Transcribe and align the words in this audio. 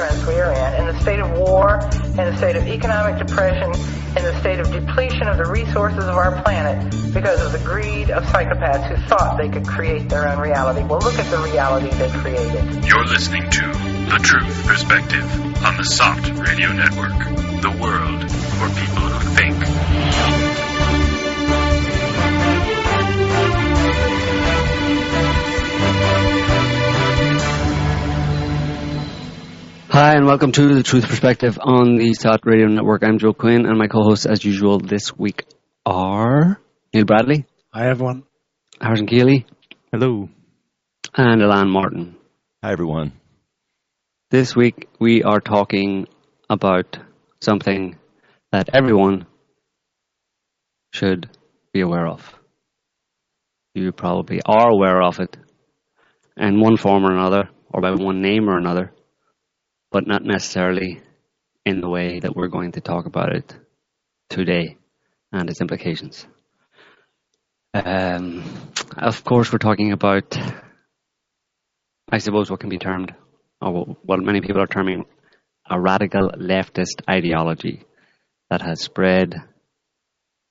ignorance 0.00 0.26
we 0.26 0.34
are 0.40 0.52
in, 0.52 0.80
in 0.80 0.86
the 0.86 1.00
state 1.00 1.20
of 1.20 1.30
war, 1.38 1.78
in 1.92 2.16
the 2.16 2.36
state 2.36 2.56
of 2.56 2.66
economic 2.66 3.18
depression, 3.18 3.70
in 4.16 4.24
the 4.24 4.40
state 4.40 4.58
of 4.58 4.70
depletion 4.72 5.28
of 5.28 5.36
the 5.36 5.44
resources 5.44 6.04
of 6.04 6.16
our 6.16 6.42
planet 6.42 6.90
because 7.12 7.40
of 7.42 7.52
the 7.52 7.58
greed 7.58 8.10
of 8.10 8.24
psychopaths 8.24 8.88
who 8.88 8.96
thought 9.08 9.36
they 9.38 9.48
could 9.48 9.66
create 9.66 10.08
their 10.08 10.28
own 10.28 10.38
reality. 10.38 10.82
Well, 10.82 11.00
look 11.00 11.18
at 11.18 11.30
the 11.30 11.38
reality 11.38 11.90
they 11.96 12.10
created. 12.10 12.84
You're 12.86 13.04
listening 13.04 13.50
to 13.50 13.66
The 14.10 14.20
Truth 14.22 14.66
Perspective 14.66 15.24
on 15.64 15.76
the 15.76 15.84
SOTT 15.84 16.48
Radio 16.48 16.72
Network, 16.72 17.18
the 17.60 17.76
world 17.80 18.30
for 18.56 18.68
people 18.80 19.02
who 19.02 19.28
think. 19.36 20.69
Hi, 30.02 30.14
and 30.14 30.24
welcome 30.24 30.50
to 30.52 30.74
The 30.74 30.82
Truth 30.82 31.08
Perspective 31.08 31.58
on 31.60 31.96
the 31.96 32.14
SOTT 32.14 32.46
Radio 32.46 32.68
Network. 32.68 33.04
I'm 33.04 33.18
Joe 33.18 33.34
Quinn, 33.34 33.66
and 33.66 33.78
my 33.78 33.86
co-hosts, 33.86 34.24
as 34.24 34.42
usual, 34.42 34.78
this 34.78 35.14
week 35.14 35.44
are 35.84 36.58
Niall 36.94 37.04
Bradley. 37.04 37.44
Hi, 37.74 37.90
everyone. 37.90 38.22
Harrison 38.80 39.06
Koehli. 39.06 39.44
Hello. 39.92 40.30
And 41.14 41.42
Elan 41.42 41.68
Martin. 41.68 42.16
Hi, 42.64 42.72
everyone. 42.72 43.12
This 44.30 44.56
week, 44.56 44.88
we 44.98 45.22
are 45.22 45.38
talking 45.38 46.08
about 46.48 46.96
something 47.42 47.98
that 48.52 48.70
everyone 48.72 49.26
should 50.94 51.28
be 51.74 51.82
aware 51.82 52.06
of. 52.06 52.22
You 53.74 53.92
probably 53.92 54.40
are 54.46 54.70
aware 54.70 55.02
of 55.02 55.20
it 55.20 55.36
in 56.38 56.58
one 56.58 56.78
form 56.78 57.04
or 57.04 57.12
another, 57.12 57.50
or 57.68 57.82
by 57.82 57.90
one 57.90 58.22
name 58.22 58.48
or 58.48 58.56
another 58.56 58.94
but 59.90 60.06
not 60.06 60.22
necessarily 60.22 61.00
in 61.66 61.80
the 61.80 61.88
way 61.88 62.20
that 62.20 62.34
we're 62.34 62.48
going 62.48 62.72
to 62.72 62.80
talk 62.80 63.06
about 63.06 63.34
it 63.34 63.54
today 64.28 64.76
and 65.32 65.50
its 65.50 65.60
implications. 65.60 66.26
Um, 67.74 68.42
of 68.96 69.22
course, 69.24 69.52
we're 69.52 69.58
talking 69.58 69.92
about, 69.92 70.36
I 72.10 72.18
suppose, 72.18 72.50
what 72.50 72.60
can 72.60 72.68
be 72.68 72.78
termed, 72.78 73.14
or 73.60 73.96
what 74.02 74.20
many 74.20 74.40
people 74.40 74.60
are 74.60 74.66
terming, 74.66 75.04
a 75.68 75.80
radical 75.80 76.30
leftist 76.30 77.08
ideology 77.08 77.84
that 78.48 78.62
has 78.62 78.80
spread, 78.80 79.34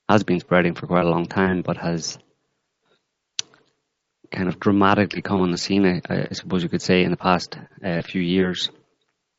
has 0.08 0.24
been 0.24 0.40
spreading 0.40 0.76
for 0.76 0.88
quite 0.88 1.06
a 1.06 1.10
long 1.10 1.26
time, 1.26 1.62
but 1.62 1.78
has 1.78 2.18
kind 4.32 4.48
of 4.48 4.60
dramatically 4.60 5.22
come 5.22 5.42
on 5.42 5.52
the 5.52 5.58
scene, 5.58 5.86
I, 5.86 6.02
I 6.10 6.34
suppose 6.34 6.64
you 6.64 6.70
could 6.70 6.82
say, 6.82 7.04
in 7.04 7.12
the 7.12 7.18
past 7.18 7.58
uh, 7.84 8.02
few 8.02 8.22
years 8.22 8.70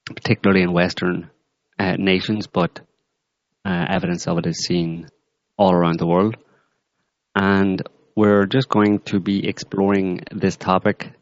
particularly 0.06 0.62
in 0.62 0.72
Western 0.72 1.30
uh, 1.78 1.96
nations, 1.98 2.46
but 2.46 2.80
uh, 3.64 3.86
evidence 3.88 4.26
of 4.26 4.38
it 4.38 4.46
is 4.46 4.64
seen 4.64 5.08
all 5.56 5.72
around 5.72 5.98
the 5.98 6.06
world. 6.06 6.36
And 7.34 7.82
we're 8.16 8.46
just 8.46 8.68
going 8.68 9.00
to 9.06 9.20
be 9.20 9.46
exploring 9.46 10.20
this 10.34 10.56
topic, 10.56 11.12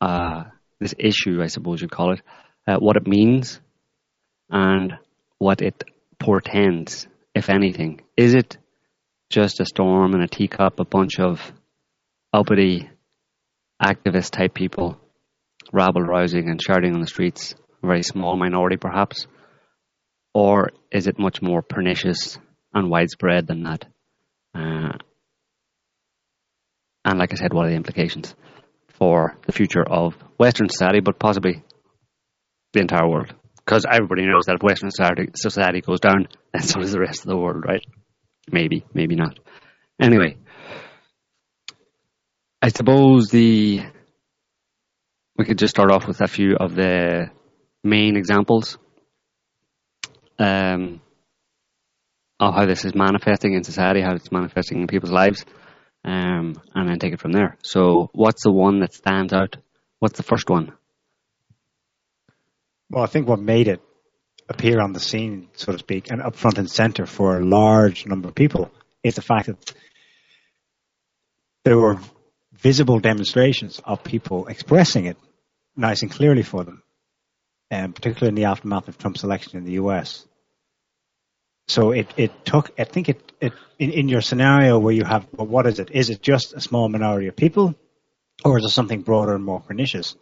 uh, 0.00 0.44
this 0.80 0.94
issue, 0.98 1.42
I 1.42 1.46
suppose 1.46 1.80
you'd 1.80 1.90
call 1.90 2.12
it, 2.12 2.22
uh, 2.66 2.76
what 2.76 2.96
it 2.96 3.06
means 3.06 3.60
and 4.50 4.94
what 5.38 5.62
it 5.62 5.84
portends, 6.18 7.06
if 7.34 7.48
anything. 7.48 8.02
Is 8.16 8.34
it 8.34 8.56
just 9.30 9.60
a 9.60 9.64
storm 9.64 10.14
in 10.14 10.20
a 10.20 10.28
teacup, 10.28 10.78
a 10.78 10.84
bunch 10.84 11.18
of 11.18 11.40
uppity 12.32 12.88
activist 13.82 14.30
type 14.30 14.54
people 14.54 15.00
rabble 15.72 16.02
rousing 16.02 16.50
and 16.50 16.60
shouting 16.62 16.94
on 16.94 17.00
the 17.00 17.06
streets? 17.06 17.54
Very 17.82 18.02
small 18.02 18.36
minority 18.36 18.76
perhaps? 18.76 19.26
Or 20.34 20.70
is 20.90 21.06
it 21.06 21.18
much 21.18 21.42
more 21.42 21.62
pernicious 21.62 22.38
and 22.72 22.90
widespread 22.90 23.46
than 23.46 23.64
that? 23.64 23.86
Uh, 24.54 24.92
and 27.04 27.18
like 27.18 27.32
I 27.32 27.36
said, 27.36 27.52
what 27.52 27.66
are 27.66 27.70
the 27.70 27.76
implications 27.76 28.34
for 28.88 29.36
the 29.46 29.52
future 29.52 29.82
of 29.82 30.14
Western 30.38 30.68
society, 30.68 31.00
but 31.00 31.18
possibly 31.18 31.62
the 32.72 32.80
entire 32.80 33.08
world? 33.08 33.34
Because 33.64 33.84
everybody 33.90 34.26
knows 34.26 34.46
that 34.46 34.56
if 34.56 34.62
Western 34.62 34.90
society, 34.90 35.30
society 35.34 35.80
goes 35.80 36.00
down, 36.00 36.28
then 36.52 36.62
so 36.62 36.80
does 36.80 36.92
the 36.92 37.00
rest 37.00 37.20
of 37.20 37.26
the 37.26 37.36
world, 37.36 37.64
right? 37.66 37.84
Maybe, 38.50 38.84
maybe 38.94 39.14
not. 39.14 39.38
Anyway, 40.00 40.36
I 42.60 42.68
suppose 42.68 43.28
the 43.28 43.82
we 45.36 45.44
could 45.44 45.58
just 45.58 45.74
start 45.74 45.90
off 45.90 46.06
with 46.06 46.20
a 46.20 46.28
few 46.28 46.56
of 46.56 46.74
the 46.74 47.30
main 47.84 48.16
examples 48.16 48.78
um, 50.38 51.00
of 52.38 52.54
how 52.54 52.66
this 52.66 52.84
is 52.84 52.94
manifesting 52.94 53.54
in 53.54 53.64
society, 53.64 54.00
how 54.00 54.14
it's 54.14 54.32
manifesting 54.32 54.80
in 54.80 54.86
people's 54.86 55.12
lives, 55.12 55.44
um, 56.04 56.60
and 56.74 56.88
then 56.88 56.98
take 56.98 57.12
it 57.12 57.20
from 57.20 57.32
there. 57.32 57.56
So, 57.62 58.10
what's 58.12 58.42
the 58.42 58.52
one 58.52 58.80
that 58.80 58.94
stands 58.94 59.32
out? 59.32 59.56
What's 59.98 60.16
the 60.16 60.24
first 60.24 60.50
one? 60.50 60.72
Well, 62.90 63.04
I 63.04 63.06
think 63.06 63.28
what 63.28 63.40
made 63.40 63.68
it 63.68 63.80
appear 64.48 64.80
on 64.80 64.92
the 64.92 65.00
scene, 65.00 65.48
so 65.54 65.72
to 65.72 65.78
speak, 65.78 66.10
and 66.10 66.20
up 66.20 66.36
front 66.36 66.58
and 66.58 66.70
center 66.70 67.06
for 67.06 67.38
a 67.38 67.44
large 67.44 68.06
number 68.06 68.28
of 68.28 68.34
people 68.34 68.70
is 69.02 69.14
the 69.14 69.22
fact 69.22 69.46
that 69.46 69.74
there 71.64 71.78
were 71.78 71.98
visible 72.52 72.98
demonstrations 72.98 73.80
of 73.84 74.04
people 74.04 74.46
expressing 74.48 75.06
it 75.06 75.16
nice 75.76 76.02
and 76.02 76.10
clearly 76.10 76.42
for 76.42 76.64
them 76.64 76.81
um, 77.72 77.94
particularly 77.94 78.28
in 78.28 78.34
the 78.34 78.44
aftermath 78.44 78.86
of 78.86 78.98
Trump's 78.98 79.24
election 79.24 79.56
in 79.56 79.64
the 79.64 79.72
US. 79.72 80.26
So 81.68 81.92
it, 81.92 82.06
it 82.18 82.44
took, 82.44 82.70
I 82.78 82.84
think 82.84 83.08
it, 83.08 83.32
it 83.40 83.54
in, 83.78 83.90
in 83.90 84.08
your 84.10 84.20
scenario 84.20 84.78
where 84.78 84.92
you 84.92 85.04
have, 85.04 85.26
well, 85.32 85.46
what 85.46 85.66
is 85.66 85.78
it? 85.78 85.90
Is 85.90 86.10
it 86.10 86.20
just 86.20 86.52
a 86.52 86.60
small 86.60 86.88
minority 86.90 87.28
of 87.28 87.36
people 87.36 87.74
or 88.44 88.58
is 88.58 88.64
it 88.64 88.70
something 88.70 89.00
broader 89.00 89.34
and 89.34 89.44
more 89.44 89.60
pernicious? 89.60 90.16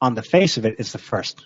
On 0.00 0.14
the 0.14 0.22
face 0.22 0.56
of 0.56 0.64
it, 0.64 0.76
it's 0.78 0.92
the 0.92 0.98
first. 0.98 1.44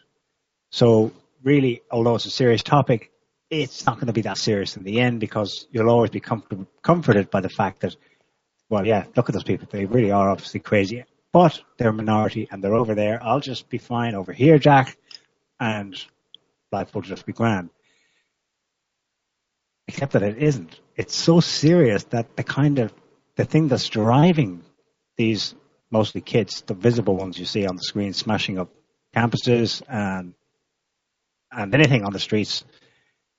So 0.70 1.12
really, 1.42 1.82
although 1.90 2.14
it's 2.14 2.26
a 2.26 2.30
serious 2.30 2.62
topic, 2.62 3.10
it's 3.48 3.84
not 3.86 3.96
going 3.96 4.06
to 4.06 4.12
be 4.12 4.22
that 4.22 4.38
serious 4.38 4.76
in 4.76 4.84
the 4.84 5.00
end 5.00 5.18
because 5.18 5.66
you'll 5.72 5.90
always 5.90 6.10
be 6.10 6.20
comfort- 6.20 6.66
comforted 6.80 7.28
by 7.28 7.40
the 7.40 7.48
fact 7.48 7.80
that, 7.80 7.96
well, 8.68 8.86
yeah, 8.86 9.04
look 9.16 9.28
at 9.28 9.32
those 9.32 9.42
people. 9.42 9.66
They 9.68 9.84
really 9.84 10.12
are 10.12 10.30
obviously 10.30 10.60
crazy, 10.60 11.04
but 11.32 11.60
they're 11.76 11.88
a 11.88 11.92
minority 11.92 12.46
and 12.52 12.62
they're 12.62 12.74
over 12.74 12.94
there. 12.94 13.20
I'll 13.20 13.40
just 13.40 13.68
be 13.68 13.78
fine 13.78 14.14
over 14.14 14.32
here, 14.32 14.56
Jack 14.60 14.96
and 15.60 16.02
life 16.72 16.94
will 16.94 17.02
just 17.02 17.26
be 17.26 17.32
grand. 17.32 17.70
Except 19.86 20.12
that 20.12 20.22
it 20.22 20.42
isn't. 20.42 20.80
It's 20.96 21.14
so 21.14 21.40
serious 21.40 22.04
that 22.04 22.36
the 22.36 22.44
kind 22.44 22.78
of 22.78 22.92
the 23.36 23.44
thing 23.44 23.68
that's 23.68 23.88
driving 23.88 24.62
these 25.16 25.54
mostly 25.90 26.20
kids, 26.20 26.62
the 26.62 26.74
visible 26.74 27.16
ones 27.16 27.38
you 27.38 27.44
see 27.44 27.66
on 27.66 27.76
the 27.76 27.82
screen, 27.82 28.12
smashing 28.12 28.58
up 28.58 28.70
campuses 29.14 29.82
and 29.88 30.34
and 31.52 31.74
anything 31.74 32.04
on 32.04 32.12
the 32.12 32.20
streets 32.20 32.64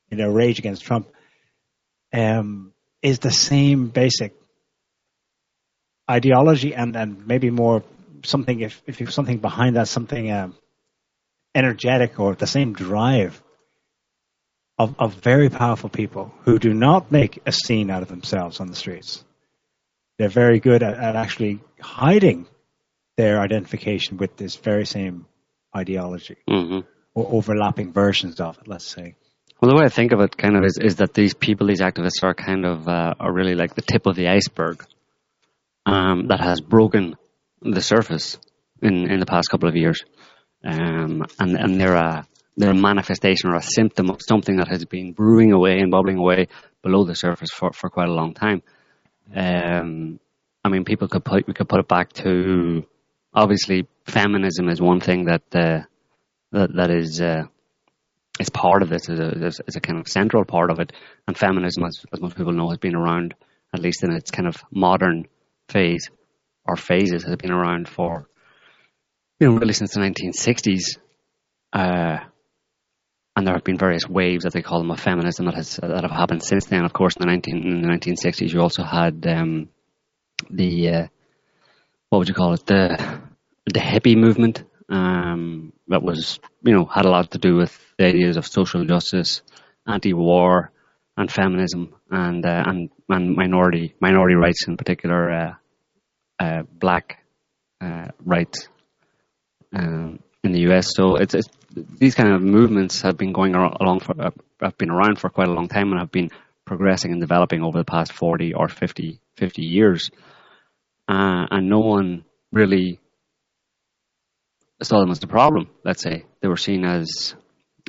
in 0.09 0.18
their 0.18 0.30
rage 0.30 0.59
against 0.59 0.84
Trump, 0.84 1.08
um, 2.14 2.74
is 3.02 3.20
the 3.20 3.32
same 3.32 3.88
basic 3.88 4.34
ideology 6.09 6.76
and, 6.76 6.98
and 6.98 7.26
maybe 7.26 7.50
more 7.50 7.84
something 8.26 8.59
if 8.59 8.82
if 8.86 9.14
something 9.14 9.38
behind 9.38 9.78
that, 9.78 9.88
something 9.88 10.30
um, 10.30 10.56
energetic 11.53 12.20
or 12.20 12.36
the 12.36 12.48
same 12.48 12.74
drive 12.74 13.42
of, 14.78 14.96
of 15.00 15.14
very 15.16 15.50
powerful 15.50 15.90
people 15.90 16.34
who 16.44 16.58
do 16.58 16.74
not 16.74 17.12
make 17.12 17.40
a 17.46 17.52
scene 17.52 17.90
out 17.90 18.02
of 18.02 18.08
themselves 18.08 18.59
on 18.59 18.68
the 18.68 18.76
streets. 18.76 19.24
They're 20.18 20.30
very 20.30 20.59
good 20.59 20.84
at, 20.84 20.96
at 20.96 21.16
actually 21.16 21.59
hiding 21.80 22.48
their 23.18 23.40
identification 23.40 24.18
with 24.18 24.38
this 24.38 24.56
very 24.56 24.86
same 24.86 25.26
ideology 25.76 26.38
mm-hmm. 26.50 26.80
or 27.14 27.28
overlapping 27.32 27.94
versions 27.94 28.40
of 28.40 28.58
it, 28.58 28.68
let's 28.68 28.88
say. 28.88 29.16
Well, 29.62 29.70
the 29.70 29.78
way 29.78 29.86
I 29.86 29.90
think 29.90 30.12
of 30.12 30.22
it 30.22 30.36
kind 30.36 30.58
of 30.58 30.64
is, 30.64 30.80
is 30.82 30.96
that 30.96 31.14
these 31.14 31.36
people, 31.36 31.68
these 31.68 31.82
activists 31.82 32.24
are 32.24 32.34
kind 32.34 32.66
of, 32.66 32.88
uh, 32.88 33.14
are 33.20 33.32
really 33.32 33.54
like 33.54 33.76
the 33.76 33.84
tip 33.84 34.08
of 34.08 34.16
the 34.16 34.28
iceberg 34.30 34.84
um, 35.86 36.28
that 36.28 36.40
has 36.40 36.62
broken 36.62 37.16
the 37.62 37.82
surface 37.82 38.40
in, 38.82 39.12
in 39.12 39.20
the 39.20 39.28
past 39.28 39.50
couple 39.50 39.70
of 39.70 39.76
years 39.76 40.04
um, 40.63 41.25
and 41.40 41.58
and 41.58 41.79
they're 41.79 41.96
a 41.96 42.28
they're 42.58 42.72
a 42.72 42.75
manifestation 42.75 43.49
or 43.49 43.55
a 43.55 43.61
symptom 43.61 44.09
of 44.09 44.22
something 44.22 44.58
that 44.58 44.67
has 44.67 44.85
been 44.85 45.13
brewing 45.13 45.52
away 45.52 45.79
and 45.79 45.91
bubbling 45.91 46.17
away 46.17 46.47
below 46.81 47.05
the 47.05 47.16
surface 47.16 47.49
for, 47.52 47.72
for 47.72 47.90
quite 47.90 48.09
a 48.09 48.13
long 48.13 48.34
time. 48.34 48.61
Um, 49.34 50.19
I 50.63 50.69
mean, 50.69 50.84
people 50.84 51.08
could 51.08 51.23
put 51.23 51.47
we 51.47 51.53
could 51.53 51.69
put 51.69 51.79
it 51.79 51.87
back 51.87 52.13
to 52.13 52.85
obviously 53.34 53.87
feminism 54.05 54.69
is 54.69 54.81
one 54.81 54.99
thing 54.99 55.25
that 55.25 55.43
uh, 55.53 55.81
that 56.52 56.75
that 56.75 56.91
is 56.91 57.22
uh, 57.22 57.43
is 58.40 58.49
part 58.49 58.84
of 58.84 58.90
this 58.90 59.09
is 59.09 59.19
a, 59.59 59.63
a 59.75 59.81
kind 59.81 59.99
of 59.99 60.08
central 60.08 60.46
part 60.46 60.72
of 60.72 60.79
it, 60.79 60.91
and 61.28 61.37
feminism, 61.37 61.85
as, 61.85 62.03
as 62.11 62.22
most 62.22 62.35
people 62.35 62.53
know, 62.53 62.69
has 62.69 62.78
been 62.78 62.96
around 62.96 63.34
at 63.73 63.79
least 63.79 64.03
in 64.03 64.11
its 64.11 64.31
kind 64.31 64.47
of 64.47 64.58
modern 64.72 65.28
phase 65.69 66.09
or 66.66 66.75
phases 66.75 67.23
has 67.23 67.35
been 67.37 67.52
around 67.52 67.87
for 67.87 68.28
you 69.41 69.49
know, 69.49 69.58
really 69.58 69.73
since 69.73 69.96
the 69.96 69.99
1960s, 69.99 70.99
uh, 71.73 72.20
and 73.35 73.47
there 73.47 73.55
have 73.55 73.64
been 73.64 73.78
various 73.78 74.08
waves, 74.08 74.43
that 74.43 74.53
they 74.53 74.61
call 74.61 74.78
them, 74.78 74.91
of 74.91 74.99
feminism 74.99 75.46
that 75.47 75.55
has 75.55 75.78
that 75.78 76.03
have 76.03 76.11
happened 76.11 76.43
since 76.43 76.66
then. 76.66 76.85
Of 76.85 76.93
course, 76.93 77.16
in 77.16 77.22
the 77.22 77.26
19 77.26 77.55
in 77.55 77.82
the 77.82 77.88
1960s, 77.88 78.53
you 78.53 78.61
also 78.61 78.84
had 78.84 79.26
um, 79.26 79.70
the 80.52 80.90
uh, 80.90 81.08
what 82.09 82.20
would 82.20 82.29
you 82.29 82.35
call 82.35 82.53
it 82.53 82.67
the 82.67 83.20
the 83.66 83.79
hippie 83.79 84.16
movement 84.16 84.64
um, 84.90 85.73
that 85.87 86.03
was 86.03 86.40
you 86.61 86.73
know 86.73 86.85
had 86.85 87.05
a 87.05 87.09
lot 87.09 87.32
to 87.32 87.40
do 87.40 87.55
with 87.55 87.76
the 87.97 88.05
ideas 88.05 88.37
of 88.37 88.46
social 88.46 88.85
justice, 88.85 89.41
anti-war, 89.87 90.72
and 91.17 91.32
feminism, 91.32 91.96
and 92.11 92.46
uh, 92.46 92.64
and 92.67 92.91
and 93.09 93.35
minority 93.35 93.96
minority 93.99 94.35
rights 94.35 94.67
in 94.67 94.78
particular, 94.78 95.32
uh, 95.32 95.53
uh, 96.40 96.61
black 96.78 97.17
uh, 97.79 98.09
rights 98.23 98.67
um, 99.73 100.20
in 100.44 100.52
the 100.52 100.62
U.S. 100.62 100.94
So 100.96 101.16
it's, 101.16 101.34
it's, 101.34 101.47
these 101.73 102.16
kind 102.16 102.34
of 102.34 102.41
movements 102.41 103.02
have 103.02 103.18
been 103.18 103.32
going 103.32 103.56
along 103.56 104.02
for 104.02 104.20
uh, 104.20 104.32
have 104.62 104.78
been 104.78 104.90
around 104.90 105.20
for 105.20 105.29
quite 105.29 105.47
a 105.47 105.53
long 105.53 105.68
time 105.68 105.91
and 105.91 106.00
have 106.00 106.12
been 106.12 106.29
progressing 106.66 107.12
and 107.12 107.22
developing 107.22 107.64
over 107.64 107.78
the 107.78 107.85
past 107.85 108.14
40 108.14 108.53
or 108.53 108.68
50, 108.68 109.20
50 109.38 109.62
years. 109.62 110.12
Uh, 111.08 111.46
and 111.50 111.70
no 111.70 111.79
one 111.79 112.23
really 112.52 113.00
saw 114.84 115.00
them 115.00 115.12
as 115.12 115.20
the 115.20 115.28
problem, 115.28 115.70
let's 115.84 116.02
say. 116.02 116.26
They 116.41 116.47
were 116.47 116.58
seen 116.58 116.85
as 116.85 117.35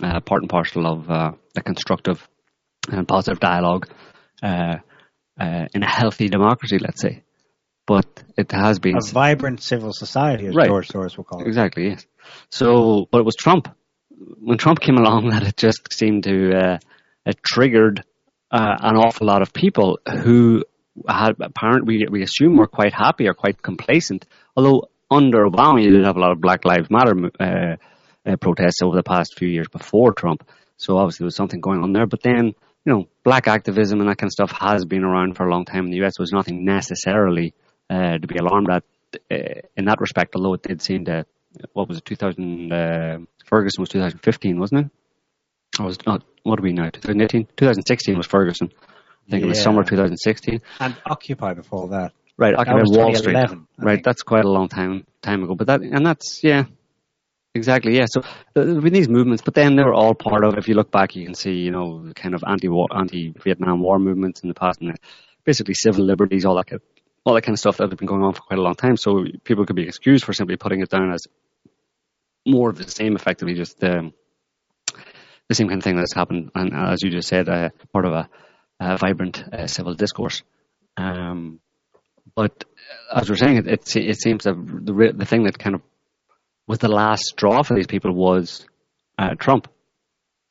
uh, 0.02 0.20
part 0.20 0.42
and 0.42 0.50
parcel 0.50 0.86
of 0.86 1.10
uh, 1.10 1.32
a 1.56 1.62
constructive 1.62 2.26
and 2.90 3.06
positive 3.06 3.40
dialogue 3.40 3.88
uh, 4.42 4.76
uh, 5.38 5.66
in 5.74 5.82
a 5.82 5.88
healthy 5.88 6.28
democracy, 6.28 6.78
let's 6.78 7.00
say. 7.00 7.22
But 7.86 8.22
it 8.36 8.52
has 8.52 8.78
been 8.78 8.96
a 8.96 9.12
vibrant 9.12 9.60
civil 9.60 9.92
society, 9.92 10.46
as 10.46 10.54
Right. 10.54 10.68
George 10.68 10.88
Soros 10.88 11.16
will 11.16 11.24
call 11.24 11.42
it. 11.42 11.48
Exactly, 11.48 11.88
yes. 11.88 12.06
So, 12.50 13.08
but 13.10 13.18
it 13.18 13.24
was 13.24 13.34
Trump. 13.34 13.68
When 14.40 14.56
Trump 14.58 14.80
came 14.80 14.96
along, 14.96 15.28
that 15.30 15.42
it 15.42 15.56
just 15.56 15.92
seemed 15.92 16.24
to 16.24 16.52
uh, 16.56 16.78
it 17.26 17.42
triggered 17.42 18.04
uh, 18.50 18.76
an 18.80 18.96
awful 18.96 19.26
lot 19.26 19.42
of 19.42 19.52
people 19.52 19.98
who 20.22 20.64
had 21.08 21.32
apparently 21.40 21.98
we, 21.98 22.06
we 22.10 22.22
assume 22.22 22.56
were 22.56 22.66
quite 22.66 22.92
happy 22.92 23.26
or 23.26 23.34
quite 23.34 23.62
complacent. 23.62 24.26
Although 24.56 24.88
under 25.10 25.44
Obama, 25.44 25.82
you 25.82 25.90
did 25.90 26.04
have 26.04 26.16
a 26.16 26.20
lot 26.20 26.32
of 26.32 26.40
Black 26.40 26.64
Lives 26.64 26.88
Matter 26.90 27.30
uh, 27.40 27.76
uh, 28.24 28.36
protests 28.36 28.82
over 28.82 28.96
the 28.96 29.02
past 29.02 29.38
few 29.38 29.48
years 29.48 29.68
before 29.68 30.12
Trump. 30.12 30.48
So 30.76 30.96
obviously 30.96 31.24
there 31.24 31.26
was 31.26 31.36
something 31.36 31.60
going 31.60 31.82
on 31.82 31.92
there. 31.92 32.06
But 32.06 32.22
then, 32.22 32.46
you 32.46 32.92
know, 32.92 33.08
black 33.24 33.48
activism 33.48 34.00
and 34.00 34.08
that 34.08 34.18
kind 34.18 34.28
of 34.28 34.32
stuff 34.32 34.52
has 34.52 34.84
been 34.84 35.04
around 35.04 35.36
for 35.36 35.46
a 35.46 35.50
long 35.50 35.64
time 35.64 35.86
in 35.86 35.90
the 35.90 36.04
US. 36.04 36.16
There 36.16 36.22
was 36.22 36.32
nothing 36.32 36.64
necessarily 36.64 37.54
to 37.92 38.26
be 38.26 38.36
alarmed 38.36 38.70
at 38.70 38.84
uh, 39.30 39.60
in 39.76 39.84
that 39.86 40.00
respect, 40.00 40.34
although 40.36 40.54
it 40.54 40.62
did 40.62 40.80
seem 40.80 41.04
to, 41.04 41.26
what 41.74 41.88
was 41.88 41.98
it, 41.98 42.04
2000, 42.04 42.72
uh, 42.72 43.18
Ferguson 43.44 43.82
was 43.82 43.88
2015, 43.90 44.58
wasn't 44.58 44.86
it? 44.86 44.90
Or 45.80 45.86
was 45.86 45.96
it 45.96 46.06
not, 46.06 46.22
what 46.42 46.58
are 46.58 46.62
we 46.62 46.72
now, 46.72 46.88
2018? 46.90 47.46
2016 47.56 48.16
was 48.16 48.26
Ferguson. 48.26 48.70
I 49.26 49.30
think 49.30 49.44
it 49.44 49.46
was 49.46 49.62
summer 49.62 49.84
2016. 49.84 50.60
And 50.80 50.96
Occupy 51.06 51.54
before 51.54 51.88
that. 51.88 52.12
Right, 52.38 52.54
Occupy 52.54 52.80
was 52.80 52.96
Wall 52.96 53.14
Street. 53.14 53.36
I 53.36 53.40
Right, 53.78 53.94
think. 53.96 54.04
that's 54.04 54.22
quite 54.22 54.44
a 54.44 54.50
long 54.50 54.68
time 54.68 55.06
time 55.20 55.44
ago. 55.44 55.54
But 55.54 55.66
that 55.68 55.82
and 55.82 56.04
that's 56.04 56.40
yeah, 56.42 56.64
exactly 57.54 57.96
yeah. 57.96 58.06
So 58.08 58.20
uh, 58.22 58.24
there 58.54 58.74
have 58.74 58.82
been 58.82 58.92
these 58.92 59.08
movements, 59.08 59.42
but 59.42 59.54
then 59.54 59.76
they 59.76 59.84
were 59.84 59.94
all 59.94 60.14
part 60.14 60.44
of. 60.44 60.56
If 60.56 60.66
you 60.66 60.74
look 60.74 60.90
back, 60.90 61.14
you 61.14 61.24
can 61.24 61.34
see 61.34 61.52
you 61.52 61.70
know 61.70 62.06
the 62.08 62.14
kind 62.14 62.34
of 62.34 62.42
anti-war, 62.46 62.88
anti-Vietnam 62.96 63.80
War 63.80 63.98
movements 63.98 64.40
in 64.40 64.48
the 64.48 64.54
past, 64.54 64.80
and 64.80 64.98
basically 65.44 65.74
civil 65.74 66.04
liberties, 66.04 66.44
all 66.44 66.56
that 66.56 66.66
kind 66.66 66.80
of, 66.80 66.91
all 67.24 67.34
that 67.34 67.42
kind 67.42 67.54
of 67.54 67.60
stuff 67.60 67.76
that 67.76 67.88
had 67.88 67.98
been 67.98 68.08
going 68.08 68.22
on 68.22 68.34
for 68.34 68.42
quite 68.42 68.58
a 68.58 68.62
long 68.62 68.74
time. 68.74 68.96
So 68.96 69.24
people 69.44 69.64
could 69.64 69.76
be 69.76 69.86
excused 69.86 70.24
for 70.24 70.32
simply 70.32 70.56
putting 70.56 70.80
it 70.80 70.90
down 70.90 71.12
as 71.12 71.26
more 72.46 72.70
of 72.70 72.78
the 72.78 72.88
same, 72.88 73.14
effectively 73.14 73.54
just 73.54 73.82
um, 73.84 74.12
the 75.48 75.54
same 75.54 75.68
kind 75.68 75.78
of 75.78 75.84
thing 75.84 75.96
that's 75.96 76.14
happened, 76.14 76.50
and 76.54 76.72
as 76.74 77.02
you 77.02 77.10
just 77.10 77.28
said, 77.28 77.48
uh, 77.48 77.70
part 77.92 78.04
of 78.04 78.12
a, 78.12 78.28
a 78.80 78.96
vibrant 78.96 79.44
uh, 79.52 79.66
civil 79.66 79.94
discourse. 79.94 80.42
Um, 80.96 81.60
but 82.34 82.64
as 83.14 83.28
we're 83.28 83.36
saying, 83.36 83.58
it, 83.58 83.66
it, 83.66 83.96
it 83.96 84.20
seems 84.20 84.44
that 84.44 84.54
the 84.54 85.12
the 85.14 85.26
thing 85.26 85.44
that 85.44 85.58
kind 85.58 85.74
of 85.74 85.82
was 86.66 86.78
the 86.78 86.88
last 86.88 87.24
straw 87.24 87.62
for 87.62 87.74
these 87.74 87.86
people 87.86 88.12
was 88.14 88.66
uh, 89.18 89.34
Trump. 89.34 89.68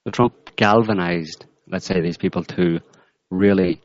So 0.03 0.12
Trump 0.12 0.56
galvanized, 0.56 1.45
let's 1.68 1.85
say, 1.85 2.01
these 2.01 2.18
people 2.18 2.44
to 2.44 2.79
really 3.29 3.81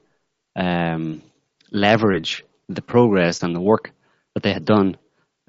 um, 0.55 1.23
leverage 1.71 2.45
the 2.69 2.83
progress 2.83 3.43
and 3.43 3.55
the 3.55 3.61
work 3.61 3.93
that 4.35 4.43
they 4.43 4.53
had 4.53 4.65
done, 4.65 4.97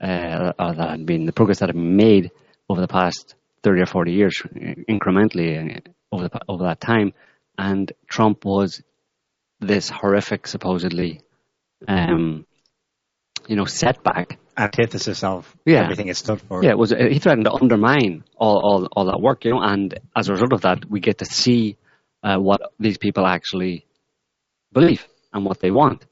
uh, 0.02 0.54
or 0.60 0.74
that 0.76 0.90
had 0.92 1.06
been 1.06 1.26
the 1.26 1.34
progress 1.34 1.60
that 1.60 1.70
had 1.70 1.76
been 1.76 1.96
made 1.96 2.32
over 2.70 2.82
the 2.82 2.88
past 2.88 3.36
thirty 3.64 3.82
or 3.82 3.86
forty 3.86 4.14
years, 4.14 4.42
incrementally 4.90 5.78
uh, 5.78 5.80
over 6.12 6.28
the, 6.28 6.40
over 6.48 6.64
that 6.66 6.80
time. 6.80 7.14
And 7.58 7.92
Trump 8.08 8.46
was 8.46 8.84
this 9.60 9.90
horrific, 9.90 10.46
supposedly, 10.46 11.22
um, 11.88 12.46
you 13.48 13.56
know, 13.56 13.66
setback. 13.66 14.38
Antithesis 14.56 15.24
of 15.24 15.56
Yeah. 15.66 15.84
everything 15.84 16.08
it 16.08 16.18
stood 16.18 16.42
for. 16.42 16.64
Yeah, 16.64 16.72
it 16.72 16.78
was. 16.78 16.92
uh, 16.94 16.98
He 17.10 17.20
threatened 17.20 17.46
to 17.46 17.54
undermine 17.54 18.24
all, 18.38 18.60
all, 18.64 18.88
all 18.92 19.06
that 19.06 19.20
work, 19.22 19.46
you 19.46 19.52
know, 19.52 19.62
and 19.62 20.00
as 20.16 20.30
a 20.30 20.34
result 20.34 20.54
of 20.54 20.62
that, 20.62 20.90
we 20.90 21.00
get 21.00 21.20
to 21.20 21.26
see 21.26 21.78
uh, 22.24 22.38
what 22.38 22.62
these 22.80 22.98
people 22.98 23.26
actually 23.26 23.86
believe 24.72 25.08
and 25.34 25.46
what 25.46 25.60
they 25.60 25.72
want 25.72 26.06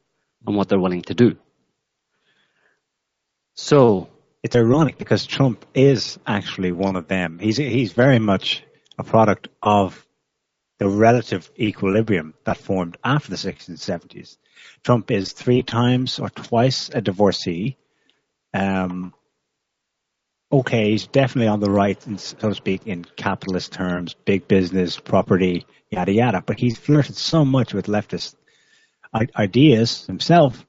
and 0.48 0.56
what 0.56 0.70
they're 0.70 0.80
willing 0.80 1.04
to 1.04 1.14
do. 1.14 1.38
So, 3.56 4.10
It's 4.44 4.56
ironic 4.56 4.98
because 5.00 5.26
Trump 5.26 5.66
is 5.74 6.20
actually 6.28 6.72
one 6.72 6.96
of 6.96 7.08
them. 7.08 7.40
He's 7.40 7.58
he's 7.58 7.94
very 7.94 8.20
much 8.20 8.64
a 9.00 9.04
product 9.04 9.48
of 9.64 10.06
the 10.78 10.88
relative 10.88 11.50
equilibrium 11.58 12.34
that 12.46 12.58
formed 12.58 12.98
after 13.04 13.32
the 13.32 13.38
60s 13.38 13.70
and 13.70 13.78
70s. 13.78 14.38
Trump 14.84 15.10
is 15.10 15.34
three 15.34 15.64
times 15.64 16.20
or 16.20 16.30
twice 16.30 16.90
a 16.94 17.02
divorcee. 17.02 17.78
Um, 18.54 19.14
okay, 20.52 20.92
he's 20.92 21.08
definitely 21.08 21.48
on 21.48 21.60
the 21.60 21.72
right, 21.72 22.00
so 22.20 22.50
to 22.50 22.56
speak, 22.56 22.86
in 22.86 23.04
capitalist 23.04 23.74
terms, 23.74 24.16
big 24.26 24.48
business, 24.48 25.00
property, 25.00 25.66
yada 25.90 26.12
yada. 26.12 26.44
But 26.46 26.60
he's 26.60 26.78
flirted 26.78 27.16
so 27.16 27.46
much 27.46 27.74
with 27.74 27.88
leftist 27.88 28.36
ideas 29.36 30.06
himself 30.06 30.66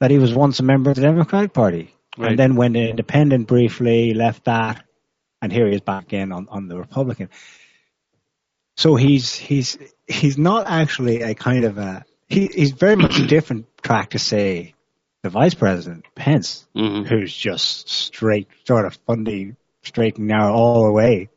that 0.00 0.10
he 0.10 0.18
was 0.18 0.34
once 0.34 0.60
a 0.60 0.62
member 0.62 0.90
of 0.90 0.96
the 0.96 1.02
Democratic 1.02 1.52
Party, 1.52 1.92
Right. 2.18 2.30
and 2.30 2.38
then 2.38 2.56
went 2.56 2.76
independent 2.76 3.46
briefly, 3.46 4.14
left 4.14 4.44
that, 4.44 4.82
and 5.42 5.52
here 5.52 5.66
he 5.68 5.74
is 5.74 5.82
back 5.82 6.12
in 6.14 6.32
on, 6.32 6.48
on 6.48 6.66
the 6.66 6.76
Republican. 6.78 7.28
So 8.76 8.94
he's 8.96 9.34
he's 9.34 9.78
he's 10.06 10.38
not 10.38 10.66
actually 10.66 11.22
a 11.22 11.34
kind 11.34 11.64
of 11.64 11.78
a 11.78 12.04
he, 12.28 12.46
he's 12.46 12.72
very 12.72 12.96
much 12.96 13.18
a 13.18 13.26
different 13.36 13.66
track 13.82 14.10
to 14.10 14.18
say 14.18 14.74
the 15.22 15.30
vice 15.30 15.54
president 15.54 16.06
Pence, 16.14 16.66
mhm. 16.74 17.06
who's 17.06 17.34
just 17.34 17.88
straight 17.88 18.48
sort 18.64 18.86
of 18.86 18.94
funny, 19.06 19.54
straight 19.82 20.16
and 20.16 20.28
narrow 20.28 20.54
all 20.54 20.84
the 20.86 20.92
way, 20.92 21.28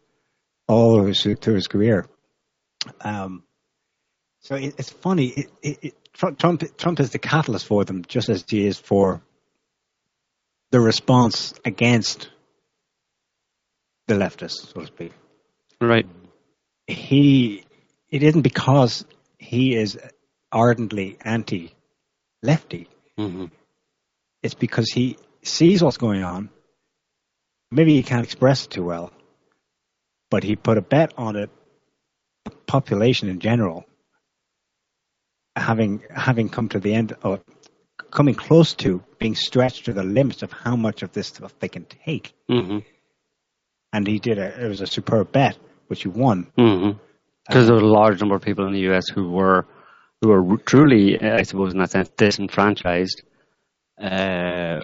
all 0.67 1.03
his 1.03 1.21
through 1.21 1.55
his 1.55 1.67
career. 1.67 2.05
Um, 3.01 3.43
so 4.41 4.55
it, 4.55 4.75
it's 4.77 4.89
funny. 4.89 5.27
It, 5.27 5.51
it, 5.61 5.79
it, 5.81 5.95
Trump, 6.13 6.63
Trump 6.77 6.99
is 6.99 7.11
the 7.11 7.19
catalyst 7.19 7.65
for 7.65 7.85
them, 7.85 8.03
just 8.07 8.29
as 8.29 8.43
he 8.47 8.65
is 8.65 8.77
for 8.77 9.21
the 10.71 10.79
response 10.79 11.53
against 11.65 12.29
the 14.07 14.15
leftists, 14.15 14.73
so 14.73 14.81
to 14.81 14.87
speak. 14.87 15.11
right, 15.81 16.05
He 16.87 17.63
it 18.09 18.23
isn't 18.23 18.41
because 18.41 19.05
he 19.37 19.75
is 19.75 19.97
ardently 20.51 21.17
anti-lefty. 21.21 22.87
hmm 23.17 23.45
It's 24.43 24.55
because 24.55 24.89
he 24.91 25.17
sees 25.43 25.83
what's 25.83 25.97
going 25.97 26.23
on. 26.23 26.49
Maybe 27.71 27.93
he 27.95 28.03
can't 28.03 28.23
express 28.23 28.65
it 28.65 28.71
too 28.71 28.83
well, 28.83 29.11
but 30.31 30.43
he 30.43 30.55
put 30.55 30.77
a 30.77 30.81
bet 30.81 31.13
on 31.17 31.35
it. 31.35 31.49
The 32.45 32.51
population 32.51 33.29
in 33.29 33.39
general, 33.39 33.85
having 35.55 36.03
having 36.13 36.49
come 36.49 36.69
to 36.69 36.79
the 36.79 36.93
end 36.93 37.15
or 37.23 37.39
coming 38.11 38.35
close 38.35 38.73
to 38.75 39.03
being 39.19 39.35
stretched 39.35 39.85
to 39.85 39.93
the 39.93 40.03
limits 40.03 40.43
of 40.43 40.51
how 40.51 40.75
much 40.75 41.03
of 41.03 41.11
this 41.11 41.27
stuff 41.27 41.57
they 41.59 41.67
can 41.67 41.85
take, 41.85 42.33
hmm 42.47 42.79
and 43.91 44.07
he 44.07 44.19
did 44.19 44.37
a 44.37 44.65
it 44.65 44.67
was 44.67 44.81
a 44.81 44.87
superb 44.87 45.31
bet 45.31 45.57
which 45.87 46.03
he 46.03 46.07
won. 46.07 46.47
Because 47.47 47.65
there 47.65 47.75
was 47.75 47.83
a 47.83 47.87
large 47.87 48.19
number 48.19 48.35
of 48.35 48.43
people 48.43 48.67
in 48.67 48.73
the 48.73 48.81
U.S. 48.81 49.07
who 49.09 49.31
were 49.31 49.65
who 50.21 50.29
were 50.29 50.57
truly, 50.57 51.19
uh, 51.19 51.37
I 51.37 51.43
suppose, 51.43 51.73
in 51.73 51.79
that 51.79 51.91
sense, 51.91 52.09
disenfranchised 52.09 53.23
uh, 53.99 54.81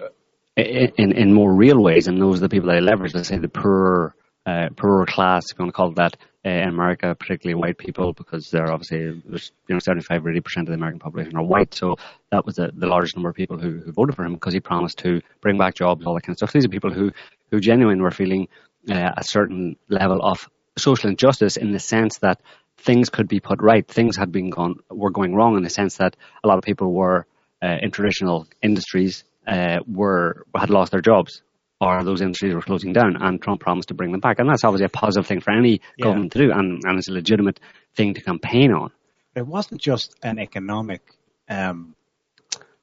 in 0.56 1.12
in 1.12 1.32
more 1.32 1.54
real 1.54 1.80
ways, 1.80 2.08
and 2.08 2.20
those 2.20 2.38
are 2.38 2.40
the 2.40 2.48
people 2.48 2.68
that 2.68 2.76
I 2.76 2.80
leverage. 2.80 3.14
Let's 3.14 3.28
say 3.28 3.38
the 3.38 3.48
poorer 3.48 4.14
uh, 4.44 4.68
poorer 4.76 5.06
class, 5.06 5.44
if 5.50 5.58
you 5.58 5.64
want 5.64 5.74
to 5.74 5.76
call 5.76 5.90
it 5.90 5.96
that, 5.96 6.16
uh, 6.16 6.16
in 6.48 6.68
America, 6.68 7.14
particularly 7.14 7.60
white 7.60 7.76
people, 7.76 8.12
because 8.12 8.50
they're 8.50 8.72
obviously 8.72 9.00
you 9.00 9.40
know 9.68 9.78
75 9.78 10.24
or 10.24 10.30
80 10.30 10.40
percent 10.40 10.68
of 10.68 10.72
the 10.72 10.76
American 10.76 11.00
population 11.00 11.36
are 11.36 11.42
white. 11.42 11.74
So 11.74 11.96
that 12.30 12.46
was 12.46 12.56
the, 12.56 12.70
the 12.74 12.86
largest 12.86 13.16
number 13.16 13.28
of 13.28 13.34
people 13.34 13.58
who, 13.58 13.78
who 13.78 13.92
voted 13.92 14.14
for 14.14 14.24
him 14.24 14.34
because 14.34 14.52
he 14.52 14.60
promised 14.60 14.98
to 14.98 15.22
bring 15.40 15.58
back 15.58 15.74
jobs, 15.74 16.06
all 16.06 16.14
that 16.14 16.22
kind 16.22 16.34
of 16.34 16.38
stuff. 16.38 16.52
These 16.52 16.64
are 16.64 16.68
people 16.68 16.92
who 16.92 17.10
who 17.50 17.60
genuinely 17.60 18.02
were 18.02 18.10
feeling 18.10 18.48
uh, 18.88 19.12
a 19.16 19.24
certain 19.24 19.76
level 19.88 20.20
of 20.22 20.48
social 20.78 21.10
injustice 21.10 21.56
in 21.56 21.72
the 21.72 21.80
sense 21.80 22.18
that 22.18 22.40
things 22.78 23.10
could 23.10 23.28
be 23.28 23.40
put 23.40 23.60
right. 23.60 23.86
Things 23.86 24.16
had 24.16 24.30
been 24.30 24.50
gone 24.50 24.76
were 24.90 25.10
going 25.10 25.34
wrong 25.34 25.56
in 25.56 25.62
the 25.62 25.70
sense 25.70 25.96
that 25.96 26.16
a 26.44 26.48
lot 26.48 26.58
of 26.58 26.64
people 26.64 26.92
were 26.92 27.26
uh, 27.62 27.78
in 27.80 27.90
traditional 27.90 28.46
industries 28.62 29.24
uh, 29.46 29.78
were 29.86 30.44
had 30.54 30.70
lost 30.70 30.92
their 30.92 31.00
jobs 31.00 31.42
or 31.80 32.02
those 32.04 32.22
industries 32.22 32.54
were 32.54 32.62
closing 32.62 32.92
down, 32.92 33.16
and 33.20 33.40
Trump 33.40 33.60
promised 33.60 33.88
to 33.88 33.94
bring 33.94 34.12
them 34.12 34.20
back. 34.20 34.38
And 34.38 34.48
that's 34.48 34.64
obviously 34.64 34.86
a 34.86 34.90
positive 34.90 35.26
thing 35.26 35.40
for 35.40 35.52
any 35.52 35.80
yeah. 35.96 36.04
government 36.04 36.32
to 36.32 36.38
do, 36.38 36.52
and, 36.52 36.82
and 36.84 36.98
it's 36.98 37.08
a 37.08 37.12
legitimate 37.12 37.60
thing 37.94 38.14
to 38.14 38.22
campaign 38.22 38.72
on. 38.72 38.90
It 39.34 39.46
wasn't 39.46 39.80
just 39.80 40.14
an 40.22 40.38
economic, 40.38 41.02
um, 41.48 41.94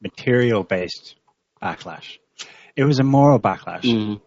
material 0.04 0.64
based 0.64 1.16
backlash, 1.62 2.20
it 2.76 2.84
was 2.84 3.00
a 3.00 3.04
moral 3.04 3.40
backlash. 3.40 3.84
Mm. 3.84 4.22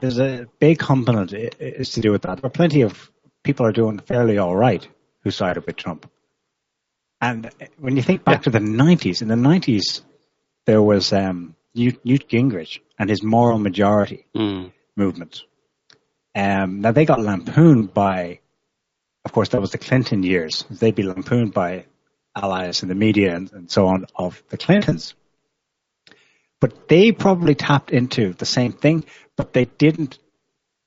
There's 0.00 0.18
a 0.18 0.46
big 0.58 0.78
component 0.78 1.32
is 1.32 1.90
to 1.90 2.00
do 2.00 2.10
with 2.10 2.22
that. 2.22 2.40
There 2.40 2.46
are 2.46 2.50
plenty 2.50 2.82
of 2.82 3.10
people 3.42 3.66
are 3.66 3.72
doing 3.72 3.98
fairly 3.98 4.38
all 4.38 4.56
right 4.56 4.86
who 5.22 5.30
sided 5.30 5.66
with 5.66 5.76
Trump. 5.76 6.10
And 7.20 7.50
when 7.78 7.96
you 7.96 8.02
think 8.02 8.24
back 8.24 8.38
yeah. 8.38 8.42
to 8.44 8.50
the 8.50 8.60
90s, 8.60 9.20
in 9.20 9.28
the 9.28 9.34
90s, 9.34 10.00
there 10.64 10.80
was 10.80 11.12
um, 11.12 11.54
Newt, 11.74 12.04
Newt 12.04 12.28
Gingrich 12.28 12.80
and 12.98 13.08
his 13.08 13.22
moral 13.22 13.58
majority 13.58 14.26
mm. 14.34 14.72
movement. 14.96 15.42
Um, 16.34 16.80
now 16.80 16.92
they 16.92 17.04
got 17.04 17.20
lampooned 17.20 17.92
by, 17.92 18.40
of 19.24 19.32
course, 19.32 19.50
that 19.50 19.60
was 19.60 19.72
the 19.72 19.78
Clinton 19.78 20.22
years. 20.22 20.64
They'd 20.70 20.94
be 20.94 21.02
lampooned 21.02 21.52
by 21.52 21.86
allies 22.34 22.82
in 22.82 22.88
the 22.88 22.94
media 22.94 23.34
and, 23.34 23.52
and 23.52 23.70
so 23.70 23.86
on 23.86 24.06
of 24.14 24.42
the 24.48 24.56
Clintons. 24.56 25.14
But 26.60 26.88
they 26.88 27.12
probably 27.12 27.54
tapped 27.54 27.90
into 27.90 28.32
the 28.34 28.46
same 28.46 28.72
thing, 28.72 29.04
but 29.36 29.52
they 29.52 29.64
didn't. 29.64 30.18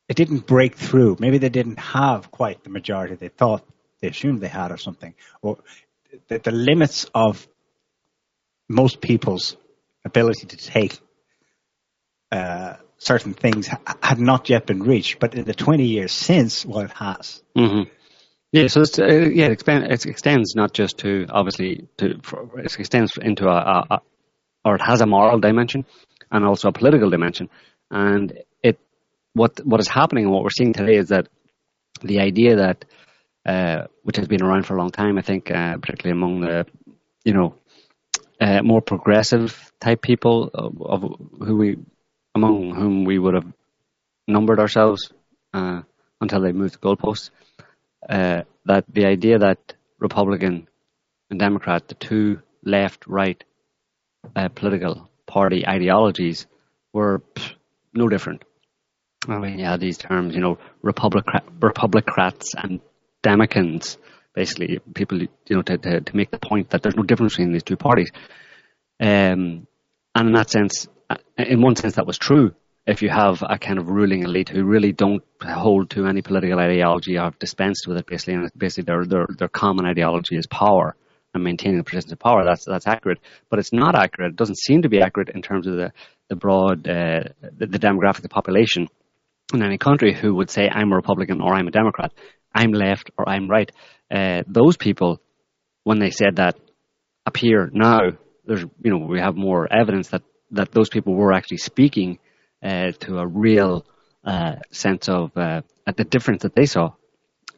It 0.08 0.18
didn't 0.18 0.46
break 0.46 0.76
through. 0.76 1.18
Maybe 1.20 1.38
they 1.38 1.50
didn't 1.50 1.80
have 1.80 2.30
quite 2.30 2.64
the 2.64 2.70
majority 2.70 3.16
they 3.16 3.30
thought 3.30 3.66
they 4.00 4.10
assumed 4.10 4.42
they 4.42 4.50
had, 4.50 4.72
or 4.72 4.78
something. 4.78 5.16
Or 5.42 5.58
the, 6.28 6.40
the 6.40 6.52
limits 6.52 7.10
of 7.16 7.48
most 8.70 9.02
people's 9.02 9.58
ability 10.06 10.48
to 10.48 10.58
take 10.58 11.00
uh, 12.32 12.76
certain 12.98 13.34
things 13.34 13.70
had 14.02 14.20
not 14.20 14.50
yet 14.50 14.66
been 14.66 14.82
reached, 14.84 15.20
but 15.20 15.36
in 15.36 15.46
the 15.46 15.54
20 15.54 15.86
years 15.86 16.12
since, 16.12 16.66
well, 16.66 16.86
it 16.86 16.92
has. 16.92 17.44
Mm-hmm. 17.58 17.90
Yeah, 18.52 18.68
so 18.68 18.82
uh, 18.82 19.06
yeah, 19.08 19.46
it, 19.46 19.52
expand, 19.52 19.92
it, 19.92 20.06
extends 20.06 20.56
not 20.56 20.74
just 20.74 21.00
to 21.00 21.26
obviously 21.30 21.88
to 21.98 22.20
for, 22.22 22.60
it 22.60 22.78
extends 22.78 23.18
into 23.18 23.48
a, 23.48 23.56
a, 23.56 23.88
a, 23.90 24.02
or 24.64 24.76
it 24.76 24.82
has 24.82 25.02
a 25.02 25.08
moral 25.08 25.40
dimension 25.40 25.86
and 26.32 26.46
also 26.46 26.70
a 26.70 26.72
political 26.72 27.10
dimension. 27.10 27.50
And 27.90 28.32
it 28.62 28.80
what 29.34 29.60
what 29.66 29.80
is 29.80 29.88
happening 29.88 30.26
and 30.26 30.34
what 30.34 30.44
we're 30.44 30.52
seeing 30.52 30.72
today 30.72 30.98
is 30.98 31.10
that 31.10 31.30
the 32.04 32.20
idea 32.20 32.58
that 32.58 32.86
uh, 33.44 33.88
which 34.04 34.18
has 34.18 34.28
been 34.28 34.44
around 34.44 34.68
for 34.68 34.76
a 34.76 34.78
long 34.78 34.92
time, 34.92 35.18
I 35.18 35.24
think, 35.24 35.50
uh, 35.50 35.78
particularly 35.78 36.16
among 36.16 36.42
the 36.42 36.68
you 37.26 37.34
know 37.34 37.56
uh, 38.40 38.62
more 38.62 38.82
progressive 38.82 39.72
type 39.80 40.02
people 40.02 40.50
of, 40.54 40.82
of, 40.82 41.02
who 41.40 41.58
we 41.58 41.78
among 42.36 42.74
whom 42.74 43.06
we 43.06 43.20
would 43.20 43.36
have 43.36 43.52
numbered 44.28 44.60
ourselves 44.60 45.12
uh, 45.54 45.82
until 46.20 46.42
they 46.42 46.52
moved 46.52 46.74
the 46.74 46.78
goalposts. 46.80 47.30
Uh, 48.10 48.42
that 48.66 48.86
the 48.92 49.06
idea 49.06 49.40
that 49.40 49.76
Republican 50.00 50.68
and 51.30 51.40
Democrat, 51.40 51.88
the 51.88 51.96
two 51.96 52.42
left-right 52.64 53.44
uh, 54.36 54.50
political 54.50 55.10
party 55.26 55.68
ideologies, 55.68 56.48
were 56.92 57.20
pff, 57.36 57.54
no 57.94 58.08
different. 58.08 58.44
I 59.28 59.38
mean, 59.40 59.60
yeah, 59.60 59.78
these 59.78 59.98
terms, 59.98 60.36
you 60.36 60.42
know, 60.42 60.58
Republic 60.82 61.26
Republicrats 61.60 62.56
and 62.56 62.82
Democrats 63.22 63.98
basically 64.34 64.80
people 64.94 65.22
you 65.22 65.30
know 65.50 65.62
to, 65.62 65.78
to, 65.78 66.02
to 66.02 66.16
make 66.16 66.32
the 66.32 66.40
point 66.40 66.70
that 66.72 66.82
there's 66.82 66.96
no 66.96 67.04
difference 67.04 67.34
between 67.34 67.54
these 67.54 67.64
two 67.64 67.78
parties. 67.78 68.10
Um, 69.00 69.68
and 70.16 70.28
in 70.28 70.34
that 70.34 70.50
sense, 70.50 70.88
uh, 71.10 71.18
in 71.38 71.62
one 71.62 71.76
sense, 71.76 71.96
that 71.96 72.08
was 72.08 72.18
true. 72.18 72.54
If 72.86 73.02
you 73.02 73.10
have 73.10 73.44
a 73.48 73.58
kind 73.58 73.80
of 73.80 73.88
ruling 73.90 74.24
elite 74.24 74.50
who 74.50 74.66
really 74.66 74.92
don't 74.92 75.24
hold 75.42 75.90
to 75.92 76.06
any 76.06 76.22
political 76.22 76.60
ideology 76.60 77.18
or 77.18 77.24
have 77.24 77.40
dispensed 77.40 77.88
with 77.88 77.98
it, 77.98 78.06
basically, 78.06 78.34
and 78.36 78.52
basically 78.58 78.84
their 78.84 79.06
their 79.06 79.28
their 79.38 79.48
common 79.48 79.86
ideology 79.86 80.36
is 80.36 80.48
power 80.48 80.96
and 81.34 81.44
maintaining 81.44 81.78
the 81.78 81.84
positions 81.84 82.12
of 82.12 82.20
power. 82.20 82.44
That's 82.44 82.66
that's 82.66 82.88
accurate, 82.88 83.20
but 83.50 83.60
it's 83.60 83.74
not 83.74 83.96
accurate. 83.96 84.32
It 84.32 84.36
doesn't 84.36 84.60
seem 84.60 84.82
to 84.82 84.90
be 84.90 85.02
accurate 85.02 85.30
in 85.30 85.42
terms 85.42 85.66
of 85.66 85.76
the 85.76 85.94
the 86.30 86.36
broad 86.36 86.88
uh, 86.88 87.24
the, 87.42 87.68
the 87.68 87.80
demographic 87.80 88.22
the 88.22 88.30
population 88.30 88.88
in 89.54 89.64
any 89.64 89.78
country 89.78 90.14
who 90.14 90.36
would 90.36 90.50
say 90.50 90.70
I'm 90.70 90.92
a 90.92 90.96
Republican 90.96 91.42
or 91.42 91.54
I'm 91.54 91.68
a 91.68 91.72
Democrat, 91.72 92.12
I'm 92.54 92.72
left 92.72 93.12
or 93.18 93.28
I'm 93.28 93.50
right 93.50 93.72
uh, 94.14 94.44
those 94.48 94.78
people, 94.78 95.20
when 95.84 96.00
they 96.00 96.12
said 96.12 96.36
that 96.36 96.56
appear 97.26 97.70
now, 97.74 98.12
there's 98.46 98.62
you 98.84 98.92
know 98.92 99.00
we 99.00 99.20
have 99.20 99.36
more 99.36 99.68
evidence 99.72 100.10
that 100.10 100.22
that 100.52 100.72
those 100.72 100.90
people 100.90 101.16
were 101.16 101.34
actually 101.34 101.58
speaking 101.58 102.20
uh, 102.62 102.92
to 103.00 103.18
a 103.18 103.26
real 103.26 103.86
uh, 104.24 104.58
sense 104.72 105.10
of 105.10 105.36
uh, 105.36 105.62
at 105.88 105.98
the 105.98 106.04
difference 106.04 106.44
that 106.44 106.56
they 106.56 106.68
saw 106.68 106.94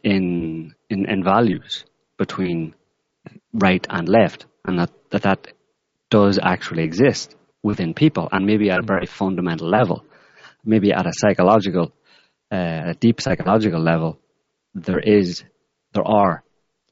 in, 0.01 0.73
in 0.89 1.05
in 1.09 1.23
values 1.23 1.83
between 2.17 2.73
right 3.53 3.85
and 3.89 4.07
left, 4.07 4.45
and 4.63 4.79
that 4.79 4.91
that, 5.11 5.23
that 5.23 5.47
does 6.09 6.39
actually 6.41 6.83
exist 6.83 7.35
within 7.63 7.93
people, 7.93 8.29
and 8.31 8.45
maybe 8.45 8.69
at 8.69 8.79
a 8.79 8.85
very 8.85 9.07
fundamental 9.07 9.67
level, 9.67 10.05
maybe 10.63 10.93
at 10.93 11.05
a 11.05 11.11
psychological, 11.13 11.91
uh, 12.49 12.91
a 12.91 12.93
deep 12.93 13.19
psychological 13.19 13.81
level, 13.81 14.17
there 14.73 14.99
is 14.99 15.43
there 15.93 16.07
are 16.07 16.44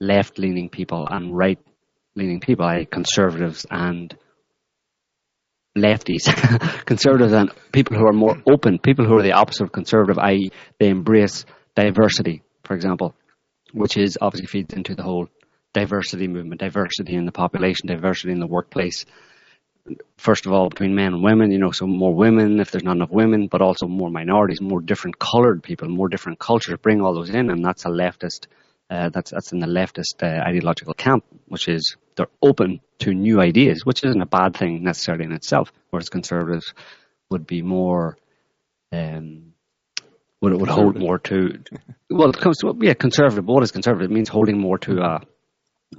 left 0.04 0.38
leaning 0.38 0.70
people 0.70 1.08
and 1.10 1.36
right 1.36 1.60
leaning 2.16 2.40
people, 2.40 2.66
like 2.66 2.92
conservatives 2.92 3.66
and 3.70 4.16
lefties, 5.78 6.26
conservatives 6.86 7.34
and 7.34 7.52
people 7.72 7.98
who 7.98 8.06
are 8.06 8.14
more 8.14 8.38
open, 8.52 8.78
people 8.78 9.06
who 9.06 9.18
are 9.18 9.24
the 9.24 9.32
opposite 9.32 9.64
of 9.64 9.72
conservative, 9.72 10.20
i.e., 10.20 10.52
they 10.80 10.90
embrace 10.90 11.46
diversity, 11.76 12.44
for 12.64 12.76
example, 12.76 13.16
which 13.74 13.98
is 13.98 14.18
obviously 14.22 14.48
feeds 14.48 14.74
into 14.74 14.94
the 14.94 15.04
whole 15.04 15.28
diversity 15.74 16.28
movement, 16.28 16.62
diversity 16.62 17.16
in 17.16 17.26
the 17.26 17.32
population, 17.32 17.88
diversity 17.88 18.32
in 18.32 18.40
the 18.40 18.48
workplace. 18.48 19.06
First 20.18 20.46
of 20.46 20.54
all, 20.54 20.70
between 20.70 20.96
men 20.96 21.14
and 21.14 21.24
women, 21.24 21.52
you 21.52 21.58
know, 21.58 21.72
so 21.72 21.88
more 21.88 22.14
women 22.14 22.60
if 22.60 22.72
there's 22.72 22.84
not 22.84 22.96
enough 22.96 23.10
women, 23.10 23.48
but 23.48 23.62
also 23.62 23.88
more 23.88 24.10
minorities, 24.10 24.62
more 24.62 24.80
different 24.80 25.20
colored 25.20 25.62
people, 25.64 25.90
more 25.90 26.08
different 26.08 26.40
cultures. 26.40 26.78
Bring 26.82 27.02
all 27.02 27.16
those 27.16 27.32
in, 27.32 27.50
and 27.50 27.66
that's 27.66 27.86
a 27.86 27.90
leftist 27.90 28.46
uh, 28.94 29.10
that's 29.10 29.32
that's 29.32 29.52
in 29.52 29.60
the 29.60 29.66
leftist 29.66 30.22
uh, 30.22 30.48
ideological 30.48 30.94
camp, 30.94 31.26
which 31.48 31.68
is 31.68 31.98
they're 32.16 32.28
open 32.44 32.80
to 33.00 33.12
new 33.12 33.42
ideas, 33.42 33.84
which 33.84 34.04
isn't 34.04 34.22
a 34.22 34.28
bad 34.28 34.56
thing 34.56 34.84
necessarily 34.84 35.26
in 35.26 35.32
itself. 35.32 35.72
Whereas 35.90 36.10
conservatives 36.10 36.74
would 37.32 37.48
be 37.48 37.64
more, 37.64 38.18
um, 38.92 39.54
would 40.42 40.54
would 40.54 40.70
hold 40.70 41.00
more 41.00 41.18
to, 41.20 41.64
well, 42.12 42.30
it 42.30 42.38
comes 42.38 42.60
to, 42.60 42.78
yeah, 42.82 42.94
conservative. 42.94 43.46
What 43.46 43.64
is 43.64 43.72
conservative? 43.72 44.12
It 44.12 44.14
means 44.14 44.30
holding 44.30 44.60
more 44.60 44.78
to 44.80 45.02
a, 45.02 45.22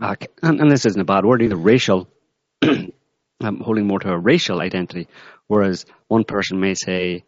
a 0.01 0.17
and, 0.43 0.61
and, 0.61 0.71
this 0.71 0.87
isn't 0.87 1.01
a 1.01 1.05
bad 1.05 1.25
word 1.25 1.43
either. 1.43 1.57
Racial, 1.57 2.09
um, 2.63 3.61
holding 3.61 3.89
more 3.89 3.99
to 3.99 4.11
a 4.11 4.19
racial 4.19 4.61
identity, 4.61 5.09
whereas 5.49 5.85
one 6.07 6.23
person 6.23 6.61
may 6.61 6.75
say 6.75 7.25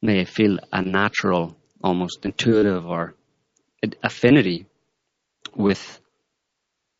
may 0.00 0.24
feel 0.24 0.58
a 0.72 0.80
natural, 0.80 1.56
almost 1.82 2.24
intuitive 2.24 2.86
or 2.86 3.14
affinity 4.02 4.66
with 5.56 6.00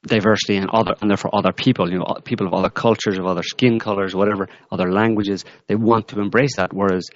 diversity 0.06 0.56
and 0.56 0.70
other 0.70 0.94
and 1.00 1.10
therefore 1.10 1.34
other 1.34 1.52
people, 1.52 1.90
you 1.90 1.98
know, 1.98 2.16
people 2.24 2.46
of 2.46 2.54
other 2.54 2.70
cultures, 2.70 3.18
of 3.18 3.26
other 3.26 3.42
skin 3.42 3.78
colors, 3.78 4.14
whatever, 4.14 4.48
other 4.70 4.92
languages, 4.92 5.44
they 5.66 5.74
want 5.74 6.08
to 6.08 6.20
embrace 6.20 6.56
that. 6.56 6.72
Whereas 6.72 7.08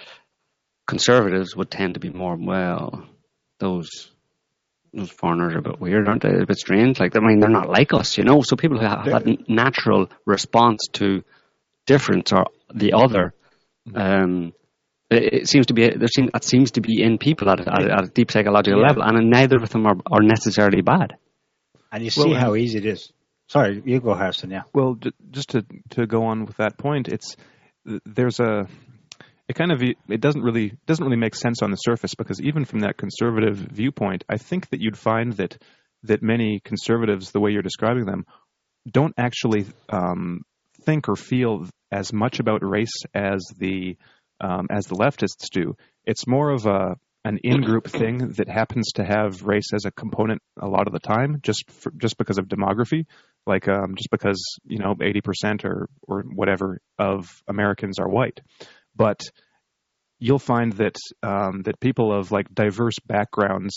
conservatives 0.87 1.55
would 1.55 1.71
tend 1.71 1.95
to 1.95 2.01
be 2.01 2.11
more, 2.11 2.37
well, 2.37 3.07
those 3.61 4.11
those 4.95 5.11
foreigners 5.11 5.55
are 5.55 5.59
a 5.59 5.63
bit 5.63 5.81
weird, 5.81 6.09
aren't 6.09 6.23
they? 6.23 6.31
A 6.31 6.47
bit 6.47 6.59
strange. 6.59 6.99
Like 6.99 7.15
I 7.15 7.21
mean, 7.21 7.41
they're 7.41 7.51
not 7.51 7.69
like 7.69 7.93
us, 7.93 8.17
you 8.17 8.25
know. 8.25 8.41
So 8.43 8.57
people 8.57 8.79
who 8.79 8.87
have 8.87 9.05
that 9.05 9.49
natural 9.49 10.09
response 10.25 10.87
to 10.95 11.23
difference 11.87 12.33
or 12.33 12.47
the 12.75 12.95
other, 12.95 13.35
um, 13.95 14.55
it, 15.11 15.49
seems 15.49 15.67
to 15.67 15.75
be 15.75 15.89
there 15.89 16.09
seems 16.09 16.31
that 16.33 16.45
seems 16.45 16.71
to 16.73 16.81
be 16.81 17.03
in 17.03 17.19
people 17.19 17.51
at, 17.51 17.61
at, 17.61 17.69
at 17.69 18.05
a 18.05 18.09
deep 18.09 18.31
psychological 18.31 18.81
yeah. 18.81 18.89
level, 18.89 19.03
and 19.03 19.31
neither 19.31 19.57
of 19.57 19.69
them 19.69 19.87
are, 19.87 19.97
are 20.11 20.23
necessarily 20.23 20.81
bad. 20.81 21.17
And 21.91 22.05
you 22.05 22.11
see 22.11 22.31
well, 22.31 22.39
how 22.39 22.55
easy 22.55 22.79
it 22.79 22.87
is. 22.87 23.13
Sorry, 23.49 23.83
you 23.85 24.01
go, 24.01 24.15
Harrison. 24.15 24.51
Yeah. 24.51 24.63
Well, 24.75 24.99
just 25.31 25.51
to 25.51 25.65
to 25.91 26.07
go 26.07 26.25
on 26.25 26.45
with 26.45 26.59
that 26.59 26.77
point, 26.77 27.09
it's 27.09 27.37
there's 28.05 28.41
a 28.41 28.69
it 29.49 29.55
kind 29.55 29.73
of 29.73 29.83
it 29.83 30.21
doesn't 30.21 30.43
really 30.43 30.75
doesn't 30.87 31.05
really 31.05 31.17
make 31.17 31.35
sense 31.35 31.63
on 31.63 31.71
the 31.71 31.77
surface 31.77 32.15
because 32.15 32.41
even 32.41 32.67
from 32.67 32.81
that 32.81 32.99
conservative 32.99 33.57
viewpoint, 33.57 34.25
I 34.29 34.37
think 34.37 34.69
that 34.71 34.81
you'd 34.81 34.99
find 34.99 35.33
that 35.35 35.57
that 36.05 36.23
many 36.23 36.61
conservatives, 36.63 37.33
the 37.33 37.41
way 37.41 37.51
you're 37.51 37.63
describing 37.63 38.05
them, 38.05 38.27
don't 38.91 39.15
actually 39.17 39.67
um, 39.89 40.43
think 40.85 41.09
or 41.09 41.17
feel 41.17 41.67
as 41.91 42.13
much 42.13 42.41
about 42.41 42.63
race 42.63 43.03
as 43.15 43.43
the 43.57 43.97
um, 44.41 44.69
as 44.71 44.87
the 44.87 44.95
leftists 44.95 45.49
do. 45.51 45.75
It's 46.05 46.27
more 46.27 46.51
of 46.51 46.67
a 46.67 46.97
an 47.29 47.39
in-group 47.45 47.87
thing 47.87 48.33
that 48.39 48.49
happens 48.49 48.93
to 48.93 49.05
have 49.05 49.43
race 49.43 49.75
as 49.75 49.85
a 49.85 49.91
component 49.91 50.41
a 50.59 50.67
lot 50.67 50.87
of 50.87 50.95
the 50.95 50.99
time, 50.99 51.41
just 51.43 51.71
for, 51.71 51.93
just 51.97 52.17
because 52.17 52.39
of 52.39 52.47
demography, 52.47 53.05
like 53.47 53.69
um, 53.69 53.95
just 53.97 54.11
because 54.11 54.43
you 54.65 54.79
know 54.79 54.95
80% 54.95 55.65
or 55.65 55.91
or 56.07 56.23
whatever 56.23 56.81
of 56.99 57.43
Americans 57.47 57.99
are 57.99 58.09
white, 58.09 58.41
but 58.97 59.31
you'll 60.19 60.39
find 60.39 60.73
that 60.75 60.97
um, 61.23 61.63
that 61.65 61.81
people 61.81 62.19
of 62.19 62.33
like 62.33 62.53
diverse 62.55 62.99
backgrounds 63.07 63.75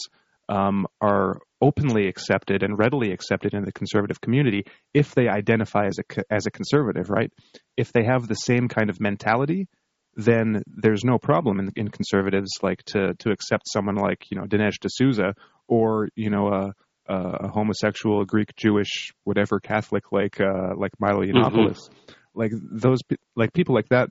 um, 0.48 0.88
are 1.02 1.40
openly 1.62 2.08
accepted 2.08 2.64
and 2.64 2.80
readily 2.80 3.12
accepted 3.12 3.54
in 3.54 3.66
the 3.66 3.72
conservative 3.74 4.22
community 4.22 4.64
if 4.94 5.14
they 5.14 5.28
identify 5.28 5.88
as 5.88 6.00
a 6.00 6.34
as 6.34 6.46
a 6.46 6.52
conservative, 6.52 7.10
right? 7.10 7.32
If 7.76 7.92
they 7.92 8.06
have 8.06 8.30
the 8.30 8.36
same 8.36 8.70
kind 8.70 8.90
of 8.90 9.02
mentality, 9.02 9.68
then 10.16 10.64
there's 10.68 11.04
no 11.04 11.18
problem 11.18 11.60
in, 11.60 11.72
in 11.76 11.88
conservatives 11.90 12.60
like 12.62 12.84
to 12.84 13.14
to 13.20 13.32
accept 13.32 13.64
someone 13.68 13.96
like 13.96 14.26
you 14.30 14.38
know 14.38 14.46
Dinesh 14.46 14.80
D'Souza 14.80 15.36
or 15.68 16.10
you 16.16 16.30
know 16.30 16.48
a, 16.48 16.74
a 17.08 17.48
homosexual 17.48 18.26
Greek 18.26 18.56
Jewish 18.56 19.14
whatever 19.24 19.60
Catholic 19.60 20.12
like 20.12 20.40
uh, 20.40 20.76
like 20.76 20.92
Milo 21.00 21.22
mm-hmm. 21.22 21.38
Yiannopoulos. 21.38 21.78
Mm-hmm. 21.78 22.12
Like 22.34 22.52
those 22.54 23.00
like 23.36 23.54
people 23.54 23.76
like 23.76 23.90
that 23.90 24.10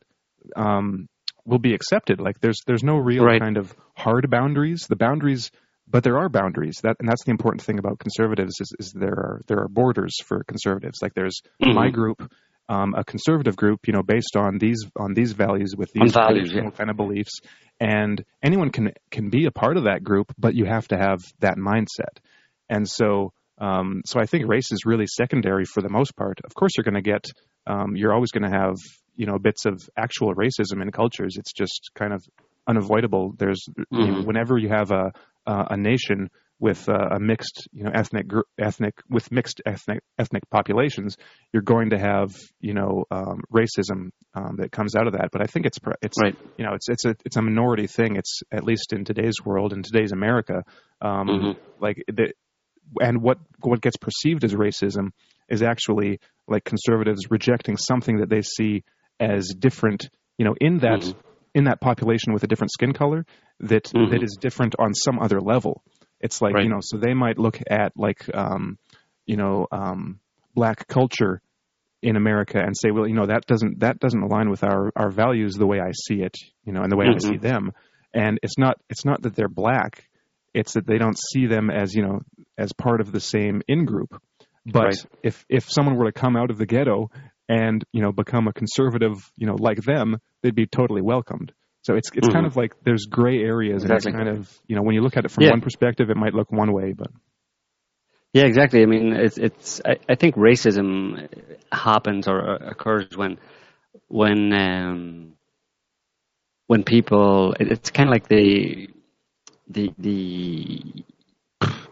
um, 0.57 1.09
will 1.45 1.59
be 1.59 1.75
accepted. 1.75 2.21
Like 2.21 2.41
there's 2.41 2.61
there's 2.67 2.85
no 2.85 2.97
real 2.97 3.25
right. 3.25 3.41
kind 3.41 3.57
of 3.57 3.75
hard 3.95 4.29
boundaries. 4.31 4.87
The 4.89 4.97
boundaries 4.97 5.51
but 5.91 6.05
there 6.05 6.19
are 6.19 6.29
boundaries 6.29 6.81
that 6.83 6.97
and 7.01 7.09
that's 7.09 7.25
the 7.25 7.31
important 7.31 7.63
thing 7.63 7.79
about 7.79 7.99
conservatives 7.99 8.61
is, 8.61 8.73
is 8.79 8.93
there 8.93 9.13
are 9.13 9.41
there 9.49 9.59
are 9.59 9.69
borders 9.69 10.15
for 10.25 10.45
conservatives 10.45 10.99
like 11.03 11.15
there's 11.15 11.41
mm-hmm. 11.63 11.75
my 11.75 11.91
group 11.91 12.31
um, 12.71 12.95
a 12.97 13.05
conservative 13.05 13.57
group 13.57 13.81
you 13.87 13.93
know 13.93 14.03
based 14.03 14.37
on 14.37 14.59
these 14.59 14.87
on 14.97 15.13
these 15.13 15.33
values 15.33 15.75
with 15.77 15.91
these 15.93 16.13
values, 16.13 16.53
yeah. 16.53 16.71
kind 16.71 16.89
of 16.89 16.97
beliefs 16.97 17.41
and 17.81 18.25
anyone 18.43 18.71
can 18.71 18.93
can 19.11 19.29
be 19.29 19.45
a 19.47 19.51
part 19.51 19.77
of 19.77 19.85
that 19.85 20.03
group 20.03 20.33
but 20.39 20.55
you 20.55 20.65
have 20.65 20.87
to 20.89 20.97
have 20.97 21.19
that 21.41 21.57
mindset 21.57 22.19
and 22.69 22.89
so 22.89 23.33
um, 23.61 24.01
so 24.07 24.19
I 24.19 24.25
think 24.25 24.49
race 24.49 24.73
is 24.73 24.87
really 24.87 25.07
secondary 25.07 25.67
for 25.67 25.83
the 25.83 25.91
most 25.91 26.17
part. 26.17 26.41
Of 26.45 26.55
course, 26.55 26.73
you're 26.77 26.85
going 26.85 26.95
to 26.95 27.03
get, 27.03 27.27
um, 27.67 27.95
you're 27.95 28.15
always 28.15 28.31
going 28.31 28.51
to 28.51 28.59
have, 28.59 28.77
you 29.17 29.27
know, 29.27 29.39
bits 29.39 29.67
of 29.67 29.83
actual 29.97 30.35
racism 30.35 30.81
in 30.81 30.91
cultures. 30.91 31.37
It's 31.37 31.53
just 31.53 31.91
kind 31.95 32.15
of 32.15 32.25
unavoidable. 32.67 33.35
There's, 33.37 33.63
mm-hmm. 33.69 34.01
you 34.01 34.13
know, 34.13 34.23
whenever 34.23 34.57
you 34.57 34.71
have 34.71 34.91
a, 34.91 35.13
a 35.47 35.77
nation 35.77 36.31
with 36.61 36.89
uh, 36.89 37.09
a 37.17 37.19
mixed, 37.19 37.69
you 37.73 37.83
know, 37.83 37.91
ethnic 37.93 38.29
gr- 38.29 38.41
ethnic 38.59 38.95
with 39.09 39.33
mixed 39.33 39.63
ethnic 39.65 40.01
ethnic 40.19 40.43
populations, 40.51 41.17
you're 41.53 41.63
going 41.63 41.91
to 41.91 41.99
have, 41.99 42.37
you 42.61 42.75
know, 42.75 43.05
um, 43.11 43.41
racism 43.53 44.11
um, 44.35 44.57
that 44.59 44.71
comes 44.71 44.95
out 44.95 45.07
of 45.07 45.15
that. 45.15 45.31
But 45.33 45.41
I 45.43 45.47
think 45.47 45.67
it's 45.67 45.79
it's 46.03 46.19
right. 46.23 46.37
you 46.59 46.65
know 46.65 46.75
it's 46.75 46.89
it's 46.89 47.05
a 47.07 47.17
it's 47.25 47.37
a 47.37 47.43
minority 47.43 47.87
thing. 47.87 48.17
It's 48.17 48.43
at 48.53 48.63
least 48.63 48.93
in 48.93 49.05
today's 49.05 49.37
world 49.45 49.73
in 49.73 49.83
today's 49.83 50.13
America, 50.13 50.63
um, 51.01 51.27
mm-hmm. 51.27 51.61
like 51.81 51.97
the 52.07 52.33
and 53.01 53.23
what 53.23 53.39
what 53.63 53.81
gets 53.81 53.97
perceived 53.97 54.45
as 54.45 54.55
racism 54.55 55.11
is 55.49 55.63
actually 55.63 56.21
like 56.47 56.65
conservatives 56.65 57.31
rejecting 57.31 57.77
something 57.77 58.19
that 58.19 58.29
they 58.29 58.43
see 58.43 58.85
as 59.19 59.49
different. 59.59 60.11
You 60.37 60.45
know, 60.45 60.55
in 60.61 60.79
that 60.79 61.01
mm-hmm 61.01 61.19
in 61.55 61.65
that 61.65 61.81
population 61.81 62.33
with 62.33 62.45
a 62.45 62.47
different 62.47 62.71
skin 62.71 62.93
color 62.93 63.27
that 63.61 63.85
mm-hmm. 63.85 64.13
that 64.13 64.23
is 64.23 64.39
different 64.41 64.75
on 64.79 64.95
some 64.95 65.19
other 65.19 65.41
level. 65.41 65.83
It's 66.21 66.43
like 66.43 66.55
right. 66.55 66.65
you 66.65 66.71
know, 66.71 66.81
so 66.81 66.99
they 66.99 67.15
might 67.15 67.39
look 67.39 67.59
at 67.71 67.93
like 67.97 68.29
um, 68.35 68.79
you 69.27 69.37
know 69.37 69.67
um, 69.73 70.21
black 70.55 70.87
culture 70.89 71.41
in 72.03 72.17
America 72.17 72.59
and 72.59 72.77
say, 72.77 72.91
well, 72.91 73.07
you 73.07 73.15
know, 73.15 73.27
that 73.27 73.47
doesn't 73.47 73.81
that 73.81 73.99
doesn't 73.99 74.23
align 74.23 74.51
with 74.51 74.65
our 74.65 74.91
our 74.97 75.11
values 75.11 75.55
the 75.55 75.67
way 75.67 75.81
I 75.81 75.93
see 75.93 76.23
it, 76.23 76.37
you 76.65 76.73
know, 76.73 76.83
and 76.83 76.91
the 76.91 76.97
way 76.97 77.07
mm-hmm. 77.07 77.27
I 77.27 77.31
see 77.31 77.37
them. 77.37 77.73
And 78.13 78.39
it's 78.43 78.59
not 78.59 78.77
it's 78.89 79.05
not 79.05 79.23
that 79.23 79.35
they're 79.35 79.49
black; 79.49 80.09
it's 80.55 80.75
that 80.75 80.87
they 80.87 80.99
don't 80.99 81.19
see 81.19 81.47
them 81.47 81.71
as 81.71 81.95
you 81.95 82.03
know 82.03 82.21
as 82.59 82.73
part 82.73 83.01
of 83.01 83.13
the 83.13 83.21
same 83.21 83.63
in 83.69 83.85
group. 83.85 84.21
But 84.67 84.85
right. 84.85 85.07
if 85.23 85.45
if 85.49 85.71
someone 85.71 85.97
were 85.97 86.11
to 86.11 86.19
come 86.19 86.37
out 86.37 86.51
of 86.51 86.59
the 86.59 86.67
ghetto 86.67 87.11
and 87.49 87.85
you 87.93 88.03
know 88.03 88.13
become 88.13 88.49
a 88.49 88.53
conservative 88.53 89.31
you 89.37 89.47
know 89.47 89.57
like 89.59 89.83
them 89.83 90.19
they'd 90.43 90.55
be 90.55 90.67
totally 90.67 91.03
welcomed 91.03 91.53
so 91.83 91.95
it's 91.95 92.11
it's 92.15 92.27
mm-hmm. 92.27 92.35
kind 92.35 92.47
of 92.47 92.57
like 92.57 92.75
there's 92.85 93.07
gray 93.07 93.39
areas 93.39 93.83
exactly. 93.83 94.13
and 94.13 94.21
it's 94.21 94.29
kind 94.29 94.39
of 94.39 94.61
you 94.67 94.77
know 94.77 94.83
when 94.83 94.95
you 94.95 95.03
look 95.03 95.17
at 95.17 95.25
it 95.25 95.31
from 95.31 95.45
yeah. 95.45 95.51
one 95.51 95.61
perspective 95.61 96.11
it 96.11 96.17
might 96.17 96.35
look 96.35 96.51
one 96.51 96.73
way 96.73 96.93
but 96.93 97.09
yeah 98.33 98.45
exactly 98.45 98.83
i 98.83 98.87
mean 98.87 99.13
it's 99.13 99.39
it's 99.39 99.81
i, 99.85 99.97
I 100.09 100.15
think 100.15 100.37
racism 100.37 101.29
happens 101.73 102.29
or 102.29 102.39
occurs 102.39 103.09
when 103.17 103.39
when 104.09 104.53
um 104.53 105.33
when 106.67 106.85
people 106.85 107.55
it's 107.59 107.91
kind 107.91 108.09
of 108.09 108.13
like 108.13 108.29
the 108.29 108.89
the 109.69 109.93
the 109.99 111.05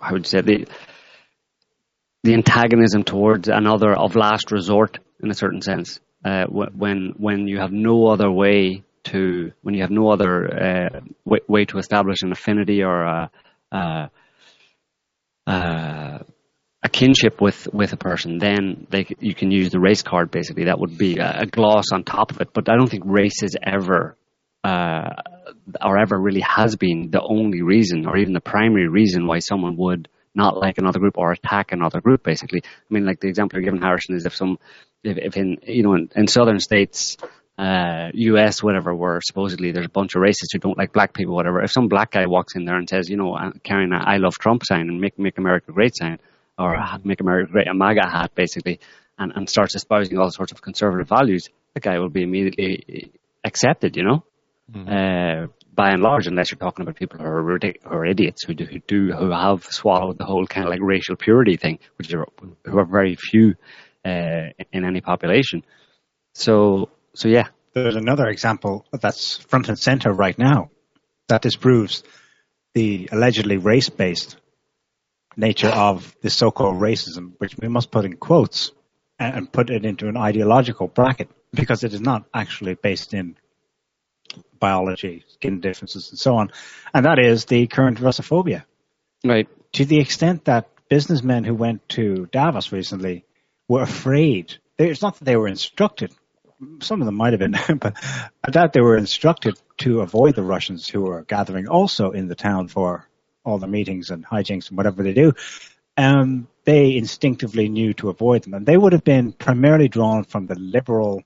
how 0.01 0.13
would 0.13 0.25
you 0.25 0.29
say 0.29 0.41
the 0.41 0.67
the 2.25 2.35
antagonism 2.35 3.05
towards 3.05 3.49
another 3.49 3.95
of 3.95 4.17
last 4.17 4.51
resort 4.51 4.99
in 5.23 5.31
a 5.31 5.35
certain 5.35 5.63
sense. 5.63 6.01
Uh, 6.25 6.47
when 6.47 7.15
when 7.17 7.47
you 7.47 7.59
have 7.59 7.73
no 7.73 8.09
other 8.09 8.31
way 8.31 8.83
to 9.09 9.53
when 9.63 9.75
you 9.75 9.83
have 9.83 9.91
no 9.91 10.11
other 10.11 10.93
uh, 10.95 11.01
way, 11.49 11.65
to 11.67 11.79
establish 11.79 12.23
an 12.23 12.33
affinity 12.33 12.83
or 12.83 13.03
a, 13.03 13.31
a, 13.73 14.11
a, 15.47 16.89
kinship 16.91 17.41
with, 17.41 17.69
with 17.73 17.93
a 17.93 17.97
person, 17.97 18.39
then 18.39 18.87
they, 18.91 19.07
you 19.21 19.35
can 19.35 19.51
use 19.51 19.71
the 19.71 19.81
race 19.81 20.03
card. 20.03 20.31
Basically, 20.31 20.65
that 20.65 20.79
would 20.79 20.97
be 20.97 21.19
a, 21.19 21.47
gloss 21.47 21.87
on 21.93 22.05
top 22.05 22.31
of 22.31 22.41
it. 22.41 22.53
But 22.53 22.69
I 22.69 22.77
don't 22.77 22.89
think 22.89 23.05
race 23.07 23.43
is 23.43 23.57
ever 23.63 24.17
uh, 24.65 25.11
or 25.83 25.99
ever 25.99 26.19
really 26.19 26.41
has 26.41 26.77
been 26.77 27.11
the 27.11 27.23
only 27.23 27.63
reason 27.63 28.07
or 28.07 28.17
even 28.17 28.33
the 28.33 28.41
primary 28.41 28.89
reason 28.89 29.27
why 29.27 29.39
someone 29.39 29.77
would 29.77 30.09
not 30.35 30.57
like 30.57 30.79
another 30.79 30.99
group 30.99 31.19
or 31.19 31.33
attack 31.33 31.73
another 31.73 32.01
group. 32.01 32.23
Basically, 32.23 32.63
I 32.65 32.95
mean, 32.95 33.05
like 33.05 33.21
the 33.21 33.29
example 33.29 33.59
you're 33.59 33.65
giving, 33.65 33.83
Harrison, 33.83 34.17
is 34.17 34.27
if 34.27 34.35
some 34.35 34.59
if, 35.03 35.17
if 35.19 35.37
in 35.37 35.59
you 35.63 35.83
know 35.83 35.95
in, 35.95 36.11
in 36.15 36.27
southern 36.27 36.61
states 36.61 37.17
uh, 37.59 38.11
US, 38.15 38.63
whatever, 38.63 38.95
where 38.95 39.21
supposedly 39.21 39.73
there's 39.73 39.87
a 39.87 39.91
bunch 39.91 40.15
of 40.15 40.23
racists 40.23 40.53
who 40.53 40.61
don't 40.61 40.79
like 40.79 40.93
black 40.93 41.13
people, 41.13 41.35
whatever. 41.35 41.61
If 41.61 41.73
some 41.73 41.89
black 41.89 42.13
guy 42.13 42.27
walks 42.27 42.55
in 42.55 42.65
there 42.65 42.77
and 42.77 42.89
says, 42.89 43.09
you 43.09 43.17
know, 43.17 43.35
uh, 43.35 43.51
carrying 43.65 43.93
a 43.93 43.97
I 43.97 44.19
love 44.19 44.35
Trump 44.39 44.63
sign 44.65 44.89
and 44.89 45.01
make 45.01 45.19
make 45.19 45.39
America 45.39 45.73
great 45.73 45.97
sign, 45.97 46.19
or 46.57 46.77
make 47.05 47.21
America 47.21 47.51
great, 47.51 47.67
a 47.67 47.75
MAGA 47.75 48.09
hat, 48.09 48.35
basically, 48.35 48.79
and, 49.19 49.33
and 49.35 49.51
starts 49.51 49.75
espousing 49.75 50.17
all 50.19 50.31
sorts 50.31 50.53
of 50.53 50.63
conservative 50.63 51.09
values, 51.09 51.49
the 51.75 51.81
guy 51.81 51.99
will 51.99 52.09
be 52.09 52.23
immediately 52.23 53.13
accepted, 53.45 53.97
you 53.97 54.05
know. 54.05 54.25
Mm-hmm. 54.73 54.89
Uh, 54.89 55.47
by 55.75 55.91
and 55.91 56.03
large, 56.03 56.27
unless 56.27 56.51
you're 56.51 56.59
talking 56.59 56.83
about 56.83 56.97
people 56.97 57.19
who 57.21 57.25
are, 57.25 57.43
ridic- 57.43 57.87
or 57.87 58.05
idiots 58.05 58.45
who 58.45 58.53
do, 58.53 58.65
who 58.65 58.81
do 58.81 59.13
who 59.13 59.31
have 59.31 59.65
swallowed 59.65 60.19
the 60.19 60.25
whole 60.25 60.47
kind 60.47 60.67
of 60.67 60.71
like 60.71 60.81
racial 60.83 61.17
purity 61.17 61.57
thing, 61.57 61.79
which 61.97 62.13
are 62.13 62.27
who 62.65 62.79
are 62.79 62.85
very 62.85 63.15
few 63.17 63.55
uh, 64.05 64.51
in 64.73 64.85
any 64.85 65.01
population. 65.01 65.65
So, 66.35 66.91
so 67.19 67.27
yeah. 67.27 67.49
There's 67.75 67.97
another 67.97 68.29
example 68.29 68.87
that's 68.93 69.39
front 69.39 69.69
and 69.69 69.77
center 69.77 70.13
right 70.13 70.39
now 70.39 70.71
that 71.27 71.43
disproves 71.43 72.05
the 72.75 73.09
allegedly 73.11 73.57
race-based 73.57 74.37
nature 75.37 75.69
of 75.69 76.17
the 76.23 76.31
so-called 76.31 76.81
racism, 76.81 77.33
which 77.39 77.57
we 77.59 77.67
must 77.67 77.91
put 77.91 78.05
in 78.05 78.17
quotes 78.19 78.71
and 79.19 79.53
put 79.53 79.69
it 79.69 79.85
into 79.85 80.07
an 80.07 80.17
ideological 80.17 80.87
bracket 80.87 81.29
because 81.53 81.83
it 81.83 81.93
is 81.93 82.01
not 82.01 82.25
actually 82.33 82.75
based 82.75 83.15
in 83.15 83.37
biology, 84.61 85.25
skin 85.27 85.61
differences, 85.61 86.11
and 86.11 86.21
so 86.21 86.37
on. 86.37 86.53
And 86.95 87.05
that 87.05 87.19
is 87.19 87.47
the 87.47 87.67
current 87.67 87.99
Russophobia. 87.99 88.63
Right. 89.25 89.49
To 89.73 89.85
the 89.85 89.99
extent 89.99 90.45
that 90.45 90.69
businessmen 90.89 91.43
who 91.43 91.55
went 91.57 91.89
to 91.91 92.29
Davos 92.31 92.71
recently 92.71 93.25
were 93.67 93.83
afraid. 93.83 94.55
It's 94.79 95.03
not 95.03 95.19
that 95.19 95.25
they 95.25 95.37
were 95.37 95.49
instructed. 95.49 96.15
Some 96.81 97.01
of 97.01 97.07
them 97.07 97.15
might 97.15 97.33
have 97.33 97.41
been, 97.41 97.57
but 97.79 97.97
that 98.53 98.73
they 98.73 98.81
were 98.81 98.97
instructed 98.97 99.59
to 99.79 100.01
avoid 100.01 100.35
the 100.35 100.43
Russians 100.43 100.89
who 100.89 101.03
were 101.03 101.23
gathering 101.23 101.69
also 101.69 102.11
in 102.11 102.29
the 102.29 102.35
town 102.35 102.69
for 102.69 103.09
all 103.45 103.59
the 103.59 103.67
meetings 103.67 104.11
and 104.11 104.27
hijinks 104.27 104.69
and 104.69 104.77
whatever 104.77 105.03
they 105.03 105.15
do. 105.15 105.33
Um, 105.97 106.49
they 106.65 106.97
instinctively 106.97 107.69
knew 107.69 107.95
to 107.95 108.09
avoid 108.09 108.43
them, 108.43 108.55
and 108.55 108.67
they 108.67 108.77
would 108.77 108.93
have 108.93 109.05
been 109.05 109.33
primarily 109.33 109.89
drawn 109.89 110.25
from 110.25 110.47
the 110.47 110.55
liberal 110.55 111.23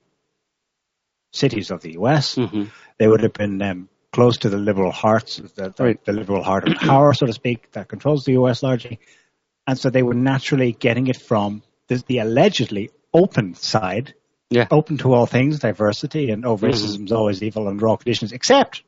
cities 1.31 1.69
of 1.71 1.81
the 1.81 1.93
U.S. 1.93 2.35
Mm-hmm. 2.35 2.65
They 2.97 3.07
would 3.07 3.21
have 3.21 3.33
been 3.33 3.61
um, 3.61 3.89
close 4.11 4.37
to 4.39 4.49
the 4.49 4.57
liberal 4.57 4.91
hearts, 4.91 5.37
the, 5.37 5.69
the, 5.69 5.83
right. 5.83 6.05
the 6.05 6.13
liberal 6.13 6.43
heart 6.43 6.67
of 6.67 6.77
power, 6.77 7.13
so 7.13 7.25
to 7.25 7.33
speak, 7.33 7.71
that 7.73 7.87
controls 7.87 8.23
the 8.23 8.33
U.S. 8.33 8.63
largely, 8.63 8.99
and 9.67 9.77
so 9.77 9.89
they 9.89 10.03
were 10.03 10.13
naturally 10.13 10.71
getting 10.71 11.07
it 11.07 11.17
from 11.17 11.63
the, 11.87 12.03
the 12.07 12.19
allegedly 12.19 12.91
open 13.13 13.55
side 13.55 14.13
Yeah. 14.53 14.67
open 14.71 14.97
to 14.99 15.13
all 15.13 15.25
things, 15.25 15.59
diversity, 15.59 16.29
and 16.31 16.45
oh, 16.45 16.57
racism 16.57 17.05
is 17.05 17.11
always 17.11 17.41
evil 17.41 17.67
under 17.67 17.87
all 17.87 17.97
conditions, 17.97 18.31
except 18.31 18.83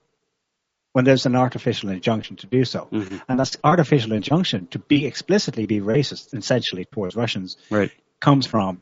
when 0.93 1.06
there's 1.06 1.25
an 1.25 1.36
artificial 1.36 1.89
injunction 1.89 2.36
to 2.38 2.47
do 2.47 2.63
so. 2.65 2.88
Mhm. 2.91 3.21
And 3.28 3.39
that's 3.39 3.58
artificial 3.63 4.13
injunction 4.13 4.67
to 4.67 4.80
be 4.80 5.06
explicitly 5.06 5.65
be 5.65 5.80
racist, 5.82 6.34
essentially 6.38 6.86
towards 6.86 7.15
Russians, 7.15 7.58
Right. 7.69 7.91
comes 8.21 8.47
from 8.47 8.82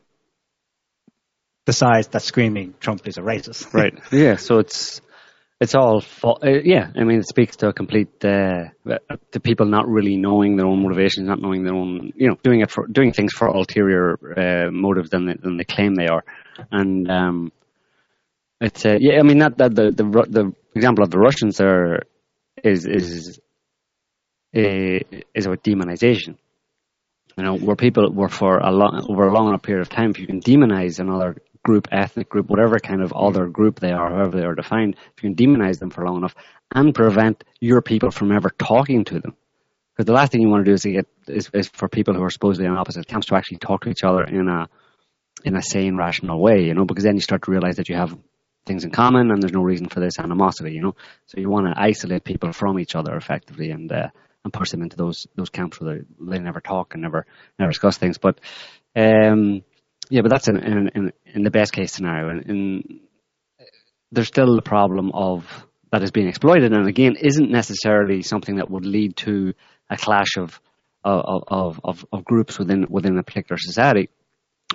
the 1.66 1.72
sides 1.72 2.08
that 2.08 2.22
screaming 2.22 2.74
Trump 2.80 3.06
is 3.08 3.16
a 3.16 3.22
racist. 3.22 3.72
Right. 3.80 3.94
yeah. 4.12 4.36
So 4.36 4.58
it's 4.58 5.00
it's 5.60 5.74
all 5.74 6.00
fa- 6.00 6.40
uh, 6.42 6.60
yeah. 6.64 6.90
I 6.94 7.04
mean, 7.04 7.20
it 7.20 7.28
speaks 7.28 7.56
to 7.58 7.68
a 7.68 7.72
complete 7.72 8.22
uh, 8.24 8.64
to 9.32 9.40
people 9.40 9.66
not 9.66 9.88
really 9.88 10.16
knowing 10.16 10.56
their 10.56 10.66
own 10.66 10.82
motivations, 10.82 11.26
not 11.26 11.40
knowing 11.40 11.64
their 11.64 11.74
own 11.74 12.12
you 12.16 12.28
know 12.28 12.36
doing 12.42 12.60
it 12.60 12.70
for 12.70 12.86
doing 12.86 13.12
things 13.12 13.32
for 13.32 13.46
ulterior 13.48 14.06
uh, 14.36 14.70
motives 14.70 15.10
than 15.10 15.26
they, 15.26 15.34
than 15.40 15.56
they 15.56 15.64
claim 15.64 15.94
they 15.94 16.06
are, 16.08 16.22
and 16.70 17.10
um, 17.10 17.52
it's 18.60 18.84
uh, 18.84 18.96
yeah. 19.00 19.18
I 19.18 19.22
mean, 19.22 19.38
that 19.38 19.58
that 19.58 19.74
the 19.74 19.90
the 19.90 20.04
the 20.04 20.52
example 20.74 21.04
of 21.04 21.10
the 21.10 21.18
Russians 21.18 21.58
there 21.58 22.02
is 22.62 22.86
is 22.86 23.38
uh, 24.56 25.20
is 25.34 25.46
about 25.46 25.62
demonization. 25.62 26.36
You 27.36 27.44
know, 27.44 27.56
where 27.56 27.76
people 27.76 28.12
were 28.12 28.28
for 28.28 28.58
a 28.58 28.70
long 28.70 29.06
over 29.08 29.26
a 29.26 29.32
long 29.32 29.48
enough 29.48 29.62
period 29.62 29.82
of 29.82 29.88
time, 29.88 30.10
if 30.10 30.18
you 30.18 30.26
can 30.26 30.40
demonize 30.40 31.00
another 31.00 31.36
group, 31.64 31.88
ethnic 31.90 32.28
group, 32.28 32.48
whatever 32.48 32.78
kind 32.78 33.02
of 33.02 33.12
other 33.12 33.48
group 33.48 33.80
they 33.80 33.90
are, 33.90 34.10
however 34.10 34.38
they 34.38 34.44
are 34.44 34.54
defined, 34.54 34.96
if 35.16 35.22
you 35.22 35.34
can 35.34 35.34
demonize 35.34 35.78
them 35.80 35.90
for 35.90 36.04
long 36.04 36.18
enough 36.18 36.34
and 36.74 36.94
prevent 36.94 37.42
your 37.60 37.82
people 37.82 38.10
from 38.10 38.30
ever 38.30 38.50
talking 38.50 39.04
to 39.04 39.18
them. 39.18 39.34
Because 39.92 40.06
the 40.06 40.12
last 40.12 40.32
thing 40.32 40.42
you 40.42 40.48
want 40.48 40.64
to 40.64 40.70
do 40.70 40.74
is, 40.74 40.82
to 40.82 40.92
get, 40.92 41.06
is, 41.28 41.50
is 41.54 41.68
for 41.68 41.88
people 41.88 42.14
who 42.14 42.22
are 42.22 42.30
supposedly 42.30 42.68
on 42.68 42.76
opposite 42.76 43.06
camps 43.06 43.26
to 43.28 43.36
actually 43.36 43.58
talk 43.58 43.82
to 43.82 43.90
each 43.90 44.04
other 44.04 44.24
in 44.24 44.48
a 44.48 44.68
in 45.44 45.56
a 45.56 45.62
sane, 45.62 45.96
rational 45.96 46.40
way, 46.40 46.64
you 46.64 46.74
know, 46.74 46.84
because 46.84 47.04
then 47.04 47.16
you 47.16 47.20
start 47.20 47.42
to 47.42 47.50
realize 47.50 47.76
that 47.76 47.88
you 47.88 47.96
have 47.96 48.16
things 48.66 48.84
in 48.84 48.90
common 48.90 49.30
and 49.30 49.42
there's 49.42 49.52
no 49.52 49.62
reason 49.62 49.88
for 49.88 50.00
this 50.00 50.18
animosity, 50.18 50.72
you 50.72 50.82
know. 50.82 50.94
So 51.26 51.40
you 51.40 51.50
want 51.50 51.66
to 51.66 51.80
isolate 51.80 52.24
people 52.24 52.52
from 52.52 52.78
each 52.78 52.94
other 52.94 53.14
effectively 53.16 53.70
and 53.70 53.90
uh, 53.92 54.08
and 54.44 54.52
push 54.52 54.70
them 54.70 54.82
into 54.82 54.96
those 54.96 55.26
those 55.36 55.50
camps 55.50 55.80
where 55.80 56.00
they, 56.20 56.38
never 56.38 56.60
talk 56.60 56.94
and 56.94 57.02
never 57.02 57.26
never 57.58 57.70
discuss 57.70 57.98
things. 57.98 58.18
But 58.18 58.40
um, 58.96 59.62
yeah, 60.10 60.22
but 60.22 60.30
that's 60.30 60.48
in 60.48 60.56
in, 60.58 60.90
in, 60.94 61.12
in 61.26 61.42
the 61.42 61.50
best 61.50 61.72
case 61.72 61.92
scenario. 61.92 62.28
And 62.28 62.42
in, 62.46 63.00
there's 64.12 64.28
still 64.28 64.54
the 64.54 64.62
problem 64.62 65.10
of 65.12 65.66
that 65.90 66.02
is 66.02 66.10
being 66.10 66.28
exploited, 66.28 66.72
and 66.72 66.86
again, 66.86 67.16
isn't 67.20 67.50
necessarily 67.50 68.22
something 68.22 68.56
that 68.56 68.70
would 68.70 68.86
lead 68.86 69.16
to 69.18 69.54
a 69.90 69.96
clash 69.96 70.36
of 70.38 70.60
of 71.02 71.44
of, 71.48 71.80
of, 71.84 72.06
of 72.12 72.24
groups 72.24 72.58
within 72.58 72.86
within 72.88 73.18
a 73.18 73.22
particular 73.22 73.58
society, 73.58 74.08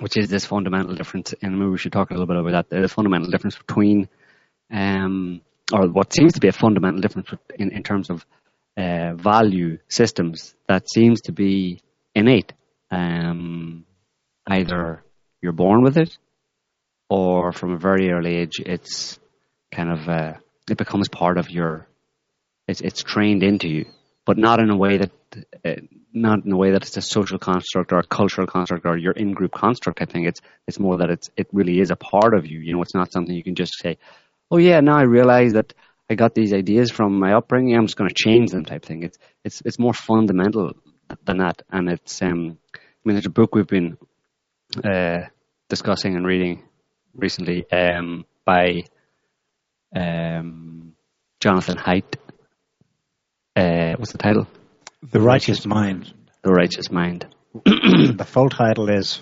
which 0.00 0.16
is 0.16 0.28
this 0.28 0.44
fundamental 0.44 0.94
difference. 0.94 1.34
And 1.42 1.58
maybe 1.58 1.70
we 1.70 1.78
should 1.78 1.92
talk 1.92 2.10
a 2.10 2.14
little 2.14 2.26
bit 2.26 2.36
about 2.36 2.68
that. 2.68 2.80
The 2.82 2.88
fundamental 2.88 3.30
difference 3.30 3.56
between, 3.56 4.08
um, 4.70 5.40
or 5.72 5.88
what 5.88 6.12
seems 6.12 6.34
to 6.34 6.40
be 6.40 6.48
a 6.48 6.52
fundamental 6.52 7.00
difference 7.00 7.28
in 7.58 7.70
in 7.70 7.82
terms 7.82 8.10
of 8.10 8.24
uh, 8.76 9.14
value 9.14 9.78
systems 9.88 10.54
that 10.68 10.90
seems 10.90 11.22
to 11.22 11.32
be 11.32 11.80
innate. 12.14 12.52
Um, 12.90 13.84
either 14.46 15.02
you're 15.42 15.52
born 15.52 15.82
with 15.82 15.96
it, 15.96 16.16
or 17.08 17.52
from 17.52 17.72
a 17.72 17.78
very 17.78 18.10
early 18.10 18.36
age, 18.36 18.60
it's 18.60 19.18
kind 19.72 19.90
of 19.90 20.08
uh, 20.08 20.34
it 20.70 20.78
becomes 20.78 21.08
part 21.08 21.38
of 21.38 21.50
your. 21.50 21.86
It's 22.68 22.80
it's 22.80 23.02
trained 23.02 23.42
into 23.42 23.68
you, 23.68 23.86
but 24.24 24.38
not 24.38 24.60
in 24.60 24.70
a 24.70 24.76
way 24.76 24.98
that 24.98 25.12
uh, 25.64 25.82
not 26.12 26.44
in 26.44 26.52
a 26.52 26.56
way 26.56 26.72
that 26.72 26.82
it's 26.82 26.96
a 26.96 27.02
social 27.02 27.38
construct 27.38 27.92
or 27.92 27.98
a 27.98 28.06
cultural 28.06 28.46
construct 28.46 28.86
or 28.86 28.96
your 28.96 29.12
in-group 29.12 29.52
construct. 29.52 30.02
I 30.02 30.06
think 30.06 30.26
it's 30.26 30.40
it's 30.66 30.78
more 30.78 30.98
that 30.98 31.10
it's 31.10 31.30
it 31.36 31.48
really 31.52 31.80
is 31.80 31.90
a 31.90 31.96
part 31.96 32.34
of 32.34 32.46
you. 32.46 32.58
You 32.58 32.74
know, 32.74 32.82
it's 32.82 32.94
not 32.94 33.12
something 33.12 33.34
you 33.34 33.44
can 33.44 33.54
just 33.54 33.78
say, 33.78 33.98
"Oh 34.50 34.58
yeah, 34.58 34.80
now 34.80 34.96
I 34.96 35.02
realize 35.02 35.52
that 35.52 35.72
I 36.08 36.14
got 36.14 36.34
these 36.34 36.52
ideas 36.52 36.90
from 36.90 37.18
my 37.18 37.34
upbringing. 37.34 37.76
I'm 37.76 37.86
just 37.86 37.96
going 37.96 38.10
to 38.10 38.14
change 38.14 38.50
them." 38.50 38.64
Type 38.64 38.84
thing. 38.84 39.02
It's 39.02 39.18
it's 39.44 39.62
it's 39.64 39.78
more 39.78 39.94
fundamental 39.94 40.72
than 41.24 41.38
that, 41.38 41.62
and 41.70 41.88
it's 41.88 42.20
um. 42.22 42.58
I 42.74 43.08
mean, 43.08 43.14
there's 43.14 43.26
a 43.26 43.30
book 43.30 43.54
we've 43.54 43.66
been 43.66 43.96
uh, 44.84 45.20
discussing 45.70 46.16
and 46.16 46.26
reading 46.26 46.62
recently 47.14 47.64
um, 47.72 48.26
by 48.44 48.82
um, 49.96 50.92
Jonathan 51.40 51.78
Haidt. 51.78 52.16
Uh, 53.56 53.94
what's 53.96 54.12
the 54.12 54.18
title? 54.18 54.46
The 55.02 55.20
Righteous 55.20 55.64
Mind. 55.64 56.12
The 56.42 56.52
Righteous 56.52 56.90
Mind. 56.90 57.26
the 57.64 58.26
full 58.26 58.50
title 58.50 58.90
is 58.90 59.18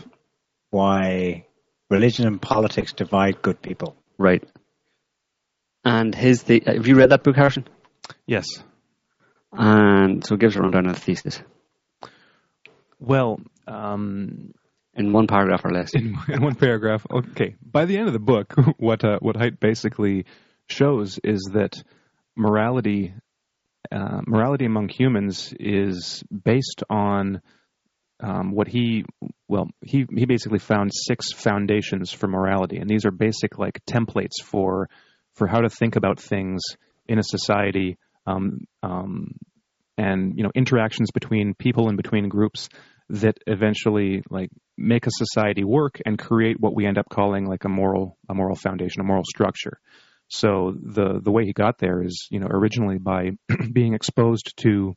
Why 0.71 1.47
Religion 1.89 2.27
and 2.27 2.43
Politics 2.43 2.93
Divide 2.93 3.41
Good 3.43 3.63
People. 3.63 3.97
Right. 4.19 4.43
And 5.85 6.15
his 6.15 6.43
the 6.43 6.63
have 6.67 6.87
you 6.87 6.97
read 6.97 7.11
that 7.11 7.23
book, 7.23 7.37
Harrison? 7.37 7.67
Yes. 8.27 8.47
And 9.53 10.27
so 10.27 10.35
it 10.35 10.41
gives 10.41 10.57
a 10.57 10.61
rundown 10.61 10.87
of 10.87 10.97
the 10.97 11.01
thesis 11.01 11.41
Well, 12.99 13.41
um, 13.67 14.53
in 14.95 15.13
one 15.13 15.29
paragraph 15.29 15.65
or 15.65 15.71
less. 15.71 15.95
in, 15.95 16.19
in 16.29 16.43
one 16.43 16.57
paragraph. 16.57 17.07
Okay, 17.09 17.55
by 17.63 17.85
the 17.85 17.97
end 17.97 18.09
of 18.09 18.13
the 18.13 18.19
book, 18.19 18.53
what 18.79 19.05
uh, 19.05 19.19
what 19.21 19.37
Haidt 19.37 19.61
basically 19.61 20.27
shows 20.67 21.21
is 21.23 21.51
that 21.55 21.77
morality 22.37 23.15
uh, 23.91 24.21
morality 24.27 24.67
among 24.67 24.89
humans 24.89 25.55
is 25.59 26.23
based 26.31 26.83
on 26.91 27.41
um, 28.21 28.53
what 28.53 28.69
he 28.69 29.05
well 29.47 29.69
he 29.81 30.05
he 30.15 30.27
basically 30.27 30.59
found 30.59 30.91
six 30.93 31.33
foundations 31.33 32.11
for 32.11 32.27
morality, 32.27 32.79
and 32.79 32.91
these 32.91 33.07
are 33.07 33.11
basic 33.11 33.59
like 33.59 33.81
templates 33.87 34.43
for 34.43 34.89
for 35.35 35.47
how 35.47 35.61
to 35.61 35.69
think 35.69 35.97
about 35.97 36.21
things 36.21 36.61
in 37.07 37.19
a 37.19 37.23
society. 37.23 37.97
Um, 38.27 38.67
um, 38.83 39.37
and 39.97 40.37
you 40.37 40.45
know 40.45 40.51
interactions 40.55 41.11
between 41.11 41.55
people 41.55 41.89
and 41.89 41.97
between 41.97 42.29
groups 42.29 42.69
that 43.11 43.39
eventually 43.47 44.23
like 44.31 44.51
make 44.77 45.07
a 45.07 45.11
society 45.11 45.65
work 45.65 46.01
and 46.05 46.19
create 46.19 46.61
what 46.61 46.75
we 46.75 46.87
end 46.87 46.99
up 46.99 47.09
calling 47.11 47.47
like 47.47 47.65
a 47.65 47.69
moral 47.69 48.17
a 48.29 48.35
moral 48.35 48.55
foundation 48.55 49.01
a 49.01 49.05
moral 49.05 49.25
structure 49.25 49.81
so 50.29 50.75
the 50.81 51.21
the 51.23 51.31
way 51.31 51.45
he 51.45 51.53
got 51.53 51.79
there 51.79 52.03
is 52.03 52.27
you 52.31 52.41
know 52.41 52.47
originally 52.49 52.99
by 52.99 53.31
being 53.73 53.95
exposed 53.95 54.55
to 54.57 54.95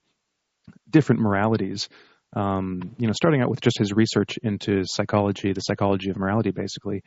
different 0.89 1.21
moralities 1.21 1.89
um, 2.33 2.95
you 2.97 3.07
know 3.07 3.13
starting 3.13 3.41
out 3.41 3.49
with 3.49 3.61
just 3.61 3.77
his 3.77 3.91
research 3.93 4.37
into 4.43 4.83
psychology 4.85 5.53
the 5.53 5.61
psychology 5.61 6.09
of 6.09 6.17
morality 6.17 6.51
basically 6.51 7.03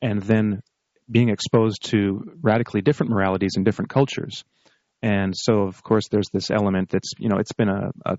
and 0.00 0.20
then 0.22 0.62
being 1.10 1.28
exposed 1.28 1.90
to 1.90 2.32
radically 2.40 2.80
different 2.80 3.10
moralities 3.10 3.52
in 3.56 3.64
different 3.64 3.90
cultures. 3.90 4.44
And 5.02 5.34
so 5.36 5.62
of 5.62 5.82
course 5.82 6.08
there's 6.08 6.28
this 6.32 6.50
element 6.50 6.90
that's 6.90 7.12
you 7.18 7.28
know 7.28 7.38
it's 7.38 7.52
been 7.52 7.68
a, 7.68 7.90
a 8.06 8.16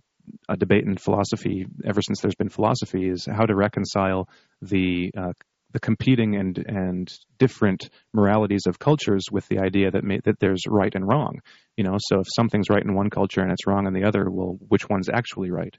a 0.48 0.58
debate 0.58 0.86
in 0.86 0.98
philosophy 0.98 1.66
ever 1.86 2.02
since 2.02 2.22
there's 2.22 2.36
been 2.36 2.50
philosophy 2.50 3.10
is 3.10 3.26
how 3.26 3.46
to 3.46 3.56
reconcile 3.56 4.30
the 4.62 5.12
uh, 5.18 5.34
the 5.74 5.80
competing 5.80 6.36
and 6.36 6.58
and 6.58 7.12
different 7.38 7.90
moralities 8.14 8.64
of 8.68 8.80
cultures 8.80 9.26
with 9.32 9.48
the 9.48 9.60
idea 9.60 9.92
that 9.92 10.04
may, 10.04 10.20
that 10.24 10.40
there's 10.40 10.64
right 10.68 10.94
and 10.96 11.08
wrong. 11.08 11.40
You 11.76 11.84
know, 11.84 11.98
so 12.00 12.20
if 12.20 12.28
something's 12.36 12.70
right 12.70 12.84
in 12.84 12.94
one 12.94 13.10
culture 13.10 13.42
and 13.42 13.52
it's 13.52 13.68
wrong 13.68 13.88
in 13.88 13.94
the 13.94 14.06
other, 14.06 14.30
well, 14.30 14.58
which 14.68 14.88
one's 14.88 15.10
actually 15.10 15.52
right? 15.52 15.76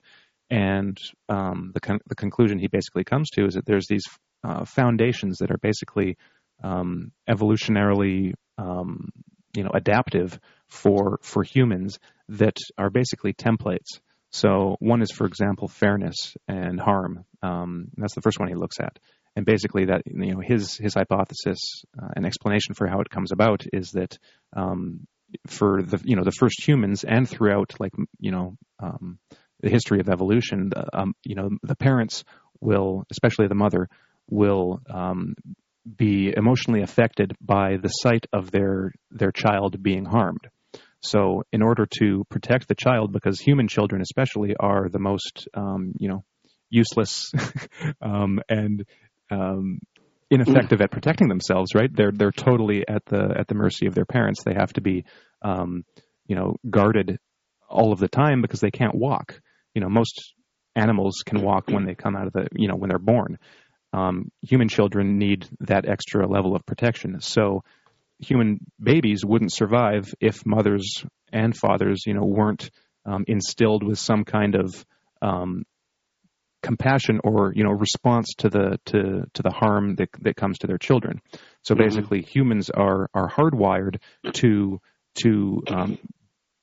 And 0.51 0.99
um, 1.29 1.71
the 1.73 1.81
con- 1.81 2.01
the 2.07 2.17
conclusion 2.17 2.59
he 2.59 2.69
basically 2.69 3.05
comes 3.05 3.31
to 3.31 3.47
is 3.47 3.55
that 3.55 3.65
there's 3.67 3.87
these 3.89 4.05
uh, 4.43 4.65
foundations 4.65 5.39
that 5.39 5.51
are 5.51 5.59
basically 5.59 6.19
um, 6.63 7.13
evolutionarily 7.29 8.35
um, 8.59 9.11
you 9.57 9.63
know 9.63 9.71
adaptive 9.73 10.39
for 10.69 11.19
for 11.23 11.43
humans 11.43 11.99
that 12.29 12.57
are 12.77 12.91
basically 12.91 13.33
templates 13.33 14.01
so 14.35 14.75
one 14.81 15.01
is, 15.01 15.13
for 15.13 15.29
example, 15.29 15.69
fairness 15.69 16.37
and 16.49 16.81
harm. 16.81 17.25
Um, 17.41 17.87
that's 17.97 18.17
the 18.17 18.21
first 18.21 18.41
one 18.41 18.49
he 18.49 18.57
looks 18.57 18.81
at, 18.81 18.99
and 19.37 19.45
basically 19.45 19.87
that 19.87 20.03
you 20.07 20.35
know 20.35 20.41
his 20.41 20.77
his 20.77 20.95
hypothesis 20.95 21.59
uh, 22.01 22.09
and 22.17 22.27
explanation 22.27 22.75
for 22.75 22.87
how 22.87 23.01
it 23.01 23.11
comes 23.11 23.33
about 23.33 23.65
is 23.73 23.91
that 23.93 24.19
um, 24.55 25.07
for 25.47 25.83
the 25.83 26.01
you 26.05 26.17
know 26.17 26.25
the 26.25 26.33
first 26.33 26.67
humans 26.67 27.05
and 27.05 27.29
throughout 27.29 27.73
like 27.81 27.93
you 28.21 28.31
know 28.31 28.57
um, 28.79 29.19
the 29.61 29.71
history 29.71 30.01
of 30.01 30.09
evolution, 30.09 30.71
um, 30.93 31.15
you 31.25 31.35
know 31.35 31.51
the 31.63 31.77
parents 31.77 32.25
will, 32.61 33.05
especially 33.11 33.49
the 33.49 33.55
mother, 33.55 33.89
will 34.29 34.81
um, 34.93 35.35
be 35.97 36.33
emotionally 36.37 36.83
affected 36.83 37.35
by 37.41 37.77
the 37.77 37.89
sight 37.89 38.27
of 38.33 38.51
their 38.51 38.93
their 39.11 39.33
child 39.33 39.83
being 39.83 40.05
harmed. 40.05 40.47
So, 41.01 41.43
in 41.53 41.63
order 41.63 41.87
to 41.99 42.25
protect 42.31 42.69
the 42.69 42.75
child, 42.75 43.13
because 43.13 43.39
human 43.39 43.69
children, 43.69 44.01
especially, 44.01 44.57
are 44.59 44.89
the 44.89 44.99
most, 44.99 45.49
um, 45.53 45.93
you 45.99 46.09
know, 46.09 46.25
useless 46.71 47.31
um, 48.03 48.41
and 48.49 48.87
um, 49.31 49.79
ineffective 50.31 50.81
at 50.81 50.91
protecting 50.91 51.29
themselves, 51.29 51.75
right? 51.75 51.91
They're 51.95 52.13
they're 52.13 52.33
totally 52.33 52.85
at 52.89 53.05
the 53.07 53.35
at 53.39 53.49
the 53.49 53.55
mercy 53.55 53.87
of 53.87 53.95
their 53.95 54.07
parents. 54.07 54.43
They 54.45 54.55
have 54.55 54.73
to 54.75 54.81
be, 54.81 55.05
um, 55.43 55.85
you 56.27 56.37
know, 56.37 56.57
guarded 56.69 57.19
all 57.69 57.93
of 57.93 57.99
the 57.99 58.09
time 58.09 58.43
because 58.43 58.61
they 58.61 58.71
can't 58.71 58.95
walk. 58.95 59.41
You 59.75 59.81
know, 59.83 59.89
most 59.89 60.35
animals 60.77 61.23
can 61.25 61.43
walk 61.43 61.69
when 61.69 61.85
they 61.87 61.95
come 61.95 62.17
out 62.17 62.27
of 62.27 62.33
the, 62.33 62.49
you 62.53 62.69
know, 62.69 62.77
when 62.77 62.89
they're 62.91 62.99
born. 62.99 63.39
um, 63.95 64.31
human 64.43 64.69
children 64.69 65.19
need 65.19 65.47
that 65.61 65.89
extra 65.89 66.27
level 66.27 66.57
of 66.57 66.67
protection. 66.67 67.21
So 67.21 67.63
human 68.19 68.59
babies 68.83 69.25
wouldn't 69.25 69.53
survive 69.53 70.13
if 70.21 70.45
mothers 70.45 71.05
and 71.33 71.57
fathers, 71.57 72.03
you 72.07 72.15
know, 72.15 72.25
weren't 72.25 72.71
um, 73.07 73.25
instilled 73.29 73.85
with 73.85 73.99
some 73.99 74.25
kind 74.25 74.57
of 74.57 74.85
um, 75.23 75.65
compassion 76.65 77.21
or 77.23 77.53
you 77.55 77.63
know 77.63 77.71
response 77.71 78.35
to 78.39 78.49
the 78.49 78.81
to 78.87 79.25
to 79.35 79.43
the 79.43 79.51
harm 79.51 79.95
that 79.97 80.09
that 80.23 80.37
comes 80.37 80.59
to 80.59 80.67
their 80.67 80.79
children. 80.79 81.21
So 81.63 81.75
Mm-hmm. 81.75 81.85
basically, 81.85 82.23
humans 82.23 82.71
are 82.71 83.09
are 83.15 83.29
hardwired 83.31 84.01
to 84.35 84.81
to 85.23 85.63
um, 85.69 85.99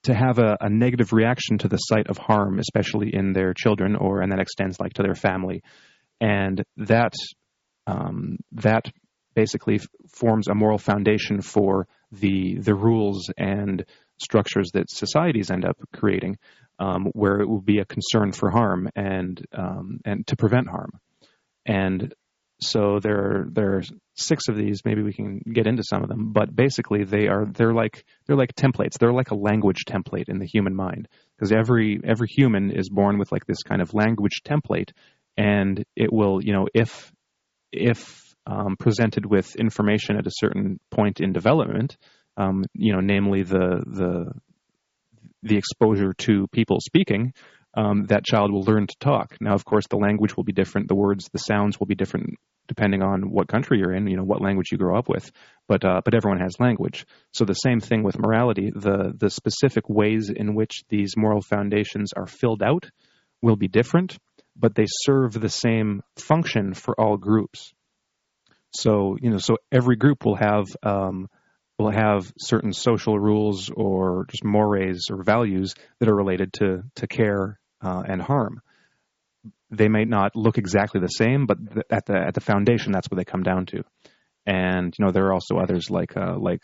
to 0.04 0.14
have 0.14 0.40
a, 0.40 0.58
a 0.60 0.70
negative 0.70 1.14
reaction 1.14 1.60
to 1.60 1.68
the 1.68 1.78
sight 1.78 2.08
of 2.08 2.18
harm, 2.18 2.60
especially 2.60 3.14
in 3.14 3.34
their 3.34 3.54
children, 3.54 3.96
or 3.96 4.22
and 4.22 4.32
that 4.32 4.40
extends 4.40 4.80
like 4.80 4.94
to 4.94 5.04
their 5.04 5.16
family, 5.16 5.62
and 6.20 6.64
that 6.78 7.14
um, 7.88 8.38
that 8.54 8.86
basically 9.36 9.76
f- 9.76 9.88
forms 10.10 10.48
a 10.48 10.56
moral 10.56 10.78
foundation 10.80 11.42
for 11.42 11.88
the 12.12 12.58
the 12.58 12.76
rules 12.76 13.30
and 13.38 13.86
structures 14.22 14.72
that 14.74 14.90
societies 14.90 15.52
end 15.52 15.66
up 15.66 15.78
creating, 15.94 16.38
um, 16.80 17.08
where 17.14 17.40
it 17.40 17.48
will 17.48 17.62
be 17.62 17.80
a 17.80 17.86
concern 17.86 18.32
for 18.32 18.50
harm 18.50 18.90
and 18.96 19.44
um, 19.54 20.00
and 20.06 20.26
to 20.28 20.36
prevent 20.36 20.68
harm, 20.68 20.92
and 21.66 22.14
so 22.64 23.00
there 23.02 23.18
are, 23.18 23.48
there 23.52 23.78
are 23.78 23.82
six 24.16 24.48
of 24.48 24.56
these. 24.56 24.82
Maybe 24.86 25.02
we 25.02 25.14
can 25.14 25.40
get 25.52 25.66
into 25.66 25.84
some 25.84 26.04
of 26.04 26.10
them, 26.10 26.32
but 26.32 26.56
basically 26.56 27.04
they 27.04 27.28
are 27.28 27.46
they're 27.46 27.74
like 27.74 28.06
they're 28.26 28.38
like 28.38 28.54
templates. 28.54 29.00
They're 29.00 29.14
like 29.14 29.32
a 29.32 29.36
language 29.36 29.84
template 29.88 30.30
in 30.30 30.38
the 30.38 30.46
human 30.46 30.76
mind 30.76 31.08
because 31.36 31.52
every 31.52 32.00
every 32.04 32.28
human 32.30 32.72
is 32.72 32.90
born 32.90 33.18
with 33.18 33.32
like 33.32 33.46
this 33.48 33.64
kind 33.64 33.82
of 33.82 33.94
language 33.94 34.42
template, 34.46 34.92
and 35.38 35.84
it 35.96 36.14
will 36.14 36.44
you 36.44 36.54
know 36.54 36.68
if 36.74 37.12
if 37.72 38.22
um, 38.46 38.76
presented 38.80 39.26
with 39.26 39.56
information 39.56 40.18
at 40.18 40.28
a 40.28 40.32
certain 40.32 40.80
point 40.92 41.20
in 41.20 41.34
development, 41.34 41.98
um, 42.38 42.64
you 42.74 42.94
know, 42.94 43.02
namely 43.02 43.44
the 43.44 43.84
the 43.86 44.32
the 45.44 45.58
exposure 45.58 46.14
to 46.14 46.48
people 46.52 46.80
speaking, 46.80 47.34
um, 47.74 48.06
that 48.06 48.26
child 48.26 48.52
will 48.52 48.64
learn 48.64 48.88
to 48.88 48.96
talk. 49.00 49.36
Now, 49.42 49.54
of 49.54 49.66
course, 49.66 49.86
the 49.90 49.98
language 49.98 50.36
will 50.36 50.44
be 50.44 50.54
different, 50.54 50.88
the 50.88 50.96
words, 50.96 51.30
the 51.32 51.40
sounds 51.40 51.80
will 51.80 51.88
be 51.88 51.96
different 51.96 52.36
depending 52.68 53.02
on 53.02 53.30
what 53.30 53.50
country 53.50 53.80
you're 53.80 53.94
in, 53.94 54.08
you 54.08 54.16
know, 54.16 54.24
what 54.24 54.42
language 54.42 54.68
you 54.72 54.78
grow 54.78 54.98
up 54.98 55.10
with. 55.10 55.30
But 55.68 55.84
uh, 55.84 56.02
but 56.06 56.14
everyone 56.14 56.40
has 56.40 56.60
language. 56.60 57.06
So 57.34 57.44
the 57.44 57.54
same 57.54 57.80
thing 57.80 58.04
with 58.04 58.20
morality. 58.20 58.72
The 58.74 59.14
the 59.18 59.30
specific 59.30 59.90
ways 59.90 60.32
in 60.34 60.56
which 60.56 60.84
these 60.90 61.16
moral 61.18 61.42
foundations 61.42 62.14
are 62.16 62.28
filled 62.28 62.64
out 62.64 62.90
will 63.42 63.56
be 63.58 63.68
different, 63.68 64.18
but 64.56 64.76
they 64.76 64.86
serve 64.88 65.34
the 65.34 65.50
same 65.50 66.02
function 66.18 66.74
for 66.74 67.00
all 67.00 67.18
groups. 67.18 67.74
So 68.74 69.18
you 69.22 69.32
know, 69.32 69.38
so 69.38 69.58
every 69.72 69.96
group 69.98 70.24
will 70.24 70.38
have 70.38 70.68
um, 70.84 71.28
will 71.78 71.92
have 71.92 72.32
certain 72.40 72.74
social 72.74 73.20
rules 73.20 73.70
or 73.70 74.26
just 74.30 74.44
mores 74.44 75.08
or 75.10 75.24
values 75.24 75.74
that 76.00 76.10
are 76.10 76.16
related 76.16 76.54
to 76.54 76.84
to 76.96 77.08
care 77.08 77.60
uh, 77.82 78.04
and 78.08 78.22
harm. 78.22 78.62
They 79.72 79.88
may 79.88 80.06
not 80.06 80.36
look 80.36 80.58
exactly 80.58 81.02
the 81.02 81.08
same, 81.08 81.46
but 81.46 81.58
th- 81.74 81.86
at 81.90 82.06
the 82.06 82.18
at 82.18 82.34
the 82.34 82.42
foundation, 82.42 82.92
that's 82.92 83.10
what 83.10 83.18
they 83.18 83.26
come 83.26 83.44
down 83.44 83.66
to. 83.68 83.84
And 84.46 84.94
you 84.98 85.06
know, 85.06 85.12
there 85.12 85.26
are 85.28 85.34
also 85.34 85.58
others 85.58 85.90
like 85.90 86.16
uh, 86.18 86.38
like 86.38 86.64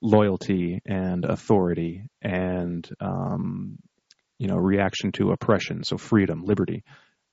loyalty 0.00 0.80
and 0.84 1.24
authority 1.24 2.04
and 2.20 2.88
um, 3.00 3.78
you 4.38 4.48
know 4.48 4.56
reaction 4.56 5.12
to 5.12 5.32
oppression, 5.32 5.84
so 5.84 5.96
freedom, 5.96 6.44
liberty, 6.44 6.84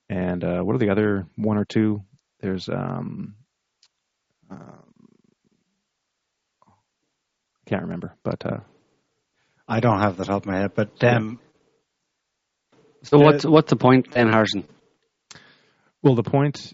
and 0.09 0.43
uh, 0.43 0.61
what 0.61 0.75
are 0.75 0.79
the 0.79 0.91
other 0.91 1.27
one 1.35 1.57
or 1.57 1.65
two? 1.65 2.03
There's 2.39 2.69
um, 2.69 3.35
um, 4.49 4.88
can't 7.69 7.83
remember, 7.83 8.15
but 8.23 8.45
uh, 8.45 8.59
I 9.67 9.79
don't 9.79 9.99
have 9.99 10.17
the 10.17 10.25
top 10.25 10.43
of 10.43 10.45
my 10.47 10.57
head, 10.59 10.71
but 10.75 11.03
um, 11.03 11.39
So 13.03 13.17
Uh, 13.17 13.23
what's 13.23 13.45
what's 13.45 13.69
the 13.69 13.75
point 13.77 14.11
then, 14.11 14.27
Harrison? 14.29 14.63
well, 16.01 16.15
the 16.15 16.23
point 16.23 16.73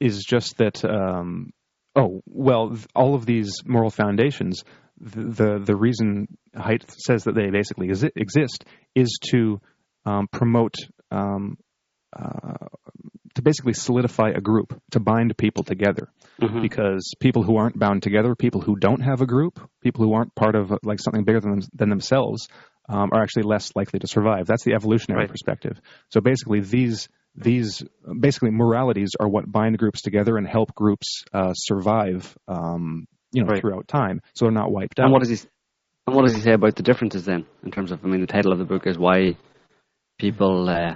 is 0.00 0.24
just 0.24 0.58
that. 0.58 0.84
Um, 0.84 1.52
oh 1.96 2.22
well, 2.26 2.76
all 2.94 3.14
of 3.14 3.24
these 3.26 3.52
moral 3.64 3.90
foundations. 3.90 4.64
The 5.00 5.22
the, 5.22 5.58
the 5.64 5.76
reason 5.76 6.28
Haidt 6.54 6.84
says 6.90 7.24
that 7.24 7.34
they 7.34 7.50
basically 7.50 7.88
exi- 7.88 8.12
exist 8.16 8.64
is 8.94 9.18
to 9.30 9.60
um, 10.04 10.28
promote. 10.30 10.74
Um, 11.10 11.58
uh, 12.16 12.68
to 13.34 13.42
basically 13.42 13.72
solidify 13.72 14.30
a 14.30 14.40
group, 14.40 14.80
to 14.92 15.00
bind 15.00 15.36
people 15.36 15.64
together, 15.64 16.08
Mhm. 16.40 16.62
because 16.62 17.14
people 17.20 17.42
who 17.42 17.56
aren't 17.56 17.78
bound 17.78 18.02
together, 18.02 18.34
people 18.34 18.60
who 18.60 18.76
don't 18.76 19.00
have 19.00 19.20
a 19.20 19.26
group, 19.26 19.60
people 19.80 20.04
who 20.04 20.12
aren't 20.14 20.34
part 20.34 20.54
of 20.54 20.72
like 20.82 21.00
something 21.00 21.24
bigger 21.24 21.40
than 21.40 21.60
than 21.72 21.88
themselves, 21.88 22.48
um, 22.88 23.10
are 23.12 23.22
actually 23.22 23.44
less 23.44 23.74
likely 23.74 23.98
to 23.98 24.06
survive. 24.06 24.46
That's 24.46 24.64
the 24.64 24.74
evolutionary 24.74 25.22
Right. 25.22 25.30
perspective. 25.30 25.80
So 26.10 26.20
basically, 26.20 26.60
these 26.60 27.08
these 27.36 27.82
basically 28.20 28.50
moralities 28.50 29.10
are 29.18 29.28
what 29.28 29.50
bind 29.50 29.76
groups 29.78 30.02
together 30.02 30.36
and 30.36 30.46
help 30.46 30.72
groups 30.74 31.24
uh, 31.32 31.52
survive, 31.54 32.36
um, 32.46 33.06
you 33.32 33.42
know, 33.42 33.50
Right. 33.50 33.60
throughout 33.60 33.88
time, 33.88 34.20
so 34.34 34.44
they're 34.44 34.52
not 34.52 34.70
wiped 34.70 35.00
out. 35.00 35.06
And 35.06 35.12
what 35.12 35.20
does 35.20 35.30
he 35.30 35.48
and 36.06 36.14
what 36.14 36.22
does 36.22 36.34
he 36.36 36.42
say 36.42 36.52
about 36.52 36.76
the 36.76 36.82
differences 36.82 37.24
then 37.24 37.46
in 37.64 37.70
terms 37.72 37.90
of? 37.90 38.04
I 38.04 38.08
mean, 38.08 38.20
the 38.20 38.26
title 38.28 38.52
of 38.52 38.58
the 38.58 38.64
book 38.64 38.86
is 38.86 38.96
why 38.98 39.36
people. 40.18 40.68
Uh, 40.68 40.94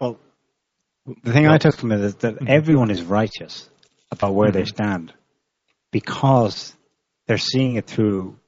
well, 0.00 0.18
the 1.22 1.32
thing 1.32 1.46
I 1.46 1.58
took 1.58 1.76
from 1.76 1.92
it 1.92 2.00
is 2.00 2.14
that 2.16 2.48
everyone 2.48 2.90
is 2.90 3.02
righteous 3.02 3.68
about 4.10 4.34
where 4.34 4.50
they 4.50 4.64
stand 4.64 5.12
because 5.92 6.74
they're 7.26 7.38
seeing 7.38 7.76
it 7.76 7.86
through 7.86 8.38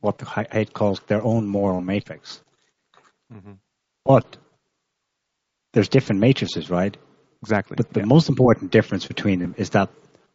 what 0.00 0.18
the 0.18 0.24
Haidt 0.24 0.72
calls 0.72 1.00
their 1.06 1.22
own 1.22 1.46
moral 1.46 1.80
matrix. 1.80 2.40
Mhm. 3.32 3.58
But 4.04 4.36
there's 5.72 5.88
different 5.88 6.20
matrices, 6.20 6.70
right? 6.70 6.96
exactly. 7.42 7.74
But 7.76 7.92
the 7.92 8.00
yeah. 8.00 8.06
most 8.06 8.28
important 8.28 8.70
difference 8.70 9.06
between 9.06 9.40
them 9.40 9.54
is 9.56 9.70
that 9.70 9.90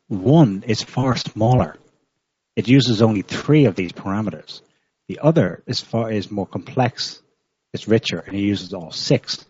one 0.08 0.64
is 0.68 0.82
far 0.82 1.16
smaller. 1.16 1.78
It 2.56 2.68
uses 2.68 3.02
only 3.02 3.22
three 3.22 3.66
of 3.66 3.76
these 3.76 3.92
parameters. 3.92 4.62
The 5.08 5.20
other 5.22 5.64
is 5.68 5.82
far 5.82 6.12
is 6.12 6.32
more 6.32 6.48
complex, 6.48 7.22
it's 7.74 7.88
richer, 7.88 8.20
and 8.20 8.36
he 8.36 8.44
uses 8.44 8.74
all 8.74 8.92
six. 8.92 9.46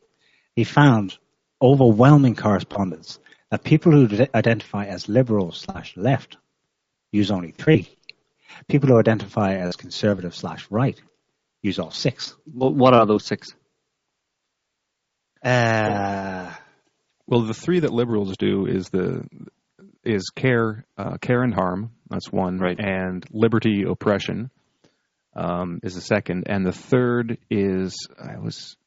He 0.55 0.63
found 0.63 1.17
overwhelming 1.61 2.35
correspondence 2.35 3.19
that 3.51 3.63
people 3.63 3.91
who 3.91 4.27
identify 4.33 4.85
as 4.85 5.07
liberal 5.07 5.51
slash 5.51 5.95
left 5.95 6.37
use 7.11 7.31
only 7.31 7.51
three. 7.51 7.89
People 8.67 8.89
who 8.89 8.99
identify 8.99 9.55
as 9.55 9.75
conservative 9.75 10.35
slash 10.35 10.67
right 10.69 10.99
use 11.61 11.79
all 11.79 11.91
six. 11.91 12.35
what, 12.45 12.73
what 12.73 12.93
are 12.93 13.05
those 13.05 13.25
six? 13.25 13.53
Uh, 15.43 16.51
Well, 17.27 17.41
the 17.41 17.53
three 17.53 17.79
that 17.79 17.91
liberals 17.93 18.37
do 18.37 18.65
is 18.65 18.89
the 18.89 19.27
is 20.03 20.29
care, 20.35 20.85
uh, 20.97 21.17
care 21.17 21.41
and 21.41 21.53
harm. 21.53 21.91
That's 22.09 22.31
one, 22.31 22.59
Right. 22.59 22.79
And 22.79 23.25
liberty, 23.31 23.83
oppression, 23.83 24.51
um, 25.35 25.79
is 25.83 25.95
the 25.95 26.01
second, 26.01 26.43
and 26.47 26.65
the 26.65 26.71
third 26.71 27.39
is 27.49 28.07
I 28.19 28.37
was 28.37 28.77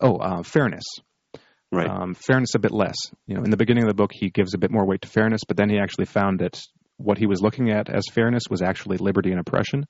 oh 0.00 0.16
uh, 0.16 0.42
fairness. 0.42 0.84
Right. 1.72 1.88
Um, 1.88 2.14
fairness 2.14 2.54
a 2.54 2.58
bit 2.58 2.70
less. 2.72 2.96
You 3.26 3.36
know, 3.36 3.42
in 3.44 3.50
the 3.50 3.56
beginning 3.56 3.84
of 3.84 3.88
the 3.88 3.94
book, 3.94 4.12
he 4.12 4.28
gives 4.30 4.52
a 4.54 4.58
bit 4.58 4.70
more 4.70 4.84
weight 4.86 5.02
to 5.02 5.08
fairness, 5.08 5.40
but 5.48 5.56
then 5.56 5.70
he 5.70 5.78
actually 5.78 6.04
found 6.04 6.40
that 6.40 6.60
what 6.98 7.16
he 7.18 7.26
was 7.26 7.40
looking 7.40 7.70
at 7.70 7.88
as 7.88 8.04
fairness 8.12 8.44
was 8.50 8.60
actually 8.62 8.98
liberty 8.98 9.30
and 9.30 9.40
oppression, 9.40 9.86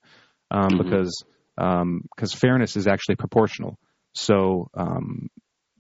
um, 0.51 0.69
Mhm. 0.71 0.85
because 0.85 1.25
because 1.57 2.33
fairness 2.33 2.77
is 2.77 2.87
actually 2.87 3.17
proportional. 3.17 3.79
So 4.15 4.69
um, 4.75 5.29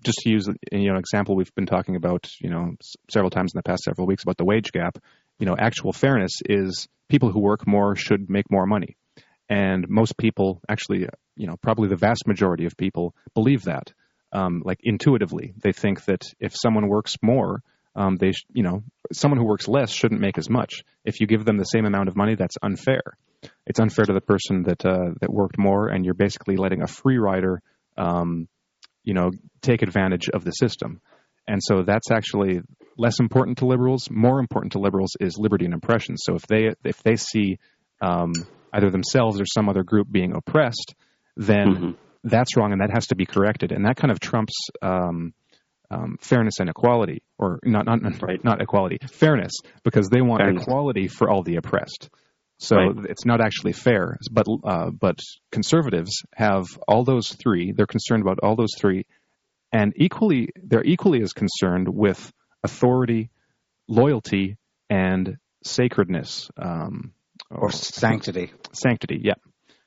just 0.04 0.18
to 0.18 0.30
use 0.30 0.48
you 0.72 0.88
know 0.88 0.94
an 0.94 0.98
example 0.98 1.36
we've 1.36 1.54
been 1.54 1.66
talking 1.66 1.96
about 1.96 2.28
you 2.40 2.50
know 2.50 2.72
s- 2.80 2.94
several 3.10 3.30
times 3.30 3.52
in 3.54 3.58
the 3.58 3.62
past 3.62 3.84
several 3.84 4.06
weeks 4.06 4.22
about 4.22 4.36
the 4.36 4.44
wage 4.44 4.72
gap 4.72 4.98
you 5.38 5.46
know 5.46 5.56
actual 5.58 5.92
fairness 5.92 6.40
is 6.48 6.88
people 7.08 7.30
who 7.30 7.40
work 7.40 7.66
more 7.66 7.94
should 7.94 8.28
make 8.28 8.50
more 8.50 8.66
money 8.66 8.96
and 9.48 9.88
most 9.88 10.16
people 10.18 10.60
actually 10.68 11.06
you 11.36 11.46
know 11.46 11.56
probably 11.62 11.88
the 11.88 11.96
vast 11.96 12.26
majority 12.26 12.64
of 12.66 12.76
people 12.76 13.14
believe 13.34 13.62
that 13.62 13.92
um, 14.32 14.62
like 14.64 14.80
intuitively. 14.82 15.54
They 15.58 15.72
think 15.72 16.04
that 16.06 16.24
if 16.40 16.54
someone 16.56 16.88
works 16.88 17.16
more 17.22 17.62
um, 17.94 18.16
they 18.16 18.32
sh- 18.32 18.46
you 18.52 18.62
know 18.62 18.82
someone 19.12 19.38
who 19.38 19.44
works 19.44 19.68
less 19.68 19.90
shouldn't 19.90 20.20
make 20.20 20.38
as 20.38 20.48
much. 20.48 20.82
If 21.04 21.20
you 21.20 21.26
give 21.26 21.44
them 21.44 21.58
the 21.58 21.64
same 21.64 21.84
amount 21.84 22.08
of 22.08 22.16
money 22.16 22.34
that's 22.34 22.56
unfair. 22.62 23.02
It's 23.66 23.80
unfair 23.80 24.04
to 24.06 24.12
the 24.12 24.20
person 24.20 24.62
that 24.64 24.84
uh, 24.84 25.10
that 25.20 25.32
worked 25.32 25.58
more 25.58 25.88
and 25.88 26.04
you're 26.04 26.14
basically 26.14 26.56
letting 26.56 26.82
a 26.82 26.86
free 26.86 27.18
rider 27.18 27.60
um, 27.98 28.48
you 29.04 29.14
know 29.14 29.30
take 29.60 29.82
advantage 29.82 30.28
of 30.28 30.44
the 30.44 30.52
system. 30.52 31.00
And 31.46 31.60
so 31.62 31.82
that's 31.82 32.10
actually 32.10 32.60
less 32.96 33.18
important 33.18 33.58
to 33.58 33.66
liberals. 33.66 34.08
More 34.10 34.38
important 34.38 34.72
to 34.72 34.78
liberals 34.78 35.16
is 35.20 35.36
liberty 35.38 35.64
and 35.64 35.74
oppression. 35.74 36.16
So 36.16 36.36
if 36.36 36.46
they 36.46 36.70
if 36.84 37.02
they 37.02 37.16
see 37.16 37.58
um, 38.00 38.32
either 38.72 38.90
themselves 38.90 39.40
or 39.40 39.44
some 39.44 39.68
other 39.68 39.82
group 39.82 40.10
being 40.10 40.32
oppressed 40.34 40.94
then 41.36 41.66
Mhm. 41.74 41.96
That's 42.24 42.56
wrong 42.56 42.72
and 42.72 42.80
that 42.80 42.90
has 42.90 43.08
to 43.08 43.14
be 43.16 43.26
corrected 43.26 43.72
and 43.72 43.84
that 43.86 43.96
kind 43.96 44.10
of 44.10 44.20
trumps 44.20 44.54
um, 44.80 45.34
um, 45.90 46.16
fairness 46.20 46.58
and 46.60 46.70
equality, 46.70 47.22
or 47.38 47.58
not 47.64 47.84
not 47.84 48.00
Right. 48.22 48.42
not 48.42 48.62
equality, 48.62 48.98
fairness, 49.10 49.52
because 49.84 50.08
they 50.08 50.22
want 50.22 50.40
Fairness. 50.40 50.62
equality 50.62 51.06
for 51.08 51.28
all 51.28 51.42
the 51.42 51.56
oppressed. 51.56 52.08
So 52.58 52.76
Right. 52.76 52.96
it's 53.10 53.26
not 53.26 53.40
actually 53.42 53.72
fair. 53.74 54.16
But 54.30 54.46
uh, 54.64 54.90
but 54.90 55.18
conservatives 55.50 56.22
have 56.34 56.64
all 56.88 57.04
those 57.04 57.28
three. 57.34 57.72
They're 57.72 57.86
concerned 57.86 58.22
about 58.22 58.38
all 58.42 58.56
those 58.56 58.74
three, 58.78 59.04
and 59.70 59.92
equally 59.96 60.48
they're 60.56 60.84
equally 60.84 61.20
as 61.22 61.32
concerned 61.34 61.88
with 61.88 62.32
authority, 62.62 63.30
loyalty, 63.88 64.56
and 64.88 65.36
sacredness. 65.64 66.50
Um, 66.56 67.12
Or 67.50 67.70
sanctity. 67.70 68.50
sanctity. 68.72 69.20
Yeah. 69.22 69.34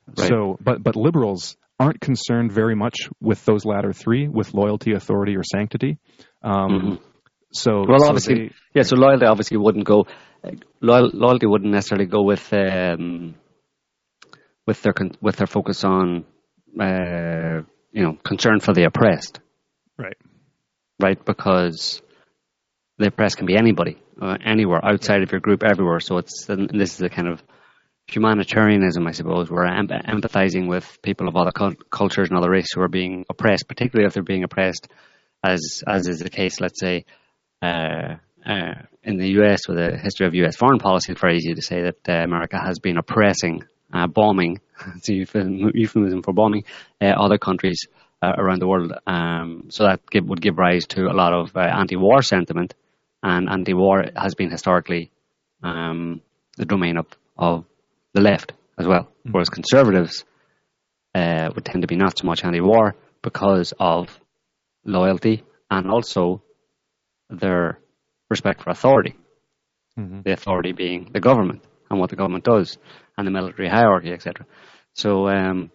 Right. 0.06 0.28
So, 0.28 0.58
but 0.62 0.84
but 0.84 0.96
liberals 0.96 1.58
aren't 1.80 2.00
concerned 2.00 2.52
very 2.52 2.76
much 2.76 3.10
with 3.22 3.44
those 3.46 3.66
latter 3.66 3.94
three, 3.94 4.28
with 4.28 4.54
loyalty, 4.54 4.94
authority, 4.94 5.36
or 5.36 5.44
sanctity. 5.44 5.98
Um, 6.42 7.00
So, 7.52 7.72
Mm-hmm. 7.72 7.92
Well, 7.92 8.00
so 8.00 8.08
obviously, 8.08 8.36
they- 8.36 8.54
yeah. 8.74 8.84
So 8.84 8.96
loyalty 8.98 9.26
obviously 9.26 9.58
wouldn't 9.58 9.86
go. 9.86 10.08
Loyal, 10.82 11.10
loyalty 11.14 11.48
wouldn't 11.48 11.72
necessarily 11.72 12.06
go 12.06 12.22
with 12.22 12.52
um, 12.54 13.36
with 14.68 14.82
their 14.82 14.94
con- 14.94 15.18
with 15.22 15.38
their 15.38 15.48
focus 15.48 15.84
on 15.84 16.26
uh, 16.80 17.62
you 17.92 18.04
know 18.04 18.18
concern 18.24 18.60
for 18.60 18.74
the 18.74 18.84
oppressed, 18.84 19.40
right. 19.98 20.18
right? 21.00 21.24
Because 21.24 22.02
the 22.98 23.08
oppressed 23.08 23.38
can 23.38 23.48
be 23.48 23.58
anybody, 23.58 23.98
uh, 24.22 24.38
anywhere 24.44 24.84
outside 24.84 25.24
of 25.24 25.32
your 25.32 25.42
group, 25.42 25.64
everywhere. 25.64 26.00
So 26.00 26.18
it's 26.18 26.48
and 26.50 26.70
this 26.80 26.96
is 26.96 27.02
a 27.02 27.10
kind 27.10 27.28
of 27.30 27.42
humanitarianism, 28.08 29.06
I 29.08 29.12
suppose. 29.12 29.50
We're 29.50 29.66
em- 29.66 29.88
empathizing 29.88 30.68
with 30.68 31.02
people 31.02 31.28
of 31.28 31.36
other 31.36 31.52
cul- 31.52 31.76
cultures 31.90 32.30
and 32.30 32.38
other 32.38 32.50
races 32.50 32.72
who 32.74 32.82
are 32.82 32.88
being 32.88 33.26
oppressed, 33.30 33.68
particularly 33.68 34.08
if 34.08 34.14
they're 34.14 34.24
being 34.24 34.44
oppressed, 34.44 34.88
as 35.44 35.84
as 35.88 36.08
is 36.08 36.20
the 36.20 36.30
case, 36.30 36.60
let's 36.62 36.80
say, 36.80 37.06
uh, 37.62 38.16
uh, 38.46 38.74
in 39.04 39.18
the 39.18 39.30
U.S. 39.40 39.68
with 39.68 39.78
a 39.78 39.98
history 39.98 40.28
of 40.28 40.36
U.S. 40.36 40.56
foreign 40.56 40.80
policy. 40.80 41.12
It's 41.12 41.22
very 41.22 41.38
easy 41.38 41.54
to 41.54 41.62
say 41.62 41.82
that 41.84 42.10
uh, 42.10 42.24
America 42.24 42.60
has 42.60 42.80
been 42.80 42.98
oppressing, 42.98 43.64
uh, 43.92 44.08
bombing, 44.08 44.60
it's 44.96 45.10
a 45.10 45.14
euphemism, 45.14 46.22
for 46.22 46.34
bombing, 46.34 46.66
uh, 47.02 47.06
other 47.06 47.38
countries 47.38 47.88
uh, 48.22 48.34
around 48.38 48.62
the 48.62 48.68
world. 48.68 48.94
Um, 49.08 49.66
so 49.70 49.86
that 49.86 50.08
give, 50.10 50.26
would 50.26 50.42
give 50.42 50.58
rise 50.58 50.86
to 50.88 51.08
a 51.08 51.14
lot 51.14 51.34
of 51.34 51.56
anti-war 51.58 52.22
sentiment, 52.22 52.76
and 53.24 53.50
anti-war 53.50 54.06
has 54.16 54.36
been 54.36 54.52
historically 54.52 55.12
um, 55.64 56.22
the 56.58 56.66
domain 56.66 56.98
of, 56.98 57.08
of 57.38 57.66
the 58.16 58.22
left 58.22 58.54
as 58.80 58.88
well, 58.88 59.06
whereas 59.32 59.50
conservatives 59.50 60.26
uh, 61.14 61.50
would 61.54 61.66
tend 61.66 61.82
to 61.84 61.88
be 61.88 61.96
not 61.96 62.18
so 62.18 62.26
much 62.26 62.44
anti-war 62.44 62.96
because 63.22 63.74
of 63.80 64.20
loyalty 64.86 65.44
and 65.70 65.90
also 65.92 66.42
their 67.30 67.80
respect 68.30 68.62
for 68.64 68.70
authority. 68.72 69.16
Mhm. 70.00 70.24
The 70.24 70.34
authority 70.34 70.74
being 70.74 71.10
the 71.12 71.20
government 71.30 71.62
and 71.90 72.00
what 72.00 72.10
the 72.10 72.16
government 72.22 72.44
does, 72.44 72.78
and 73.18 73.28
the 73.28 73.32
military 73.32 73.70
hierarchy, 73.70 74.12
etc. 74.12 74.46
So, 74.94 75.30
um, 75.30 75.72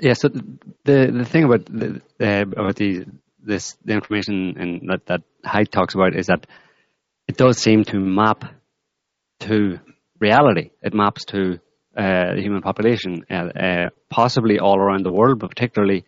yeah. 0.00 0.14
So 0.14 0.28
the 0.28 0.98
the 1.20 1.26
thing 1.32 1.44
about 1.44 1.66
the, 1.66 1.88
uh, 2.20 2.42
about 2.42 2.76
the 2.76 3.06
this 3.50 3.76
the 3.84 3.94
information 3.94 4.56
and 4.62 4.70
that 4.90 5.06
that 5.06 5.22
Haidt 5.44 5.70
talks 5.70 5.94
about 5.94 6.14
is 6.16 6.26
that 6.28 6.46
it 7.28 7.36
does 7.36 7.58
seem 7.58 7.84
to 7.84 7.98
map 7.98 8.44
to 9.40 9.80
reality. 10.22 10.70
It 10.80 10.94
maps 10.94 11.24
to 11.26 11.58
uh, 11.96 12.34
the 12.36 12.40
human 12.40 12.62
population, 12.62 13.26
uh, 13.30 13.34
uh, 13.34 13.88
possibly 14.08 14.58
all 14.58 14.78
around 14.78 15.04
the 15.04 15.12
world, 15.12 15.38
but 15.40 15.50
particularly, 15.50 16.04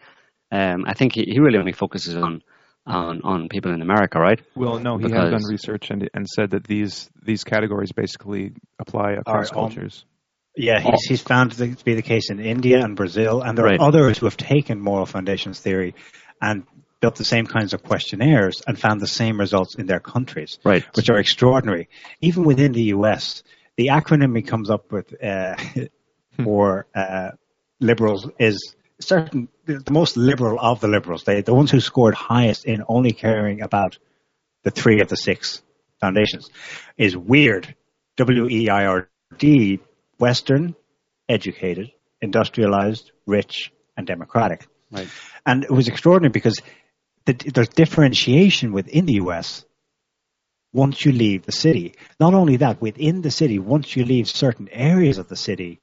um, 0.50 0.84
I 0.86 0.94
think 0.94 1.14
he, 1.14 1.24
he 1.24 1.40
really 1.40 1.58
only 1.58 1.72
focuses 1.72 2.16
on, 2.16 2.42
on 2.86 3.20
on 3.22 3.48
people 3.48 3.72
in 3.74 3.82
America, 3.82 4.18
right? 4.18 4.40
Well, 4.54 4.78
no, 4.78 4.96
he 4.98 5.10
has 5.10 5.30
done 5.30 5.42
research 5.50 5.90
and 5.90 6.08
and 6.14 6.26
said 6.26 6.50
that 6.50 6.64
these 6.64 7.10
these 7.22 7.44
categories 7.44 7.92
basically 7.92 8.52
apply 8.78 9.12
across 9.12 9.50
Are, 9.50 9.58
um, 9.58 9.62
cultures. 9.64 10.04
Yeah, 10.56 10.78
he's, 10.80 11.02
he's 11.08 11.22
found 11.22 11.52
to 11.52 11.76
be 11.84 11.94
the 11.94 12.02
case 12.02 12.30
in 12.30 12.38
India 12.38 12.78
and 12.84 12.94
Brazil, 12.96 13.42
and 13.42 13.58
there 13.58 13.64
Right. 13.64 13.80
are 13.80 13.88
others 13.88 14.18
who 14.18 14.26
have 14.26 14.36
taken 14.36 14.80
moral 14.80 15.04
foundations 15.06 15.58
theory 15.58 15.94
and 16.40 16.62
built 17.00 17.16
the 17.16 17.24
same 17.24 17.46
kinds 17.46 17.74
of 17.74 17.82
questionnaires 17.82 18.62
and 18.66 18.78
found 18.78 19.00
the 19.00 19.08
same 19.08 19.38
results 19.38 19.74
in 19.74 19.86
their 19.86 20.00
countries, 20.00 20.58
Right. 20.64 20.84
which 20.96 21.10
are 21.10 21.18
extraordinary. 21.18 21.88
Even 22.20 22.44
within 22.44 22.72
the 22.72 22.84
U.S., 22.96 23.42
the 23.76 23.88
acronym 23.88 24.36
he 24.36 24.42
comes 24.42 24.70
up 24.70 24.92
with 24.92 25.14
uh, 25.22 25.56
for 26.42 26.86
uh, 26.94 27.30
liberals 27.80 28.28
is 28.38 28.74
certain 29.00 29.48
the 29.66 29.82
most 29.90 30.16
liberal 30.16 30.58
of 30.60 30.80
the 30.80 30.88
liberals. 30.88 31.24
They 31.24 31.42
the 31.42 31.54
ones 31.54 31.70
who 31.70 31.80
scored 31.80 32.14
highest 32.14 32.64
in 32.64 32.84
only 32.88 33.12
caring 33.12 33.62
about 33.62 33.98
the 34.62 34.70
three 34.70 35.00
of 35.00 35.08
the 35.08 35.16
six 35.16 35.62
foundations 36.00 36.50
is 36.96 37.16
weird. 37.16 37.74
W 38.16 38.48
E 38.48 38.68
I 38.68 38.86
R 38.86 39.08
D 39.38 39.80
Western, 40.18 40.76
educated, 41.28 41.90
industrialized, 42.20 43.10
rich, 43.26 43.72
and 43.96 44.06
democratic. 44.06 44.66
Right. 44.90 45.08
And 45.44 45.64
it 45.64 45.70
was 45.70 45.88
extraordinary 45.88 46.30
because 46.30 46.60
the, 47.24 47.32
there's 47.32 47.68
differentiation 47.68 48.72
within 48.72 49.06
the 49.06 49.14
US 49.14 49.64
once 50.74 51.04
you 51.04 51.12
leave 51.12 51.46
the 51.46 51.52
city. 51.52 51.94
Not 52.20 52.34
only 52.34 52.56
that, 52.58 52.82
within 52.82 53.22
the 53.22 53.30
city, 53.30 53.58
once 53.58 53.96
you 53.96 54.04
leave 54.04 54.28
certain 54.28 54.68
areas 54.68 55.16
of 55.16 55.28
the 55.28 55.36
city, 55.36 55.80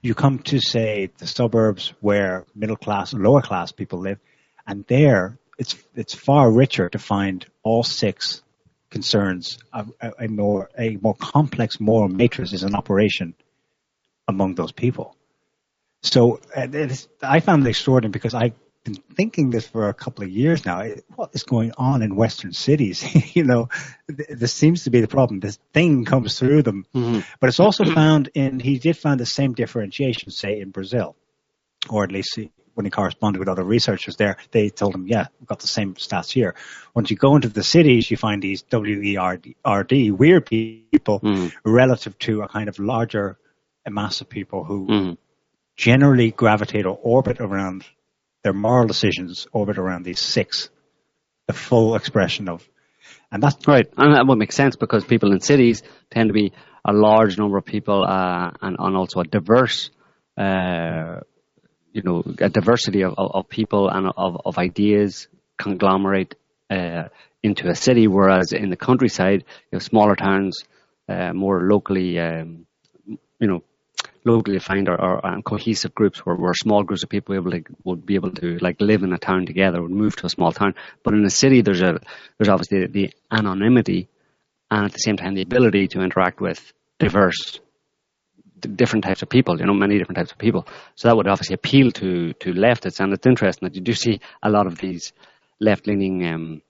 you 0.00 0.14
come 0.14 0.38
to 0.38 0.60
say 0.60 1.10
the 1.18 1.26
suburbs 1.26 1.92
where 2.00 2.46
middle 2.54 2.76
class 2.76 3.12
and 3.12 3.22
lower 3.22 3.42
class 3.42 3.72
people 3.72 3.98
live, 3.98 4.18
and 4.66 4.86
there 4.86 5.38
it's 5.58 5.74
it's 5.94 6.14
far 6.14 6.50
richer 6.50 6.88
to 6.88 6.98
find 6.98 7.44
all 7.64 7.82
six 7.82 8.42
concerns. 8.90 9.58
A, 9.72 9.86
a, 10.00 10.12
a 10.20 10.28
more 10.28 10.70
a 10.78 10.96
more 10.96 11.14
complex 11.16 11.80
moral 11.80 12.08
matrix 12.08 12.52
is 12.52 12.62
in 12.62 12.76
operation 12.76 13.34
among 14.28 14.54
those 14.54 14.72
people. 14.72 15.16
So 16.02 16.40
uh, 16.56 16.68
I 17.22 17.40
found 17.40 17.66
it 17.66 17.70
extraordinary 17.70 18.12
because 18.12 18.34
I've 18.34 18.54
been 18.84 18.94
thinking 18.94 19.50
this 19.50 19.66
for 19.66 19.88
a 19.88 19.94
couple 19.94 20.24
of 20.24 20.30
years 20.30 20.64
now. 20.64 20.82
What 21.14 21.30
is 21.34 21.44
going 21.44 21.72
on 21.78 22.02
in 22.02 22.16
Western 22.16 22.52
cities? 22.52 23.34
you 23.36 23.44
know, 23.44 23.68
th- 24.08 24.28
this 24.30 24.52
seems 24.52 24.84
to 24.84 24.90
be 24.90 25.00
the 25.00 25.08
problem. 25.08 25.40
This 25.40 25.58
thing 25.72 26.04
comes 26.04 26.38
through 26.38 26.62
them, 26.62 26.86
but 27.40 27.48
it's 27.48 27.60
also 27.60 27.84
found 27.84 28.30
in. 28.34 28.58
He 28.60 28.78
did 28.78 28.96
find 28.96 29.20
the 29.20 29.26
same 29.26 29.54
differentiation, 29.54 30.30
say 30.30 30.60
in 30.60 30.70
Brazil, 30.70 31.14
or 31.88 32.04
at 32.04 32.12
least 32.12 32.34
he, 32.36 32.50
when 32.74 32.84
he 32.86 32.90
corresponded 32.90 33.38
with 33.38 33.48
other 33.48 33.62
researchers 33.64 34.16
there, 34.16 34.36
they 34.50 34.68
told 34.70 34.94
him, 34.94 35.06
"Yeah, 35.06 35.26
we've 35.38 35.48
got 35.48 35.60
the 35.60 35.68
same 35.68 35.94
stats 35.94 36.30
here." 36.32 36.54
Once 36.94 37.10
you 37.10 37.16
go 37.16 37.36
into 37.36 37.48
the 37.48 37.62
cities, 37.62 38.10
you 38.10 38.16
find 38.16 38.42
these 38.42 38.62
W 38.62 39.00
E 39.02 39.16
R 39.16 39.36
D 39.36 39.56
R 39.64 39.84
D 39.84 40.10
weird 40.10 40.46
people 40.46 41.20
Mhm. 41.20 41.52
relative 41.64 42.18
to 42.20 42.42
a 42.42 42.48
kind 42.48 42.68
of 42.68 42.78
larger 42.78 43.38
mass 43.88 44.20
of 44.20 44.28
people 44.28 44.64
who 44.64 44.86
Mhm. 44.86 45.16
generally 45.76 46.30
gravitate 46.30 46.86
or 46.86 46.98
orbit 47.02 47.40
around 47.40 47.84
their 48.42 48.52
moral 48.52 48.86
decisions 48.86 49.46
orbit 49.52 49.78
around 49.78 50.04
these 50.04 50.20
six, 50.20 50.68
the 51.46 51.52
full 51.52 51.94
expression 51.94 52.48
of, 52.48 52.66
and 53.30 53.42
that's 53.42 53.66
Right, 53.66 53.86
and 53.96 54.14
that 54.14 54.26
would 54.26 54.38
make 54.38 54.52
sense 54.52 54.76
because 54.76 55.04
people 55.04 55.32
in 55.32 55.40
cities 55.40 55.82
tend 56.10 56.28
to 56.28 56.32
be 56.34 56.52
a 56.84 56.92
large 56.92 57.38
number 57.38 57.56
of 57.58 57.64
people, 57.64 58.04
uh, 58.04 58.50
and, 58.60 58.76
and 58.78 58.96
also 58.96 59.20
a 59.20 59.24
diverse, 59.24 59.90
uh, 60.36 61.20
you 61.92 62.02
know, 62.02 62.22
a 62.38 62.48
diversity 62.48 63.02
of, 63.02 63.14
of, 63.16 63.30
of 63.34 63.48
people 63.48 63.88
and 63.88 64.10
of, 64.16 64.40
of 64.44 64.58
ideas 64.58 65.28
conglomerate 65.58 66.34
uh, 66.70 67.04
into 67.42 67.68
a 67.68 67.74
city. 67.74 68.08
Whereas 68.08 68.52
in 68.52 68.70
the 68.70 68.76
countryside, 68.76 69.44
you 69.70 69.76
have 69.76 69.82
smaller 69.82 70.16
towns, 70.16 70.64
uh, 71.08 71.32
more 71.32 71.62
locally, 71.62 72.18
um, 72.18 72.66
you 73.06 73.46
know, 73.46 73.62
locally 74.24 74.58
defined 74.58 74.88
or, 74.88 75.26
um, 75.26 75.42
cohesive 75.42 75.94
groups 75.94 76.20
where, 76.20 76.36
where 76.36 76.54
small 76.54 76.82
groups 76.82 77.02
of 77.02 77.08
people 77.08 77.34
able 77.34 77.50
to, 77.50 77.64
would 77.84 78.06
be 78.06 78.14
able 78.14 78.30
to 78.30 78.58
like 78.58 78.80
live 78.80 79.02
in 79.02 79.12
a 79.12 79.18
town 79.18 79.46
together, 79.46 79.82
would 79.82 79.90
move 79.90 80.16
to 80.16 80.26
a 80.26 80.30
small 80.30 80.52
town. 80.52 80.74
But 81.02 81.14
in 81.14 81.24
a 81.24 81.30
city, 81.30 81.62
there's 81.62 81.82
a 81.82 82.00
there's 82.38 82.48
obviously 82.48 82.86
the 82.86 83.12
anonymity 83.30 84.08
and 84.70 84.86
at 84.86 84.92
the 84.92 84.98
same 84.98 85.16
time 85.16 85.34
the 85.34 85.42
ability 85.42 85.88
to 85.88 86.00
interact 86.00 86.40
with 86.40 86.72
diverse 86.98 87.60
different 88.60 89.04
types 89.04 89.22
of 89.22 89.28
people, 89.28 89.58
you 89.58 89.66
know, 89.66 89.74
many 89.74 89.98
different 89.98 90.16
types 90.16 90.30
of 90.30 90.38
people. 90.38 90.66
So 90.94 91.08
that 91.08 91.16
would 91.16 91.28
obviously 91.28 91.54
appeal 91.54 91.90
to 91.92 92.32
to 92.34 92.52
leftists, 92.52 93.00
and 93.00 93.12
it's 93.12 93.26
interesting 93.26 93.68
that 93.68 93.74
you 93.74 93.82
do 93.82 93.92
see 93.92 94.20
a 94.42 94.50
lot 94.50 94.66
of 94.66 94.78
these 94.78 95.12
left 95.60 95.86
leaning 95.86 96.26
um, 96.26 96.62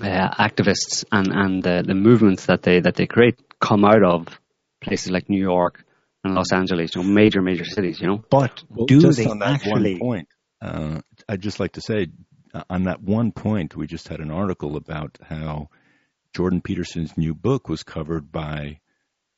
uh, 0.00 0.30
activists 0.48 1.04
and 1.12 1.28
and 1.32 1.62
the, 1.62 1.84
the 1.86 1.94
movements 1.94 2.46
that 2.46 2.62
they 2.62 2.80
that 2.80 2.94
they 2.94 3.06
create 3.06 3.38
come 3.60 3.84
out 3.84 4.02
of 4.02 4.40
places 4.80 5.10
like 5.10 5.28
New 5.28 5.40
York 5.40 5.84
and 6.24 6.34
Los 6.34 6.52
Angeles, 6.52 6.94
you 6.94 7.02
know, 7.02 7.08
major 7.08 7.40
major 7.42 7.64
cities, 7.64 8.00
you 8.00 8.06
know. 8.06 8.22
but 8.30 8.62
Well, 8.68 8.86
do 8.86 9.00
just 9.00 9.18
they 9.18 9.26
on 9.26 9.38
that 9.40 9.54
actually? 9.54 9.92
one 9.94 10.00
point, 10.00 10.28
uh, 10.60 11.00
I'd 11.28 11.40
just 11.40 11.60
like 11.60 11.72
to 11.72 11.80
say, 11.80 12.08
uh, 12.52 12.64
on 12.68 12.84
that 12.84 13.02
one 13.02 13.32
point, 13.32 13.76
we 13.76 13.86
just 13.86 14.08
had 14.08 14.20
an 14.20 14.30
article 14.30 14.76
about 14.76 15.18
how 15.22 15.68
Jordan 16.34 16.60
Peterson's 16.60 17.16
new 17.16 17.34
book 17.34 17.68
was 17.68 17.82
covered 17.82 18.30
by 18.30 18.80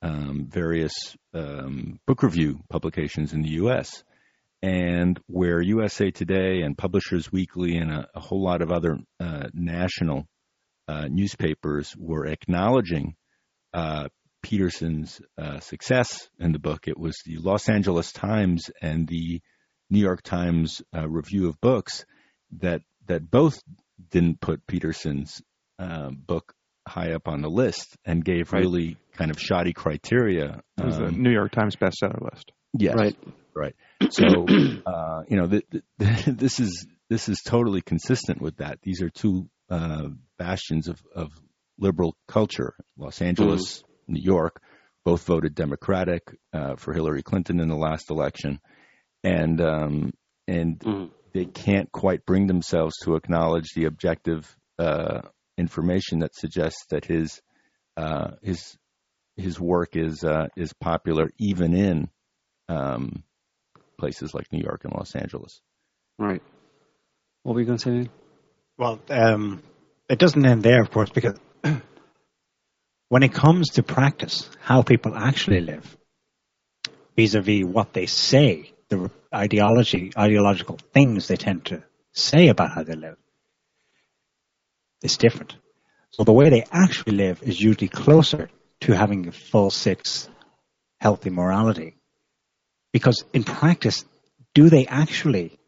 um, 0.02 0.46
various 0.48 0.92
um, 1.34 2.00
book 2.06 2.22
review 2.22 2.60
publications 2.68 3.32
in 3.32 3.42
the 3.42 3.50
U.S. 3.50 4.02
and 4.62 5.20
where 5.26 5.60
USA 5.60 6.10
Today 6.10 6.62
and 6.62 6.76
Publishers 6.76 7.30
Weekly 7.30 7.76
and 7.76 7.90
a, 7.92 8.08
a 8.14 8.20
whole 8.20 8.42
lot 8.42 8.62
of 8.62 8.72
other 8.72 8.98
uh, 9.20 9.48
national 9.54 10.26
uh, 10.88 11.06
newspapers 11.08 11.94
were 11.96 12.26
acknowledging 12.26 13.14
uh, 13.72 14.08
Peterson's 14.42 15.20
uh, 15.38 15.60
success 15.60 16.28
in 16.38 16.52
the 16.52 16.58
book. 16.58 16.88
It 16.88 16.98
was 16.98 17.16
the 17.24 17.36
Los 17.38 17.68
Angeles 17.68 18.12
Times 18.12 18.70
and 18.80 19.06
the 19.08 19.40
New 19.90 20.00
York 20.00 20.22
Times 20.22 20.82
uh, 20.96 21.08
review 21.08 21.48
of 21.48 21.60
books 21.60 22.04
that 22.60 22.82
that 23.06 23.30
both 23.30 23.60
didn't 24.10 24.40
put 24.40 24.66
Peterson's 24.66 25.40
uh, 25.78 26.10
book 26.10 26.52
high 26.86 27.12
up 27.12 27.28
on 27.28 27.42
the 27.42 27.48
list 27.48 27.96
and 28.04 28.24
gave 28.24 28.52
Right. 28.52 28.60
really 28.62 28.96
kind 29.12 29.30
of 29.30 29.38
shoddy 29.40 29.72
criteria. 29.72 30.62
It 30.78 30.84
was 30.84 30.98
the 30.98 31.06
Um, 31.06 31.22
New 31.22 31.30
York 31.32 31.52
Times 31.52 31.76
bestseller 31.76 32.20
list. 32.32 32.50
Yes. 32.76 32.94
Right. 32.96 33.16
Right. 33.54 33.74
So, 34.10 34.24
uh, 34.86 35.22
you 35.28 35.36
know, 35.36 35.46
th- 35.46 35.64
th- 35.70 36.24
this 36.26 36.58
is 36.60 36.86
this 37.10 37.28
is 37.28 37.40
totally 37.46 37.82
consistent 37.82 38.40
with 38.40 38.56
that. 38.56 38.78
These 38.82 39.02
are 39.02 39.10
two 39.10 39.48
uh, 39.70 40.08
bastions 40.38 40.88
of, 40.88 40.98
of 41.14 41.30
liberal 41.78 42.16
culture. 42.26 42.74
Los 42.96 43.20
Angeles, 43.20 43.84
New 44.06 44.20
York, 44.22 44.60
both 45.04 45.24
voted 45.24 45.54
Democratic 45.54 46.22
uh, 46.52 46.76
for 46.76 46.92
Hillary 46.92 47.22
Clinton 47.22 47.60
in 47.60 47.68
the 47.68 47.76
last 47.76 48.10
election, 48.10 48.60
and 49.24 49.60
um, 49.60 50.12
and 50.46 50.78
Mhm. 50.80 51.10
they 51.32 51.44
can't 51.46 51.90
quite 51.92 52.26
bring 52.26 52.46
themselves 52.46 52.94
to 53.04 53.14
acknowledge 53.16 53.70
the 53.74 53.84
objective 53.86 54.54
uh, 54.78 55.20
information 55.56 56.20
that 56.20 56.34
suggests 56.34 56.84
that 56.90 57.04
his 57.04 57.40
uh, 57.96 58.32
his 58.42 58.76
his 59.36 59.58
work 59.60 59.96
is 59.96 60.24
uh, 60.24 60.46
is 60.56 60.72
popular 60.74 61.30
even 61.38 61.74
in 61.74 62.08
um, 62.68 63.22
places 63.98 64.34
like 64.34 64.52
New 64.52 64.62
York 64.62 64.84
and 64.84 64.92
Los 64.94 65.14
Angeles. 65.14 65.60
Right. 66.18 66.42
What 67.42 67.54
were 67.54 67.60
you 67.60 67.66
going 67.66 67.78
to 67.78 68.04
say? 68.04 68.10
Well, 68.78 69.00
um, 69.10 69.62
it 70.08 70.18
doesn't 70.18 70.44
end 70.44 70.62
there, 70.62 70.80
of 70.80 70.90
course, 70.90 71.10
because 71.10 71.38
when 73.12 73.22
it 73.22 73.34
comes 73.34 73.72
to 73.72 73.82
practice, 73.82 74.48
how 74.62 74.80
people 74.80 75.14
actually 75.14 75.60
live, 75.60 75.98
vis-a-vis 77.14 77.62
what 77.62 77.92
they 77.92 78.06
say, 78.06 78.72
the 78.88 79.10
ideology, 79.34 80.10
ideological 80.16 80.78
things 80.94 81.28
they 81.28 81.36
tend 81.36 81.62
to 81.62 81.82
say 82.12 82.48
about 82.48 82.70
how 82.70 82.82
they 82.82 82.94
live, 82.94 83.18
is 85.02 85.18
different. 85.18 85.54
So 86.12 86.24
the 86.24 86.32
way 86.32 86.48
they 86.48 86.64
actually 86.72 87.16
live 87.16 87.42
is 87.42 87.60
usually 87.60 87.88
closer 87.88 88.48
to 88.80 88.92
having 88.92 89.28
a 89.28 89.32
full 89.32 89.68
six 89.68 90.26
healthy 90.98 91.28
morality. 91.28 91.96
Because 92.94 93.26
in 93.34 93.44
practice, 93.44 94.06
do 94.54 94.70
they 94.70 94.86
actually 94.86 95.58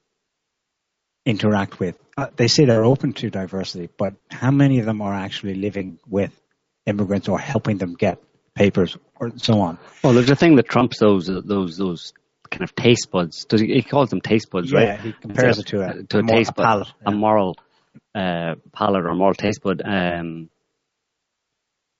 interact 1.26 1.78
with. 1.78 1.98
Uh, 2.16 2.28
they 2.36 2.48
say 2.48 2.64
they're 2.64 2.84
open 2.84 3.12
to 3.14 3.28
diversity, 3.28 3.90
but 3.98 4.14
how 4.30 4.50
many 4.50 4.78
of 4.78 4.86
them 4.86 5.02
are 5.02 5.12
actually 5.12 5.56
living 5.56 5.98
with 6.06 6.32
immigrants 6.86 7.28
or 7.28 7.38
helping 7.38 7.78
them 7.78 7.94
get 7.94 8.22
papers 8.54 8.96
or 9.16 9.32
so 9.36 9.60
on? 9.60 9.78
Well, 10.02 10.12
there's 10.12 10.30
a 10.30 10.36
thing 10.36 10.56
that 10.56 10.68
trumps 10.68 10.98
those 10.98 11.26
those 11.26 11.76
those 11.76 12.12
kind 12.50 12.62
of 12.62 12.74
taste 12.74 13.10
buds. 13.10 13.44
Does 13.46 13.60
he, 13.60 13.68
he 13.74 13.82
calls 13.82 14.10
them 14.10 14.20
taste 14.20 14.50
buds, 14.50 14.70
Yeah, 14.72 14.78
right? 14.92 15.00
he 15.00 15.12
compares 15.12 15.58
it 15.58 15.66
to 15.68 15.80
a- 15.82 16.02
to 16.04 16.18
a 16.18 16.20
a, 16.20 16.26
taste 16.26 16.54
bud, 16.54 16.64
palate, 16.64 16.92
a 17.06 17.10
moral 17.10 17.56
uh, 18.14 18.54
palate 18.72 19.04
or 19.06 19.14
moral 19.14 19.34
taste 19.34 19.62
bud. 19.62 19.82
Um, 19.84 20.50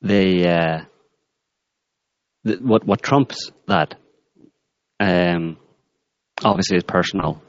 they 0.03 0.47
uh, 0.47 0.85
th- 2.47 2.61
what 2.61 2.85
what 2.85 3.03
trumps 3.03 3.51
that 3.67 3.95
um, 5.01 5.57
obviously 6.43 6.77
is 6.77 6.85
personal 6.85 7.43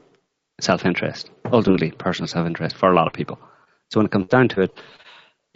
self 0.60 0.84
interest. 0.84 1.30
Ultimately, 1.44 1.90
personal 1.90 2.28
self 2.28 2.46
interest 2.46 2.76
for 2.76 2.90
a 2.90 2.94
lot 2.94 3.06
of 3.06 3.12
people. 3.12 3.38
So 3.90 4.00
when 4.00 4.06
it 4.06 4.12
comes 4.12 4.28
down 4.28 4.48
to 4.48 4.62
it, 4.62 4.80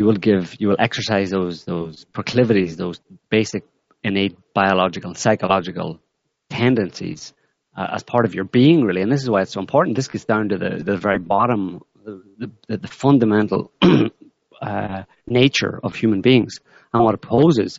you 0.01 0.07
will 0.07 0.17
give 0.17 0.57
you 0.59 0.69
will 0.69 0.77
exercise 0.79 1.29
those 1.29 1.65
those 1.67 2.07
proclivities, 2.07 2.77
those 2.77 2.99
basic 3.29 3.65
innate 4.03 4.37
biological, 4.55 5.11
and 5.11 5.19
psychological 5.19 6.01
tendencies 6.49 7.35
uh, 7.77 7.89
as 7.97 8.03
part 8.03 8.25
of 8.25 8.35
your 8.35 8.45
being, 8.45 8.83
really. 8.83 9.03
And 9.03 9.13
this 9.13 9.23
is 9.23 9.29
why 9.29 9.43
it's 9.43 9.53
so 9.53 9.61
important. 9.61 9.97
This 9.97 10.09
gets 10.09 10.25
down 10.25 10.49
to 10.49 10.57
the 10.57 10.83
the 10.83 10.97
very 10.97 11.19
bottom, 11.19 11.83
the 12.03 12.51
the, 12.67 12.79
the 12.79 12.89
fundamental 12.89 13.71
uh, 14.63 15.03
nature 15.27 15.79
of 15.85 15.95
human 15.95 16.23
beings. 16.23 16.61
And 16.95 17.05
what 17.05 17.15
it 17.15 17.21
poses 17.21 17.79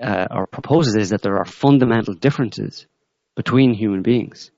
uh, 0.00 0.26
or 0.30 0.46
proposes 0.46 0.94
is 0.94 1.08
that 1.08 1.22
there 1.22 1.38
are 1.38 1.46
fundamental 1.46 2.12
differences 2.12 2.86
between 3.34 3.72
human 3.72 4.02
beings 4.02 4.50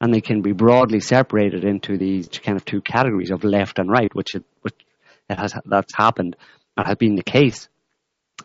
and 0.00 0.14
they 0.14 0.20
can 0.20 0.42
be 0.42 0.52
broadly 0.52 1.00
separated 1.00 1.64
into 1.64 1.98
these 1.98 2.28
kind 2.28 2.56
of 2.56 2.64
two 2.64 2.80
categories 2.80 3.32
of 3.32 3.42
left 3.42 3.80
and 3.80 3.90
right, 3.90 4.14
which 4.14 4.34
it, 4.36 4.44
which 4.60 4.74
it 5.32 5.38
has 5.38 5.54
that's 5.64 5.94
happened 5.94 6.36
and 6.76 6.86
has 6.86 6.96
been 6.96 7.16
the 7.16 7.22
case 7.22 7.68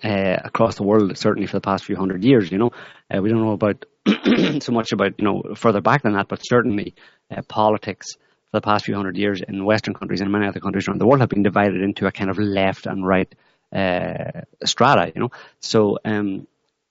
uh, 0.03 0.37
across 0.43 0.75
the 0.75 0.83
world, 0.83 1.17
certainly 1.17 1.47
for 1.47 1.57
the 1.57 1.61
past 1.61 1.85
few 1.85 1.95
hundred 1.95 2.23
years. 2.23 2.51
You 2.51 2.57
know, 2.57 2.71
uh, 3.13 3.21
we 3.21 3.29
don't 3.29 3.41
know 3.41 3.53
about 3.53 3.85
so 4.61 4.71
much 4.71 4.91
about 4.91 5.13
you 5.19 5.25
know 5.25 5.55
further 5.55 5.81
back 5.81 6.03
than 6.03 6.13
that, 6.13 6.27
but 6.27 6.39
certainly 6.43 6.95
uh, 7.35 7.41
politics 7.47 8.13
for 8.51 8.57
the 8.57 8.61
past 8.61 8.85
few 8.85 8.95
hundred 8.95 9.17
years 9.17 9.41
in 9.47 9.65
Western 9.65 9.93
countries 9.93 10.21
and 10.21 10.31
many 10.31 10.47
other 10.47 10.59
countries 10.59 10.87
around 10.87 10.99
the 10.99 11.07
world 11.07 11.21
have 11.21 11.29
been 11.29 11.43
divided 11.43 11.81
into 11.81 12.05
a 12.07 12.11
kind 12.11 12.29
of 12.29 12.37
left 12.37 12.85
and 12.85 13.05
right 13.05 13.33
uh, 13.75 14.41
strata. 14.65 15.11
You 15.15 15.21
know, 15.23 15.29
so 15.59 15.97
um, 16.05 16.47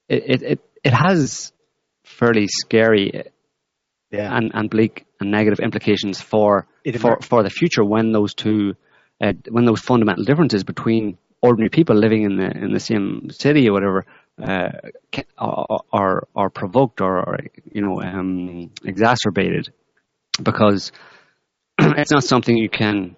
it, 0.09 0.22
it 0.26 0.42
it 0.42 0.61
it 0.84 0.92
has 0.92 1.53
fairly 2.05 2.47
scary 2.49 3.24
Yeah. 4.11 4.36
and, 4.36 4.53
and 4.55 4.70
bleak 4.70 5.05
and 5.20 5.30
negative 5.30 5.59
implications 5.61 6.20
for 6.20 6.66
It 6.84 7.01
for, 7.01 7.18
for 7.20 7.42
the 7.42 7.51
future 7.51 7.84
when 7.84 8.12
those 8.12 8.34
two 8.34 8.74
uh, 9.20 9.32
when 9.50 9.64
those 9.64 9.80
fundamental 9.80 10.24
differences 10.24 10.64
between 10.64 11.18
ordinary 11.42 11.70
people 11.70 11.96
living 11.96 12.22
in 12.22 12.36
the 12.36 12.50
in 12.50 12.72
the 12.72 12.80
same 12.80 13.28
city 13.30 13.68
or 13.68 13.72
whatever 13.72 14.06
uh, 14.42 14.70
are, 15.38 16.28
are 16.34 16.50
provoked 16.50 17.00
or, 17.00 17.38
you 17.72 17.80
know 17.80 18.02
um, 18.02 18.70
exacerbated 18.84 19.72
because 20.42 20.92
it's 21.78 22.10
not 22.10 22.24
something 22.24 22.56
you 22.56 22.68
can 22.68 23.16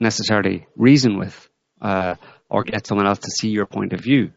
necessarily 0.00 0.66
reason 0.76 1.18
with 1.18 1.48
uh, 1.80 2.14
or 2.48 2.64
get 2.64 2.86
someone 2.86 3.06
else 3.06 3.18
to 3.18 3.30
see 3.30 3.48
your 3.48 3.66
point 3.66 3.92
of 3.92 4.00
view 4.00 4.32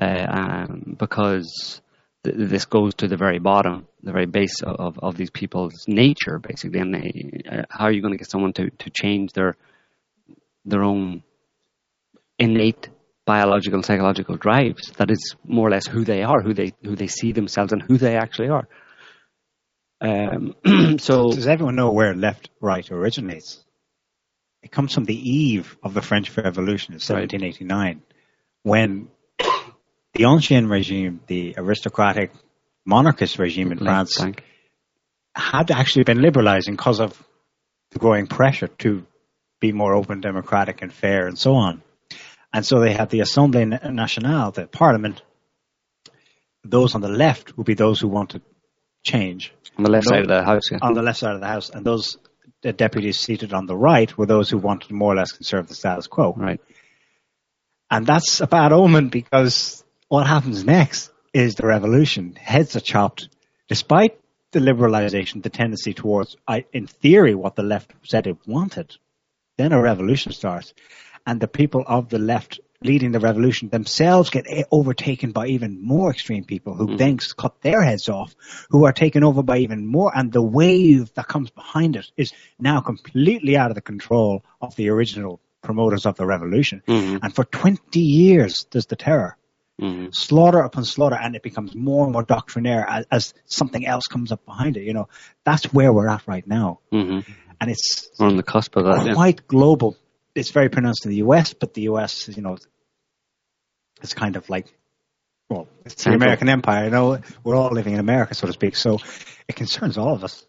uh, 0.00 0.26
um, 0.28 0.96
because 0.98 1.80
th- 2.24 2.36
this 2.38 2.64
goes 2.64 2.94
to 2.94 3.08
the 3.08 3.16
very 3.16 3.38
bottom, 3.38 3.86
the 4.02 4.12
very 4.12 4.26
base 4.26 4.62
of, 4.62 4.76
of, 4.76 4.98
of 5.00 5.16
these 5.16 5.30
people's 5.30 5.84
nature, 5.86 6.38
basically. 6.38 6.80
And 6.80 6.94
they, 6.94 7.42
uh, 7.50 7.62
how 7.68 7.86
are 7.86 7.92
you 7.92 8.00
going 8.00 8.14
to 8.14 8.18
get 8.18 8.30
someone 8.30 8.52
to, 8.54 8.70
to 8.70 8.90
change 8.90 9.32
their 9.32 9.56
their 10.64 10.82
own 10.82 11.22
innate 12.38 12.88
biological 13.26 13.78
and 13.78 13.84
psychological 13.84 14.36
drives? 14.36 14.90
That 14.98 15.10
is 15.10 15.36
more 15.44 15.66
or 15.66 15.70
less 15.70 15.86
who 15.86 16.04
they 16.04 16.22
are, 16.22 16.40
who 16.40 16.54
they 16.54 16.72
who 16.82 16.96
they 16.96 17.08
see 17.08 17.32
themselves, 17.32 17.72
and 17.72 17.82
who 17.82 17.98
they 17.98 18.16
actually 18.16 18.48
are. 18.48 18.68
Um, 20.00 20.54
so 20.98 21.32
Does 21.32 21.46
everyone 21.46 21.76
know 21.76 21.92
where 21.92 22.14
left 22.14 22.50
right 22.60 22.88
originates? 22.90 23.64
It 24.62 24.70
comes 24.70 24.92
from 24.92 25.04
the 25.04 25.16
eve 25.16 25.76
of 25.82 25.94
the 25.94 26.02
French 26.02 26.36
Revolution 26.36 26.92
in 26.92 27.00
1789, 27.00 28.02
when 28.62 29.08
the 29.38 30.24
Ancien 30.24 30.68
regime, 30.68 31.20
the 31.26 31.54
aristocratic 31.56 32.32
monarchist 32.84 33.38
regime 33.38 33.72
in 33.72 33.78
France, 33.78 34.20
had 35.34 35.70
actually 35.70 36.04
been 36.04 36.20
liberalizing 36.20 36.74
because 36.74 37.00
of 37.00 37.22
the 37.92 37.98
growing 37.98 38.26
pressure 38.26 38.66
to 38.66 39.06
be 39.60 39.72
more 39.72 39.94
open, 39.94 40.20
democratic, 40.20 40.82
and 40.82 40.92
fair, 40.92 41.26
and 41.26 41.38
so 41.38 41.54
on. 41.54 41.82
And 42.52 42.64
so 42.64 42.80
they 42.80 42.92
had 42.92 43.10
the 43.10 43.20
Assemblée 43.20 43.92
Nationale, 43.92 44.50
the 44.52 44.66
parliament. 44.66 45.22
Those 46.64 46.94
on 46.94 47.00
the 47.00 47.08
left 47.08 47.56
would 47.56 47.66
be 47.66 47.74
those 47.74 48.00
who 48.00 48.08
wanted 48.08 48.42
change 49.04 49.52
on 49.76 49.84
the 49.84 49.90
left 49.90 50.08
side 50.08 50.22
of 50.22 50.28
the 50.28 50.42
house. 50.42 50.70
Yeah. 50.70 50.78
on 50.82 50.94
the 50.94 51.02
left 51.02 51.18
side 51.18 51.34
of 51.34 51.40
the 51.40 51.46
house, 51.46 51.70
and 51.70 51.84
those 51.84 52.18
deputies 52.62 53.18
seated 53.18 53.52
on 53.52 53.66
the 53.66 53.76
right 53.76 54.16
were 54.18 54.26
those 54.26 54.50
who 54.50 54.58
wanted 54.58 54.90
more 54.90 55.12
or 55.12 55.16
less 55.16 55.32
conserve 55.32 55.68
the 55.68 55.74
status 55.74 56.06
quo. 56.06 56.34
Right. 56.36 56.60
And 57.90 58.06
that's 58.06 58.40
a 58.40 58.46
bad 58.46 58.72
omen 58.72 59.08
because 59.08 59.84
what 60.08 60.26
happens 60.26 60.64
next 60.64 61.10
is 61.32 61.54
the 61.54 61.66
revolution. 61.66 62.34
Heads 62.34 62.76
are 62.76 62.80
chopped, 62.80 63.28
despite 63.68 64.18
the 64.50 64.60
liberalization, 64.60 65.42
the 65.42 65.50
tendency 65.50 65.94
towards, 65.94 66.36
in 66.72 66.86
theory, 66.86 67.34
what 67.34 67.54
the 67.54 67.62
left 67.62 67.92
said 68.02 68.26
it 68.26 68.36
wanted. 68.46 68.96
Then 69.58 69.72
a 69.72 69.82
revolution 69.82 70.32
starts, 70.32 70.72
and 71.26 71.40
the 71.40 71.48
people 71.48 71.84
of 71.86 72.08
the 72.08 72.18
left 72.18 72.60
leading 72.80 73.10
the 73.10 73.18
revolution 73.18 73.68
themselves 73.68 74.30
get 74.30 74.46
overtaken 74.70 75.32
by 75.32 75.48
even 75.48 75.82
more 75.84 76.12
extreme 76.12 76.44
people 76.44 76.74
who 76.74 76.96
then 76.96 77.18
cut 77.36 77.60
their 77.60 77.82
heads 77.82 78.08
off, 78.08 78.36
who 78.70 78.84
are 78.84 78.92
taken 78.92 79.24
over 79.24 79.42
by 79.42 79.58
even 79.58 79.84
more, 79.84 80.16
and 80.16 80.30
the 80.32 80.40
wave 80.40 81.12
that 81.14 81.26
comes 81.26 81.50
behind 81.50 81.96
it 81.96 82.10
is 82.16 82.32
now 82.60 82.80
completely 82.80 83.56
out 83.56 83.72
of 83.72 83.74
the 83.74 83.80
control 83.80 84.44
of 84.62 84.76
the 84.76 84.90
original 84.90 85.40
promoters 85.60 86.06
of 86.06 86.14
the 86.16 86.24
revolution. 86.24 86.82
Mhm. 86.86 87.18
And 87.20 87.34
for 87.34 87.44
20 87.44 88.00
years, 88.00 88.66
there's 88.70 88.86
the 88.86 88.96
terror. 88.96 89.36
Mhm. 89.80 90.12
slaughter 90.12 90.58
upon 90.58 90.84
slaughter, 90.84 91.14
and 91.14 91.36
it 91.36 91.42
becomes 91.44 91.72
more 91.72 92.02
and 92.02 92.12
more 92.12 92.24
doctrinaire 92.24 92.84
as, 92.88 93.06
as 93.12 93.34
something 93.46 93.86
else 93.86 94.08
comes 94.08 94.32
up 94.32 94.44
behind 94.44 94.76
it. 94.76 94.82
You 94.82 94.92
know, 94.92 95.08
that's 95.44 95.72
where 95.72 95.92
we're 95.92 96.08
at 96.08 96.26
right 96.26 96.44
now, 96.44 96.80
hmm 96.90 97.20
and 97.60 97.70
it's 97.70 98.08
We're 98.18 98.26
on 98.26 98.36
the 98.36 98.42
cusp 98.42 98.76
of 98.76 98.84
that. 98.84 99.06
Yeah. 99.06 99.14
quite 99.14 99.46
global. 99.46 99.96
It's 100.34 100.50
very 100.50 100.68
pronounced 100.68 101.04
in 101.04 101.10
the 101.10 101.18
US, 101.18 101.52
but 101.54 101.74
the 101.74 101.82
US, 101.82 102.28
you 102.28 102.42
know, 102.42 102.56
it's 104.02 104.14
kind 104.14 104.36
of 104.36 104.48
like, 104.48 104.66
well, 105.50 105.66
it's 105.84 105.94
the 105.96 106.02
Central. 106.02 106.22
American 106.22 106.48
Empire. 106.48 106.84
You 106.84 106.90
know, 106.90 107.18
we're 107.42 107.56
all 107.56 107.70
living 107.70 107.94
in 107.94 108.00
America, 108.00 108.34
so 108.34 108.46
to 108.46 108.52
speak. 108.52 108.76
So 108.76 108.98
it 109.48 109.56
concerns 109.56 109.98
all 109.98 110.14
of 110.14 110.22
us. 110.24 110.44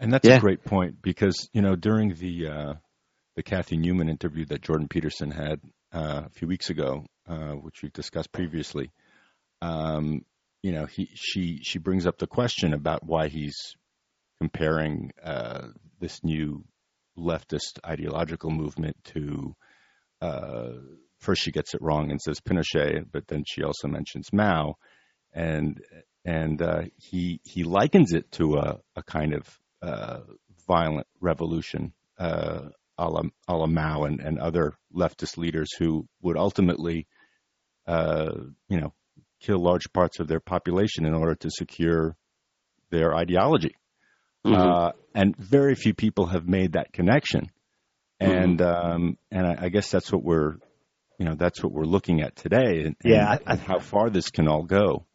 And 0.00 0.12
that's 0.12 0.26
Yeah. 0.26 0.36
a 0.36 0.40
great 0.40 0.64
point 0.64 1.00
because 1.02 1.48
you 1.52 1.60
know 1.62 1.76
during 1.76 2.14
the 2.14 2.46
uh, 2.48 2.74
the 3.36 3.42
Cathy 3.42 3.76
Newman 3.76 4.08
interview 4.08 4.44
that 4.46 4.62
Jordan 4.62 4.88
Peterson 4.88 5.30
had 5.30 5.60
uh, 5.92 6.22
a 6.26 6.30
few 6.30 6.48
weeks 6.48 6.70
ago, 6.70 7.04
uh, 7.28 7.52
which 7.52 7.82
we've 7.82 7.92
discussed 7.92 8.32
previously, 8.32 8.90
um, 9.62 10.24
you 10.62 10.72
know 10.72 10.86
he 10.86 11.10
she 11.14 11.60
she 11.62 11.78
brings 11.78 12.06
up 12.06 12.18
the 12.18 12.26
question 12.26 12.72
about 12.72 13.04
why 13.04 13.28
he's 13.28 13.76
comparing 14.40 15.12
uh, 15.22 15.68
this 16.00 16.22
new 16.24 16.64
leftist 17.18 17.78
ideological 17.84 18.50
movement 18.50 18.96
to 19.04 19.54
uh, 20.20 20.72
first 21.18 21.42
she 21.42 21.52
gets 21.52 21.74
it 21.74 21.82
wrong 21.82 22.10
and 22.10 22.20
says 22.20 22.40
Pinochet, 22.40 23.04
but 23.10 23.26
then 23.28 23.44
she 23.46 23.62
also 23.62 23.88
mentions 23.88 24.32
Mao, 24.32 24.76
and 25.32 25.80
and 26.24 26.60
uh, 26.60 26.82
he 26.96 27.40
he 27.44 27.64
likens 27.64 28.12
it 28.12 28.30
to 28.32 28.56
a, 28.56 28.80
a 28.96 29.02
kind 29.02 29.34
of 29.34 29.58
uh, 29.82 30.20
violent 30.66 31.06
revolution, 31.20 31.92
uh, 32.18 32.68
a, 32.98 33.08
la, 33.08 33.22
a 33.48 33.56
la 33.56 33.66
Mao 33.66 34.04
and, 34.04 34.20
and 34.20 34.38
other 34.38 34.74
leftist 34.94 35.36
leaders 35.36 35.70
who 35.78 36.06
would 36.22 36.36
ultimately, 36.36 37.06
uh, 37.86 38.30
you 38.68 38.80
know, 38.80 38.92
kill 39.40 39.58
large 39.58 39.92
parts 39.92 40.20
of 40.20 40.28
their 40.28 40.40
population 40.40 41.06
in 41.06 41.14
order 41.14 41.34
to 41.34 41.50
secure 41.50 42.14
their 42.90 43.14
ideology. 43.14 43.74
Mhm. 44.46 44.56
Uh, 44.56 44.92
and 45.14 45.36
very 45.36 45.74
few 45.74 45.92
people 45.94 46.26
have 46.26 46.48
made 46.48 46.72
that 46.72 46.92
connection. 46.92 47.50
And 48.18 48.60
um, 48.60 49.16
and 49.30 49.46
I, 49.46 49.56
I 49.66 49.68
guess 49.70 49.90
that's 49.90 50.12
what 50.12 50.22
we're, 50.22 50.56
you 51.18 51.24
know, 51.26 51.34
that's 51.34 51.62
what 51.62 51.72
we're 51.72 51.84
looking 51.84 52.20
at 52.20 52.36
today, 52.36 52.82
and, 52.84 52.96
and, 53.02 53.12
Yeah, 53.12 53.26
I- 53.30 53.34
I- 53.46 53.52
and 53.52 53.60
how 53.60 53.78
far 53.78 54.10
this 54.10 54.30
can 54.30 54.46
all 54.46 54.62
go. 54.64 55.06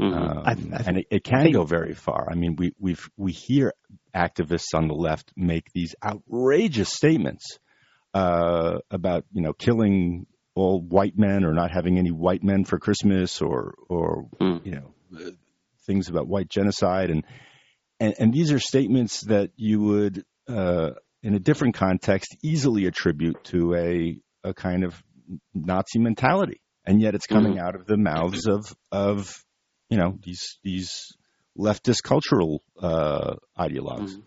Mhm. 0.00 0.14
Um, 0.16 0.42
I- 0.46 0.50
I 0.78 0.82
and 0.86 0.98
it, 0.98 1.06
it 1.10 1.24
can 1.24 1.42
think- 1.42 1.54
go 1.54 1.64
very 1.64 1.92
far. 1.94 2.28
I 2.30 2.34
mean, 2.34 2.56
we 2.56 2.72
we 2.78 2.96
we 3.18 3.32
hear 3.32 3.74
activists 4.14 4.74
on 4.74 4.88
the 4.88 4.94
left 4.94 5.32
make 5.36 5.70
these 5.74 5.94
outrageous 6.02 6.88
statements 6.90 7.58
uh, 8.14 8.78
about 8.90 9.24
you 9.32 9.42
know 9.42 9.52
killing 9.52 10.26
all 10.54 10.80
white 10.80 11.16
men 11.18 11.44
or 11.44 11.52
not 11.52 11.70
having 11.70 11.98
any 11.98 12.10
white 12.10 12.42
men 12.42 12.64
for 12.64 12.78
Christmas 12.78 13.42
or 13.42 13.74
or 13.90 14.28
Mm. 14.40 14.64
you 14.64 14.72
know 14.72 14.94
uh, 15.14 15.30
things 15.86 16.08
about 16.08 16.26
white 16.26 16.48
genocide 16.48 17.10
and 17.10 17.24
and, 18.00 18.14
and 18.18 18.32
these 18.32 18.50
are 18.50 18.58
statements 18.58 19.20
that 19.22 19.50
you 19.56 19.80
would 19.82 20.24
uh, 20.48 20.90
in 21.22 21.34
a 21.34 21.38
different 21.38 21.74
context 21.76 22.36
easily 22.42 22.86
attribute 22.86 23.44
to 23.44 23.74
a 23.74 24.20
a 24.42 24.54
kind 24.54 24.84
of 24.84 25.00
Nazi 25.54 25.98
mentality, 25.98 26.60
and 26.84 27.00
yet 27.00 27.14
it's 27.14 27.26
coming 27.26 27.58
out 27.58 27.74
of 27.76 27.86
the 27.86 27.96
mouths 27.96 28.46
of 28.48 28.74
of 28.90 29.44
you 29.90 29.98
know 29.98 30.18
these 30.24 30.58
these 30.64 31.12
leftist 31.58 32.02
cultural 32.02 32.62
uh, 32.80 33.34
ideologues. 33.58 34.14
Mhm. 34.14 34.22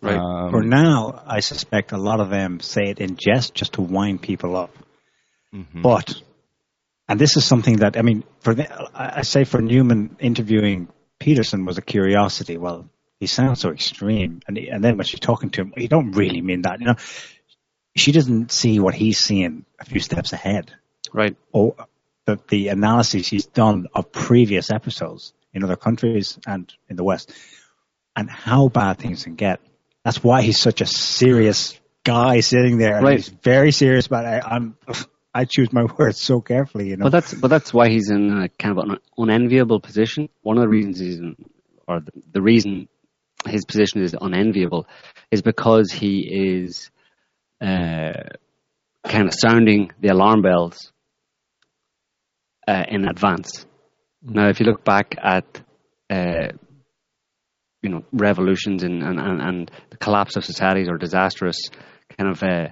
Right. 0.00 0.16
Um, 0.16 0.50
For 0.50 0.62
now, 0.62 1.22
I 1.26 1.40
suspect 1.40 1.92
a 1.92 1.98
lot 1.98 2.20
of 2.20 2.30
them 2.30 2.60
say 2.60 2.84
it 2.84 3.00
in 3.00 3.16
jest 3.16 3.54
just 3.54 3.74
to 3.74 3.82
wind 3.82 4.22
people 4.22 4.56
up. 4.56 4.70
mhm. 5.52 5.82
But, 5.82 6.22
and 7.08 7.18
this 7.18 7.36
is 7.36 7.44
something 7.44 7.76
that, 7.78 7.96
I 7.96 8.02
mean, 8.02 8.22
for 8.40 8.54
the, 8.54 8.64
I 8.94 9.20
I 9.20 9.22
say 9.22 9.44
for 9.44 9.60
Newman 9.60 10.16
interviewing 10.20 10.88
Peterson 11.18 11.64
was 11.64 11.78
a 11.78 11.82
curiosity. 11.82 12.56
Well, 12.56 12.88
he 13.20 13.26
sounds 13.26 13.60
so 13.60 13.70
extreme. 13.70 14.40
And, 14.46 14.56
he, 14.56 14.68
and 14.68 14.82
then 14.82 14.96
when 14.96 15.04
she's 15.04 15.20
talking 15.20 15.50
to 15.50 15.62
him, 15.62 15.72
he 15.76 15.88
don't 15.88 16.12
really 16.12 16.40
mean 16.40 16.62
that. 16.62 16.80
You 16.80 16.86
know, 16.86 16.96
she 17.96 18.12
doesn't 18.12 18.52
see 18.52 18.78
what 18.80 18.94
he's 18.94 19.18
seeing 19.18 19.64
a 19.78 19.84
few 19.84 20.00
steps 20.00 20.32
ahead. 20.32 20.72
Right. 21.12 21.36
Or 21.52 21.74
the, 22.26 22.38
the 22.48 22.68
analysis 22.68 23.28
he's 23.28 23.46
done 23.46 23.88
of 23.94 24.12
previous 24.12 24.70
episodes 24.70 25.32
in 25.52 25.64
other 25.64 25.76
countries 25.76 26.38
and 26.46 26.72
in 26.88 26.96
the 26.96 27.04
West 27.04 27.32
and 28.14 28.30
how 28.30 28.68
bad 28.68 28.98
things 28.98 29.24
can 29.24 29.34
get. 29.34 29.60
That's 30.04 30.22
why 30.22 30.42
he's 30.42 30.58
such 30.58 30.80
a 30.80 30.86
serious 30.86 31.78
guy 32.04 32.40
sitting 32.40 32.78
there. 32.78 32.96
and 32.96 33.04
Right. 33.04 33.16
He's 33.16 33.28
very 33.28 33.72
serious 33.72 34.06
about 34.06 34.24
it. 34.24 34.44
I, 34.44 34.56
I'm, 34.56 34.76
I 35.38 35.44
choose 35.44 35.72
my 35.72 35.84
words 35.98 36.20
so 36.20 36.40
carefully, 36.40 36.88
you 36.88 36.96
know. 36.96 37.04
But 37.04 37.12
that's 37.12 37.34
but 37.34 37.48
that's 37.48 37.72
why 37.72 37.88
he's 37.88 38.10
in 38.10 38.30
a 38.30 38.48
kind 38.48 38.76
of 38.76 38.84
an 38.84 38.98
unenviable 39.16 39.80
position. 39.80 40.28
One 40.42 40.58
of 40.58 40.62
the 40.62 40.68
reasons 40.68 40.98
he's 40.98 41.18
in, 41.18 41.36
or 41.86 42.00
the, 42.00 42.10
the 42.32 42.42
reason 42.42 42.88
his 43.46 43.64
position 43.64 44.02
is 44.02 44.16
unenviable 44.20 44.88
is 45.30 45.42
because 45.42 45.92
he 45.92 46.20
is 46.20 46.90
uh, 47.60 48.12
kind 49.04 49.28
of 49.28 49.34
sounding 49.34 49.92
the 50.00 50.08
alarm 50.08 50.42
bells 50.42 50.92
uh, 52.66 52.84
in 52.88 53.06
advance. 53.06 53.64
Now, 54.22 54.48
if 54.48 54.58
you 54.58 54.66
look 54.66 54.84
back 54.84 55.14
at 55.22 55.46
uh, 56.10 56.48
you 57.82 57.90
know 57.90 58.02
revolutions 58.10 58.82
and, 58.82 59.04
and, 59.04 59.20
and, 59.20 59.40
and 59.40 59.70
the 59.90 59.98
collapse 59.98 60.36
of 60.36 60.44
societies 60.44 60.88
or 60.88 60.98
disastrous 60.98 61.60
kind 62.18 62.30
of 62.30 62.42
uh, 62.42 62.68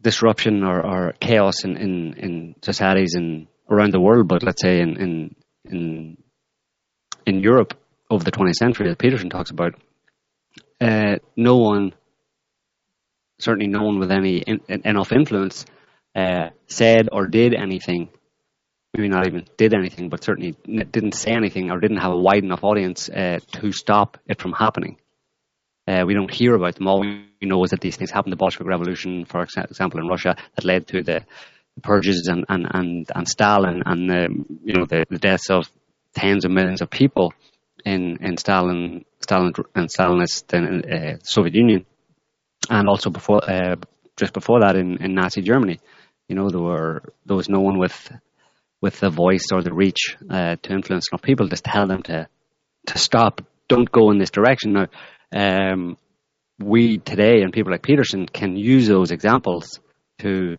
disruption 0.00 0.64
or, 0.64 0.84
or 0.84 1.12
chaos 1.20 1.64
in, 1.64 1.76
in, 1.76 2.14
in 2.14 2.54
societies 2.62 3.14
in 3.14 3.48
around 3.68 3.92
the 3.92 4.00
world, 4.00 4.28
but 4.28 4.42
let's 4.42 4.62
say 4.62 4.80
in 4.80 4.96
in 4.96 5.34
in, 5.64 6.16
in 7.26 7.40
Europe 7.40 7.74
over 8.10 8.24
the 8.24 8.32
20th 8.32 8.54
century, 8.54 8.88
that 8.88 8.98
Peterson 8.98 9.30
talks 9.30 9.50
about, 9.50 9.74
uh, 10.80 11.16
no 11.36 11.58
one, 11.58 11.92
certainly 13.38 13.68
no 13.68 13.82
one 13.82 13.98
with 13.98 14.10
any 14.10 14.38
in, 14.38 14.60
enough 14.84 15.12
influence, 15.12 15.64
uh, 16.16 16.50
said 16.66 17.08
or 17.12 17.26
did 17.26 17.54
anything. 17.54 18.08
Maybe 18.92 19.08
not 19.08 19.28
even 19.28 19.44
did 19.56 19.72
anything, 19.72 20.08
but 20.08 20.24
certainly 20.24 20.56
didn't 20.66 21.14
say 21.14 21.30
anything 21.30 21.70
or 21.70 21.78
didn't 21.78 21.98
have 21.98 22.10
a 22.12 22.18
wide 22.18 22.42
enough 22.42 22.64
audience 22.64 23.08
uh, 23.08 23.38
to 23.52 23.70
stop 23.70 24.18
it 24.26 24.40
from 24.40 24.52
happening. 24.52 24.96
Uh, 25.90 26.04
we 26.06 26.14
don't 26.14 26.32
hear 26.32 26.54
about 26.54 26.76
them. 26.76 26.86
All 26.86 27.00
we 27.00 27.24
know 27.42 27.64
is 27.64 27.70
that 27.70 27.80
these 27.80 27.96
things 27.96 28.10
happened. 28.10 28.32
The 28.32 28.36
Bolshevik 28.36 28.66
Revolution, 28.66 29.24
for 29.24 29.44
exa- 29.44 29.70
example, 29.70 29.98
in 30.00 30.06
Russia, 30.06 30.36
that 30.54 30.64
led 30.64 30.86
to 30.88 31.02
the 31.02 31.24
purges 31.82 32.28
and 32.30 32.44
and 32.48 32.66
and, 32.70 33.10
and 33.14 33.28
Stalin, 33.28 33.82
and 33.84 34.46
you 34.64 34.74
know 34.74 34.86
the, 34.86 35.04
the 35.10 35.18
deaths 35.18 35.50
of 35.50 35.68
tens 36.14 36.44
of 36.44 36.52
millions 36.52 36.80
of 36.82 36.90
people 36.90 37.32
in 37.84 38.18
in 38.20 38.36
Stalin, 38.36 39.04
Stalin 39.20 39.52
and 39.74 39.88
Stalinist 39.88 40.52
and 40.52 40.84
uh, 40.86 41.18
Soviet 41.22 41.54
Union, 41.54 41.86
and 42.68 42.88
also 42.88 43.10
before 43.10 43.42
uh, 43.50 43.76
just 44.16 44.32
before 44.32 44.60
that 44.60 44.76
in, 44.76 45.02
in 45.02 45.14
Nazi 45.14 45.42
Germany. 45.42 45.80
You 46.28 46.36
know 46.36 46.50
there 46.50 46.60
were 46.60 47.02
there 47.26 47.36
was 47.36 47.48
no 47.48 47.60
one 47.60 47.78
with 47.78 48.12
with 48.80 49.00
the 49.00 49.10
voice 49.10 49.48
or 49.52 49.62
the 49.62 49.74
reach 49.74 50.16
uh, 50.30 50.56
to 50.62 50.72
influence 50.72 51.08
enough 51.10 51.22
people 51.22 51.48
to 51.48 51.56
tell 51.56 51.86
them 51.86 52.02
to 52.04 52.28
to 52.86 52.98
stop, 52.98 53.42
don't 53.68 53.90
go 53.90 54.10
in 54.10 54.18
this 54.18 54.30
direction. 54.30 54.72
Now, 54.72 54.86
um, 55.34 55.96
we 56.58 56.98
today 56.98 57.42
and 57.42 57.52
people 57.52 57.72
like 57.72 57.82
Peterson 57.82 58.26
can 58.26 58.56
use 58.56 58.86
those 58.88 59.10
examples 59.10 59.80
to 60.18 60.56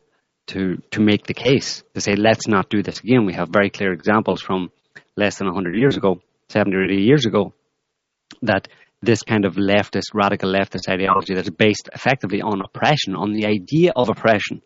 to 0.47 0.82
to 0.91 0.99
make 0.99 1.26
the 1.26 1.34
case 1.34 1.84
to 1.93 2.01
say 2.01 2.15
let's 2.15 2.47
not 2.47 2.69
do 2.69 2.82
this 2.82 2.99
again. 2.99 3.26
We 3.26 3.34
have 3.34 3.49
very 3.49 3.69
clear 3.69 3.93
examples 3.93 4.41
from 4.41 4.72
less 5.15 5.38
than 5.38 5.47
100 5.47 5.76
years 5.76 5.97
ago, 5.97 6.22
70 6.49 6.76
or 6.76 6.84
80 6.86 6.95
years 7.01 7.26
ago, 7.26 7.53
that 8.41 8.67
this 9.01 9.24
kind 9.24 9.45
of 9.45 9.55
leftist, 9.55 10.13
radical 10.13 10.51
leftist 10.51 10.88
ideology 10.89 11.34
that's 11.34 11.49
based 11.49 11.89
effectively 11.93 12.41
on 12.41 12.61
oppression, 12.61 13.15
on 13.15 13.34
the 13.34 13.45
idea 13.45 13.91
of 13.95 14.09
oppression, 14.09 14.61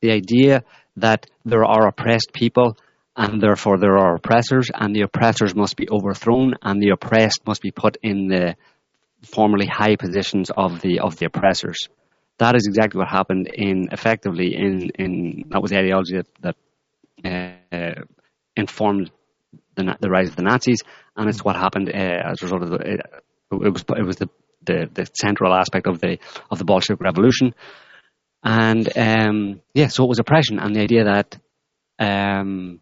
the 0.00 0.12
idea 0.12 0.62
that 0.96 1.26
there 1.44 1.64
are 1.64 1.88
oppressed 1.88 2.32
people 2.32 2.76
and 3.16 3.40
therefore 3.40 3.78
there 3.78 3.98
are 3.98 4.14
oppressors 4.14 4.70
and 4.72 4.94
the 4.94 5.02
oppressors 5.02 5.54
must 5.54 5.76
be 5.76 5.88
overthrown 5.88 6.54
and 6.62 6.80
the 6.80 6.90
oppressed 6.90 7.40
must 7.46 7.62
be 7.62 7.70
put 7.70 7.96
in 8.02 8.28
the 8.28 8.56
formerly 9.24 9.66
high 9.66 9.96
positions 9.96 10.50
of 10.50 10.80
the 10.80 11.00
of 11.00 11.16
the 11.16 11.26
oppressors. 11.26 11.88
That 12.38 12.54
is 12.54 12.66
exactly 12.66 12.98
what 12.98 13.08
happened 13.08 13.48
in 13.52 13.88
effectively 13.92 14.54
in 14.54 14.90
in 14.98 15.44
that 15.48 15.60
was 15.60 15.70
the 15.70 15.78
ideology 15.78 16.16
that 16.16 16.56
that 17.22 17.62
uh, 17.72 18.02
informed 18.56 19.10
the 19.74 19.96
the 20.00 20.10
rise 20.10 20.28
of 20.28 20.36
the 20.36 20.42
Nazis, 20.42 20.82
and 21.16 21.28
it's 21.28 21.44
what 21.44 21.56
happened 21.56 21.88
uh, 21.88 22.30
as 22.30 22.42
a 22.42 22.44
result 22.44 22.62
of 22.62 22.70
the. 22.70 22.76
It, 22.76 23.00
it 23.50 23.72
was 23.72 23.84
it 23.96 24.06
was 24.06 24.16
the, 24.16 24.28
the 24.64 24.88
the 24.92 25.10
central 25.14 25.54
aspect 25.54 25.86
of 25.86 26.00
the 26.00 26.18
of 26.50 26.58
the 26.58 26.64
Bolshevik 26.64 27.00
Revolution, 27.00 27.54
and 28.44 28.88
um, 28.96 29.60
yeah, 29.74 29.88
so 29.88 30.04
it 30.04 30.08
was 30.08 30.18
oppression 30.18 30.58
and 30.58 30.74
the 30.76 30.80
idea 30.80 31.04
that 31.04 31.38
um, 31.98 32.80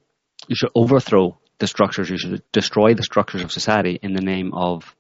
you 0.49 0.57
should 0.57 0.71
overthrow 0.75 1.39
the 1.59 1.67
structures, 1.67 2.11
you 2.11 2.19
should 2.19 2.43
destroy 2.53 2.95
the 2.95 3.03
structures 3.03 3.43
of 3.43 3.53
society 3.53 3.99
in 4.03 4.13
the 4.13 4.21
name 4.21 4.53
of 4.53 4.95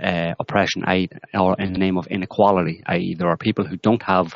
uh, 0.00 0.34
oppression, 0.38 0.84
i.e., 0.86 1.08
or 1.34 1.56
in 1.58 1.72
the 1.72 1.78
name 1.78 1.98
of 1.98 2.06
inequality, 2.06 2.82
i.e., 2.86 3.14
there 3.18 3.28
are 3.28 3.36
people 3.36 3.66
who 3.66 3.76
don't 3.76 4.02
have 4.02 4.34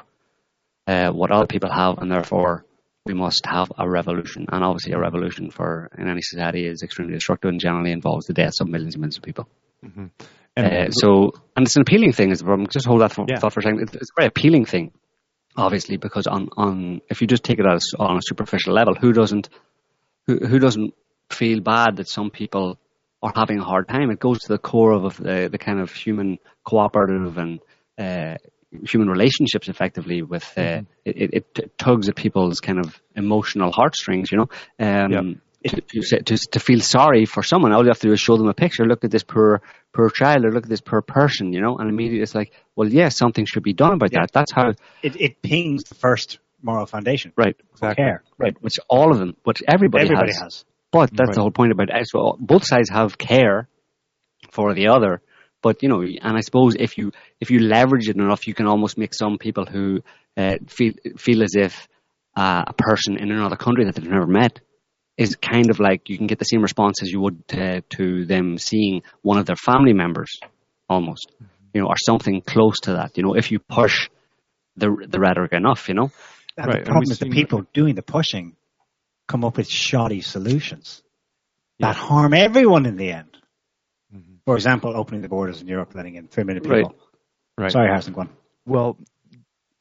uh, 0.86 1.11
what 1.11 1.30
other 1.30 1.46
people 1.46 1.70
have, 1.72 1.98
and 1.98 2.11
therefore 2.11 2.64
we 3.04 3.14
must 3.14 3.46
have 3.46 3.68
a 3.78 3.88
revolution. 3.88 4.46
And 4.50 4.64
obviously, 4.64 4.92
a 4.92 4.98
revolution 4.98 5.50
for 5.50 5.90
in 5.96 6.09
any 6.09 6.22
society 6.22 6.66
is 6.66 6.82
extremely 6.82 7.14
destructive 7.14 7.48
and 7.48 7.61
generally 7.61 7.92
involves 7.92 8.26
the 8.26 8.34
deaths 8.34 8.61
of 8.61 8.68
millions 8.68 8.94
and 8.94 9.00
millions 9.02 9.16
of 9.16 9.22
people. 9.22 9.48
Mm-hmm. 9.84 10.07
Uh, 10.57 10.90
so, 10.90 11.32
and 11.54 11.66
it's 11.66 11.76
an 11.76 11.82
appealing 11.82 12.12
thing. 12.12 12.30
Is 12.30 12.38
the 12.38 12.44
problem? 12.46 12.66
Just 12.68 12.86
hold 12.86 13.02
that 13.02 13.12
for, 13.12 13.26
Yeah. 13.28 13.38
thought 13.38 13.52
for 13.52 13.61
a 13.61 13.62
second. 13.62 13.82
It's, 13.82 13.94
it's 13.94 14.11
a 14.11 14.20
very 14.20 14.28
appealing 14.28 14.64
thing, 14.64 14.90
obviously, 15.57 15.98
because 15.98 16.26
on, 16.26 16.48
on 16.57 17.02
if 17.11 17.20
you 17.20 17.26
just 17.26 17.44
take 17.44 17.59
it 17.59 17.66
as 17.66 17.84
on 17.98 18.16
a 18.16 18.22
superficial 18.22 18.72
level, 18.72 18.94
who 18.94 19.12
doesn't 19.12 19.48
who, 20.26 20.38
who 20.38 20.59
doesn't 20.59 20.94
feel 21.30 21.61
bad 21.61 21.96
that 21.96 22.09
some 22.09 22.30
people 22.30 22.78
are 23.23 23.33
having 23.35 23.59
a 23.59 23.64
hard 23.64 23.89
time? 23.89 24.11
It 24.11 24.21
goes 24.21 24.41
to 24.41 24.49
the 24.49 24.59
core 24.59 24.93
of, 24.93 25.17
the 25.17 25.49
the 25.51 25.59
kind 25.59 25.81
of 25.81 25.93
human 25.93 26.39
cooperative 26.64 27.39
and 27.39 27.61
uh, 27.99 28.37
human 28.85 29.09
relationships, 29.09 29.69
effectively. 29.69 30.23
With 30.23 30.45
uh, 30.57 30.83
it, 31.05 31.35
it, 31.35 31.49
it 31.59 31.79
tugs 31.79 32.09
at 32.09 32.17
people's 32.17 32.61
kind 32.61 32.79
of 32.79 33.01
emotional 33.14 33.73
heartstrings, 33.73 34.31
you 34.31 34.39
know. 34.39 34.49
Um, 34.79 35.41
Yeah. 35.64 35.71
to, 35.73 36.23
to, 36.23 36.37
to, 36.53 36.61
feel 36.61 36.81
sorry 36.81 37.25
for 37.27 37.43
someone, 37.43 37.73
all 37.73 37.83
you 37.83 37.89
have 37.89 37.99
to 37.99 38.07
do 38.07 38.12
is 38.12 38.21
show 38.21 38.37
them 38.37 38.47
a 38.47 38.55
picture. 38.55 38.85
Look 38.87 39.03
at 39.05 39.11
this 39.11 39.25
poor, 39.25 39.62
poor 39.93 40.11
child, 40.11 40.45
or 40.45 40.53
look 40.53 40.62
at 40.64 40.69
this 40.71 40.81
poor 40.83 41.03
person, 41.03 41.53
you 41.53 41.61
know. 41.61 41.77
And 41.79 41.89
immediately 41.89 42.23
it's 42.23 42.37
like, 42.37 42.53
well, 42.77 42.89
yes, 42.89 43.17
something 43.17 43.47
should 43.47 43.64
be 43.64 43.73
done 43.73 43.95
about 43.95 44.12
Yeah. 44.12 44.21
that. 44.21 44.33
That's 44.33 44.53
how, 44.53 44.75
It, 45.03 45.21
it 45.21 45.43
pings 45.43 45.83
the 45.85 45.97
first 45.97 46.39
moral 46.62 46.87
foundation. 46.87 47.33
right, 47.37 47.57
Exactly. 47.73 48.05
Care. 48.05 48.23
right. 48.39 48.55
Which 48.61 48.79
all 48.89 49.11
of 49.11 49.19
them, 49.19 49.35
which 49.43 49.61
everybody, 49.67 50.05
Everybody 50.05 50.33
has. 50.33 50.41
has. 50.43 50.64
But 50.97 51.11
that's 51.11 51.28
Right. 51.28 51.34
the 51.34 51.40
whole 51.42 51.57
point 51.61 51.72
about 51.72 51.90
it. 51.90 52.07
So 52.09 52.36
both 52.40 52.64
sides 52.66 52.90
have 52.90 53.18
care 53.18 53.68
for 54.51 54.74
the 54.74 54.88
other. 54.88 55.20
But 55.62 55.82
you 55.82 55.88
know, 55.88 56.03
and 56.03 56.36
I 56.36 56.40
suppose 56.40 56.76
if 56.86 56.97
you 56.99 57.12
if 57.40 57.51
you 57.51 57.59
leverage 57.61 58.09
it 58.09 58.16
enough, 58.16 58.47
you 58.47 58.55
can 58.55 58.66
almost 58.66 58.97
make 59.03 59.14
some 59.14 59.38
people 59.38 59.64
who 59.74 60.03
uh, 60.36 60.57
feel 60.68 60.92
feel 61.16 61.42
as 61.42 61.55
if 61.66 61.88
uh, 62.36 62.64
a 62.66 62.72
person 62.72 63.16
in 63.18 63.30
another 63.30 63.57
country 63.57 63.84
that 63.84 63.94
they've 63.94 64.14
never 64.18 64.26
met 64.26 64.61
is 65.16 65.36
kind 65.36 65.70
of 65.70 65.80
like 65.80 66.09
you 66.11 66.18
can 66.18 66.26
get 66.26 66.38
the 66.38 66.44
same 66.44 66.62
response 66.62 67.03
as 67.03 67.11
you 67.11 67.20
would 67.20 67.42
uh, 67.53 67.80
to 67.97 68.26
them 68.26 68.59
seeing 68.59 69.03
one 69.22 69.38
of 69.38 69.47
their 69.47 69.57
family 69.57 69.94
members, 69.94 70.30
almost, 70.88 71.32
you 71.72 71.80
know, 71.80 71.88
or 71.88 71.97
something 71.97 72.42
close 72.42 72.78
to 72.82 72.92
that. 72.92 73.16
You 73.16 73.22
know, 73.24 73.34
if 73.34 73.51
you 73.51 73.59
push 73.59 74.09
the 74.76 74.88
the 75.09 75.18
rhetoric 75.18 75.53
enough, 75.53 75.88
you 75.88 75.94
know. 75.94 76.11
And 76.59 76.68
Right, 76.68 76.84
the 76.84 76.90
problem 76.90 77.11
is 77.11 77.18
the 77.18 77.30
people 77.30 77.66
doing 77.72 77.94
the 77.94 78.03
pushing 78.03 78.57
come 79.27 79.45
up 79.45 79.57
with 79.57 79.68
shoddy 79.68 80.20
solutions 80.20 81.03
that 81.79 81.97
harm 81.97 82.33
everyone 82.35 82.87
in 82.87 82.97
the 82.97 83.11
end. 83.12 83.37
Mm-hmm. 84.14 84.35
For 84.45 84.55
example, 84.55 84.97
opening 84.97 85.22
the 85.22 85.29
borders 85.29 85.61
in 85.61 85.68
Europe, 85.68 85.95
letting 85.95 86.14
in 86.14 86.29
three 86.29 86.45
million 86.45 86.62
Right. 86.64 86.85
people. 86.85 86.97
Right. 87.59 87.72
Sorry, 87.72 87.89
Harrison, 87.89 88.12
go 88.12 88.22
on. 88.22 88.31
Well, 88.66 88.97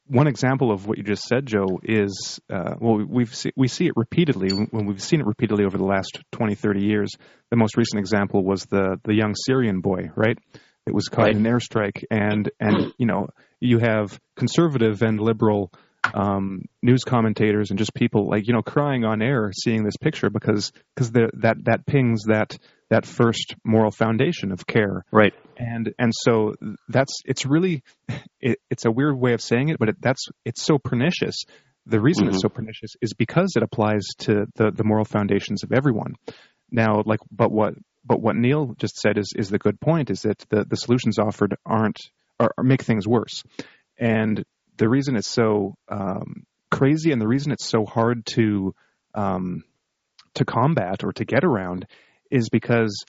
one 0.08 0.28
example 0.28 0.70
of 0.70 0.86
what 0.86 0.98
you 0.98 1.04
just 1.04 1.24
said, 1.24 1.46
Joe, 1.46 1.80
is 1.82 2.40
uh, 2.48 2.74
well, 2.78 3.04
we've 3.04 3.34
see, 3.34 3.50
we 3.56 3.68
see 3.68 3.86
it 3.86 3.94
repeatedly 3.96 4.50
when 4.50 4.86
we've 4.86 5.02
seen 5.02 5.20
it 5.20 5.26
repeatedly 5.26 5.64
over 5.64 5.76
the 5.76 5.84
last 5.84 6.20
20, 6.32 6.54
30 6.54 6.84
years. 6.84 7.10
The 7.50 7.56
most 7.56 7.76
recent 7.76 7.98
example 7.98 8.44
was 8.44 8.64
the 8.66 9.00
the 9.04 9.14
young 9.14 9.34
Syrian 9.34 9.80
boy, 9.80 10.10
right? 10.14 10.38
It 10.86 10.94
was 10.94 11.08
caught 11.08 11.30
in 11.30 11.44
an 11.44 11.52
airstrike, 11.52 12.04
and 12.10 12.48
and 12.60 12.92
you 12.98 13.06
know 13.06 13.28
you 13.60 13.78
have 13.78 14.18
conservative 14.36 15.02
and 15.02 15.20
liberal 15.20 15.72
um, 16.14 16.62
news 16.82 17.04
commentators 17.04 17.70
and 17.70 17.78
just 17.78 17.94
people 17.94 18.28
like 18.28 18.46
you 18.46 18.52
know 18.52 18.62
crying 18.62 19.04
on 19.04 19.22
air 19.22 19.50
seeing 19.52 19.84
this 19.84 19.96
picture 19.96 20.30
because 20.30 20.72
because 20.94 21.12
that 21.12 21.56
that 21.64 21.86
pings 21.86 22.24
that 22.24 22.58
that 22.90 23.04
first 23.04 23.54
moral 23.64 23.90
foundation 23.90 24.52
of 24.52 24.66
care. 24.66 25.04
Right. 25.10 25.34
and 25.56 25.92
and 25.98 26.12
so 26.14 26.54
that's 26.88 27.12
it's 27.24 27.46
really 27.46 27.82
it, 28.40 28.58
it's 28.70 28.84
a 28.84 28.90
weird 28.90 29.18
way 29.18 29.32
of 29.32 29.40
saying 29.40 29.68
it 29.70 29.78
but 29.78 29.90
it, 29.90 29.96
that's 30.00 30.26
it's 30.44 30.62
so 30.62 30.78
pernicious. 30.78 31.44
The 31.88 32.00
reason 32.00 32.26
it's 32.28 32.42
so 32.42 32.48
pernicious 32.48 32.94
is 33.00 33.14
because 33.14 33.54
it 33.56 33.62
applies 33.62 34.04
to 34.18 34.46
the 34.56 34.70
the 34.72 34.84
moral 34.84 35.04
foundations 35.04 35.62
of 35.62 35.72
everyone. 35.72 36.14
Now 36.70 37.02
like 37.04 37.20
but 37.30 37.52
what 37.52 37.74
but 38.04 38.20
what 38.20 38.36
Niall 38.36 38.74
just 38.78 38.96
said 38.96 39.18
is 39.18 39.32
is 39.36 39.50
the 39.50 39.58
good 39.58 39.80
point 39.80 40.10
is 40.10 40.22
that 40.22 40.38
the 40.48 40.64
the 40.64 40.76
solutions 40.76 41.18
offered 41.18 41.56
aren't 41.64 41.98
or, 42.38 42.52
or 42.56 42.64
make 42.64 42.82
things 42.82 43.06
worse. 43.06 43.42
And 43.98 44.44
the 44.76 44.88
reason 44.88 45.16
it's 45.16 45.28
so 45.28 45.74
um, 45.88 46.44
crazy 46.70 47.12
and 47.12 47.20
the 47.20 47.28
reason 47.28 47.52
it's 47.52 47.66
so 47.66 47.84
hard 47.84 48.24
to 48.26 48.74
um, 49.14 49.64
to 50.34 50.44
combat 50.44 51.04
or 51.04 51.12
to 51.12 51.24
get 51.24 51.44
around 51.44 51.86
is 52.30 52.48
because 52.50 53.04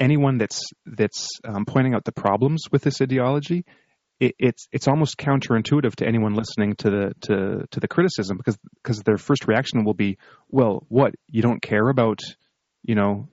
anyone 0.00 0.38
that's 0.38 0.70
that's 0.86 1.28
um, 1.44 1.64
pointing 1.64 1.94
out 1.94 2.04
the 2.04 2.12
problems 2.12 2.64
with 2.70 2.82
this 2.82 3.00
ideology, 3.00 3.64
it, 4.20 4.34
it's 4.38 4.66
it's 4.72 4.88
almost 4.88 5.16
counterintuitive 5.18 5.94
to 5.96 6.06
anyone 6.06 6.34
listening 6.34 6.74
to 6.76 6.90
the 6.90 7.12
to 7.22 7.66
to 7.70 7.80
the 7.80 7.88
criticism 7.88 8.36
because 8.36 8.58
because 8.82 9.00
their 9.02 9.18
first 9.18 9.46
reaction 9.46 9.84
will 9.84 9.94
be, 9.94 10.18
well, 10.48 10.84
what 10.88 11.14
you 11.28 11.42
don't 11.42 11.60
care 11.62 11.88
about, 11.88 12.20
you 12.82 12.94
know, 12.94 13.28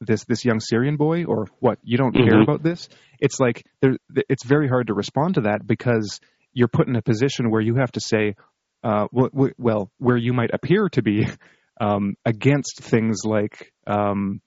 this 0.00 0.24
this 0.24 0.44
young 0.44 0.60
Syrian 0.60 0.96
boy 0.96 1.24
or 1.24 1.46
what 1.60 1.78
you 1.82 1.96
don't 1.98 2.16
care 2.16 2.40
Mhm. 2.40 2.42
about 2.42 2.62
this. 2.62 2.88
It's 3.20 3.38
like 3.38 3.62
there, 3.80 3.96
it's 4.28 4.44
very 4.44 4.68
hard 4.68 4.88
to 4.88 4.94
respond 4.94 5.34
to 5.34 5.42
that 5.42 5.66
because 5.66 6.20
you're 6.52 6.68
put 6.68 6.88
in 6.88 6.96
a 6.96 7.02
position 7.02 7.50
where 7.50 7.60
you 7.60 7.76
have 7.76 7.92
to 7.92 8.00
say, 8.00 8.34
uh, 8.82 9.06
well, 9.12 9.50
well, 9.58 9.90
where 9.98 10.16
you 10.16 10.32
might 10.32 10.50
appear 10.52 10.88
to 10.90 11.02
be 11.02 11.26
um, 11.80 12.14
against 12.24 12.80
things 12.80 13.20
like, 13.24 13.72
um, 13.86 14.40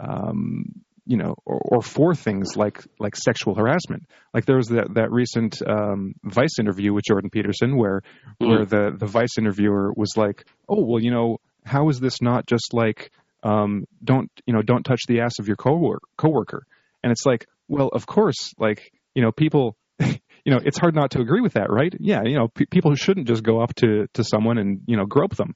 um, 0.00 0.82
you 1.08 1.16
know, 1.16 1.34
or, 1.46 1.58
or 1.64 1.82
for 1.82 2.14
things 2.14 2.54
like 2.54 2.82
like 2.98 3.16
sexual 3.16 3.54
harassment. 3.54 4.04
Like 4.34 4.44
there 4.44 4.56
was 4.56 4.68
that 4.68 4.92
that 4.94 5.10
recent 5.10 5.60
um, 5.66 6.14
Vice 6.22 6.58
interview 6.60 6.92
with 6.92 7.04
Jordan 7.04 7.30
Peterson 7.30 7.78
where 7.78 8.02
where 8.36 8.66
the 8.66 8.94
the 8.96 9.06
Vice 9.06 9.38
interviewer 9.38 9.90
was 9.96 10.12
like, 10.16 10.44
oh 10.68 10.84
well, 10.84 11.02
you 11.02 11.10
know, 11.10 11.38
how 11.64 11.88
is 11.88 11.98
this 11.98 12.20
not 12.20 12.46
just 12.46 12.74
like 12.74 13.10
um, 13.42 13.86
don't 14.04 14.30
you 14.46 14.52
know 14.52 14.60
don't 14.60 14.82
touch 14.82 15.00
the 15.08 15.20
ass 15.20 15.38
of 15.38 15.46
your 15.46 15.56
coworker 15.56 16.06
coworker? 16.18 16.66
And 17.02 17.10
it's 17.10 17.24
like, 17.24 17.46
well, 17.68 17.88
of 17.88 18.06
course, 18.06 18.52
like 18.58 18.92
you 19.14 19.22
know, 19.22 19.32
people. 19.32 19.76
You 20.48 20.54
know, 20.54 20.60
it's 20.64 20.78
hard 20.78 20.94
not 20.94 21.10
to 21.10 21.20
agree 21.20 21.42
with 21.42 21.52
that, 21.52 21.68
right? 21.68 21.94
Yeah, 22.00 22.22
you 22.24 22.34
know, 22.38 22.48
pe 22.48 22.64
people 22.64 22.94
shouldn't 22.94 23.28
just 23.28 23.42
go 23.42 23.60
up 23.60 23.74
to 23.82 24.06
to 24.14 24.24
someone 24.24 24.56
and 24.56 24.80
you 24.86 24.96
know 24.96 25.04
grope 25.04 25.36
them, 25.36 25.54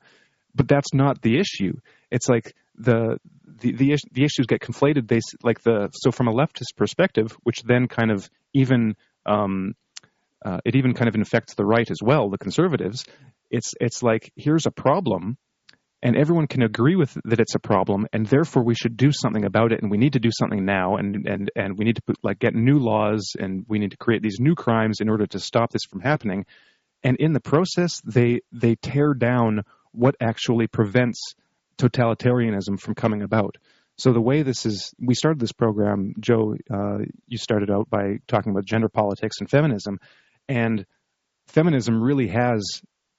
but 0.55 0.69
that's 0.69 0.93
not 0.93 1.23
the 1.23 1.39
issue. 1.39 1.73
It's 2.11 2.29
like 2.29 2.55
the 2.77 3.17
the 3.47 3.73
the, 3.73 3.93
is- 3.93 4.05
the 4.13 4.25
issues 4.25 4.45
get 4.47 4.61
conflated. 4.61 5.09
They 5.09 5.21
like 5.43 5.63
the 5.63 5.89
so 5.95 6.11
from 6.13 6.29
a 6.29 6.33
leftist 6.35 6.77
perspective, 6.77 7.35
which 7.43 7.63
then 7.63 7.89
kind 7.89 8.11
of 8.11 8.29
even 8.53 8.95
um, 9.25 9.77
uh, 10.45 10.59
it 10.67 10.77
even 10.77 10.93
kind 10.93 11.09
of 11.09 11.15
infects 11.15 11.55
the 11.55 11.65
right 11.65 11.91
as 11.91 12.03
well, 12.03 12.29
the 12.29 12.37
conservatives. 12.37 13.07
It's 13.51 13.73
it's 13.81 14.03
like 14.03 14.31
here's 14.37 14.67
a 14.67 14.71
problem, 14.71 15.39
and 16.03 16.17
everyone 16.17 16.49
can 16.49 16.63
agree 16.63 16.97
with 16.97 17.17
that 17.25 17.41
it's 17.41 17.55
a 17.55 17.61
problem, 17.61 18.07
and 18.13 18.27
therefore 18.27 18.65
we 18.65 18.75
should 18.75 18.97
do 18.97 19.13
something 19.13 19.45
about 19.45 19.73
it, 19.73 19.83
and 19.83 19.91
we 19.91 19.99
need 19.99 20.15
to 20.15 20.21
do 20.21 20.31
something 20.33 20.65
now, 20.65 20.97
and 20.97 21.27
and 21.27 21.51
and 21.55 21.79
we 21.79 21.85
need 21.85 21.97
to 21.97 22.03
put, 22.03 22.17
like 22.23 22.39
get 22.39 22.55
new 22.55 22.79
laws, 22.79 23.33
and 23.39 23.65
we 23.69 23.79
need 23.79 23.93
to 23.93 23.97
create 23.97 24.23
these 24.23 24.41
new 24.41 24.55
crimes 24.55 25.01
in 25.01 25.09
order 25.09 25.27
to 25.27 25.39
stop 25.39 25.71
this 25.71 25.85
from 25.89 26.01
happening. 26.01 26.45
And 27.05 27.17
in 27.19 27.33
the 27.33 27.41
process, 27.41 28.01
they 28.05 28.41
they 28.53 28.75
tear 28.77 29.15
down 29.15 29.63
what 29.93 30.17
actually 30.21 30.67
prevents 30.67 31.35
totalitarianism 31.79 32.81
from 32.81 32.95
coming 32.95 33.23
about. 33.23 33.57
So 33.99 34.13
the 34.13 34.21
way 34.21 34.43
this 34.43 34.65
is, 34.65 34.95
we 34.99 35.15
started 35.15 35.39
this 35.39 35.53
program, 35.53 36.15
Joe, 36.19 36.55
uh, 36.73 36.99
you 37.27 37.37
started 37.37 37.71
out 37.71 37.91
by 37.91 38.19
talking 38.27 38.51
about 38.51 38.65
gender 38.65 38.89
politics 38.89 39.37
and 39.41 39.51
feminism, 39.51 39.99
and 40.49 40.87
feminism 41.47 42.03
really 42.03 42.29
has 42.29 42.63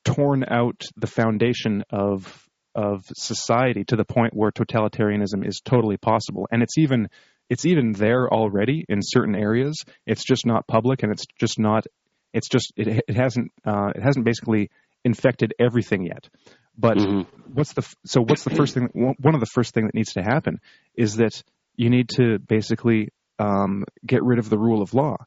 torn 0.03 0.43
out 0.47 0.81
the 0.95 1.07
foundation 1.07 1.83
of 1.89 2.42
of 2.75 3.05
society 3.15 3.83
to 3.85 3.95
the 3.95 4.05
point 4.05 4.33
where 4.33 4.51
totalitarianism 4.51 5.45
is 5.47 5.61
totally 5.63 5.97
possible, 5.97 6.47
and 6.51 6.61
it's 6.63 6.77
even 6.77 7.09
it's 7.49 7.65
even 7.65 7.91
there 7.93 8.27
already 8.31 8.85
in 8.87 8.99
certain 9.01 9.35
areas. 9.35 9.83
It's 10.05 10.23
just 10.23 10.45
not 10.45 10.67
public, 10.67 11.03
and 11.03 11.11
it's 11.11 11.25
just 11.39 11.59
not. 11.59 11.85
It's 12.33 12.49
just 12.49 12.73
it 12.75 13.03
it 13.07 13.15
hasn't 13.15 13.51
uh, 13.65 13.91
it 13.95 14.01
hasn't 14.01 14.25
basically 14.25 14.69
infected 15.03 15.53
everything 15.59 16.05
yet. 16.05 16.29
But 16.77 16.97
Mhm. 16.97 17.27
what's 17.53 17.73
the 17.73 17.81
f- 17.81 17.95
so 18.05 18.21
what's 18.21 18.43
the 18.43 18.49
first 18.49 18.73
thing? 18.73 18.89
One 18.93 19.35
of 19.35 19.39
the 19.39 19.45
first 19.53 19.73
thing 19.73 19.85
that 19.85 19.93
needs 19.93 20.13
to 20.13 20.23
happen 20.23 20.59
is 20.95 21.17
that 21.17 21.43
you 21.75 21.89
need 21.89 22.09
to 22.17 22.39
basically 22.39 23.09
um, 23.39 23.83
get 24.05 24.23
rid 24.23 24.39
of 24.39 24.49
the 24.49 24.57
rule 24.57 24.81
of 24.81 24.93
law. 24.93 25.17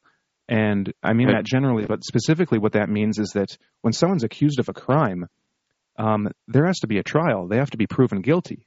And 0.48 0.92
I 1.02 1.12
mean 1.12 1.26
Right. 1.28 1.36
that 1.36 1.44
generally, 1.44 1.86
but 1.86 2.04
specifically, 2.04 2.58
what 2.58 2.72
that 2.72 2.88
means 2.88 3.18
is 3.18 3.30
that 3.34 3.56
when 3.82 3.92
someone's 3.92 4.24
accused 4.24 4.58
of 4.58 4.68
a 4.68 4.72
crime, 4.72 5.26
um, 5.98 6.28
there 6.48 6.66
has 6.66 6.80
to 6.80 6.86
be 6.86 6.98
a 6.98 7.02
trial. 7.02 7.48
They 7.48 7.56
have 7.56 7.70
to 7.70 7.76
be 7.76 7.86
proven 7.86 8.20
guilty, 8.20 8.66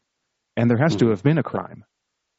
and 0.58 0.70
there 0.70 0.78
has 0.78 0.96
to 0.98 1.10
have 1.10 1.24
been 1.24 1.38
a 1.38 1.44
crime 1.44 1.86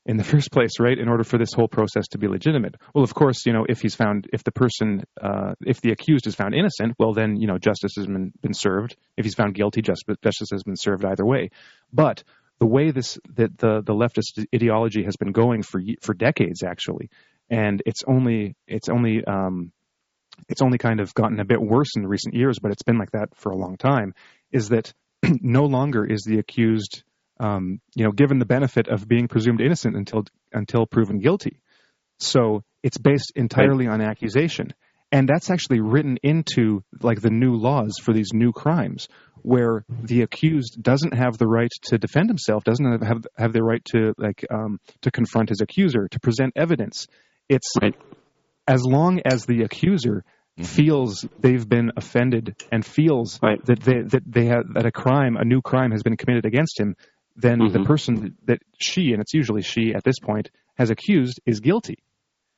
in 0.07 0.17
the 0.17 0.25
first 0.33 0.51
place, 0.51 0.73
right? 0.79 0.99
In 0.99 1.09
order 1.09 1.25
for 1.25 1.39
this 1.39 1.53
whole 1.53 1.69
process 1.69 2.09
to 2.09 2.19
be 2.19 2.29
legitimate. 2.29 2.77
Well, 2.95 3.05
of 3.05 3.15
course, 3.15 3.47
you 3.47 3.53
know, 3.53 3.67
if 3.69 3.81
he's 3.81 3.95
found, 3.95 4.29
if 4.33 4.45
the 4.45 4.53
person, 4.53 5.05
uh, 5.21 5.55
if 5.65 5.81
the 5.81 5.93
accused 5.93 6.27
is 6.27 6.35
found 6.35 6.55
innocent, 6.55 6.95
well, 6.99 7.13
then 7.13 7.37
you 7.37 7.47
know, 7.47 7.59
justice 7.59 7.93
has 7.97 8.07
been 8.07 8.33
been 8.41 8.55
served. 8.55 8.97
If 9.17 9.25
he's 9.25 9.35
found 9.35 9.55
guilty, 9.55 9.83
justice 9.83 10.17
justice 10.23 10.49
has 10.53 10.63
been 10.63 10.77
served 10.77 11.05
either 11.05 11.25
way. 11.25 11.51
But 11.93 12.23
the 12.59 12.67
way 12.67 12.91
this 12.91 13.19
that 13.37 13.57
the 13.59 13.83
the 13.83 13.95
leftist 13.95 14.45
ideology 14.55 15.05
has 15.05 15.17
been 15.17 15.33
going 15.33 15.63
for 15.63 15.81
for 16.03 16.15
decades, 16.15 16.63
actually, 16.63 17.11
and 17.49 17.83
it's 17.87 18.05
only 18.07 18.57
it's 18.67 18.89
only 18.89 19.25
um, 19.25 19.73
it's 20.49 20.63
only 20.63 20.79
kind 20.79 21.01
of 21.01 21.15
gotten 21.15 21.41
a 21.41 21.45
bit 21.45 21.61
worse 21.61 21.97
in 21.97 22.07
recent 22.07 22.35
years, 22.35 22.59
but 22.61 22.73
it's 22.73 22.83
been 22.83 22.99
like 22.99 23.13
that 23.13 23.37
for 23.37 23.51
a 23.51 23.57
long 23.57 23.77
time. 23.77 24.15
Is 24.53 24.71
that 24.71 24.93
no 25.23 25.65
longer 25.65 26.05
is 26.05 26.23
the 26.23 26.39
accused, 26.39 27.03
um, 27.39 27.81
you 27.95 28.05
know, 28.05 28.13
given 28.13 28.39
the 28.39 28.47
benefit 28.47 28.89
of 28.89 29.07
being 29.09 29.29
presumed 29.29 29.61
innocent 29.61 29.97
until 29.97 30.25
until 30.53 30.87
proven 30.87 31.19
guilty. 31.19 31.61
So 32.19 32.63
it's 32.83 32.99
based 32.99 33.33
entirely 33.35 33.87
right. 33.87 33.95
on 33.95 34.01
accusation, 34.01 34.75
and 35.13 35.29
that's 35.29 35.51
actually 35.51 35.81
written 35.81 36.19
into 36.23 36.83
like 37.03 37.21
the 37.21 37.31
new 37.31 37.57
laws 37.57 37.95
for 38.03 38.13
these 38.13 38.33
new 38.33 38.53
crimes, 38.53 39.09
where 39.43 39.85
the 39.89 40.23
accused 40.23 40.83
doesn't 40.83 41.15
have 41.15 41.39
the 41.39 41.47
right 41.47 41.71
to 41.85 41.99
defend 41.99 42.29
himself, 42.29 42.65
doesn't 42.65 43.03
have 43.03 43.27
have 43.37 43.53
the 43.53 43.63
right 43.63 43.85
to 43.87 44.15
like 44.19 44.45
um, 44.51 44.79
to 45.03 45.11
confront 45.11 45.49
his 45.49 45.61
accuser, 45.61 46.09
to 46.09 46.21
present 46.21 46.53
evidence. 46.57 47.07
It's 47.49 47.73
right. 47.81 47.95
As 48.71 48.85
long 48.85 49.21
as 49.25 49.45
the 49.47 49.63
accuser 49.63 50.25
mm-hmm. 50.59 50.63
feels 50.63 51.27
they've 51.41 51.69
been 51.69 51.91
offended 51.97 52.55
and 52.71 52.87
feels 52.87 53.41
right. 53.43 53.63
that 53.67 53.81
they 53.81 54.03
that 54.03 54.23
they 54.27 54.47
have 54.47 54.73
that 54.75 54.87
a 54.87 54.93
crime, 54.93 55.37
a 55.37 55.45
new 55.45 55.61
crime, 55.61 55.91
has 55.91 56.03
been 56.03 56.17
committed 56.17 56.47
against 56.47 56.79
him, 56.79 56.95
then 57.37 57.59
mm-hmm. 57.59 57.73
the 57.73 57.85
person 57.85 58.37
that 58.45 58.63
she 58.79 59.13
and 59.13 59.21
it's 59.21 59.35
usually 59.35 59.63
she 59.63 59.93
at 59.95 60.05
this 60.05 60.21
point 60.21 60.51
has 60.77 60.91
accused 60.91 61.41
is 61.45 61.61
guilty. 61.61 61.99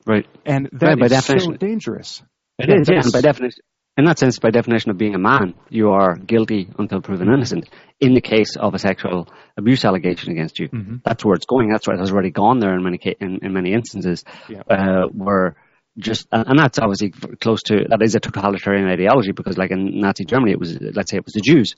Right. 0.06 0.26
And 0.44 0.68
that 0.72 0.86
right, 0.86 0.98
by 0.98 1.08
definition. 1.08 1.52
so 1.52 1.56
dangerous. 1.56 2.22
It 2.58 2.68
yeah, 2.68 2.80
is, 2.80 2.88
yeah, 2.90 3.10
by 3.12 3.20
definition. 3.22 3.60
In 3.96 4.06
that 4.06 4.18
sense, 4.18 4.38
by 4.38 4.50
definition 4.50 4.90
of 4.90 4.96
being 4.96 5.14
a 5.14 5.18
man, 5.18 5.54
you 5.68 5.90
are 5.90 6.16
guilty 6.16 6.66
until 6.78 7.02
proven 7.02 7.28
innocent. 7.28 7.68
In 8.00 8.14
the 8.14 8.22
case 8.22 8.56
of 8.56 8.72
a 8.72 8.78
sexual 8.78 9.28
abuse 9.56 9.84
allegation 9.84 10.32
against 10.32 10.58
you, 10.58 10.68
mm-hmm. 10.68 10.96
that's 11.04 11.24
where 11.24 11.34
it's 11.34 11.44
going. 11.44 11.70
That's 11.70 11.86
where 11.86 11.96
it 11.96 12.00
has 12.00 12.10
already 12.10 12.30
gone 12.30 12.58
there 12.58 12.74
in 12.74 12.82
many 12.82 12.98
in, 13.20 13.40
in 13.42 13.52
many 13.52 13.74
instances, 13.74 14.24
yeah. 14.48 14.62
uh, 14.68 15.08
where 15.08 15.56
just 15.98 16.26
and 16.32 16.58
that's 16.58 16.78
obviously 16.78 17.10
close 17.10 17.62
to 17.64 17.84
that 17.88 18.02
is 18.02 18.14
a 18.14 18.20
totalitarian 18.20 18.88
ideology 18.88 19.32
because, 19.32 19.58
like 19.58 19.70
in 19.70 20.00
Nazi 20.00 20.24
Germany, 20.24 20.52
it 20.52 20.58
was 20.58 20.78
let's 20.80 21.10
say 21.10 21.18
it 21.18 21.24
was 21.24 21.34
the 21.34 21.42
Jews. 21.42 21.74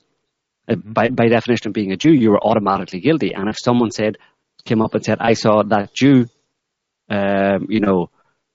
Uh, 0.67 0.75
mm-hmm. 0.75 0.93
By 0.93 1.09
by 1.09 1.27
definition 1.27 1.69
of 1.69 1.73
being 1.73 1.91
a 1.91 1.97
Jew, 1.97 2.13
you 2.13 2.31
were 2.31 2.41
automatically 2.41 3.01
guilty. 3.01 3.33
And 3.33 3.49
if 3.49 3.57
someone 3.59 3.91
said 3.91 4.17
came 4.63 4.81
up 4.81 4.95
and 4.95 5.03
said, 5.03 5.17
"I 5.19 5.33
saw 5.33 5.63
that 5.63 5.93
Jew," 5.93 6.27
um, 7.09 7.67
you 7.69 7.81
know, 7.81 8.09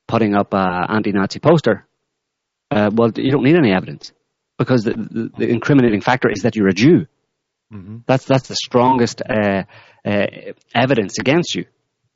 putting 0.09 0.35
up 0.35 0.55
an 0.55 0.87
anti-Nazi 0.89 1.41
poster, 1.41 1.87
uh, 2.71 2.91
well, 2.93 3.13
you 3.15 3.31
don't 3.31 3.45
need 3.45 3.57
any 3.57 3.73
evidence 3.73 4.13
because 4.59 4.85
the, 4.85 4.93
the, 4.93 5.31
the, 5.39 5.49
incriminating 5.49 6.01
factor 6.01 6.31
is 6.31 6.43
that 6.43 6.57
you're 6.57 6.69
a 6.69 6.75
Jew. 6.75 7.07
Mm-hmm. 7.73 7.99
That's 8.07 8.25
that's 8.25 8.49
the 8.49 8.57
strongest 8.57 9.21
uh, 9.23 9.65
uh, 10.07 10.27
evidence 10.75 11.19
against 11.19 11.55
you 11.55 11.67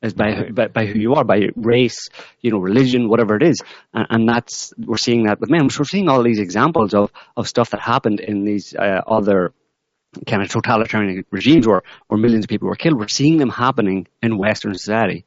is 0.05 0.13
by, 0.13 0.49
by, 0.49 0.67
by 0.67 0.85
who 0.85 0.99
you 0.99 1.15
are, 1.15 1.23
by 1.23 1.49
race, 1.55 2.09
you 2.41 2.51
know, 2.51 2.59
religion, 2.59 3.09
whatever 3.09 3.35
it 3.35 3.43
is, 3.43 3.57
and, 3.93 4.07
and, 4.09 4.29
that's 4.29 4.73
we're 4.77 4.97
seeing 4.97 5.25
that 5.25 5.39
with 5.39 5.49
men. 5.49 5.63
We're 5.63 5.85
seeing 5.85 6.09
all 6.09 6.23
these 6.23 6.39
examples 6.39 6.93
of 6.93 7.11
of 7.35 7.47
stuff 7.47 7.71
that 7.71 7.81
happened 7.81 8.19
in 8.19 8.45
these 8.45 8.75
uh, 8.75 9.01
other 9.05 9.53
kind 10.25 10.41
of 10.41 10.49
totalitarian 10.49 11.25
regimes 11.31 11.67
where 11.67 11.83
where 12.07 12.19
millions 12.19 12.45
of 12.45 12.49
people 12.49 12.67
were 12.67 12.75
killed. 12.75 12.97
We're 12.97 13.07
seeing 13.07 13.37
them 13.37 13.49
happening 13.49 14.07
in 14.21 14.37
Western 14.37 14.73
society 14.73 15.25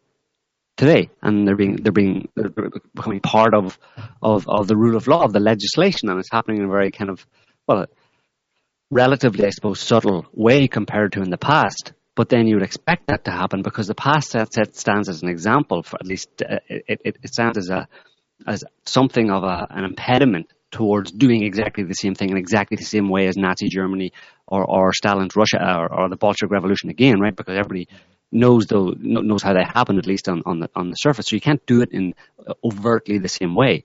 today, 0.77 1.11
and 1.21 1.47
they're 1.47 1.57
being 1.57 1.77
they're 1.77 1.93
being 1.93 2.29
they're 2.35 2.51
becoming 2.95 3.21
part 3.21 3.55
of, 3.55 3.79
of 4.23 4.49
of 4.49 4.69
the 4.69 4.77
rule 4.77 4.97
of 4.97 5.07
law 5.07 5.25
of 5.25 5.33
the 5.33 5.41
legislation, 5.41 6.09
and 6.09 6.19
it's 6.19 6.31
happening 6.31 6.59
in 6.59 6.65
a 6.65 6.69
very 6.69 6.91
kind 6.91 7.11
of 7.11 7.27
well, 7.67 7.87
relatively 8.91 9.45
I 9.45 9.51
suppose 9.51 9.81
subtle 9.81 10.27
way 10.33 10.69
compared 10.69 11.13
to 11.13 11.23
in 11.23 11.31
the 11.31 11.39
past. 11.39 11.93
But 12.19 12.31
then 12.31 12.49
you 12.49 12.57
would 12.57 12.65
expect 12.65 13.07
that 13.07 13.27
to 13.27 13.31
happen 13.31 13.63
because 13.63 13.87
the 13.87 13.95
past 13.95 14.33
set, 14.33 14.53
stands 14.75 15.09
as 15.09 15.23
an 15.23 15.29
example 15.29 15.85
for 15.85 15.99
at 16.01 16.05
least 16.05 16.29
uh, 16.43 16.59
it, 16.67 17.01
it, 17.05 17.17
it 17.23 17.33
stands 17.33 17.57
as 17.57 17.69
a 17.71 17.87
as 18.45 18.65
something 18.85 19.31
of 19.31 19.45
a, 19.45 19.69
an 19.71 19.85
impediment 19.85 20.53
towards 20.73 21.13
doing 21.13 21.45
exactly 21.45 21.85
the 21.85 21.95
same 21.95 22.17
thing 22.17 22.31
in 22.31 22.37
exactly 22.37 22.77
the 22.77 22.85
same 22.85 23.09
way 23.09 23.29
as 23.29 23.37
Nazi 23.37 23.69
Germany 23.69 24.13
or, 24.49 24.65
or 24.65 24.93
Stalin's 24.93 25.37
Russia 25.37 25.61
or, 25.63 25.95
or 25.95 26.09
the 26.09 26.17
Bolshevik 26.17 26.51
Revolution 26.51 26.91
again, 26.91 27.21
right? 27.21 27.37
Because 27.37 27.57
everybody 27.57 27.87
knows 28.33 28.67
though 28.67 28.95
knows 28.99 29.45
how 29.45 29.53
they 29.53 29.63
happened 29.63 30.01
at 30.01 30.07
least 30.07 30.29
on, 30.29 30.43
on 30.45 30.59
the 30.59 30.69
on 30.75 30.91
the 30.91 30.97
surface. 30.97 31.29
So 31.29 31.37
you 31.37 31.41
can't 31.41 31.65
do 31.67 31.83
it 31.83 31.93
in 31.93 32.17
overtly 32.65 33.19
the 33.19 33.29
same 33.29 33.55
way. 33.55 33.85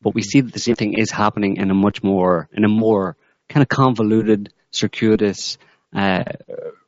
But 0.00 0.14
we 0.14 0.22
see 0.22 0.40
that 0.40 0.54
the 0.54 0.58
same 0.58 0.76
thing 0.76 0.94
is 0.94 1.10
happening 1.10 1.58
in 1.58 1.70
a 1.70 1.74
much 1.74 2.02
more 2.02 2.48
in 2.50 2.64
a 2.64 2.68
more 2.68 3.18
kind 3.50 3.60
of 3.60 3.68
convoluted, 3.68 4.54
circuitous 4.70 5.58
uh, 5.94 6.24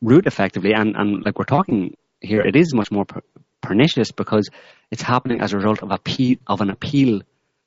route, 0.00 0.26
effectively. 0.26 0.72
And 0.74 0.96
and 0.96 1.24
like 1.24 1.38
we're 1.38 1.44
talking 1.44 1.96
here, 2.20 2.40
it 2.40 2.57
is 2.57 2.74
much 2.74 2.90
more 2.90 3.04
per- 3.04 3.22
pernicious 3.61 4.12
because 4.12 4.48
it's 4.90 5.02
happening 5.02 5.40
as 5.40 5.52
a 5.52 5.57
result 5.57 5.82
of 5.82 5.90
appeal 5.90 6.36
of 6.46 6.61
an 6.61 6.70
appeal 6.70 7.22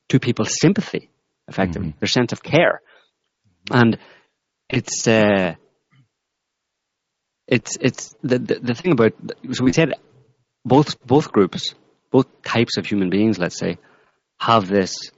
to 0.10 0.20
people's 0.20 0.56
sympathy, 0.60 1.10
effectively 1.48 1.90
mm-hmm. 1.90 2.00
their 2.00 2.08
sense 2.08 2.32
of 2.32 2.44
care, 2.44 2.82
and 3.72 3.98
it's. 4.70 5.08
Uh, 5.08 5.56
it's 7.50 7.78
it's 7.82 8.16
the, 8.22 8.38
the, 8.38 8.60
the 8.60 8.76
thing 8.76 8.92
about 8.92 9.14
so 9.54 9.64
we 9.64 9.74
said 9.74 9.94
both 10.64 11.04
both 11.06 11.32
groups, 11.32 11.74
both 12.12 12.28
types 12.44 12.78
of 12.78 12.86
human 12.86 13.10
beings, 13.10 13.40
let's 13.40 13.58
say, 13.58 13.80
have 14.40 14.68
this 14.68 15.12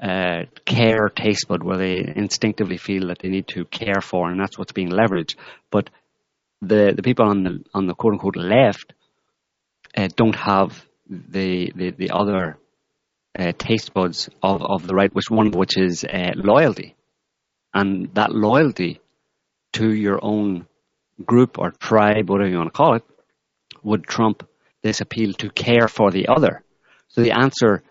uh, 0.00 0.44
care 0.64 1.08
taste 1.08 1.48
bud 1.48 1.62
where 1.62 1.78
they 1.78 2.12
instinctively 2.14 2.76
feel 2.76 3.08
that 3.08 3.18
they 3.20 3.28
need 3.28 3.48
to 3.48 3.64
care 3.64 4.00
for, 4.00 4.30
and 4.30 4.40
that's 4.40 4.56
what's 4.58 4.72
being 4.72 4.90
leveraged. 4.90 5.34
But 5.70 5.90
the 6.62 6.92
the 6.94 7.02
people 7.02 7.26
on 7.26 7.42
the 7.42 7.64
on 7.74 7.86
the 7.86 7.94
quote 7.94 8.14
unquote 8.14 8.36
left 8.36 8.92
uh, 9.96 10.08
don't 10.14 10.36
have 10.36 10.84
the 11.08 11.72
the, 11.74 11.90
the 11.90 12.10
other 12.10 12.58
uh, 13.38 13.52
taste 13.58 13.92
buds 13.94 14.28
of, 14.42 14.62
of 14.62 14.86
the 14.86 14.94
right, 14.94 15.14
which 15.14 15.30
one 15.30 15.50
which 15.50 15.76
is 15.76 16.04
uh, 16.04 16.32
loyalty, 16.36 16.96
and 17.74 18.14
that 18.14 18.32
loyalty 18.32 19.00
to 19.72 19.92
your 19.92 20.18
own 20.22 20.66
group 21.24 21.58
or 21.58 21.72
tribe, 21.72 22.28
whatever 22.28 22.48
you 22.48 22.56
want 22.56 22.72
to 22.72 22.76
call 22.76 22.94
it, 22.94 23.04
would 23.82 24.04
trump 24.04 24.48
this 24.82 25.00
appeal 25.00 25.32
to 25.34 25.50
care 25.50 25.88
for 25.88 26.10
the 26.10 26.28
other. 26.28 26.62
So 27.08 27.22
the 27.22 27.32
answer 27.32 27.82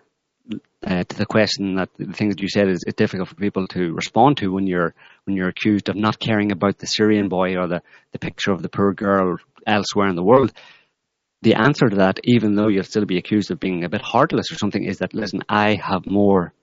uh, 0.86 1.04
to 1.04 1.18
the 1.18 1.26
question 1.26 1.76
that 1.76 1.90
the 1.98 2.14
thing 2.14 2.30
that 2.30 2.42
you 2.42 2.48
said 2.48 2.68
is, 2.68 2.84
is 2.86 2.94
difficult 2.94 3.30
for 3.30 3.36
people 3.36 3.68
to 3.68 3.94
respond 3.94 4.38
to 4.38 4.52
when 4.52 4.68
you're 4.68 4.94
when 5.26 5.36
you're 5.36 5.50
accused 5.50 5.90
of 5.90 5.96
not 5.96 6.20
caring 6.20 6.52
about 6.52 6.78
the 6.78 6.88
Syrian 6.88 7.30
boy 7.30 7.58
or 7.58 7.68
the, 7.68 7.82
the 8.12 8.20
picture 8.20 8.52
of 8.52 8.62
the 8.62 8.70
poor 8.70 8.94
girl 8.94 9.38
elsewhere 9.66 10.08
in 10.08 10.16
the 10.16 10.24
world. 10.24 10.54
The 11.42 11.56
answer 11.56 11.90
to 11.90 11.98
that, 11.98 12.20
even 12.24 12.56
though 12.56 12.68
you'll 12.68 12.84
still 12.84 13.06
be 13.06 13.18
accused 13.18 13.52
of 13.52 13.60
being 13.60 13.84
a 13.84 13.90
bit 13.90 14.02
heartless 14.02 14.52
or 14.52 14.56
something, 14.56 14.84
is 14.84 15.00
that 15.00 15.14
listen, 15.14 15.42
I 15.50 15.76
have 15.76 16.06
more 16.06 16.54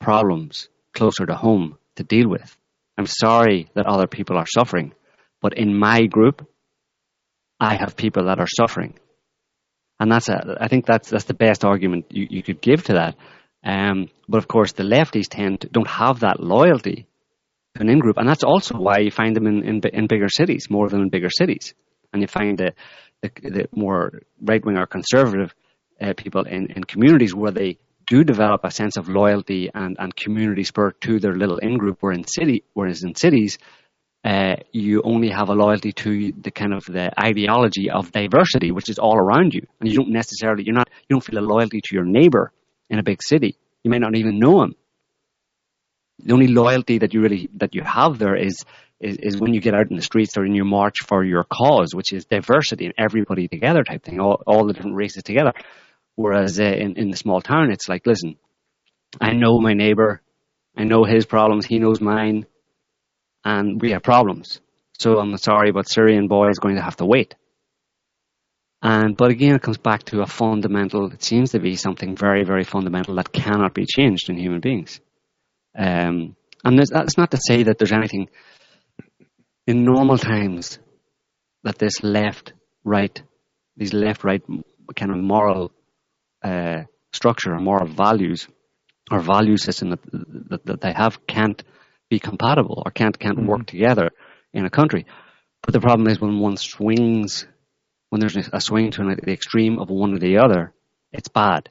problems 0.00 0.68
closer 0.94 1.26
to 1.26 1.34
home 1.34 1.78
to 1.96 2.04
deal 2.04 2.28
with. 2.28 2.56
I'm 2.96 3.06
sorry 3.06 3.70
that 3.74 3.86
other 3.86 4.06
people 4.06 4.36
are 4.36 4.46
suffering, 4.46 4.92
but 5.40 5.56
in 5.56 5.78
my 5.78 6.06
group, 6.06 6.46
I 7.60 7.76
have 7.76 7.96
people 7.96 8.26
that 8.26 8.38
are 8.38 8.46
suffering. 8.48 8.98
And 10.00 10.10
that's 10.12 10.28
a, 10.28 10.56
I 10.60 10.68
think 10.68 10.86
that's, 10.86 11.10
that's 11.10 11.24
the 11.24 11.34
best 11.34 11.64
argument 11.64 12.06
you, 12.10 12.26
you 12.30 12.42
could 12.42 12.60
give 12.60 12.84
to 12.84 12.92
that. 12.94 13.16
Um, 13.64 14.08
but 14.28 14.38
of 14.38 14.46
course, 14.46 14.72
the 14.72 14.84
lefties 14.84 15.28
tend 15.28 15.62
to, 15.62 15.68
don't 15.68 15.88
have 15.88 16.20
that 16.20 16.40
loyalty 16.40 17.06
to 17.74 17.82
an 17.82 17.88
in-group. 17.88 18.16
And 18.16 18.28
that's 18.28 18.44
also 18.44 18.78
why 18.78 18.98
you 18.98 19.10
find 19.10 19.34
them 19.34 19.46
in, 19.46 19.64
in, 19.64 19.80
in 19.92 20.06
bigger 20.06 20.28
cities, 20.28 20.68
more 20.70 20.88
than 20.88 21.02
in 21.02 21.08
bigger 21.08 21.30
cities. 21.30 21.74
And 22.12 22.22
you 22.22 22.28
find 22.28 22.56
the, 22.58 22.74
the, 23.22 23.30
the 23.42 23.68
more 23.72 24.22
right-wing 24.40 24.78
or 24.78 24.86
conservative 24.86 25.54
uh, 26.00 26.14
people 26.16 26.44
in, 26.44 26.70
in 26.70 26.84
communities 26.84 27.34
where 27.34 27.50
they 27.50 27.78
do 28.06 28.24
develop 28.24 28.62
a 28.64 28.70
sense 28.70 28.96
of 28.96 29.08
loyalty 29.08 29.70
and, 29.74 29.96
and 29.98 30.14
community 30.14 30.64
spirit 30.64 31.00
to 31.02 31.18
their 31.18 31.34
little 31.34 31.58
in-group, 31.58 31.98
where 32.00 32.12
in 32.12 32.24
city, 32.24 32.62
whereas 32.72 33.02
in 33.02 33.14
cities, 33.14 33.58
uh, 34.24 34.56
you 34.72 35.02
only 35.02 35.30
have 35.30 35.48
a 35.48 35.54
loyalty 35.54 35.92
to 35.92 36.32
the 36.32 36.50
kind 36.50 36.74
of 36.74 36.84
the 36.84 37.10
ideology 37.20 37.88
of 37.90 38.10
diversity, 38.12 38.72
which 38.72 38.88
is 38.88 38.98
all 38.98 39.16
around 39.16 39.54
you, 39.54 39.66
and 39.80 39.90
you 39.90 39.96
don't 39.96 40.10
necessarily 40.10 40.64
you're 40.64 40.74
not 40.74 40.90
you 41.08 41.14
don't 41.14 41.24
feel 41.24 41.38
a 41.38 41.40
loyalty 41.40 41.80
to 41.80 41.94
your 41.94 42.04
neighbor 42.04 42.52
in 42.90 42.98
a 42.98 43.02
big 43.02 43.22
city. 43.22 43.56
You 43.84 43.90
may 43.90 43.98
not 43.98 44.16
even 44.16 44.38
know 44.38 44.62
him. 44.62 44.74
The 46.18 46.32
only 46.32 46.48
loyalty 46.48 46.98
that 46.98 47.14
you 47.14 47.20
really 47.20 47.48
that 47.54 47.74
you 47.74 47.82
have 47.82 48.18
there 48.18 48.34
is 48.34 48.64
is, 49.00 49.16
is 49.18 49.40
when 49.40 49.54
you 49.54 49.60
get 49.60 49.74
out 49.74 49.90
in 49.90 49.96
the 49.96 50.02
streets 50.02 50.36
or 50.36 50.44
in 50.44 50.54
your 50.54 50.64
march 50.64 50.96
for 51.06 51.24
your 51.24 51.44
cause, 51.44 51.94
which 51.94 52.12
is 52.12 52.24
diversity 52.24 52.86
and 52.86 52.94
everybody 52.98 53.46
together 53.46 53.84
type 53.84 54.02
thing, 54.02 54.20
all, 54.20 54.42
all 54.46 54.66
the 54.66 54.72
different 54.72 54.96
races 54.96 55.22
together. 55.22 55.52
Whereas 56.16 56.58
uh, 56.58 56.64
in, 56.64 56.96
in 56.96 57.10
the 57.10 57.16
small 57.16 57.40
town, 57.40 57.70
it's 57.70 57.88
like, 57.88 58.06
listen, 58.06 58.36
I 59.20 59.32
know 59.32 59.60
my 59.60 59.74
neighbor, 59.74 60.20
I 60.76 60.84
know 60.84 61.04
his 61.04 61.26
problems, 61.26 61.64
he 61.64 61.78
knows 61.78 62.00
mine, 62.00 62.46
and 63.48 63.80
we 63.80 63.92
have 63.92 64.02
problems. 64.02 64.60
So 64.98 65.18
I'm 65.18 65.36
sorry, 65.38 65.72
but 65.72 65.88
Syrian 65.88 66.28
boy 66.28 66.48
is 66.48 66.58
going 66.58 66.76
to 66.76 66.82
have 66.82 66.96
to 66.96 67.06
wait. 67.06 67.34
And 68.82 69.16
but 69.16 69.30
again, 69.30 69.54
it 69.54 69.62
comes 69.62 69.78
back 69.78 70.02
to 70.04 70.20
a 70.20 70.26
fundamental. 70.26 71.10
It 71.12 71.22
seems 71.22 71.52
to 71.52 71.58
be 71.58 71.76
something 71.76 72.14
very, 72.14 72.44
very 72.44 72.64
fundamental 72.64 73.14
that 73.16 73.32
cannot 73.32 73.74
be 73.74 73.86
changed 73.86 74.28
in 74.28 74.36
human 74.36 74.60
beings. 74.60 75.00
Um, 75.76 76.36
and 76.64 76.78
that's 76.78 77.16
not 77.16 77.30
to 77.30 77.38
say 77.48 77.64
that 77.64 77.78
there's 77.78 77.92
anything 77.92 78.28
in 79.66 79.84
normal 79.84 80.18
times 80.18 80.78
that 81.64 81.78
this 81.78 82.02
left, 82.02 82.52
right, 82.84 83.22
these 83.76 83.94
left, 83.94 84.24
right 84.24 84.42
kind 84.94 85.10
of 85.10 85.18
moral 85.18 85.72
uh, 86.42 86.82
structure 87.12 87.54
or 87.54 87.60
moral 87.60 87.88
values 87.88 88.46
or 89.10 89.20
value 89.20 89.56
system 89.56 89.90
that, 89.90 90.00
that, 90.50 90.66
that 90.66 90.80
they 90.80 90.92
have 90.92 91.26
can't 91.26 91.62
be 92.08 92.18
compatible 92.18 92.82
or 92.84 92.90
can't 92.90 93.18
can't 93.18 93.38
mm-hmm. 93.38 93.48
work 93.48 93.66
together. 93.66 94.10
in 94.52 94.64
a 94.64 94.70
country. 94.70 95.06
But 95.62 95.72
the 95.72 95.80
problem 95.80 96.08
is 96.08 96.20
when 96.20 96.38
one 96.38 96.56
swings, 96.56 97.46
when 98.10 98.20
there's 98.20 98.36
a 98.36 98.60
swing 98.60 98.90
to 98.92 99.16
the 99.22 99.32
extreme 99.32 99.78
of 99.78 99.90
one 99.90 100.14
or 100.14 100.18
the 100.18 100.38
other, 100.38 100.72
it's 101.12 101.28
bad. 101.28 101.70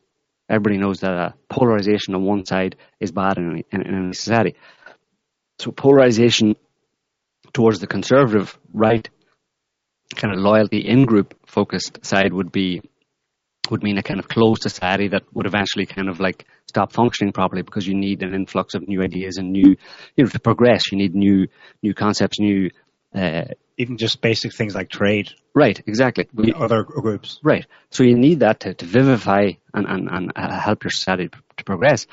Everybody 0.49 0.77
knows 0.77 1.01
that 1.01 1.11
a 1.11 1.33
polarization 1.49 2.15
on 2.15 2.23
one 2.23 2.45
side 2.45 2.75
is 2.99 3.11
bad 3.11 3.37
in, 3.37 3.63
in, 3.71 3.81
in 3.81 4.13
society. 4.13 4.55
So 5.59 5.71
polarization 5.71 6.55
towards 7.53 7.79
the 7.79 7.87
conservative 7.87 8.57
right, 8.71 9.09
kind 10.15 10.33
of 10.33 10.39
loyalty 10.39 10.79
in 10.79 11.05
group 11.05 11.33
focused 11.47 12.05
side 12.05 12.31
would 12.31 12.51
be 12.51 12.81
would 13.71 13.83
mean 13.83 13.97
a 13.97 14.03
kind 14.03 14.19
of 14.19 14.27
closed 14.27 14.61
society 14.61 15.07
that 15.09 15.23
would 15.33 15.45
eventually 15.45 15.85
kind 15.85 16.09
of 16.09 16.19
like 16.19 16.45
stop 16.67 16.91
functioning 16.91 17.33
properly 17.33 17.61
because 17.61 17.87
you 17.87 17.95
need 17.95 18.23
an 18.23 18.33
influx 18.33 18.73
of 18.73 18.87
new 18.87 19.01
ideas 19.01 19.37
and 19.37 19.51
new 19.51 19.75
you 20.15 20.23
know 20.23 20.29
to 20.29 20.39
progress 20.39 20.91
you 20.91 20.97
need 20.97 21.15
new 21.15 21.47
new 21.81 21.93
concepts 21.93 22.39
new 22.39 22.69
uh, 23.15 23.45
even 23.77 23.97
just 23.97 24.21
basic 24.21 24.53
things 24.53 24.75
like 24.75 24.89
trade. 24.89 25.29
Right, 25.53 25.81
exactly. 25.85 26.27
We, 26.33 26.53
other 26.53 26.83
groups. 26.83 27.39
Right. 27.43 27.65
So 27.89 28.03
you 28.03 28.15
need 28.15 28.39
that 28.41 28.61
to, 28.61 28.73
to 28.73 28.85
vivify 28.85 29.51
and, 29.73 29.87
and, 29.87 30.09
and 30.09 30.31
uh, 30.35 30.59
help 30.59 30.83
your 30.83 30.91
society 30.91 31.29
to 31.29 31.63
progress. 31.63 32.07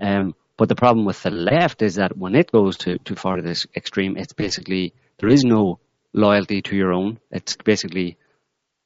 Um, 0.00 0.34
but 0.56 0.68
the 0.68 0.74
problem 0.74 1.04
with 1.06 1.22
the 1.22 1.30
left 1.30 1.82
is 1.82 1.96
that 1.96 2.16
when 2.16 2.34
it 2.34 2.50
goes 2.50 2.78
to 2.78 2.98
too 2.98 3.14
far 3.14 3.36
to 3.36 3.42
this 3.42 3.66
extreme, 3.76 4.16
it's 4.16 4.32
basically 4.32 4.94
there 5.18 5.28
is 5.28 5.44
no 5.44 5.80
loyalty 6.12 6.62
to 6.62 6.76
your 6.76 6.92
own. 6.92 7.18
It's 7.30 7.56
basically 7.56 8.16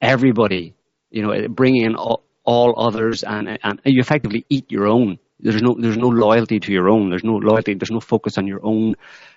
everybody, 0.01 0.75
you 1.13 1.23
know, 1.23 1.49
bring 1.49 1.77
in 1.77 1.95
all, 1.95 2.25
all 2.45 2.75
others, 2.77 3.23
and 3.23 3.59
and 3.63 3.81
you 3.85 4.01
effectively 4.01 4.45
eat 4.49 4.71
your 4.73 4.89
own. 4.89 5.19
There's 5.39 5.63
no 5.63 5.77
there's 5.79 5.99
no 5.99 6.09
loyalty 6.09 6.59
to 6.61 6.73
your 6.73 6.89
own. 6.89 7.11
There's 7.11 7.25
no 7.25 7.37
loyalty. 7.37 7.75
There's 7.75 7.91
no 7.91 8.01
focus 8.01 8.39
on 8.39 8.47
your 8.47 8.61
own 8.63 8.95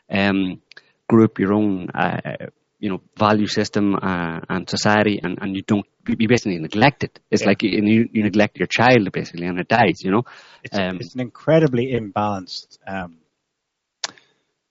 um, 0.09 0.61
group, 1.07 1.39
your 1.39 1.53
own 1.53 1.89
uh, 1.89 2.47
you 2.79 2.89
know 2.89 3.01
value 3.17 3.47
system 3.47 3.95
uh, 3.95 4.39
and 4.49 4.69
society, 4.69 5.19
and, 5.21 5.37
and 5.41 5.55
you 5.55 5.63
don't 5.63 5.85
you 6.07 6.27
basically 6.27 6.59
neglect 6.59 7.03
it. 7.03 7.19
It's 7.31 7.41
yeah. 7.41 7.47
like 7.49 7.63
you, 7.63 8.09
you 8.11 8.23
neglect 8.23 8.57
your 8.57 8.67
child 8.67 9.11
basically, 9.11 9.47
and 9.47 9.59
it 9.59 9.67
dies. 9.67 10.03
You 10.03 10.11
know, 10.11 10.23
it's, 10.63 10.77
um, 10.77 10.97
it's 10.99 11.15
an 11.15 11.21
incredibly 11.21 11.93
imbalanced 11.93 12.77
um, 12.87 13.17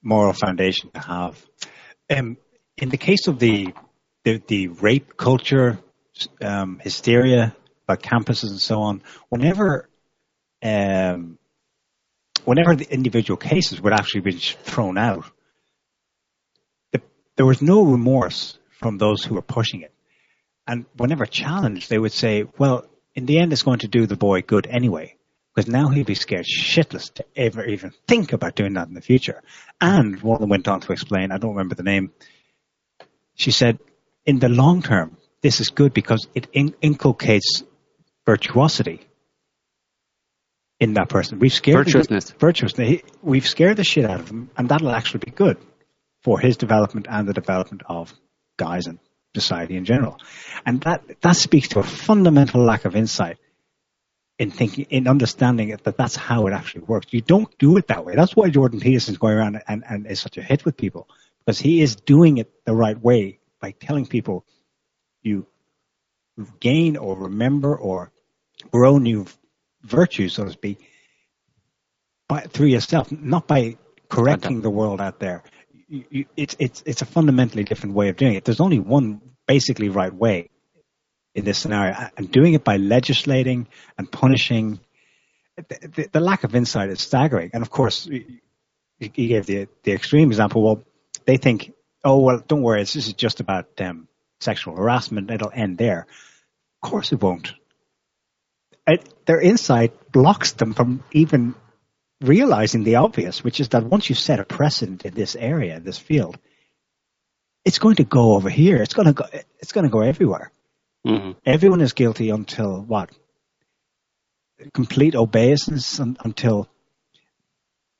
moral 0.02 0.32
foundation 0.32 0.90
to 0.94 1.00
have. 1.00 1.44
Um, 2.08 2.36
in 2.76 2.88
the 2.88 2.96
case 2.96 3.26
of 3.26 3.38
the 3.38 3.74
the, 4.24 4.40
the 4.46 4.68
rape 4.68 5.16
culture, 5.16 5.78
um, 6.40 6.78
hysteria 6.82 7.54
about 7.86 8.02
campuses 8.02 8.50
and 8.50 8.60
so 8.60 8.82
on, 8.82 9.02
whenever 9.28 9.88
um, 10.62 11.38
whenever 12.44 12.74
the 12.74 12.90
individual 12.92 13.36
cases 13.36 13.80
would 13.80 13.92
actually 13.92 14.22
be 14.22 14.32
thrown 14.32 14.98
out, 14.98 15.24
there 17.36 17.46
was 17.46 17.60
no 17.60 17.84
remorse 17.84 18.58
from 18.78 18.98
those 18.98 19.24
who 19.24 19.34
were 19.34 19.42
pushing 19.42 19.82
it. 19.82 19.92
And 20.66 20.86
whenever 20.96 21.26
challenged, 21.26 21.90
they 21.90 21.98
would 21.98 22.12
say, 22.12 22.44
well, 22.58 22.86
in 23.14 23.26
the 23.26 23.38
end, 23.38 23.52
it's 23.52 23.62
going 23.62 23.80
to 23.80 23.88
do 23.88 24.06
the 24.06 24.16
boy 24.16 24.42
good 24.42 24.66
anyway, 24.66 25.16
because 25.54 25.70
now 25.70 25.88
he'd 25.88 26.06
be 26.06 26.14
scared 26.14 26.46
shitless 26.46 27.12
to 27.14 27.24
ever 27.36 27.64
even 27.64 27.92
think 28.06 28.32
about 28.32 28.54
doing 28.54 28.74
that 28.74 28.88
in 28.88 28.94
the 28.94 29.00
future. 29.00 29.42
And 29.80 30.20
one 30.22 30.36
of 30.36 30.40
them 30.40 30.48
went 30.48 30.68
on 30.68 30.80
to 30.80 30.92
explain, 30.92 31.32
I 31.32 31.38
don't 31.38 31.54
remember 31.54 31.74
the 31.74 31.82
name, 31.82 32.12
she 33.34 33.50
said, 33.50 33.78
in 34.24 34.38
the 34.38 34.48
long 34.48 34.82
term, 34.82 35.16
this 35.44 35.60
is 35.60 35.68
good 35.68 35.92
because 35.92 36.26
it 36.34 36.46
in- 36.54 36.74
inculcates 36.80 37.62
virtuosity 38.24 39.06
in 40.80 40.94
that 40.94 41.10
person. 41.10 41.38
We've 41.38 41.52
scared 41.52 41.84
virtuousness. 41.84 42.30
The, 42.30 42.38
virtuousness. 42.38 43.02
We've 43.20 43.46
scared 43.46 43.76
the 43.76 43.84
shit 43.84 44.06
out 44.06 44.20
of 44.20 44.28
them, 44.28 44.50
and 44.56 44.70
that'll 44.70 44.90
actually 44.90 45.20
be 45.26 45.32
good 45.32 45.58
for 46.22 46.40
his 46.40 46.56
development 46.56 47.08
and 47.10 47.28
the 47.28 47.34
development 47.34 47.82
of 47.86 48.14
guys 48.56 48.86
and 48.86 48.98
society 49.34 49.76
in 49.76 49.84
general. 49.84 50.18
And 50.64 50.80
that, 50.80 51.02
that 51.20 51.36
speaks 51.36 51.68
to 51.68 51.80
a 51.80 51.82
fundamental 51.82 52.64
lack 52.64 52.86
of 52.86 52.96
insight 52.96 53.36
in 54.38 54.50
thinking, 54.50 54.86
in 54.88 55.06
understanding 55.06 55.68
it, 55.68 55.84
that 55.84 55.98
that's 55.98 56.16
how 56.16 56.46
it 56.46 56.54
actually 56.54 56.84
works. 56.84 57.08
You 57.10 57.20
don't 57.20 57.54
do 57.58 57.76
it 57.76 57.88
that 57.88 58.06
way. 58.06 58.14
That's 58.16 58.34
why 58.34 58.48
Jordan 58.48 58.80
Peterson's 58.80 59.18
going 59.18 59.34
around 59.34 59.62
and, 59.68 59.84
and 59.86 60.06
is 60.06 60.20
such 60.20 60.38
a 60.38 60.42
hit 60.42 60.64
with 60.64 60.78
people 60.78 61.06
because 61.40 61.60
he 61.60 61.82
is 61.82 61.96
doing 61.96 62.38
it 62.38 62.64
the 62.64 62.74
right 62.74 62.98
way 62.98 63.40
by 63.60 63.72
telling 63.72 64.06
people 64.06 64.46
you 65.24 65.46
gain 66.60 66.96
or 66.96 67.16
remember 67.16 67.76
or 67.76 68.12
grow 68.70 68.98
new 68.98 69.26
virtues, 69.82 70.34
so 70.34 70.44
to 70.44 70.50
speak, 70.50 70.88
by, 72.28 72.42
through 72.42 72.68
yourself, 72.68 73.10
not 73.10 73.46
by 73.48 73.76
correcting 74.08 74.60
the 74.60 74.70
world 74.70 75.00
out 75.00 75.18
there 75.18 75.42
you, 75.88 76.26
it's 76.36 76.56
it's 76.58 76.82
it's 76.86 77.02
a 77.02 77.06
fundamentally 77.06 77.64
different 77.64 77.94
way 77.94 78.08
of 78.08 78.16
doing 78.16 78.34
it. 78.34 78.44
There's 78.44 78.60
only 78.60 78.78
one 78.78 79.20
basically 79.46 79.88
right 79.88 80.12
way 80.12 80.50
in 81.34 81.44
this 81.44 81.58
scenario, 81.58 81.96
and 82.16 82.30
doing 82.30 82.54
it 82.54 82.64
by 82.64 82.76
legislating 82.76 83.68
and 83.98 84.10
punishing. 84.10 84.80
The, 85.56 85.88
the, 85.94 86.08
the 86.12 86.20
lack 86.20 86.44
of 86.44 86.54
insight 86.54 86.90
is 86.90 87.00
staggering, 87.00 87.50
and 87.52 87.62
of 87.62 87.70
course, 87.70 88.08
he 88.98 89.26
gave 89.26 89.46
the 89.46 89.68
the 89.82 89.92
extreme 89.92 90.28
example. 90.28 90.62
Well, 90.62 90.84
they 91.26 91.36
think, 91.36 91.72
oh 92.04 92.20
well, 92.20 92.42
don't 92.46 92.62
worry, 92.62 92.82
this 92.82 92.96
is 92.96 93.12
just 93.12 93.40
about 93.40 93.68
um, 93.80 94.08
sexual 94.44 94.76
harassment. 94.76 95.30
It'll 95.30 95.50
end 95.52 95.78
there. 95.78 96.06
Of 96.82 96.90
course, 96.90 97.12
it 97.12 97.20
won't. 97.20 97.54
It, 98.86 99.08
their 99.26 99.40
insight 99.40 100.12
blocks 100.12 100.52
them 100.52 100.74
from 100.74 101.02
even 101.12 101.54
realizing 102.20 102.84
the 102.84 102.96
obvious, 102.96 103.42
which 103.42 103.60
is 103.60 103.70
that 103.70 103.84
once 103.84 104.08
you 104.08 104.14
set 104.14 104.40
a 104.40 104.44
precedent 104.44 105.04
in 105.04 105.14
this 105.14 105.34
area, 105.36 105.76
in 105.76 105.84
this 105.84 105.98
field, 105.98 106.38
it's 107.64 107.78
going 107.78 107.96
to 107.96 108.04
go 108.04 108.34
over 108.34 108.50
here. 108.50 108.82
It's 108.82 108.94
going 108.94 109.06
to 109.06 109.14
go. 109.14 109.24
It's 109.58 109.72
going 109.72 109.84
to 109.84 109.90
go 109.90 110.00
everywhere. 110.00 110.52
Mm-hmm. 111.06 111.32
Everyone 111.46 111.80
is 111.80 111.94
guilty 111.94 112.30
until 112.30 112.82
what? 112.82 113.10
Complete 114.72 115.14
obeisance 115.14 115.98
until. 115.98 116.68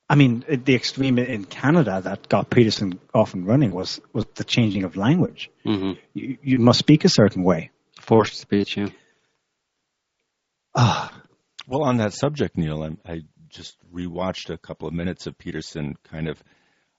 I 0.08 0.16
mean, 0.16 0.44
the 0.48 0.74
extreme 0.74 1.18
in 1.18 1.44
Canada 1.44 2.00
that 2.02 2.28
got 2.28 2.50
Peterson 2.50 3.00
off 3.14 3.34
and 3.34 3.46
running 3.46 3.72
was 3.72 4.00
was 4.12 4.26
the 4.34 4.44
changing 4.44 4.84
of 4.84 4.96
language. 4.96 5.50
Mm-hmm. 5.64 5.92
You, 6.12 6.38
you 6.42 6.58
must 6.58 6.78
speak 6.78 7.04
a 7.04 7.08
certain 7.08 7.42
way. 7.42 7.70
Forced 8.00 8.36
speech, 8.38 8.76
yeah. 8.76 8.88
Ah. 10.74 11.22
Well, 11.66 11.84
on 11.84 11.96
that 11.96 12.12
subject, 12.12 12.58
Niall, 12.58 12.82
I, 12.82 13.12
I 13.12 13.20
just 13.48 13.78
rewatched 13.90 14.50
a 14.50 14.58
couple 14.58 14.86
of 14.86 14.92
minutes 14.92 15.26
of 15.26 15.38
Peterson 15.38 15.94
kind 16.04 16.28
of 16.28 16.42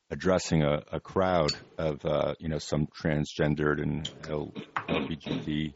addressing 0.10 0.64
a, 0.64 0.82
a 0.92 1.00
crowd 1.00 1.52
of 1.78 2.04
uh, 2.06 2.34
you 2.40 2.50
know 2.50 2.58
some 2.58 2.88
transgendered 2.88 3.82
and 3.82 4.10
LGBT 4.24 5.74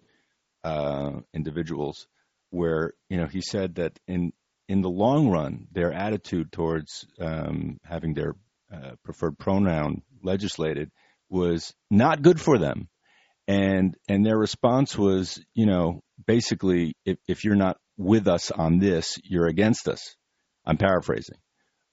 uh, 0.64 1.12
individuals, 1.34 2.08
where 2.50 2.94
you 3.10 3.18
know 3.18 3.28
he 3.28 3.42
said 3.42 3.76
that 3.76 4.00
in 4.08 4.34
in 4.70 4.82
the 4.82 4.90
long 4.90 5.30
run, 5.30 5.68
their 5.72 5.92
attitude 5.92 6.52
towards 6.52 7.06
um, 7.20 7.80
having 7.84 8.14
their 8.14 8.36
uh, 8.72 8.92
preferred 9.04 9.38
pronoun 9.40 10.04
legislated 10.24 10.92
was 11.28 11.74
not 11.90 12.22
good 12.22 12.40
for 12.40 12.60
them, 12.60 12.88
and 13.48 13.96
and 14.08 14.24
their 14.24 14.38
response 14.38 14.96
was, 14.96 15.44
you 15.56 15.66
know, 15.66 16.02
basically, 16.26 16.94
if, 17.04 17.18
if 17.28 17.44
you're 17.44 17.56
not 17.56 17.78
with 17.98 18.28
us 18.28 18.52
on 18.52 18.78
this, 18.78 19.18
you're 19.24 19.48
against 19.48 19.88
us. 19.88 20.16
I'm 20.66 20.78
paraphrasing, 20.78 21.40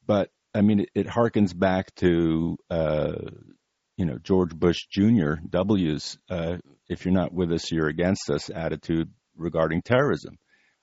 but 0.06 0.28
I 0.54 0.60
mean 0.60 0.80
it, 0.80 0.90
it 0.94 1.06
harkens 1.06 1.58
back 1.58 1.94
to 1.96 2.58
uh, 2.68 3.14
you 3.96 4.04
know 4.04 4.18
George 4.22 4.54
Bush 4.54 4.86
Jr. 4.90 5.36
W's 5.48 6.18
uh, 6.28 6.58
"if 6.90 7.06
you're 7.06 7.14
not 7.14 7.32
with 7.32 7.52
us, 7.52 7.72
you're 7.72 7.88
against 7.88 8.28
us" 8.28 8.50
attitude 8.50 9.10
regarding 9.34 9.80
terrorism. 9.80 10.36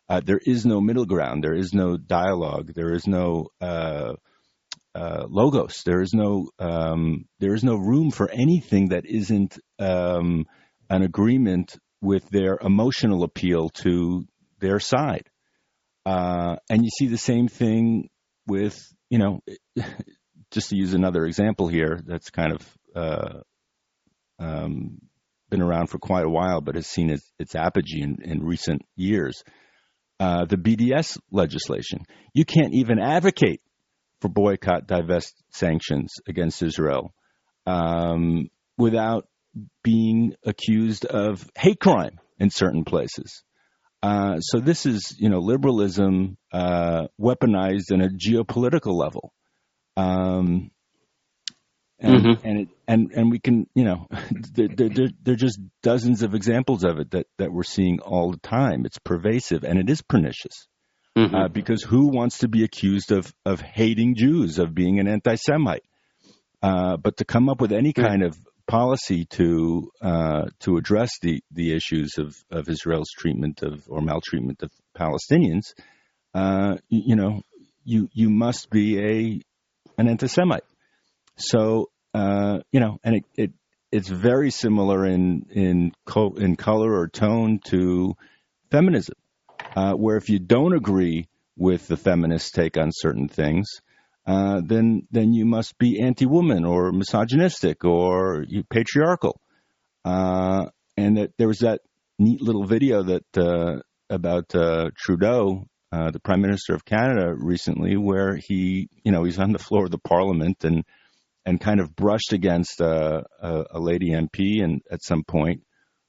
Uh, 0.09 0.21
there 0.23 0.39
is 0.45 0.65
no 0.65 0.81
middle 0.81 1.05
ground. 1.05 1.43
There 1.43 1.55
is 1.55 1.73
no 1.73 1.97
dialogue. 1.97 2.73
There 2.73 2.93
is 2.93 3.07
no 3.07 3.47
uh, 3.61 4.13
uh, 4.93 5.25
logos. 5.27 5.83
There 5.85 6.01
is 6.01 6.13
no 6.13 6.49
um, 6.59 7.25
there 7.39 7.53
is 7.53 7.63
no 7.63 7.75
room 7.75 8.11
for 8.11 8.29
anything 8.29 8.89
that 8.89 9.05
isn't 9.05 9.57
um, 9.79 10.45
an 10.89 11.01
agreement 11.01 11.77
with 12.01 12.27
their 12.29 12.57
emotional 12.61 13.23
appeal 13.23 13.69
to 13.69 14.25
their 14.59 14.79
side. 14.79 15.29
Uh, 16.05 16.57
and 16.69 16.83
you 16.83 16.89
see 16.89 17.07
the 17.07 17.17
same 17.17 17.47
thing 17.47 18.09
with, 18.45 18.77
you 19.09 19.17
know, 19.17 19.39
just 20.51 20.69
to 20.69 20.75
use 20.75 20.93
another 20.93 21.25
example 21.25 21.67
here 21.67 21.99
that's 22.05 22.29
kind 22.29 22.51
of 22.51 22.77
uh, 22.95 23.39
um, 24.37 24.99
been 25.49 25.61
around 25.61 25.87
for 25.87 25.97
quite 25.97 26.25
a 26.25 26.29
while, 26.29 26.61
but 26.61 26.75
has 26.75 26.87
seen 26.87 27.09
its, 27.09 27.31
its 27.39 27.55
apogee 27.55 28.01
in, 28.01 28.17
in 28.23 28.43
recent 28.43 28.81
years. 28.95 29.43
Uh, 30.19 30.45
the 30.45 30.57
BDS 30.57 31.17
legislation. 31.31 32.05
You 32.33 32.45
can't 32.45 32.73
even 32.73 32.99
advocate 32.99 33.61
for 34.21 34.29
boycott, 34.29 34.87
divest 34.87 35.35
sanctions 35.49 36.13
against 36.27 36.61
Israel 36.61 37.13
um, 37.65 38.49
without 38.77 39.27
being 39.83 40.33
accused 40.45 41.05
of 41.05 41.49
hate 41.57 41.79
crime 41.79 42.19
in 42.39 42.49
certain 42.49 42.85
places. 42.85 43.43
Uh, 44.01 44.39
so 44.39 44.59
this 44.59 44.85
is, 44.85 45.15
you 45.17 45.29
know, 45.29 45.39
liberalism 45.39 46.37
uh, 46.51 47.07
weaponized 47.19 47.91
in 47.91 48.01
a 48.01 48.09
geopolitical 48.09 48.93
level. 48.93 49.33
Um, 49.95 50.71
and 52.03 52.25
Mhm. 52.25 52.39
and 52.43 52.59
it, 52.59 52.67
and 52.87 53.11
and 53.15 53.31
we 53.31 53.39
can 53.39 53.67
you 53.73 53.83
know 53.85 54.07
there, 54.53 54.67
there, 54.67 54.89
there 55.23 55.33
are 55.33 55.37
just 55.37 55.59
dozens 55.81 56.21
of 56.21 56.35
examples 56.35 56.83
of 56.83 56.99
it 56.99 57.11
that 57.11 57.27
that 57.37 57.51
we're 57.51 57.63
seeing 57.63 57.99
all 58.01 58.31
the 58.31 58.37
time. 58.39 58.85
It's 58.85 58.99
pervasive 58.99 59.63
and 59.63 59.79
it 59.79 59.89
is 59.89 60.01
pernicious 60.01 60.67
Mhm. 61.17 61.33
uh, 61.33 61.47
because 61.47 61.81
who 61.83 62.07
wants 62.07 62.39
to 62.39 62.47
be 62.47 62.63
accused 62.63 63.11
of 63.11 63.33
of 63.45 63.61
hating 63.61 64.15
Jews 64.15 64.59
of 64.59 64.75
being 64.75 64.99
an 64.99 65.07
anti-Semite? 65.07 65.83
Uh, 66.61 66.97
but 66.97 67.17
to 67.17 67.25
come 67.25 67.49
up 67.49 67.59
with 67.59 67.71
any 67.73 67.93
kind 67.93 68.23
of 68.23 68.37
policy 68.67 69.25
to 69.25 69.91
uh, 70.01 70.45
to 70.59 70.77
address 70.77 71.11
the 71.21 71.41
the 71.51 71.73
issues 71.75 72.17
of 72.17 72.35
of 72.51 72.69
Israel's 72.69 73.11
treatment 73.17 73.61
of 73.63 73.83
or 73.89 74.01
maltreatment 74.01 74.63
of 74.63 74.71
Palestinians, 74.97 75.73
uh, 76.33 76.75
you, 76.89 77.01
you 77.07 77.15
know, 77.15 77.41
you 77.83 78.09
you 78.13 78.29
must 78.29 78.69
be 78.69 78.99
a 78.99 79.41
an 79.97 80.07
anti-Semite. 80.07 80.63
So 81.35 81.89
uh, 82.13 82.59
you 82.71 82.79
know, 82.79 82.97
and 83.03 83.15
it, 83.15 83.23
it 83.35 83.51
it's 83.91 84.07
very 84.07 84.51
similar 84.51 85.05
in 85.05 85.45
in 85.51 85.91
co- 86.05 86.35
in 86.35 86.55
color 86.55 86.93
or 86.93 87.07
tone 87.07 87.59
to 87.65 88.15
feminism, 88.71 89.15
uh, 89.75 89.93
where 89.93 90.17
if 90.17 90.29
you 90.29 90.39
don't 90.39 90.75
agree 90.75 91.27
with 91.57 91.87
the 91.87 91.97
feminist 91.97 92.53
take 92.55 92.77
on 92.77 92.89
certain 92.91 93.27
things, 93.27 93.67
uh, 94.25 94.61
then 94.65 95.07
then 95.11 95.33
you 95.33 95.45
must 95.45 95.77
be 95.77 96.01
anti-woman 96.01 96.65
or 96.65 96.91
misogynistic 96.91 97.83
or 97.85 98.45
patriarchal. 98.69 99.39
Uh, 100.05 100.65
and 100.97 101.17
that 101.17 101.31
there 101.37 101.47
was 101.47 101.59
that 101.59 101.81
neat 102.19 102.41
little 102.41 102.65
video 102.65 103.03
that 103.03 103.37
uh, 103.37 103.79
about 104.09 104.53
uh, 104.53 104.89
Trudeau, 104.97 105.65
the 105.91 106.19
Prime 106.23 106.41
Minister 106.41 106.73
of 106.73 106.83
Canada, 106.85 107.33
recently, 107.35 107.95
where 107.95 108.35
he, 108.35 108.89
you 109.03 109.11
know, 109.11 109.23
he's 109.23 109.39
on 109.39 109.51
the 109.51 109.59
floor 109.59 109.85
of 109.85 109.91
the 109.91 109.99
Parliament 109.99 110.63
and 110.63 110.83
and 111.45 111.59
kind 111.59 111.79
of 111.79 111.95
brushed 111.95 112.33
against 112.33 112.81
uh, 112.81 113.23
a, 113.41 113.63
a 113.71 113.79
lady 113.79 114.11
MP 114.11 114.63
and 114.63 114.81
at 114.89 115.03
some 115.03 115.23
point 115.23 115.61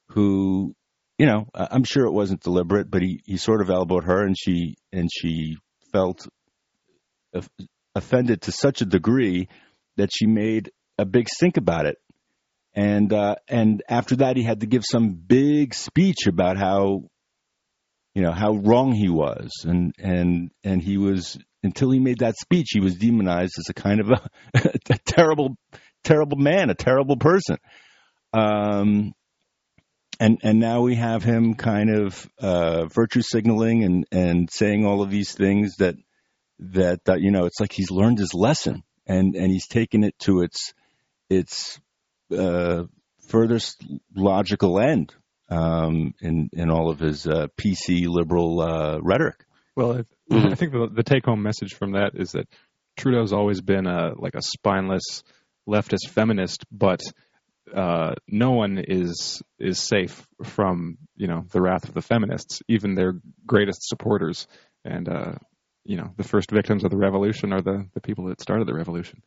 who, 0.08 0.74
you 1.18 1.26
know, 1.26 1.48
I'm 1.54 1.84
sure 1.84 2.06
it 2.06 2.12
wasn't 2.12 2.42
deliberate, 2.42 2.90
but 2.90 3.02
he, 3.02 3.20
he 3.24 3.36
sort 3.36 3.60
of 3.60 3.70
elbowed 3.70 4.04
her 4.04 4.24
and 4.24 4.36
she 4.38 4.76
and 4.92 5.08
she 5.12 5.56
felt 5.92 6.26
offended 7.94 8.42
to 8.42 8.52
such 8.52 8.80
a 8.80 8.86
degree 8.86 9.48
that 9.96 10.10
she 10.12 10.26
made 10.26 10.70
a 10.98 11.04
big 11.04 11.28
stink 11.28 11.56
about 11.56 11.86
it. 11.86 11.96
And 12.74 13.12
uh, 13.12 13.36
and 13.48 13.82
after 13.88 14.16
that, 14.16 14.36
he 14.36 14.42
had 14.42 14.60
to 14.60 14.66
give 14.66 14.82
some 14.84 15.10
big 15.10 15.74
speech 15.74 16.26
about 16.26 16.56
how, 16.58 17.02
you 18.14 18.22
know, 18.22 18.32
how 18.32 18.54
wrong 18.54 18.92
he 18.92 19.08
was, 19.08 19.52
and 19.64 19.94
and 19.96 20.50
and 20.64 20.82
he 20.82 20.98
was 20.98 21.38
until 21.64 21.90
he 21.90 21.98
made 21.98 22.18
that 22.18 22.36
speech, 22.36 22.68
he 22.72 22.80
was 22.80 22.96
demonized 22.96 23.54
as 23.58 23.68
a 23.68 23.74
kind 23.74 24.00
of 24.00 24.10
a, 24.10 24.20
a 24.90 24.98
terrible, 25.06 25.56
terrible 26.02 26.36
man, 26.36 26.70
a 26.70 26.74
terrible 26.74 27.16
person. 27.16 27.56
Um, 28.32 29.12
and 30.20 30.38
and 30.42 30.60
now 30.60 30.82
we 30.82 30.94
have 30.94 31.24
him 31.24 31.54
kind 31.54 31.90
of 31.90 32.30
uh, 32.38 32.86
virtue 32.86 33.22
signaling 33.22 33.84
and 33.84 34.06
and 34.12 34.50
saying 34.50 34.86
all 34.86 35.02
of 35.02 35.10
these 35.10 35.32
things 35.32 35.76
that 35.76 35.96
that 36.58 37.00
you 37.18 37.30
know 37.30 37.46
it's 37.46 37.60
like 37.60 37.72
he's 37.72 37.90
learned 37.90 38.18
his 38.18 38.32
lesson 38.32 38.82
and 39.06 39.34
and 39.34 39.50
he's 39.50 39.66
taken 39.66 40.04
it 40.04 40.16
to 40.20 40.42
its 40.42 40.72
its 41.28 41.80
uh, 42.36 42.84
furthest 43.28 43.84
logical 44.14 44.78
end 44.78 45.12
um, 45.48 46.14
in 46.20 46.48
in 46.52 46.70
all 46.70 46.90
of 46.90 47.00
his 47.00 47.26
uh, 47.26 47.48
PC 47.60 48.06
liberal 48.06 48.60
uh, 48.60 48.98
rhetoric. 49.00 49.44
Well, 49.76 49.98
I, 49.98 50.04
Mhm. 50.32 50.52
I 50.52 50.54
think 50.54 50.72
the, 50.72 50.88
the 50.88 51.02
take-home 51.02 51.42
message 51.42 51.74
from 51.74 51.92
that 51.92 52.12
is 52.14 52.32
that 52.32 52.48
Trudeau's 52.96 53.32
always 53.32 53.60
been 53.60 53.86
a 53.86 54.14
like 54.16 54.34
a 54.34 54.42
spineless 54.42 55.22
leftist 55.68 56.08
feminist, 56.10 56.64
but 56.70 57.00
uh, 57.74 58.14
no 58.28 58.52
one 58.52 58.78
is 58.78 59.42
is 59.58 59.80
safe 59.80 60.26
from 60.42 60.98
you 61.16 61.26
know 61.26 61.44
the 61.50 61.60
wrath 61.60 61.88
of 61.88 61.94
the 61.94 62.02
feminists, 62.02 62.62
even 62.68 62.94
their 62.94 63.14
greatest 63.46 63.88
supporters, 63.88 64.46
and 64.84 65.08
uh, 65.08 65.32
you 65.84 65.96
know 65.96 66.12
the 66.16 66.24
first 66.24 66.50
victims 66.50 66.84
of 66.84 66.90
the 66.90 66.96
revolution 66.96 67.52
are 67.52 67.62
the 67.62 67.86
the 67.94 68.00
people 68.00 68.26
that 68.26 68.40
started 68.40 68.66
the 68.68 68.74
revolution. 68.74 69.22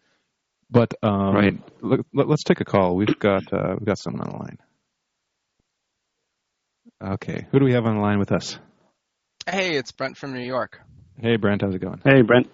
But 0.70 0.94
um, 1.04 1.34
Right. 1.36 1.60
Let, 1.82 2.00
let, 2.14 2.30
us 2.30 2.44
take 2.44 2.62
a 2.62 2.66
call. 2.66 2.96
We've 2.96 3.20
got 3.20 3.52
uh, 3.52 3.76
we've 3.78 3.86
got 3.88 3.98
someone 4.00 4.22
on 4.22 4.32
the 4.32 4.38
line. 4.38 4.58
Okay, 7.14 7.48
who 7.52 7.60
do 7.60 7.66
we 7.66 7.74
have 7.74 7.86
on 7.86 7.96
the 7.96 8.02
line 8.02 8.20
with 8.20 8.32
us? 8.32 8.60
Hey, 9.50 9.78
it's 9.78 9.92
Brent 9.94 10.18
from 10.18 10.34
New 10.34 10.42
York. 10.44 10.82
Hey, 11.20 11.38
Brent, 11.38 11.62
how's 11.62 11.74
it 11.74 11.80
going? 11.80 12.02
Hey, 12.04 12.22
Brent. 12.22 12.50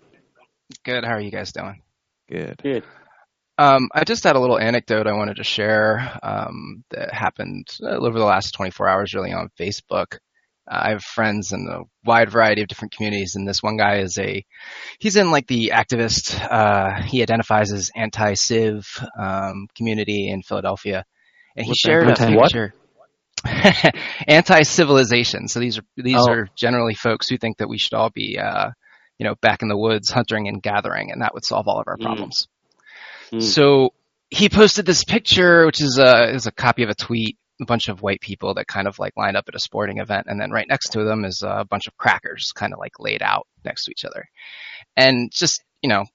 Good. 0.86 1.04
How 1.04 1.14
are 1.16 1.22
you 1.22 1.32
guys 1.32 1.52
doing? 1.52 1.82
Good. 2.30 2.60
Good. 2.62 2.84
Um, 3.58 3.90
I 3.94 4.04
just 4.04 4.24
had 4.24 4.36
a 4.36 4.40
little 4.40 4.60
anecdote 4.60 5.08
I 5.08 5.14
wanted 5.14 5.38
to 5.38 5.44
share 5.44 6.20
um, 6.24 6.84
that 6.92 7.14
happened 7.14 7.68
over 7.84 8.18
the 8.18 8.26
last 8.26 8.52
24 8.54 8.88
hours, 8.88 9.14
really, 9.14 9.32
on 9.34 9.50
Facebook. 9.60 10.18
Uh, 10.70 10.82
I 10.86 10.90
have 10.92 11.04
friends 11.04 11.52
in 11.52 11.68
a 11.68 11.82
wide 12.06 12.30
variety 12.32 12.62
of 12.62 12.68
different 12.68 12.96
communities, 12.96 13.36
and 13.36 13.48
this 13.48 13.62
one 13.64 13.78
guy 13.78 13.98
is 13.98 14.18
a 14.18 14.46
he's 15.00 15.16
in 15.16 15.32
like 15.32 15.48
the 15.48 15.72
activist. 15.74 16.40
Uh, 16.40 17.02
he 17.04 17.22
identifies 17.22 17.72
as 17.74 17.92
anti-civ 17.96 18.86
um, 19.20 19.68
community 19.76 20.30
in 20.30 20.42
Philadelphia, 20.42 21.06
and 21.56 21.66
he 21.66 21.72
What's 21.72 21.80
shared 21.80 22.06
a 22.08 22.10
Anti-what? 22.12 22.52
picture. 22.52 22.74
anti-civilization. 24.28 25.48
So 25.48 25.60
these 25.60 25.78
are 25.78 25.84
these 25.98 26.18
Oh. 26.20 26.32
are 26.32 26.48
generally 26.56 26.94
folks 26.96 27.30
who 27.30 27.38
think 27.38 27.58
that 27.58 27.70
we 27.70 27.78
should 27.78 27.94
all 27.94 28.10
be, 28.10 28.38
uh, 28.40 28.72
you 29.20 29.26
know, 29.26 29.36
back 29.42 29.62
in 29.62 29.68
the 29.68 29.78
woods 29.78 30.10
hunting 30.10 30.48
and 30.48 30.62
gathering, 30.62 31.12
and 31.12 31.22
that 31.22 31.34
would 31.34 31.46
solve 31.46 31.68
all 31.68 31.80
of 31.80 31.88
our 31.88 31.98
Mm. 31.98 32.04
problems. 32.04 32.48
Mm. 33.32 33.42
So 33.42 33.94
he 34.30 34.50
posted 34.50 34.86
this 34.86 35.04
picture, 35.04 35.66
which 35.66 35.82
is 35.82 35.98
a 36.00 36.30
is 36.34 36.48
a 36.48 36.52
copy 36.52 36.84
of 36.84 36.90
a 36.90 36.96
tweet, 36.96 37.38
a 37.62 37.66
bunch 37.66 37.88
of 37.90 38.02
white 38.02 38.22
people 38.22 38.56
that 38.56 38.68
kind 38.68 38.88
of 38.88 38.98
like 39.00 39.14
lined 39.18 39.38
up 39.38 39.46
at 39.48 39.56
a 39.56 39.60
sporting 39.60 40.00
event, 40.00 40.28
and 40.30 40.40
then 40.40 40.52
right 40.52 40.68
next 40.68 40.90
to 40.94 41.04
them 41.04 41.26
is 41.26 41.44
a 41.46 41.66
bunch 41.70 41.88
of 41.88 41.98
crackers, 41.98 42.52
kind 42.56 42.74
of 42.74 42.80
like 42.80 43.00
laid 43.00 43.22
out 43.22 43.48
next 43.64 43.86
to 43.86 43.92
each 43.92 44.06
other, 44.06 44.26
and 44.98 45.32
just 45.32 45.64
you 45.82 45.90
know. 45.90 46.06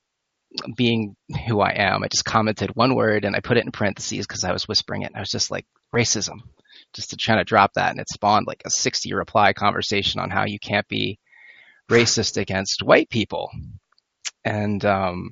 Being 0.78 1.14
who 1.46 1.60
I 1.60 1.72
am, 1.76 2.02
I 2.02 2.08
just 2.08 2.24
commented 2.24 2.70
one 2.74 2.94
word 2.94 3.26
and 3.26 3.36
I 3.36 3.40
put 3.40 3.58
it 3.58 3.66
in 3.66 3.70
parentheses 3.70 4.26
because 4.26 4.44
I 4.44 4.52
was 4.52 4.66
whispering 4.66 5.02
it. 5.02 5.08
And 5.08 5.16
I 5.16 5.20
was 5.20 5.28
just 5.28 5.50
like 5.50 5.66
racism, 5.94 6.38
just 6.94 7.10
to 7.10 7.16
try 7.16 7.36
to 7.36 7.44
drop 7.44 7.72
that, 7.74 7.90
and 7.90 8.00
it 8.00 8.08
spawned 8.08 8.46
like 8.46 8.62
a 8.64 8.70
60 8.70 9.12
reply 9.14 9.52
conversation 9.52 10.20
on 10.20 10.30
how 10.30 10.44
you 10.46 10.58
can't 10.58 10.88
be 10.88 11.18
racist 11.90 12.36
against 12.36 12.82
white 12.82 13.08
people. 13.08 13.50
And 14.44 14.84
um, 14.84 15.30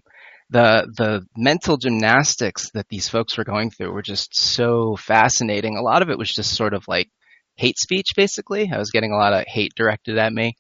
the 0.51 0.87
the 0.97 1.27
mental 1.37 1.77
gymnastics 1.77 2.71
that 2.73 2.89
these 2.89 3.09
folks 3.09 3.37
were 3.37 3.45
going 3.45 3.71
through 3.71 3.93
were 3.93 4.03
just 4.03 4.37
so 4.37 4.97
fascinating. 4.97 5.77
A 5.77 5.83
lot 5.83 6.03
of 6.03 6.11
it 6.11 6.19
was 6.19 6.33
just 6.33 6.55
sort 6.55 6.75
of 6.75 6.87
like 6.89 7.09
hate 7.57 7.79
speech, 7.79 8.09
basically. 8.17 8.71
I 8.73 8.79
was 8.79 8.91
getting 8.91 9.13
a 9.13 9.17
lot 9.17 9.33
of 9.33 9.45
hate 9.47 9.73
directed 9.75 10.19
at 10.19 10.33
me, 10.33 10.55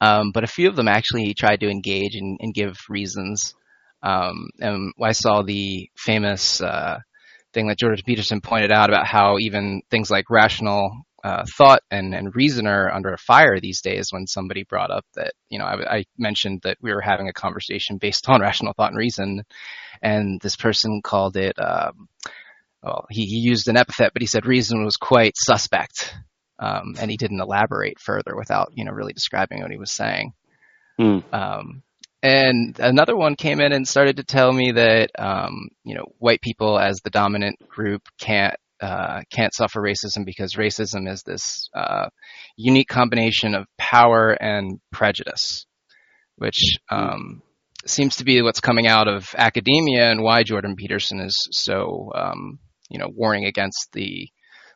um, 0.00 0.32
but 0.32 0.44
a 0.44 0.48
few 0.48 0.68
of 0.68 0.76
them 0.76 0.88
actually 0.88 1.34
tried 1.34 1.60
to 1.60 1.70
engage 1.70 2.14
and, 2.14 2.38
and 2.40 2.54
give 2.54 2.76
reasons. 2.88 3.54
Um, 4.02 4.48
and 4.60 4.92
I 5.00 5.12
saw 5.12 5.42
the 5.42 5.90
famous 5.96 6.60
uh, 6.60 6.98
thing 7.52 7.68
that 7.68 7.78
Jordan 7.78 8.02
Peterson 8.04 8.40
pointed 8.40 8.72
out 8.72 8.90
about 8.90 9.06
how 9.06 9.38
even 9.38 9.82
things 9.90 10.10
like 10.10 10.30
rational 10.30 10.90
uh, 11.22 11.44
thought 11.56 11.82
and, 11.90 12.14
and 12.14 12.34
reason 12.34 12.66
are 12.66 12.90
under 12.90 13.16
fire 13.16 13.60
these 13.60 13.82
days 13.82 14.08
when 14.10 14.26
somebody 14.26 14.64
brought 14.64 14.90
up 14.90 15.04
that, 15.14 15.32
you 15.48 15.58
know, 15.58 15.64
I, 15.64 15.98
I 15.98 16.04
mentioned 16.16 16.62
that 16.62 16.78
we 16.80 16.92
were 16.92 17.02
having 17.02 17.28
a 17.28 17.32
conversation 17.32 17.98
based 17.98 18.28
on 18.28 18.40
rational 18.40 18.72
thought 18.72 18.90
and 18.90 18.98
reason, 18.98 19.44
and 20.02 20.40
this 20.40 20.56
person 20.56 21.02
called 21.02 21.36
it, 21.36 21.58
um, 21.58 22.08
well, 22.82 23.06
he, 23.10 23.26
he 23.26 23.36
used 23.36 23.68
an 23.68 23.76
epithet, 23.76 24.12
but 24.14 24.22
he 24.22 24.26
said 24.26 24.46
reason 24.46 24.84
was 24.84 24.96
quite 24.96 25.34
suspect. 25.36 26.14
Um, 26.58 26.94
and 26.98 27.10
he 27.10 27.16
didn't 27.16 27.40
elaborate 27.40 27.98
further 27.98 28.36
without, 28.36 28.72
you 28.74 28.84
know, 28.84 28.92
really 28.92 29.14
describing 29.14 29.62
what 29.62 29.70
he 29.70 29.78
was 29.78 29.90
saying. 29.90 30.34
Mm. 30.98 31.22
Um, 31.32 31.82
and 32.22 32.78
another 32.78 33.16
one 33.16 33.34
came 33.34 33.60
in 33.60 33.72
and 33.72 33.86
started 33.88 34.16
to 34.16 34.24
tell 34.24 34.52
me 34.52 34.72
that 34.72 35.10
um, 35.18 35.68
you 35.84 35.94
know 35.94 36.04
white 36.18 36.40
people 36.40 36.78
as 36.78 37.00
the 37.02 37.10
dominant 37.10 37.56
group 37.68 38.02
can't 38.20 38.56
uh, 38.80 39.20
can't 39.32 39.54
suffer 39.54 39.80
racism 39.80 40.24
because 40.24 40.54
racism 40.54 41.10
is 41.10 41.22
this 41.22 41.68
uh, 41.74 42.08
unique 42.56 42.88
combination 42.88 43.54
of 43.54 43.66
power 43.76 44.30
and 44.30 44.80
prejudice, 44.90 45.66
which 46.36 46.78
um, 46.90 47.42
seems 47.86 48.16
to 48.16 48.24
be 48.24 48.40
what's 48.42 48.60
coming 48.60 48.86
out 48.86 49.06
of 49.08 49.34
academia 49.36 50.10
and 50.10 50.22
why 50.22 50.42
Jordan 50.42 50.76
Peterson 50.76 51.20
is 51.20 51.36
so 51.52 52.10
um, 52.14 52.58
you 52.88 52.98
know 52.98 53.08
warning 53.14 53.46
against 53.46 53.88
the 53.92 54.28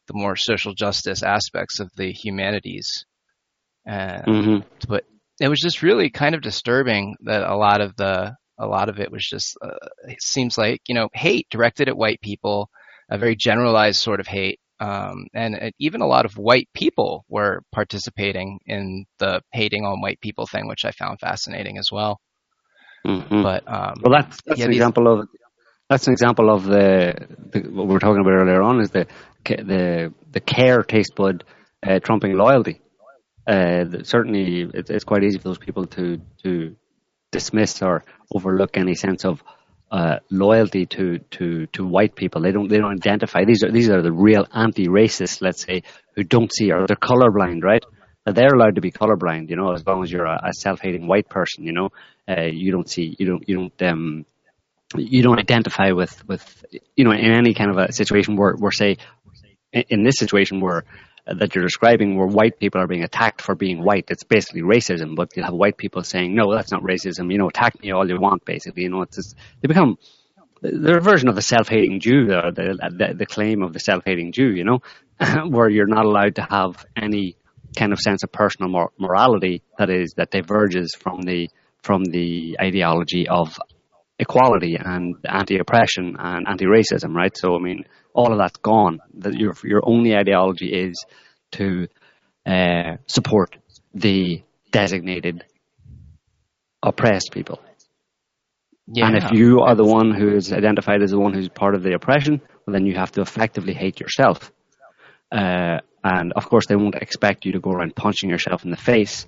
the 0.07 0.15
more 0.15 0.37
social 0.37 0.75
justice 0.75 1.23
aspects 1.23 1.81
of 1.81 1.91
the 1.97 2.13
humanities. 2.13 3.05
Uh, 3.89 4.23
hmm 4.23 4.59
but 4.89 5.05
it 5.41 5.49
was 5.49 5.61
just 5.61 5.83
really 5.83 6.11
kind 6.11 6.35
of 6.35 6.41
disturbing 6.43 7.17
that 7.25 7.43
a 7.43 7.57
lot 7.57 7.81
of 7.81 7.95
the 7.97 8.35
a 8.59 8.67
lot 8.67 8.89
of 8.89 9.01
it 9.01 9.11
was 9.11 9.27
just 9.27 9.57
uh, 9.63 9.89
it 10.09 10.23
seems 10.23 10.57
like 10.57 10.81
you 10.89 10.95
know 10.95 11.09
hate 11.13 11.47
directed 11.51 11.89
at 11.89 11.97
white 11.97 12.21
people 12.21 12.69
a 13.11 13.19
very 13.19 13.37
generalized 13.37 14.01
sort 14.01 14.21
of 14.21 14.27
hate 14.27 14.61
um, 14.81 15.27
and 15.35 15.55
it, 15.55 15.75
even 15.79 16.01
a 16.03 16.07
lot 16.07 16.25
of 16.25 16.37
white 16.37 16.69
people 16.75 17.25
were 17.29 17.63
participating 17.73 18.59
in 18.67 19.05
the 19.19 19.41
hating 19.53 19.85
on 19.85 20.01
white 20.01 20.21
people 20.21 20.47
thing 20.47 20.69
which 20.69 20.85
i 20.85 20.91
found 20.93 21.19
fascinating 21.21 21.79
as 21.79 21.89
well 21.93 22.19
hmm 23.05 23.43
but 23.43 23.63
um, 23.67 23.95
Well, 24.03 24.13
that's 24.13 24.39
that's 24.47 24.59
Yeah, 24.61 24.67
an 24.67 24.71
these- 24.71 24.79
example 24.79 25.07
of 25.13 25.29
That's 25.91 26.07
an 26.09 26.13
example 26.15 26.51
of 26.55 26.65
the, 26.65 27.15
the 27.53 27.61
what 27.77 27.87
we 27.87 27.93
were 27.93 28.01
talking 28.01 28.21
about 28.23 28.33
earlier 28.41 28.63
on 28.63 28.81
is 28.81 28.91
the 28.91 29.07
the 29.47 30.13
the 30.33 30.41
care 30.41 30.83
taste 30.83 31.15
bud 31.15 31.45
uh, 31.87 31.99
trumping 32.01 32.33
loyalty. 32.37 32.81
Uh, 33.47 34.03
certainly, 34.03 34.69
it's, 34.73 34.91
it's 34.91 35.05
quite 35.05 35.25
easy 35.25 35.39
for 35.39 35.49
those 35.49 35.59
people 35.59 35.87
to 35.87 36.21
to 36.43 36.77
dismiss 37.31 37.83
or 37.83 38.05
overlook 38.33 38.77
any 38.77 38.95
sense 38.95 39.25
of 39.25 39.43
uh, 39.91 40.19
loyalty 40.31 40.87
to, 40.87 41.19
to, 41.31 41.67
to 41.67 41.87
white 41.87 42.17
people. 42.17 42.43
They 42.43 42.53
don't 42.53 42.69
they 42.69 42.79
don't 42.79 42.93
identify. 42.93 43.45
These 43.45 43.65
are 43.65 43.71
these 43.71 43.91
are 43.91 44.03
the 44.03 44.13
real 44.13 44.47
anti-racists, 44.53 45.43
let's 45.43 45.63
say, 45.63 45.83
who 46.15 46.25
don't 46.25 46.53
see 46.53 46.73
or 46.73 46.87
they're 46.87 46.97
colorblind, 46.97 47.63
right? 47.63 47.85
They're 48.27 48.55
allowed 48.55 48.77
to 48.77 48.81
be 48.81 48.91
colorblind, 48.91 49.51
you 49.51 49.57
know, 49.57 49.73
as 49.73 49.87
long 49.87 50.03
as 50.03 50.11
you're 50.11 50.25
a, 50.25 50.49
a 50.49 50.53
self-hating 50.55 51.07
white 51.07 51.29
person, 51.29 51.65
you 51.65 51.73
know, 51.73 51.91
uh, 52.27 52.47
you 52.51 52.73
don't 52.73 52.89
see, 52.89 53.15
you 53.19 53.27
don't, 53.27 53.47
you 53.47 53.57
don't, 53.57 53.83
um, 53.83 54.27
you 54.97 55.23
don't 55.23 55.39
identify 55.39 55.91
with, 55.91 56.27
with, 56.27 56.65
you 56.97 57.05
know, 57.05 57.11
in 57.13 57.33
any 57.33 57.53
kind 57.53 57.71
of 57.71 57.77
a 57.77 57.93
situation 57.93 58.37
where, 58.37 58.55
where 58.55 58.73
say, 58.73 58.97
in 59.73 60.05
this 60.05 60.15
situation 60.17 60.61
where 60.61 60.85
that 61.27 61.55
you're 61.55 61.65
describing 61.65 62.17
where 62.17 62.27
white 62.27 62.59
people 62.59 62.81
are 62.81 62.87
being 62.87 63.03
attacked 63.03 63.41
for 63.41 63.55
being 63.55 63.83
white. 63.83 64.07
It's 64.09 64.25
basically 64.25 64.63
racism, 64.63 65.17
but 65.17 65.35
you'll 65.35 65.47
have 65.47 65.55
white 65.55 65.77
people 65.79 66.03
saying, 66.03 66.35
no, 66.35 66.55
that's 66.55 66.71
not 66.71 66.83
racism. 66.83 67.33
You 67.33 67.39
know, 67.39 67.49
attack 67.49 67.81
me 67.81 67.93
all 67.93 68.09
you 68.09 68.21
want, 68.21 68.45
basically. 68.45 68.83
You 68.83 68.91
know, 68.91 69.03
it's 69.03 69.17
just, 69.17 69.35
they 69.61 69.69
become, 69.69 69.97
they're 70.61 70.99
a 70.99 71.03
version 71.03 71.29
of 71.29 71.35
the 71.35 71.43
self-hating 71.43 72.01
Jew, 72.01 72.27
the, 72.27 72.89
the, 72.91 73.15
the 73.15 73.27
claim 73.27 73.63
of 73.63 73.73
the 73.73 73.81
self-hating 73.81 74.33
Jew, 74.33 74.51
you 74.51 74.65
know, 74.65 74.81
where 75.49 75.69
you're 75.69 75.87
not 75.87 76.05
allowed 76.05 76.37
to 76.37 76.43
have 76.43 76.85
any 76.95 77.37
kind 77.77 77.93
of 77.93 77.99
sense 77.99 78.23
of 78.23 78.31
personal 78.31 78.71
mor- 78.71 78.93
morality 78.99 79.63
that 79.79 79.89
is, 79.89 80.15
that 80.15 80.31
diverges 80.31 80.95
from 80.95 81.23
the, 81.23 81.49
from 81.83 82.05
the 82.05 82.57
ideology 82.61 83.29
of 83.29 83.59
equality 84.19 84.77
and 84.79 85.17
anti-oppression 85.25 86.17
and 86.19 86.47
anti-racism, 86.47 87.15
right? 87.15 87.37
So, 87.37 87.57
I 87.57 87.59
mean, 87.59 87.85
all 88.15 88.33
of 88.33 88.39
that's 88.39 88.57
gone. 88.59 89.01
That 89.19 89.35
your 89.35 89.55
your 89.65 89.83
only 89.85 90.17
ideology 90.17 90.73
is 90.73 91.05
to 91.53 91.89
uh, 92.47 92.97
support 93.07 93.57
the 93.93 94.43
designated 94.71 95.45
oppressed 96.83 97.33
people. 97.33 97.61
Yeah. 98.87 99.07
And 99.07 99.17
if 99.17 99.33
you 99.33 99.61
are 99.61 99.75
the 99.75 99.85
one 99.85 100.13
who 100.13 100.35
is 100.35 100.53
identified 100.53 101.03
as 101.03 101.11
the 101.11 101.19
one 101.19 101.33
who's 101.33 101.49
part 101.49 101.75
of 101.75 101.83
the 101.83 101.95
oppression, 101.95 102.43
well, 102.67 102.75
then 102.75 102.87
you 102.87 102.95
have 102.95 103.13
to 103.13 103.23
effectively 103.23 103.73
hate 103.73 103.99
yourself. 103.99 104.53
Uh, 105.33 105.79
and 106.03 106.33
of 106.35 106.49
course, 106.49 106.67
they 106.67 106.77
won't 106.77 106.95
expect 106.97 107.47
you 107.47 107.53
to 107.53 107.61
go 107.61 107.71
around 107.71 107.97
punching 107.97 108.29
yourself 108.29 108.65
in 108.65 108.71
the 108.71 108.77
face. 108.77 109.27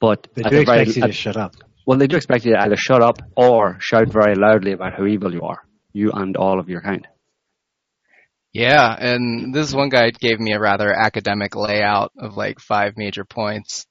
But 0.00 0.26
they 0.34 0.42
do 0.42 0.60
expect 0.60 0.66
very, 0.66 1.00
you 1.00 1.06
to 1.06 1.12
shut 1.12 1.36
up. 1.36 1.54
Well, 1.86 1.98
they 1.98 2.06
do 2.06 2.16
expect 2.16 2.46
you 2.46 2.52
to 2.52 2.62
either 2.62 2.76
shut 2.76 3.02
up 3.02 3.18
or 3.36 3.76
shout 3.80 4.08
very 4.08 4.34
loudly 4.34 4.72
about 4.72 4.94
how 4.94 5.04
evil 5.04 5.32
you 5.34 5.42
are, 5.42 5.60
you 5.92 6.10
and 6.12 6.36
all 6.36 6.58
of 6.58 6.70
your 6.70 6.80
kind. 6.80 7.06
Yeah, 8.54 8.94
and 8.96 9.52
this 9.52 9.74
one 9.74 9.88
guy 9.88 10.10
gave 10.10 10.38
me 10.38 10.52
a 10.52 10.60
rather 10.60 10.92
academic 10.92 11.56
layout 11.56 12.12
of 12.16 12.36
like 12.36 12.60
five 12.60 12.96
major 12.96 13.24
points, 13.24 13.84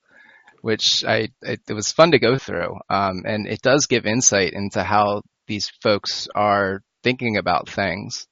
which 0.61 1.03
I 1.05 1.29
it, 1.41 1.61
it 1.67 1.73
was 1.73 1.91
fun 1.91 2.11
to 2.11 2.19
go 2.19 2.37
through, 2.37 2.77
um, 2.89 3.23
and 3.25 3.45
it 3.47 3.61
does 3.61 3.87
give 3.87 4.05
insight 4.05 4.53
into 4.53 4.81
how 4.83 5.21
these 5.47 5.69
folks 5.81 6.29
are 6.33 6.81
thinking 7.03 7.37
about 7.37 7.69
things. 7.69 8.25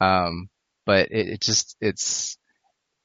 Um, 0.00 0.48
but 0.86 1.08
it, 1.12 1.28
it 1.34 1.40
just 1.40 1.76
it's 1.80 2.36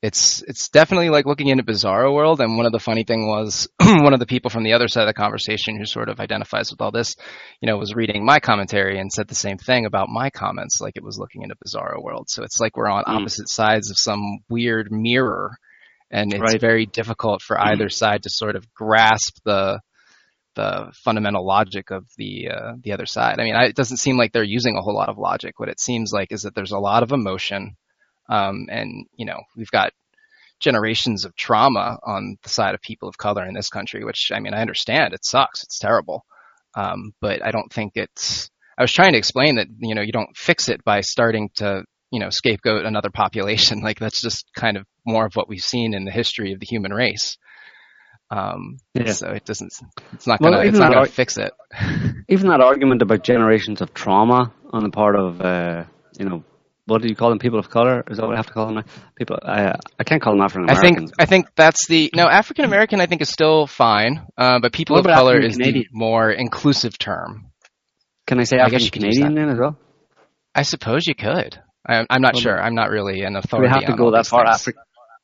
it's 0.01 0.41
it's 0.43 0.69
definitely 0.69 1.09
like 1.09 1.25
looking 1.25 1.47
into 1.47 1.63
bizarro 1.63 2.13
world 2.13 2.39
and 2.39 2.55
one 2.55 2.65
of 2.65 2.71
the 2.71 2.79
funny 2.79 3.03
thing 3.03 3.27
was 3.27 3.67
one 3.81 4.13
of 4.13 4.19
the 4.19 4.25
people 4.25 4.49
from 4.49 4.63
the 4.63 4.73
other 4.73 4.87
side 4.87 5.01
of 5.01 5.07
the 5.07 5.13
conversation 5.13 5.77
who 5.77 5.85
sort 5.85 6.07
of 6.07 6.19
identifies 6.19 6.71
with 6.71 6.79
all 6.81 6.91
this 6.91 7.15
you 7.61 7.67
know 7.67 7.77
was 7.77 7.93
reading 7.93 8.25
my 8.25 8.39
commentary 8.39 8.97
and 8.99 9.11
said 9.11 9.27
the 9.27 9.35
same 9.35 9.57
thing 9.57 9.85
about 9.85 10.07
my 10.07 10.29
comments 10.29 10.79
like 10.79 10.95
it 10.95 11.03
was 11.03 11.17
looking 11.17 11.41
into 11.41 11.55
bizarro 11.55 12.01
world 12.01 12.29
so 12.29 12.43
it's 12.43 12.59
like 12.61 12.77
we're 12.77 12.87
on 12.87 13.03
mm. 13.03 13.19
opposite 13.19 13.49
sides 13.49 13.91
of 13.91 13.97
some 13.97 14.39
weird 14.49 14.89
mirror 14.89 15.57
and 16.11 16.33
it's 16.33 16.41
right. 16.41 16.61
very 16.61 16.85
difficult 16.85 17.41
for 17.41 17.59
either 17.59 17.87
mm. 17.87 17.93
side 17.93 18.23
to 18.23 18.29
sort 18.29 18.55
of 18.55 18.73
grasp 18.73 19.37
the 19.43 19.79
the 20.55 20.91
fundamental 20.93 21.45
logic 21.45 21.91
of 21.91 22.05
the 22.17 22.49
uh, 22.49 22.73
the 22.83 22.91
other 22.91 23.05
side. 23.05 23.39
I 23.39 23.43
mean, 23.43 23.55
I, 23.55 23.65
it 23.65 23.75
doesn't 23.75 23.97
seem 23.97 24.17
like 24.17 24.33
they're 24.33 24.43
using 24.43 24.75
a 24.75 24.81
whole 24.81 24.95
lot 24.95 25.07
of 25.07 25.17
logic. 25.17 25.59
What 25.59 25.69
it 25.69 25.79
seems 25.79 26.11
like 26.11 26.31
is 26.31 26.41
that 26.41 26.55
there's 26.55 26.71
a 26.71 26.79
lot 26.79 27.03
of 27.03 27.11
emotion, 27.11 27.77
um, 28.29 28.67
and 28.69 29.05
you 29.15 29.25
know, 29.25 29.41
we've 29.57 29.71
got 29.71 29.91
generations 30.59 31.25
of 31.25 31.35
trauma 31.35 31.97
on 32.03 32.37
the 32.43 32.49
side 32.49 32.75
of 32.75 32.81
people 32.81 33.09
of 33.09 33.17
color 33.17 33.45
in 33.45 33.53
this 33.53 33.69
country, 33.69 34.03
which 34.03 34.31
I 34.33 34.39
mean, 34.39 34.53
I 34.53 34.61
understand 34.61 35.13
it 35.13 35.25
sucks. 35.25 35.63
It's 35.63 35.79
terrible. 35.79 36.25
Um, 36.75 37.13
but 37.19 37.43
I 37.43 37.51
don't 37.51 37.71
think 37.71 37.93
it's, 37.95 38.49
I 38.77 38.83
was 38.83 38.91
trying 38.91 39.13
to 39.13 39.17
explain 39.17 39.55
that, 39.55 39.67
you 39.79 39.95
know, 39.95 40.01
you 40.01 40.11
don't 40.11 40.35
fix 40.35 40.69
it 40.69 40.83
by 40.83 41.01
starting 41.01 41.49
to, 41.55 41.83
you 42.11 42.19
know, 42.19 42.29
scapegoat 42.29 42.85
another 42.85 43.09
population. 43.09 43.81
Like 43.83 43.99
that's 43.99 44.21
just 44.21 44.45
kind 44.55 44.77
of 44.77 44.85
more 45.05 45.25
of 45.25 45.33
what 45.35 45.49
we've 45.49 45.63
seen 45.63 45.93
in 45.93 46.05
the 46.05 46.11
history 46.11 46.53
of 46.53 46.59
the 46.59 46.65
human 46.65 46.93
race. 46.93 47.37
Um, 48.31 48.77
yeah. 48.93 49.11
so 49.13 49.29
it 49.31 49.43
doesn't, 49.43 49.73
it's 50.13 50.27
not 50.27 50.39
gonna, 50.39 50.57
well, 50.57 50.67
it's 50.67 50.77
not 50.77 50.89
gonna 50.89 51.01
ar- 51.01 51.07
fix 51.07 51.37
it. 51.37 51.51
even 52.29 52.49
that 52.49 52.61
argument 52.61 53.01
about 53.01 53.23
generations 53.23 53.81
of 53.81 53.91
trauma 53.93 54.53
on 54.71 54.83
the 54.83 54.91
part 54.91 55.15
of, 55.15 55.41
uh, 55.41 55.85
you 56.19 56.25
know, 56.25 56.43
what 56.89 57.01
do 57.01 57.07
you 57.07 57.15
call 57.15 57.29
them? 57.29 57.39
People 57.39 57.59
of 57.59 57.69
color? 57.69 58.03
Is 58.09 58.17
that 58.17 58.25
what 58.25 58.33
I 58.33 58.37
have 58.37 58.47
to 58.47 58.53
call 58.53 58.73
them? 58.73 58.83
People. 59.15 59.37
I 59.41 59.75
I 59.97 60.03
can't 60.03 60.21
call 60.21 60.33
them 60.33 60.41
African 60.41 60.69
American. 60.69 60.85
I 60.85 61.01
think 61.01 61.11
I 61.19 61.25
think 61.25 61.47
that's 61.55 61.87
the 61.87 62.11
no 62.15 62.27
African 62.27 62.65
American. 62.65 62.99
I 62.99 63.05
think 63.05 63.21
is 63.21 63.29
still 63.29 63.67
fine, 63.67 64.25
uh, 64.37 64.59
but 64.59 64.73
people 64.73 64.97
of 64.97 65.05
color 65.05 65.39
is 65.39 65.57
the 65.57 65.87
more 65.91 66.31
inclusive 66.31 66.97
term. 66.97 67.51
Can 68.27 68.39
I 68.39 68.43
say 68.43 68.57
African 68.57 68.89
Canadian 68.89 69.35
then 69.35 69.49
as 69.49 69.57
well? 69.59 69.77
I 70.53 70.63
suppose 70.63 71.07
you 71.07 71.15
could. 71.15 71.59
I, 71.85 72.05
am 72.09 72.21
not 72.21 72.33
well, 72.33 72.41
sure. 72.41 72.61
I'm 72.61 72.75
not 72.75 72.89
really 72.89 73.21
an 73.21 73.35
authority. 73.35 73.69
We 73.69 73.73
have 73.73 73.85
to 73.85 73.95
go 73.95 74.11
that 74.11 74.27
far. 74.27 74.45
Afri- 74.45 74.73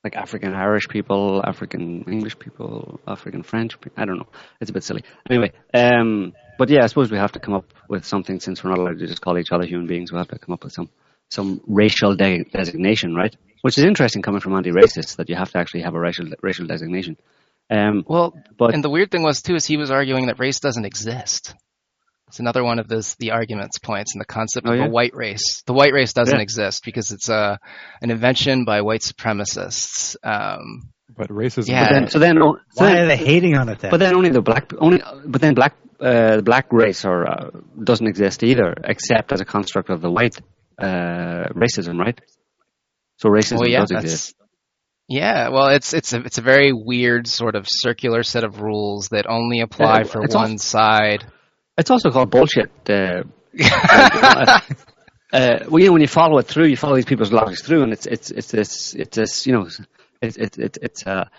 like 0.05 0.15
African 0.15 0.53
Irish 0.53 0.87
people, 0.87 1.41
African 1.43 2.03
English 2.03 2.37
people, 2.37 2.99
African 3.07 3.41
French. 3.41 3.75
I 3.97 4.05
don't 4.05 4.17
know. 4.17 4.27
It's 4.61 4.69
a 4.69 4.73
bit 4.73 4.83
silly. 4.83 5.03
Anyway, 5.27 5.51
um, 5.73 6.33
but 6.59 6.69
yeah, 6.69 6.83
I 6.83 6.87
suppose 6.87 7.11
we 7.11 7.17
have 7.17 7.31
to 7.31 7.39
come 7.39 7.55
up 7.55 7.73
with 7.89 8.05
something 8.05 8.39
since 8.39 8.63
we're 8.63 8.69
not 8.69 8.79
allowed 8.79 8.99
to 8.99 9.07
just 9.07 9.21
call 9.21 9.37
each 9.39 9.51
other 9.51 9.65
human 9.65 9.87
beings. 9.87 10.11
We 10.11 10.19
have 10.19 10.27
to 10.27 10.37
come 10.37 10.53
up 10.53 10.63
with 10.63 10.73
some 10.73 10.89
some 11.29 11.61
racial 11.67 12.15
de- 12.15 12.43
designation, 12.45 13.15
right? 13.15 13.35
Which 13.61 13.77
is 13.77 13.83
interesting 13.83 14.21
coming 14.21 14.41
from 14.41 14.53
anti-racists 14.53 15.15
that 15.17 15.29
you 15.29 15.35
have 15.35 15.51
to 15.51 15.57
actually 15.57 15.81
have 15.81 15.95
a 15.95 15.99
racial 15.99 16.27
racial 16.41 16.67
designation. 16.67 17.17
Um, 17.69 18.03
well, 18.07 18.33
but 18.57 18.73
and 18.73 18.83
the 18.83 18.89
weird 18.89 19.09
thing 19.09 19.23
was 19.23 19.41
too 19.41 19.55
is 19.55 19.65
he 19.65 19.77
was 19.77 19.89
arguing 19.89 20.27
that 20.27 20.39
race 20.39 20.59
doesn't 20.59 20.85
exist. 20.85 21.55
It's 22.27 22.39
another 22.39 22.63
one 22.63 22.79
of 22.79 22.87
this 22.87 23.15
the 23.15 23.31
arguments 23.31 23.79
points 23.79 24.13
and 24.13 24.21
the 24.21 24.25
concept 24.25 24.67
oh, 24.67 24.73
of 24.73 24.77
yeah? 24.77 24.85
a 24.85 24.89
white 24.89 25.15
race. 25.15 25.63
The 25.65 25.73
white 25.73 25.93
race 25.93 26.13
doesn't 26.13 26.35
yeah. 26.35 26.41
exist 26.41 26.83
because 26.83 27.11
it's 27.11 27.29
a 27.29 27.59
an 28.01 28.11
invention 28.11 28.65
by 28.65 28.81
white 28.81 29.01
supremacists. 29.01 30.15
Um, 30.23 30.89
but 31.15 31.29
racism. 31.29 31.69
Yeah. 31.69 31.87
But 31.87 31.93
then, 31.93 32.07
so 32.09 32.19
then, 32.19 32.35
so 32.35 32.59
why 32.73 32.93
then, 32.93 33.03
are 33.03 33.07
they 33.07 33.17
hating 33.17 33.55
on 33.55 33.69
it 33.69 33.79
then? 33.79 33.91
But 33.91 33.99
then 33.99 34.15
only 34.15 34.29
the 34.29 34.41
black 34.41 34.73
only. 34.77 35.01
But 35.25 35.41
then 35.41 35.53
black 35.53 35.75
uh, 35.99 36.41
black 36.41 36.71
race 36.71 37.05
or 37.05 37.27
uh, 37.27 37.49
doesn't 37.83 38.07
exist 38.07 38.43
either, 38.43 38.73
except 38.83 39.31
as 39.31 39.41
a 39.41 39.45
construct 39.45 39.89
of 39.89 40.01
the 40.01 40.11
white 40.11 40.37
uh, 40.77 41.49
racism, 41.53 41.99
right? 41.99 42.19
So 43.17 43.29
racism 43.29 43.59
well, 43.59 43.69
yeah, 43.69 43.79
does 43.81 43.91
exist. 43.91 44.35
Yeah, 45.07 45.49
well, 45.49 45.67
it's 45.69 45.93
it's 45.93 46.13
a 46.13 46.21
it's 46.21 46.39
a 46.39 46.41
very 46.41 46.71
weird 46.73 47.27
sort 47.27 47.55
of 47.55 47.67
circular 47.69 48.23
set 48.23 48.43
of 48.43 48.59
rules 48.59 49.09
that 49.09 49.27
only 49.27 49.61
apply 49.61 50.03
for 50.03 50.21
one 50.21 50.31
also, 50.33 50.57
side. 50.57 51.25
It's 51.77 51.91
also 51.91 52.09
called 52.09 52.31
bullshit. 52.31 52.71
Uh, 52.89 53.23
uh, 55.31 55.59
well, 55.69 55.79
you 55.79 55.85
know, 55.85 55.93
when 55.93 56.01
you 56.01 56.07
follow 56.07 56.39
it 56.39 56.47
through, 56.47 56.65
you 56.65 56.77
follow 56.77 56.95
these 56.95 57.05
people's 57.05 57.31
logics 57.31 57.61
through, 57.61 57.83
and 57.83 57.93
it's 57.93 58.07
it's 58.07 58.31
it's 58.31 58.51
this 58.51 58.95
it's 58.95 59.15
this 59.15 59.45
you 59.45 59.53
know 59.53 59.67
it's 60.21 60.37
it's 60.37 60.57
it's, 60.57 60.77
it's 60.81 61.05
a 61.05 61.29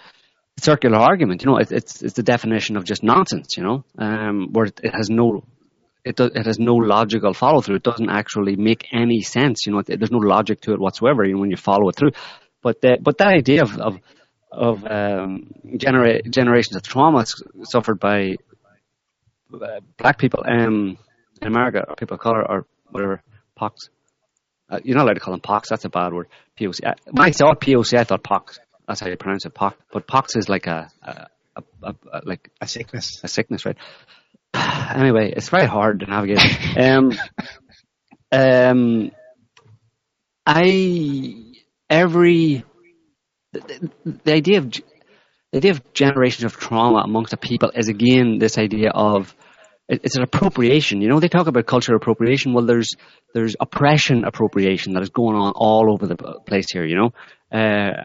circular 0.59 0.99
argument. 0.99 1.43
You 1.43 1.51
know, 1.51 1.59
it's 1.59 1.73
it's 1.73 2.03
it's 2.03 2.15
the 2.15 2.23
definition 2.23 2.77
of 2.77 2.85
just 2.85 3.03
nonsense. 3.03 3.57
You 3.57 3.65
know, 3.65 3.85
um, 3.99 4.53
where 4.53 4.67
it 4.67 4.95
has 4.95 5.11
no 5.11 5.43
it, 6.07 6.21
it 6.21 6.47
has 6.47 6.59
no 6.59 6.75
logical 6.75 7.35
follow 7.35 7.61
through. 7.61 7.77
It 7.77 7.83
doesn't 7.83 8.11
actually 8.11 8.57
make 8.57 8.87
any 8.93 9.23
sense. 9.23 9.67
You 9.67 9.73
know, 9.73 9.83
there's 9.83 10.13
no 10.13 10.19
logic 10.19 10.61
to 10.63 10.73
it 10.73 10.79
whatsoever. 10.79 11.25
You 11.25 11.35
know, 11.35 11.41
when 11.41 11.51
you 11.51 11.57
follow 11.57 11.89
it 11.89 11.97
through. 11.97 12.13
But 12.63 12.81
the, 12.81 12.99
but 13.01 13.19
that 13.19 13.29
idea 13.29 13.63
of 13.63 13.77
of, 13.79 13.99
of 14.53 14.87
um, 14.87 15.51
genera- 15.77 16.23
generations 16.23 16.77
of 16.77 16.83
trauma 16.83 17.27
suffered 17.65 17.99
by 17.99 18.37
uh, 19.53 19.81
black 19.97 20.19
people 20.19 20.45
um, 20.47 20.97
in 21.43 21.49
America 21.49 21.85
or 21.89 21.97
people 21.97 22.15
of 22.15 22.21
color 22.21 22.49
or 22.49 22.67
whatever 22.91 23.23
pox. 23.57 23.89
Uh, 24.69 24.81
you're 24.83 24.97
not 24.97 25.05
allowed 25.05 25.15
to 25.15 25.21
call 25.21 25.33
them 25.33 25.41
pox. 25.41 25.69
That's 25.69 25.85
a 25.85 25.89
bad 25.89 26.13
word. 26.13 26.29
POC. 26.59 26.87
Uh, 26.87 26.95
when 27.11 27.27
I 27.27 27.31
saw 27.31 27.55
POC, 27.55 27.99
I 27.99 28.05
thought 28.05 28.23
pox. 28.23 28.59
That's 28.87 29.01
how 29.01 29.09
you 29.09 29.17
pronounce 29.17 29.45
it, 29.45 29.55
pox. 29.55 29.77
But 29.93 30.07
pox 30.07 30.37
is 30.37 30.49
like 30.49 30.67
a, 30.67 30.89
a, 31.03 31.27
a, 31.57 31.63
a 32.13 32.21
like 32.25 32.51
a 32.61 32.67
sickness. 32.67 33.21
A 33.23 33.29
sickness, 33.29 33.65
right? 33.65 33.77
anyway, 34.95 35.33
it's 35.37 35.49
very 35.49 35.67
hard 35.67 36.01
to 36.01 36.07
navigate. 36.07 36.41
um, 36.79 37.13
um, 38.33 39.11
I 40.45 41.55
every 41.91 42.65
the, 43.53 43.91
the, 44.05 44.33
idea 44.33 44.59
of 44.59 44.71
the 44.71 45.59
idea 45.59 45.73
of 45.73 45.93
generations 45.93 46.45
of 46.45 46.59
trauma 46.59 46.99
amongst 46.99 47.31
the 47.31 47.37
people 47.37 47.71
is 47.75 47.89
again 47.89 48.39
this 48.39 48.59
idea 48.59 48.91
of 48.91 49.35
it's 49.89 50.17
an 50.17 50.23
appropriation. 50.23 51.01
You 51.01 51.09
know, 51.09 51.21
they 51.21 51.29
talk 51.29 51.47
about 51.47 51.67
cultural 51.67 51.97
appropriation. 51.97 52.55
Well, 52.55 52.67
there's 52.67 52.95
there's 53.35 53.57
oppression 53.61 54.25
appropriation 54.25 54.95
that 54.95 55.03
is 55.03 55.11
going 55.11 55.37
on 55.37 55.53
all 55.55 55.93
over 55.93 56.07
the 56.07 56.17
place 56.47 56.71
here. 56.73 56.85
You 56.85 56.97
know, 56.97 57.59
uh, 57.59 58.05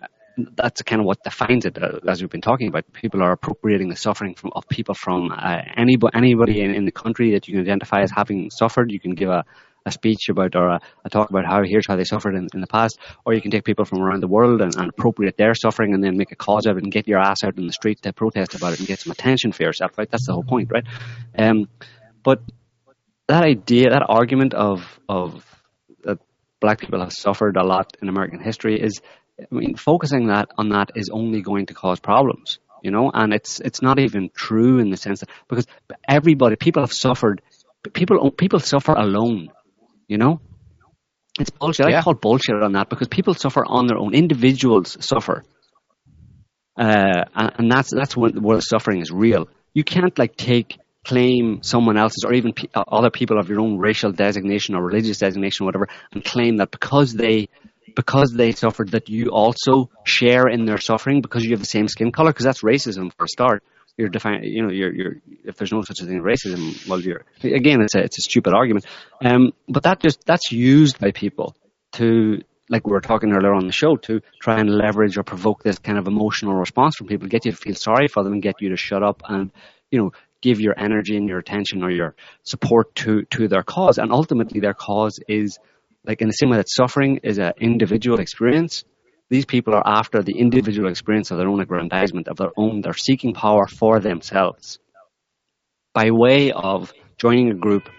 that's 0.55 0.81
kind 0.81 1.01
of 1.01 1.05
what 1.05 1.23
defines 1.23 1.65
it, 1.65 1.81
uh, 1.81 1.99
as 2.07 2.21
we've 2.21 2.29
been 2.29 2.41
talking 2.41 2.67
about. 2.67 2.91
People 2.93 3.21
are 3.21 3.31
appropriating 3.31 3.89
the 3.89 3.95
suffering 3.95 4.35
from 4.35 4.51
of 4.55 4.67
people 4.67 4.95
from 4.95 5.31
uh, 5.31 5.61
anybody 5.75 6.15
anybody 6.15 6.61
in, 6.61 6.73
in 6.73 6.85
the 6.85 6.91
country 6.91 7.31
that 7.31 7.47
you 7.47 7.53
can 7.53 7.61
identify 7.61 8.01
as 8.01 8.11
having 8.15 8.49
suffered. 8.49 8.91
You 8.91 8.99
can 8.99 9.15
give 9.15 9.29
a 9.29 9.45
a 9.85 9.91
speech 9.91 10.29
about 10.29 10.55
or 10.55 10.69
a, 10.69 10.79
a, 11.05 11.09
talk 11.09 11.29
about 11.29 11.45
how 11.45 11.63
here's 11.63 11.87
how 11.87 11.95
they 11.95 12.03
suffered 12.03 12.35
in, 12.35 12.47
in, 12.53 12.61
the 12.61 12.67
past, 12.67 12.99
or 13.25 13.33
you 13.33 13.41
can 13.41 13.51
take 13.51 13.63
people 13.63 13.85
from 13.85 13.99
around 13.99 14.21
the 14.21 14.27
world 14.27 14.61
and, 14.61 14.75
and, 14.75 14.89
appropriate 14.89 15.37
their 15.37 15.55
suffering 15.55 15.93
and 15.93 16.03
then 16.03 16.17
make 16.17 16.31
a 16.31 16.35
cause 16.35 16.65
of 16.65 16.77
it 16.77 16.83
and 16.83 16.91
get 16.91 17.07
your 17.07 17.19
ass 17.19 17.43
out 17.43 17.57
in 17.57 17.65
the 17.65 17.73
street 17.73 17.99
to 18.01 18.13
protest 18.13 18.53
about 18.53 18.73
it 18.73 18.79
and 18.79 18.87
get 18.87 18.99
some 18.99 19.11
attention 19.11 19.51
for 19.51 19.63
yourself, 19.63 19.97
right? 19.97 20.09
That's 20.09 20.27
the 20.27 20.33
whole 20.33 20.43
point, 20.43 20.69
right? 20.71 20.85
Um, 21.37 21.67
but 22.23 22.43
that 23.27 23.43
idea, 23.43 23.89
that 23.89 24.05
argument 24.07 24.53
of 24.53 24.99
of 25.09 25.45
that 26.03 26.19
black 26.59 26.79
people 26.79 26.99
have 26.99 27.13
suffered 27.13 27.57
a 27.57 27.63
lot 27.63 27.97
in 28.01 28.09
American 28.09 28.39
history 28.39 28.79
is, 28.79 29.01
I 29.41 29.55
mean, 29.55 29.75
focusing 29.75 30.27
that 30.27 30.49
on 30.57 30.69
that 30.69 30.91
is 30.95 31.09
only 31.09 31.41
going 31.41 31.67
to 31.67 31.73
cause 31.73 31.99
problems, 31.99 32.59
you 32.83 32.91
know, 32.91 33.11
and 33.13 33.33
it's 33.33 33.59
it's 33.59 33.81
not 33.81 33.99
even 33.99 34.29
true 34.33 34.79
in 34.79 34.89
the 34.89 34.97
sense 34.97 35.21
that 35.21 35.29
because 35.47 35.67
everybody, 36.07 36.55
people 36.55 36.83
have 36.83 36.93
suffered, 36.93 37.41
people 37.93 38.31
people 38.31 38.59
suffer 38.59 38.93
alone 38.93 39.49
you 40.11 40.17
know? 40.17 40.41
It's 41.39 41.49
bullshit. 41.49 41.89
Yeah. 41.89 41.99
I 41.99 42.01
call 42.01 42.15
bullshit 42.15 42.61
on 42.61 42.73
that 42.73 42.89
because 42.89 43.07
people 43.07 43.33
suffer 43.33 43.63
on 43.65 43.87
their 43.87 43.97
own. 43.97 44.13
Individuals 44.13 44.97
suffer. 44.99 45.45
Uh, 46.77 47.23
and, 47.33 47.51
and, 47.57 47.71
that's 47.71 47.93
that's 47.93 48.17
when, 48.17 48.43
where 48.43 48.57
the 48.57 48.61
suffering 48.61 48.99
is 48.99 49.09
real. 49.09 49.47
You 49.73 49.85
can't 49.85 50.17
like 50.19 50.35
take 50.35 50.77
claim 51.05 51.63
someone 51.63 51.97
else's 51.97 52.25
or 52.25 52.33
even 52.33 52.53
uh, 52.75 52.83
other 52.85 53.09
people 53.09 53.39
of 53.39 53.47
your 53.47 53.61
own 53.61 53.77
racial 53.77 54.11
designation 54.11 54.75
or 54.75 54.83
religious 54.83 55.19
designation, 55.19 55.63
or 55.63 55.67
whatever, 55.67 55.87
and 56.11 56.25
claim 56.25 56.57
that 56.57 56.71
because 56.71 57.13
they 57.13 57.47
because 57.95 58.33
they 58.35 58.51
suffered 58.51 58.91
that 58.91 59.09
you 59.09 59.29
also 59.29 59.89
share 60.03 60.47
in 60.47 60.65
their 60.65 60.79
suffering 60.79 61.21
because 61.21 61.43
you 61.43 61.51
have 61.51 61.59
the 61.59 61.65
same 61.65 61.87
skin 61.87 62.11
color 62.11 62.31
because 62.31 62.45
that's 62.45 62.63
racism 62.63 63.11
for 63.15 63.25
a 63.25 63.27
start 63.27 63.63
you're 63.97 64.09
defining, 64.09 64.43
you 64.43 64.63
know, 64.63 64.71
you're, 64.71 64.93
you're, 64.93 65.15
if 65.43 65.57
there's 65.57 65.71
no 65.71 65.81
such 65.81 65.99
a 66.01 66.05
thing 66.05 66.17
as 66.17 66.23
racism, 66.23 66.87
well, 66.87 66.99
you're, 66.99 67.23
again, 67.43 67.81
it's 67.81 67.95
a, 67.95 67.99
it's 67.99 68.17
a 68.17 68.21
stupid 68.21 68.53
argument. 68.53 68.85
Um, 69.23 69.53
but 69.67 69.83
that 69.83 69.99
just, 69.99 70.25
that's 70.25 70.51
used 70.51 70.99
by 70.99 71.11
people 71.11 71.55
to, 71.93 72.41
like 72.69 72.85
we 72.87 72.91
were 72.91 73.01
talking 73.01 73.31
earlier 73.31 73.53
on 73.53 73.67
the 73.67 73.73
show, 73.73 73.97
to 73.97 74.21
try 74.41 74.59
and 74.59 74.69
leverage 74.69 75.17
or 75.17 75.23
provoke 75.23 75.63
this 75.63 75.77
kind 75.77 75.97
of 75.97 76.07
emotional 76.07 76.53
response 76.53 76.95
from 76.95 77.07
people, 77.07 77.27
get 77.27 77.45
you 77.45 77.51
to 77.51 77.57
feel 77.57 77.75
sorry 77.75 78.07
for 78.07 78.23
them 78.23 78.33
and 78.33 78.41
get 78.41 78.61
you 78.61 78.69
to 78.69 78.77
shut 78.77 79.03
up 79.03 79.21
and, 79.27 79.51
you 79.91 79.99
know, 79.99 80.11
give 80.41 80.59
your 80.59 80.73
energy 80.77 81.15
and 81.17 81.27
your 81.27 81.37
attention 81.37 81.83
or 81.83 81.91
your 81.91 82.15
support 82.43 82.95
to, 82.95 83.23
to 83.25 83.47
their 83.47 83.63
cause. 83.63 83.97
And 83.97 84.11
ultimately 84.11 84.59
their 84.59 84.73
cause 84.73 85.19
is, 85.27 85.59
like 86.05 86.21
in 86.21 86.27
the 86.27 86.33
same 86.33 86.49
way 86.49 86.57
that 86.57 86.69
suffering 86.69 87.19
is 87.23 87.37
an 87.37 87.53
individual 87.59 88.19
experience, 88.19 88.83
these 89.29 89.45
people 89.45 89.73
are 89.73 89.83
after 89.85 90.21
the 90.21 90.37
individual 90.37 90.89
experience 90.89 91.31
of 91.31 91.37
their 91.37 91.47
own 91.47 91.61
aggrandizement, 91.61 92.27
of 92.27 92.37
their 92.37 92.51
own, 92.57 92.81
they're 92.81 92.93
seeking 92.93 93.33
power 93.33 93.65
for 93.67 93.99
themselves 93.99 94.79
by 95.93 96.11
way 96.11 96.51
of 96.51 96.93
joining 97.17 97.51
a 97.51 97.55
group 97.55 97.89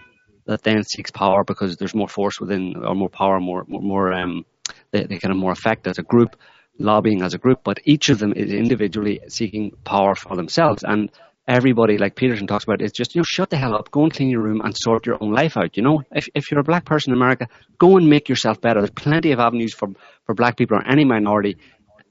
that 0.45 0.63
then 0.63 0.83
seeks 0.83 1.11
power 1.11 1.43
because 1.43 1.77
there's 1.77 1.95
more 1.95 2.07
force 2.07 2.39
within, 2.39 2.75
or 2.75 2.95
more 2.95 3.09
power, 3.09 3.39
more, 3.39 3.63
more, 3.67 4.13
um, 4.13 4.45
they, 4.91 5.03
they 5.05 5.17
kind 5.17 5.31
of 5.31 5.37
more 5.37 5.51
effect 5.51 5.87
as 5.87 5.99
a 5.99 6.03
group, 6.03 6.35
lobbying 6.79 7.21
as 7.21 7.33
a 7.33 7.37
group, 7.37 7.59
but 7.63 7.79
each 7.85 8.09
of 8.09 8.19
them 8.19 8.33
is 8.33 8.51
individually 8.51 9.21
seeking 9.27 9.71
power 9.85 10.15
for 10.15 10.35
themselves. 10.35 10.83
And 10.83 11.11
everybody, 11.47 11.97
like 11.97 12.15
Peterson 12.15 12.47
talks 12.47 12.63
about, 12.63 12.81
is 12.81 12.91
just, 12.91 13.15
you 13.15 13.19
know, 13.19 13.25
shut 13.27 13.49
the 13.49 13.57
hell 13.57 13.75
up, 13.75 13.91
go 13.91 14.03
and 14.03 14.13
clean 14.13 14.29
your 14.29 14.41
room 14.41 14.61
and 14.61 14.75
sort 14.75 15.05
your 15.05 15.17
own 15.21 15.31
life 15.31 15.57
out. 15.57 15.75
You 15.75 15.83
know, 15.83 16.03
if, 16.11 16.29
if 16.33 16.51
you're 16.51 16.61
a 16.61 16.63
black 16.63 16.85
person 16.85 17.11
in 17.11 17.17
America, 17.17 17.47
go 17.77 17.97
and 17.97 18.09
make 18.09 18.29
yourself 18.29 18.61
better. 18.61 18.79
There's 18.79 18.91
plenty 18.91 19.31
of 19.31 19.39
avenues 19.39 19.73
for, 19.73 19.89
for 20.25 20.35
black 20.35 20.57
people 20.57 20.77
or 20.77 20.87
any 20.87 21.05
minority, 21.05 21.57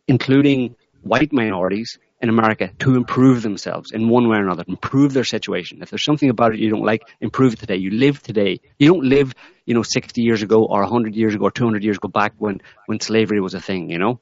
including 0.07 0.77
white 1.03 1.33
minorities 1.33 1.99
in 2.21 2.29
America 2.29 2.71
to 2.79 2.95
improve 2.95 3.43
themselves 3.43 3.91
in 3.91 4.09
one 4.09 4.29
way 4.29 4.37
or 4.37 4.43
another, 4.43 4.65
improve 4.69 5.13
their 5.13 5.25
situation. 5.25 5.83
If 5.83 5.91
there's 5.91 6.05
something 6.05 6.31
about 6.31 6.55
it 6.55 6.61
you 6.61 6.71
don't 6.71 6.85
like, 6.85 7.03
improve 7.21 7.55
it 7.55 7.59
today. 7.59 7.77
You 7.77 7.91
live 7.91 8.23
today. 8.23 8.61
You 8.79 8.89
don't 8.89 9.05
live, 9.05 9.35
you 9.67 9.75
know, 9.75 9.83
60 9.83 10.23
years 10.23 10.43
ago 10.43 10.65
or 10.65 10.83
100 10.83 11.17
years 11.17 11.35
ago 11.35 11.47
or 11.47 11.51
200 11.51 11.83
years 11.83 11.97
ago 11.97 12.07
back 12.07 12.35
when, 12.39 12.61
when 12.87 13.01
slavery 13.01 13.41
was 13.41 13.55
a 13.55 13.61
thing, 13.61 13.91
you 13.91 13.99
know? 13.99 14.21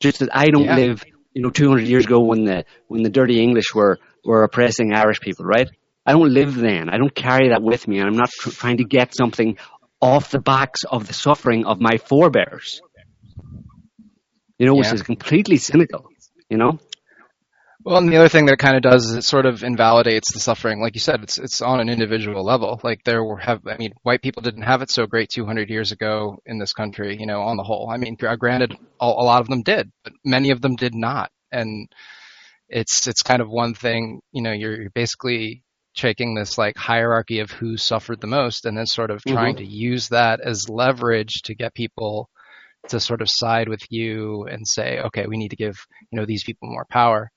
Just 0.00 0.22
as 0.22 0.28
I 0.32 0.48
don't 0.48 0.64
yeah. 0.64 0.74
live, 0.74 1.04
you 1.32 1.42
know, 1.42 1.50
200 1.50 1.86
years 1.86 2.04
ago 2.04 2.18
when 2.20 2.44
the, 2.44 2.64
when 2.88 3.04
the 3.04 3.10
dirty 3.10 3.40
English 3.40 3.72
were, 3.72 4.00
were 4.24 4.44
oppressing 4.44 4.92
Irish 4.92 5.20
people, 5.20 5.44
right? 5.44 5.68
I 6.06 6.12
don't 6.12 6.32
live 6.32 6.54
then. 6.54 6.90
I 6.90 6.98
don't 6.98 7.14
carry 7.14 7.48
that 7.48 7.62
with 7.62 7.88
me, 7.88 7.98
and 7.98 8.08
I'm 8.08 8.16
not 8.16 8.30
tr- 8.30 8.50
trying 8.50 8.78
to 8.78 8.84
get 8.84 9.14
something 9.14 9.56
off 10.00 10.30
the 10.30 10.38
backs 10.40 10.84
of 10.84 11.06
the 11.06 11.14
suffering 11.14 11.64
of 11.64 11.80
my 11.80 11.96
forebears. 11.96 12.82
You 14.58 14.66
know, 14.66 14.74
yeah. 14.74 14.80
which 14.80 14.92
is 14.92 15.02
completely 15.02 15.56
cynical. 15.56 16.08
You 16.48 16.58
know. 16.58 16.78
Well, 17.84 17.98
and 17.98 18.10
the 18.10 18.16
other 18.16 18.30
thing 18.30 18.46
that 18.46 18.54
it 18.54 18.58
kind 18.58 18.76
of 18.76 18.82
does 18.82 19.04
is 19.04 19.14
it 19.14 19.24
sort 19.24 19.44
of 19.44 19.62
invalidates 19.62 20.32
the 20.32 20.40
suffering. 20.40 20.80
Like 20.80 20.94
you 20.94 21.00
said, 21.00 21.22
it's 21.22 21.36
it's 21.38 21.60
on 21.60 21.80
an 21.80 21.90
individual 21.90 22.42
level. 22.42 22.80
Like 22.82 23.04
there 23.04 23.22
were 23.22 23.36
have, 23.36 23.60
I 23.66 23.76
mean, 23.76 23.92
white 24.02 24.22
people 24.22 24.40
didn't 24.42 24.62
have 24.62 24.80
it 24.80 24.90
so 24.90 25.06
great 25.06 25.28
200 25.28 25.68
years 25.68 25.92
ago 25.92 26.38
in 26.46 26.58
this 26.58 26.72
country. 26.72 27.16
You 27.18 27.26
know, 27.26 27.42
on 27.42 27.56
the 27.56 27.62
whole. 27.62 27.90
I 27.90 27.98
mean, 27.98 28.16
granted, 28.16 28.74
a 29.00 29.06
lot 29.06 29.40
of 29.40 29.48
them 29.48 29.62
did, 29.62 29.90
but 30.02 30.14
many 30.24 30.50
of 30.50 30.62
them 30.62 30.76
did 30.76 30.94
not. 30.94 31.30
And 31.52 31.88
it's 32.68 33.06
it's 33.06 33.22
kind 33.22 33.42
of 33.42 33.48
one 33.48 33.74
thing. 33.74 34.20
You 34.32 34.42
know, 34.42 34.52
you're, 34.52 34.82
you're 34.82 34.90
basically 34.90 35.62
taking 35.94 36.34
this 36.34 36.58
like 36.58 36.76
hierarchy 36.76 37.40
of 37.40 37.50
who 37.50 37.76
suffered 37.76 38.20
the 38.20 38.26
most, 38.26 38.64
and 38.64 38.76
then 38.76 38.86
sort 38.86 39.10
of 39.10 39.18
mm-hmm. 39.18 39.34
trying 39.34 39.56
to 39.56 39.64
use 39.64 40.08
that 40.08 40.40
as 40.40 40.68
leverage 40.68 41.42
to 41.44 41.54
get 41.54 41.74
people 41.74 42.28
to 42.88 43.00
sort 43.00 43.22
of 43.22 43.28
side 43.30 43.68
with 43.68 43.80
you 43.90 44.44
and 44.44 44.66
say, 44.66 44.98
okay, 45.00 45.26
we 45.26 45.36
need 45.36 45.50
to 45.50 45.56
give 45.56 45.76
you 46.10 46.18
know 46.18 46.26
these 46.26 46.44
people 46.44 46.68
more 46.68 46.86
power. 46.90 47.30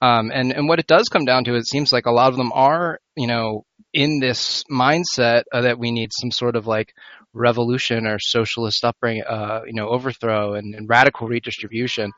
Um, 0.00 0.32
and 0.32 0.52
and 0.52 0.68
what 0.68 0.80
it 0.80 0.86
does 0.86 1.08
come 1.08 1.24
down 1.24 1.44
to, 1.44 1.54
it 1.54 1.66
seems 1.66 1.92
like 1.92 2.06
a 2.06 2.12
lot 2.12 2.30
of 2.30 2.36
them 2.36 2.52
are 2.52 2.98
you 3.16 3.26
know 3.26 3.64
in 3.92 4.20
this 4.20 4.64
mindset 4.70 5.42
uh, 5.52 5.62
that 5.62 5.78
we 5.78 5.92
need 5.92 6.10
some 6.12 6.30
sort 6.30 6.56
of 6.56 6.66
like 6.66 6.94
revolution 7.34 8.06
or 8.06 8.18
socialist 8.18 8.84
upbringing, 8.84 9.22
uh, 9.24 9.60
you 9.66 9.74
know, 9.74 9.88
overthrow 9.88 10.54
and, 10.54 10.74
and 10.74 10.88
radical 10.88 11.28
redistribution. 11.28 12.12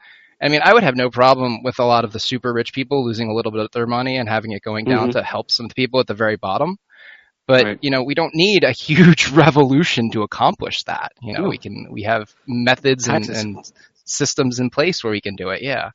I 0.44 0.48
mean, 0.48 0.60
I 0.62 0.74
would 0.74 0.82
have 0.82 0.94
no 0.94 1.08
problem 1.08 1.62
with 1.62 1.78
a 1.78 1.84
lot 1.86 2.04
of 2.04 2.12
the 2.12 2.20
super 2.20 2.52
rich 2.52 2.74
people 2.74 3.02
losing 3.02 3.30
a 3.30 3.34
little 3.34 3.50
bit 3.50 3.62
of 3.62 3.70
their 3.72 3.86
money 3.86 4.18
and 4.18 4.28
having 4.28 4.52
it 4.52 4.62
going 4.62 4.84
down 4.84 5.08
mm-hmm. 5.08 5.18
to 5.18 5.22
help 5.22 5.50
some 5.50 5.70
people 5.70 6.00
at 6.00 6.06
the 6.06 6.12
very 6.12 6.36
bottom. 6.36 6.76
But 7.46 7.64
right. 7.64 7.78
you 7.80 7.90
know, 7.90 8.02
we 8.02 8.14
don't 8.14 8.34
need 8.34 8.62
a 8.62 8.72
huge 8.88 9.30
revolution 9.30 10.10
to 10.10 10.22
accomplish 10.22 10.82
that. 10.84 11.12
You 11.22 11.32
know, 11.32 11.46
Ooh. 11.46 11.48
we 11.48 11.56
can 11.56 11.88
we 11.90 12.02
have 12.02 12.30
methods 12.46 13.08
and, 13.08 13.26
and, 13.30 13.72
systems 14.04 14.60
in 14.60 14.68
place 14.68 15.02
where 15.02 15.10
we 15.10 15.22
can 15.22 15.34
do 15.34 15.48
it. 15.48 15.62
Yeah. 15.62 15.90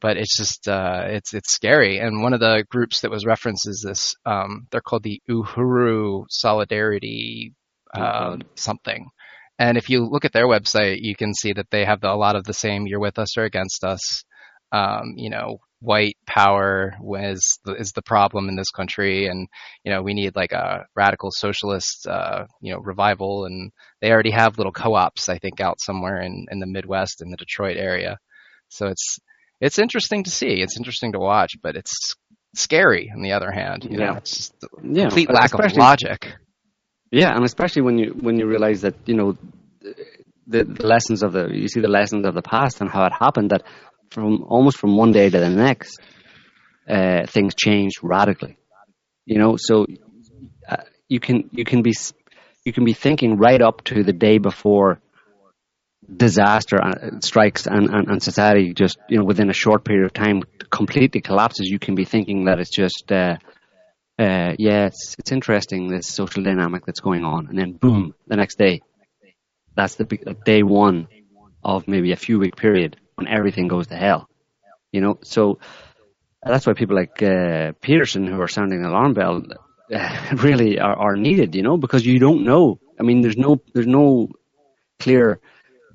But 0.00 0.16
it's 0.16 0.36
just 0.36 0.68
uh, 0.68 1.06
it's 1.06 1.34
it's 1.34 1.50
scary. 1.50 1.98
And 1.98 2.22
one 2.22 2.34
of 2.34 2.40
the 2.40 2.64
groups 2.70 3.00
that 3.00 3.10
was 3.10 3.26
referenced 3.26 3.66
is 3.66 3.82
this. 3.84 4.14
Um, 4.24 4.68
they're 4.70 4.80
called 4.80 5.02
the 5.02 5.20
Uhuru 5.28 6.26
Solidarity 6.28 7.52
uh, 7.92 8.36
something. 8.54 9.08
And 9.58 9.78
if 9.78 9.88
you 9.88 10.04
look 10.04 10.24
at 10.24 10.32
their 10.32 10.46
website, 10.46 10.98
you 11.00 11.16
can 11.16 11.32
see 11.34 11.52
that 11.54 11.70
they 11.70 11.84
have 11.84 12.00
the, 12.00 12.12
a 12.12 12.14
lot 12.14 12.36
of 12.36 12.44
the 12.44 12.54
same 12.54 12.86
"you're 12.86 13.00
with 13.00 13.18
us 13.18 13.36
or 13.38 13.44
against 13.44 13.84
us." 13.84 14.24
Um, 14.72 15.14
you 15.16 15.30
know, 15.30 15.58
white 15.80 16.16
power 16.26 16.94
is 17.20 17.58
the, 17.64 17.74
is 17.74 17.92
the 17.92 18.02
problem 18.02 18.48
in 18.48 18.56
this 18.56 18.70
country, 18.70 19.26
and 19.26 19.48
you 19.84 19.92
know 19.92 20.02
we 20.02 20.14
need 20.14 20.36
like 20.36 20.52
a 20.52 20.86
radical 20.94 21.30
socialist, 21.32 22.06
uh, 22.06 22.44
you 22.60 22.72
know, 22.72 22.80
revival. 22.80 23.46
And 23.46 23.72
they 24.00 24.10
already 24.10 24.32
have 24.32 24.58
little 24.58 24.72
co-ops, 24.72 25.28
I 25.28 25.38
think, 25.38 25.60
out 25.60 25.80
somewhere 25.80 26.20
in 26.20 26.46
in 26.50 26.60
the 26.60 26.66
Midwest 26.66 27.22
in 27.22 27.30
the 27.30 27.36
Detroit 27.36 27.76
area. 27.76 28.18
So 28.68 28.88
it's 28.88 29.18
it's 29.60 29.78
interesting 29.78 30.24
to 30.24 30.30
see. 30.30 30.60
It's 30.60 30.76
interesting 30.76 31.12
to 31.12 31.18
watch, 31.18 31.52
but 31.62 31.76
it's 31.76 32.14
scary 32.54 33.10
on 33.14 33.22
the 33.22 33.32
other 33.32 33.50
hand. 33.50 33.84
You 33.84 33.98
yeah. 33.98 34.06
know, 34.06 34.14
it's 34.16 34.36
just 34.36 34.54
yeah, 34.82 35.04
complete 35.04 35.30
lack 35.30 35.54
of 35.54 35.76
logic. 35.76 36.34
Yeah, 37.16 37.34
and 37.34 37.46
especially 37.46 37.80
when 37.80 37.96
you 37.96 38.10
when 38.26 38.38
you 38.38 38.46
realize 38.46 38.82
that 38.82 38.96
you 39.06 39.14
know 39.14 39.38
the, 40.46 40.64
the 40.64 40.86
lessons 40.86 41.22
of 41.22 41.32
the 41.32 41.48
you 41.50 41.66
see 41.66 41.80
the 41.80 41.88
lessons 41.88 42.26
of 42.26 42.34
the 42.34 42.42
past 42.42 42.82
and 42.82 42.90
how 42.90 43.06
it 43.06 43.12
happened 43.18 43.52
that 43.52 43.62
from 44.10 44.42
almost 44.42 44.76
from 44.76 44.98
one 44.98 45.12
day 45.12 45.30
to 45.30 45.40
the 45.40 45.48
next 45.48 45.98
uh, 46.86 47.24
things 47.26 47.54
change 47.54 47.92
radically. 48.02 48.58
You 49.24 49.38
know, 49.38 49.56
so 49.58 49.86
uh, 50.68 50.84
you 51.08 51.18
can 51.18 51.48
you 51.52 51.64
can 51.64 51.80
be 51.80 51.94
you 52.66 52.74
can 52.74 52.84
be 52.84 52.92
thinking 52.92 53.38
right 53.38 53.62
up 53.62 53.82
to 53.84 54.04
the 54.04 54.12
day 54.12 54.36
before 54.36 55.00
disaster 56.14 56.76
uh, 56.84 57.20
strikes 57.20 57.66
and, 57.66 57.88
and, 57.88 58.08
and 58.08 58.22
society 58.22 58.74
just 58.74 58.98
you 59.08 59.16
know 59.18 59.24
within 59.24 59.48
a 59.48 59.54
short 59.54 59.86
period 59.86 60.04
of 60.04 60.12
time 60.12 60.42
completely 60.68 61.22
collapses. 61.22 61.66
You 61.66 61.78
can 61.78 61.94
be 61.94 62.04
thinking 62.04 62.44
that 62.44 62.60
it's 62.60 62.68
just 62.68 63.10
uh, 63.10 63.36
uh, 64.18 64.54
yeah, 64.58 64.86
it's, 64.86 65.16
it's 65.18 65.32
interesting 65.32 65.88
this 65.88 66.06
social 66.06 66.42
dynamic 66.42 66.86
that's 66.86 67.00
going 67.00 67.24
on, 67.24 67.48
and 67.48 67.58
then 67.58 67.72
boom, 67.72 68.14
the 68.26 68.36
next 68.36 68.56
day, 68.56 68.80
that's 69.74 69.96
the 69.96 70.04
day 70.44 70.62
one 70.62 71.08
of 71.62 71.86
maybe 71.86 72.12
a 72.12 72.16
few 72.16 72.38
week 72.38 72.56
period 72.56 72.96
when 73.16 73.28
everything 73.28 73.68
goes 73.68 73.88
to 73.88 73.96
hell, 73.96 74.28
you 74.90 75.00
know. 75.00 75.18
So 75.22 75.58
that's 76.42 76.66
why 76.66 76.72
people 76.72 76.96
like 76.96 77.22
uh, 77.22 77.72
Peterson, 77.82 78.26
who 78.26 78.40
are 78.40 78.48
sounding 78.48 78.82
the 78.82 78.88
alarm 78.88 79.12
bell, 79.12 79.42
uh, 79.92 80.26
really 80.36 80.78
are, 80.78 80.96
are 80.96 81.16
needed, 81.16 81.54
you 81.54 81.62
know, 81.62 81.76
because 81.76 82.06
you 82.06 82.18
don't 82.18 82.44
know. 82.44 82.80
I 82.98 83.02
mean, 83.02 83.20
there's 83.20 83.36
no 83.36 83.60
there's 83.74 83.86
no 83.86 84.28
clear 84.98 85.40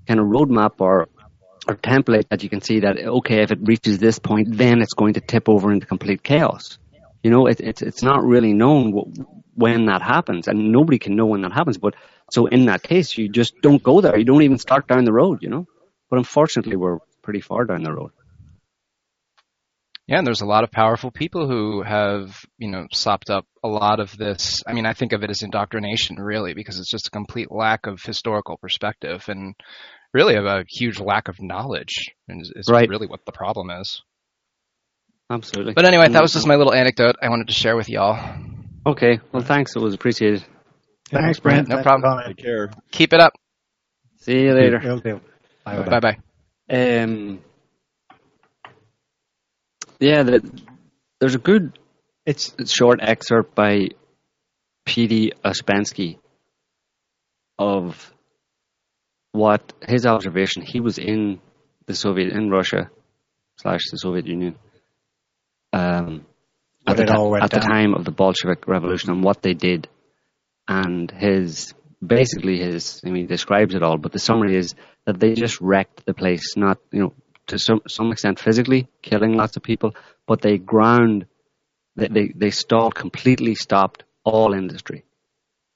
kind 0.07 0.19
of 0.19 0.27
roadmap 0.27 0.73
or 0.79 1.09
or 1.67 1.75
template 1.75 2.29
that 2.29 2.43
you 2.43 2.49
can 2.49 2.61
see 2.61 2.81
that 2.81 2.97
okay, 2.99 3.41
if 3.41 3.51
it 3.51 3.59
reaches 3.61 3.97
this 3.97 4.19
point, 4.19 4.55
then 4.55 4.81
it's 4.81 4.93
going 4.93 5.13
to 5.15 5.21
tip 5.21 5.49
over 5.49 5.71
into 5.71 5.87
complete 5.87 6.21
chaos. 6.21 6.77
You 7.23 7.29
know, 7.31 7.47
it, 7.47 7.59
it's 7.59 7.81
it's 7.81 8.03
not 8.03 8.23
really 8.23 8.53
known 8.53 8.93
wh- 8.93 9.57
when 9.57 9.85
that 9.85 10.01
happens, 10.01 10.47
and 10.47 10.71
nobody 10.71 10.97
can 10.99 11.15
know 11.15 11.27
when 11.27 11.41
that 11.41 11.51
happens. 11.53 11.77
But 11.77 11.95
so 12.31 12.47
in 12.47 12.65
that 12.65 12.81
case, 12.83 13.17
you 13.17 13.29
just 13.29 13.61
don't 13.61 13.83
go 13.83 14.01
there. 14.01 14.17
You 14.17 14.25
don't 14.25 14.41
even 14.43 14.57
start 14.57 14.87
down 14.87 15.05
the 15.05 15.13
road. 15.13 15.39
You 15.41 15.49
know. 15.49 15.67
But 16.09 16.17
unfortunately, 16.17 16.75
we're 16.75 16.99
pretty 17.21 17.41
far 17.41 17.65
down 17.65 17.83
the 17.83 17.93
road. 17.93 18.11
Yeah, 20.07 20.17
and 20.17 20.27
there's 20.27 20.41
a 20.41 20.45
lot 20.47 20.63
of 20.63 20.71
powerful 20.71 21.11
people 21.11 21.47
who 21.47 21.83
have, 21.83 22.43
you 22.57 22.69
know, 22.69 22.87
sopped 22.91 23.29
up 23.29 23.45
a 23.63 23.67
lot 23.67 23.99
of 23.99 24.17
this. 24.17 24.61
I 24.67 24.73
mean, 24.73 24.85
I 24.85 24.93
think 24.93 25.13
of 25.13 25.23
it 25.23 25.29
as 25.29 25.41
indoctrination, 25.41 26.17
really, 26.17 26.53
because 26.53 26.79
it's 26.79 26.91
just 26.91 27.07
a 27.07 27.11
complete 27.11 27.49
lack 27.51 27.85
of 27.87 28.01
historical 28.01 28.57
perspective 28.57 29.23
and 29.29 29.55
really 30.13 30.35
of 30.35 30.45
a 30.45 30.65
huge 30.67 30.99
lack 30.99 31.29
of 31.29 31.41
knowledge. 31.41 32.09
And 32.27 32.41
is, 32.41 32.51
is 32.55 32.67
Right. 32.69 32.89
really 32.89 33.07
what 33.07 33.25
the 33.25 33.31
problem 33.31 33.69
is. 33.69 34.01
Absolutely. 35.31 35.73
But 35.73 35.85
anyway, 35.85 36.09
that 36.09 36.21
was 36.21 36.33
just 36.33 36.45
my 36.45 36.55
little 36.55 36.73
anecdote 36.73 37.15
I 37.21 37.29
wanted 37.29 37.47
to 37.47 37.53
share 37.53 37.77
with 37.77 37.87
y'all. 37.87 38.19
Okay. 38.85 39.19
Well, 39.31 39.43
thanks. 39.43 39.75
It 39.75 39.79
was 39.79 39.93
appreciated. 39.93 40.43
Thanks, 41.09 41.39
Brent. 41.39 41.69
No 41.69 41.75
Thanks 41.75 41.83
problem. 41.87 42.01
for 42.01 42.21
calling. 42.21 42.35
Take 42.35 42.45
care. 42.45 42.71
Keep 42.91 43.13
it 43.13 43.21
up. 43.21 43.33
See 44.19 44.41
you 44.41 44.53
later. 44.53 44.81
Will 44.83 44.99
do. 44.99 45.21
Bye-bye. 45.63 45.99
Bye 45.99 45.99
bye. 45.99 46.17
Um, 46.69 47.39
yeah, 49.99 50.23
the, 50.23 50.61
there's 51.19 51.35
a 51.35 51.39
good 51.39 51.79
It's 52.25 52.53
short 52.71 52.99
excerpt 53.01 53.55
by 53.55 53.89
P.D. 54.85 55.33
Ouspensky 55.45 56.17
of 57.57 58.13
what 59.31 59.73
his 59.87 60.05
observation. 60.05 60.61
He 60.61 60.81
was 60.81 60.97
in 60.97 61.39
the 61.85 61.95
Soviet, 61.95 62.33
in 62.33 62.49
Russia 62.49 62.89
slash 63.57 63.81
the 63.91 63.97
Soviet 63.97 64.27
Union 64.27 64.55
um, 65.81 66.25
at, 66.87 66.97
the, 66.97 67.03
it 67.03 67.07
ti- 67.07 67.13
all 67.13 67.31
went 67.31 67.43
at 67.43 67.51
the 67.51 67.59
time 67.59 67.93
of 67.93 68.05
the 68.05 68.11
Bolshevik 68.11 68.67
Revolution 68.67 69.11
and 69.11 69.23
what 69.23 69.41
they 69.41 69.53
did. 69.53 69.87
And 70.67 71.11
his 71.11 71.73
basically 72.05 72.59
his, 72.59 73.01
I 73.05 73.09
mean, 73.09 73.23
he 73.23 73.27
describes 73.27 73.75
it 73.75 73.83
all, 73.83 73.97
but 73.97 74.11
the 74.11 74.19
summary 74.19 74.55
is 74.55 74.75
that 75.05 75.19
they 75.19 75.33
just 75.33 75.59
wrecked 75.61 76.05
the 76.05 76.13
place, 76.13 76.55
not 76.55 76.79
you 76.91 77.01
know 77.01 77.13
to 77.47 77.59
some 77.59 77.81
some 77.87 78.11
extent 78.11 78.39
physically 78.39 78.87
killing 79.01 79.33
lots 79.33 79.57
of 79.57 79.63
people, 79.63 79.95
but 80.27 80.41
they 80.41 80.57
ground 80.57 81.25
they, 81.95 82.07
they, 82.07 82.27
they 82.35 82.51
stalled, 82.51 82.95
completely 82.95 83.55
stopped 83.55 84.03
all 84.23 84.53
industry. 84.53 85.03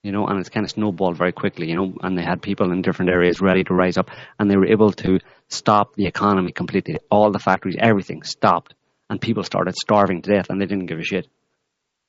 You 0.04 0.12
know, 0.12 0.28
and 0.28 0.40
it's 0.40 0.50
kind 0.50 0.64
of 0.64 0.70
snowballed 0.70 1.18
very 1.18 1.32
quickly, 1.32 1.68
you 1.68 1.76
know, 1.76 1.96
and 2.02 2.16
they 2.16 2.22
had 2.22 2.44
people 2.44 2.72
in 2.72 2.84
different 2.84 3.10
areas 3.10 3.42
ready 3.42 3.64
to 3.64 3.74
rise 3.74 3.98
up, 3.98 4.12
and 4.38 4.50
they 4.50 4.56
were 4.56 4.68
able 4.68 4.92
to 4.92 5.20
stop 5.48 5.96
the 5.96 6.06
economy 6.06 6.52
completely. 6.52 7.00
All 7.10 7.32
the 7.32 7.40
factories, 7.40 7.76
everything 7.80 8.22
stopped, 8.22 8.76
and 9.10 9.22
people 9.22 9.44
started 9.44 9.76
starving 9.76 10.22
to 10.22 10.32
death, 10.32 10.50
and 10.50 10.60
they 10.60 10.66
didn't 10.66 10.88
give 10.88 11.00
a 11.00 11.04
shit. 11.04 11.28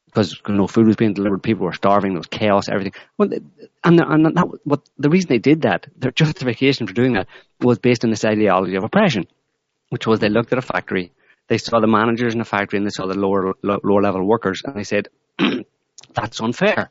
Because 0.06 0.40
no 0.48 0.66
food 0.66 0.86
was 0.86 0.96
being 0.96 1.12
delivered, 1.12 1.42
people 1.42 1.66
were 1.66 1.72
starving, 1.72 2.12
there 2.12 2.20
was 2.20 2.26
chaos, 2.28 2.68
everything. 2.68 2.94
Well, 3.18 3.30
and 3.84 4.00
and 4.00 4.26
that, 4.26 4.60
what 4.64 4.88
the 4.96 5.10
reason 5.10 5.28
they 5.28 5.38
did 5.38 5.62
that, 5.62 5.86
their 5.96 6.12
justification 6.12 6.86
for 6.86 6.94
doing 6.94 7.14
that, 7.14 7.26
was 7.60 7.78
based 7.78 8.04
on 8.04 8.10
this 8.10 8.24
ideology 8.24 8.76
of 8.76 8.84
oppression, 8.84 9.26
which 9.90 10.06
was 10.06 10.20
they 10.20 10.28
looked 10.28 10.52
at 10.52 10.58
a 10.58 10.62
factory, 10.62 11.12
they 11.48 11.58
saw 11.58 11.80
the 11.80 11.86
managers 11.86 12.32
in 12.32 12.38
the 12.38 12.44
factory, 12.44 12.78
and 12.78 12.86
they 12.86 12.90
saw 12.90 13.06
the 13.06 13.18
lower 13.18 13.54
lo- 13.62 13.80
lower 13.82 14.02
level 14.02 14.26
workers, 14.26 14.62
and 14.64 14.76
they 14.76 14.84
said, 14.84 15.08
"That's 16.14 16.40
unfair. 16.40 16.90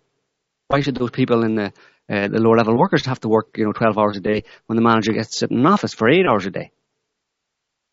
Why 0.67 0.81
should 0.81 0.95
those 0.95 1.11
people 1.11 1.43
in 1.43 1.55
the 1.55 1.73
uh, 2.09 2.27
the 2.27 2.39
lower 2.39 2.57
level 2.57 2.77
workers 2.77 3.05
have 3.05 3.19
to 3.21 3.29
work, 3.29 3.57
you 3.57 3.65
know, 3.65 3.71
twelve 3.71 3.97
hours 3.97 4.17
a 4.17 4.21
day 4.21 4.43
when 4.67 4.75
the 4.75 4.83
manager 4.83 5.13
gets 5.13 5.29
to 5.29 5.37
sit 5.37 5.51
in 5.51 5.59
an 5.59 5.65
office 5.65 5.93
for 5.93 6.09
eight 6.09 6.25
hours 6.27 6.45
a 6.45 6.51
day? 6.51 6.71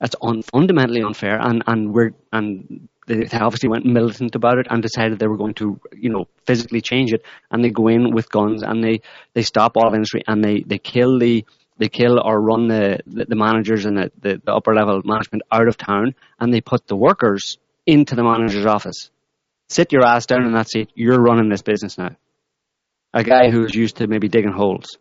That's 0.02 0.16
un- 0.20 0.42
fundamentally 0.42 1.00
unfair, 1.00 1.38
and 1.40 1.62
and 1.68 1.94
we're 1.94 2.10
and 2.32 2.88
they 3.06 3.24
obviously 3.32 3.68
went 3.68 3.86
militant 3.86 4.34
about 4.34 4.58
it 4.58 4.66
and 4.68 4.82
decided 4.82 5.20
they 5.20 5.28
were 5.28 5.36
going 5.36 5.54
to, 5.54 5.78
you 5.96 6.10
know, 6.10 6.26
physically 6.44 6.80
change 6.80 7.12
it. 7.12 7.24
And 7.52 7.62
they 7.62 7.70
go 7.70 7.86
in 7.86 8.12
with 8.12 8.28
guns 8.28 8.64
and 8.64 8.82
they 8.82 9.02
they 9.34 9.42
stop 9.42 9.76
all 9.76 9.94
industry 9.94 10.24
and 10.26 10.42
they 10.42 10.64
they 10.66 10.78
kill 10.78 11.20
the 11.20 11.44
they 11.78 11.88
kill 11.88 12.18
or 12.20 12.40
run 12.40 12.66
the 12.66 12.98
the, 13.06 13.36
managers 13.36 13.84
and 13.84 13.96
the, 13.96 14.10
the 14.20 14.42
the 14.44 14.52
upper 14.52 14.74
level 14.74 15.00
management 15.04 15.44
out 15.52 15.68
of 15.68 15.76
town, 15.76 16.16
and 16.40 16.52
they 16.52 16.60
put 16.60 16.88
the 16.88 16.96
workers 16.96 17.58
into 17.86 18.16
the 18.16 18.24
manager's 18.24 18.66
office. 18.66 19.08
Sit 19.68 19.92
your 19.92 20.04
ass 20.04 20.26
down 20.26 20.46
in 20.46 20.52
that 20.54 20.68
seat. 20.68 20.90
You're 20.96 21.22
running 21.22 21.48
this 21.48 21.62
business 21.62 21.96
now. 21.96 22.16
A 23.14 23.22
guy 23.22 23.50
who's 23.52 23.72
used 23.72 23.98
to 23.98 24.08
maybe 24.08 24.26
digging 24.26 24.52
holes, 24.52 24.98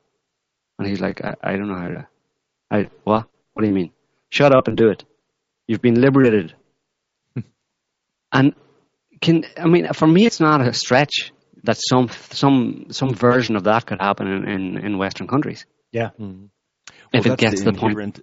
and 0.78 0.88
he's 0.88 1.02
like, 1.02 1.26
I, 1.26 1.34
I 1.42 1.52
don't 1.54 1.70
know 1.70 1.80
how 1.80 1.88
to. 1.88 2.08
I 2.70 2.90
what? 3.04 3.28
What 3.54 3.64
do 3.64 3.68
you 3.68 3.74
mean? 3.74 3.92
Shut 4.32 4.56
up 4.56 4.68
and 4.68 4.76
do 4.76 4.90
it. 4.90 5.04
You've 5.68 5.82
been 5.82 6.02
liberated. 6.02 6.56
and 8.32 8.56
can 9.22 9.46
I 9.56 9.68
mean 9.68 9.94
for 9.94 10.08
me, 10.08 10.26
it's 10.26 10.40
not 10.40 10.62
a 10.62 10.74
stretch 10.74 11.32
that 11.64 11.78
some 11.78 12.10
some 12.32 12.88
some 12.90 13.14
version 13.14 13.56
of 13.56 13.66
that 13.66 13.86
could 13.86 14.02
happen 14.02 14.28
in 14.28 14.50
in, 14.50 14.78
in 14.78 14.98
Western 14.98 15.28
countries 15.28 15.68
yeah. 15.92 16.10
if 17.14 17.26
Well, 17.26 17.34
it 17.34 17.40
gets 17.40 17.62
to 17.62 17.72
the 17.72 17.78
point. 17.78 18.22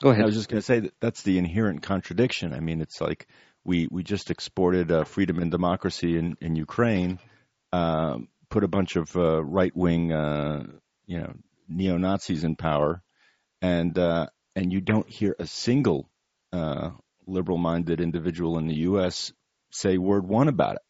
Go 0.00 0.10
ahead. 0.10 0.22
I 0.22 0.26
was 0.26 0.36
just 0.36 0.48
going 0.48 0.60
to 0.60 0.64
say 0.64 0.80
that 0.80 0.94
that's 1.00 1.22
the 1.22 1.38
inherent 1.38 1.82
contradiction. 1.82 2.54
I 2.54 2.60
mean, 2.60 2.80
it's 2.80 3.00
like 3.00 3.26
we 3.64 3.88
we 3.90 4.04
just 4.04 4.30
exported 4.30 4.92
uh, 4.92 5.04
freedom 5.04 5.40
and 5.40 5.50
democracy 5.50 6.16
in 6.16 6.36
in 6.40 6.54
Ukraine, 6.54 7.18
uh, 7.72 8.18
put 8.48 8.62
a 8.62 8.68
bunch 8.68 8.94
of 8.94 9.14
uh, 9.16 9.44
right 9.44 9.74
wing, 9.76 10.12
uh, 10.12 10.64
you 11.06 11.18
know, 11.18 11.32
neo 11.68 11.96
Nazis 11.96 12.44
in 12.44 12.54
power, 12.54 13.02
and 13.62 13.98
uh, 13.98 14.26
and 14.56 14.72
you 14.72 14.80
don't 14.80 15.08
hear 15.08 15.34
a 15.38 15.46
single 15.46 16.08
uh, 16.52 16.90
liberal 17.26 17.58
minded 17.58 18.00
individual 18.00 18.58
in 18.58 18.66
the 18.66 18.74
U.S. 18.90 19.32
say 19.70 19.98
word 19.98 20.26
one 20.26 20.48
about 20.48 20.76
it. 20.76 20.82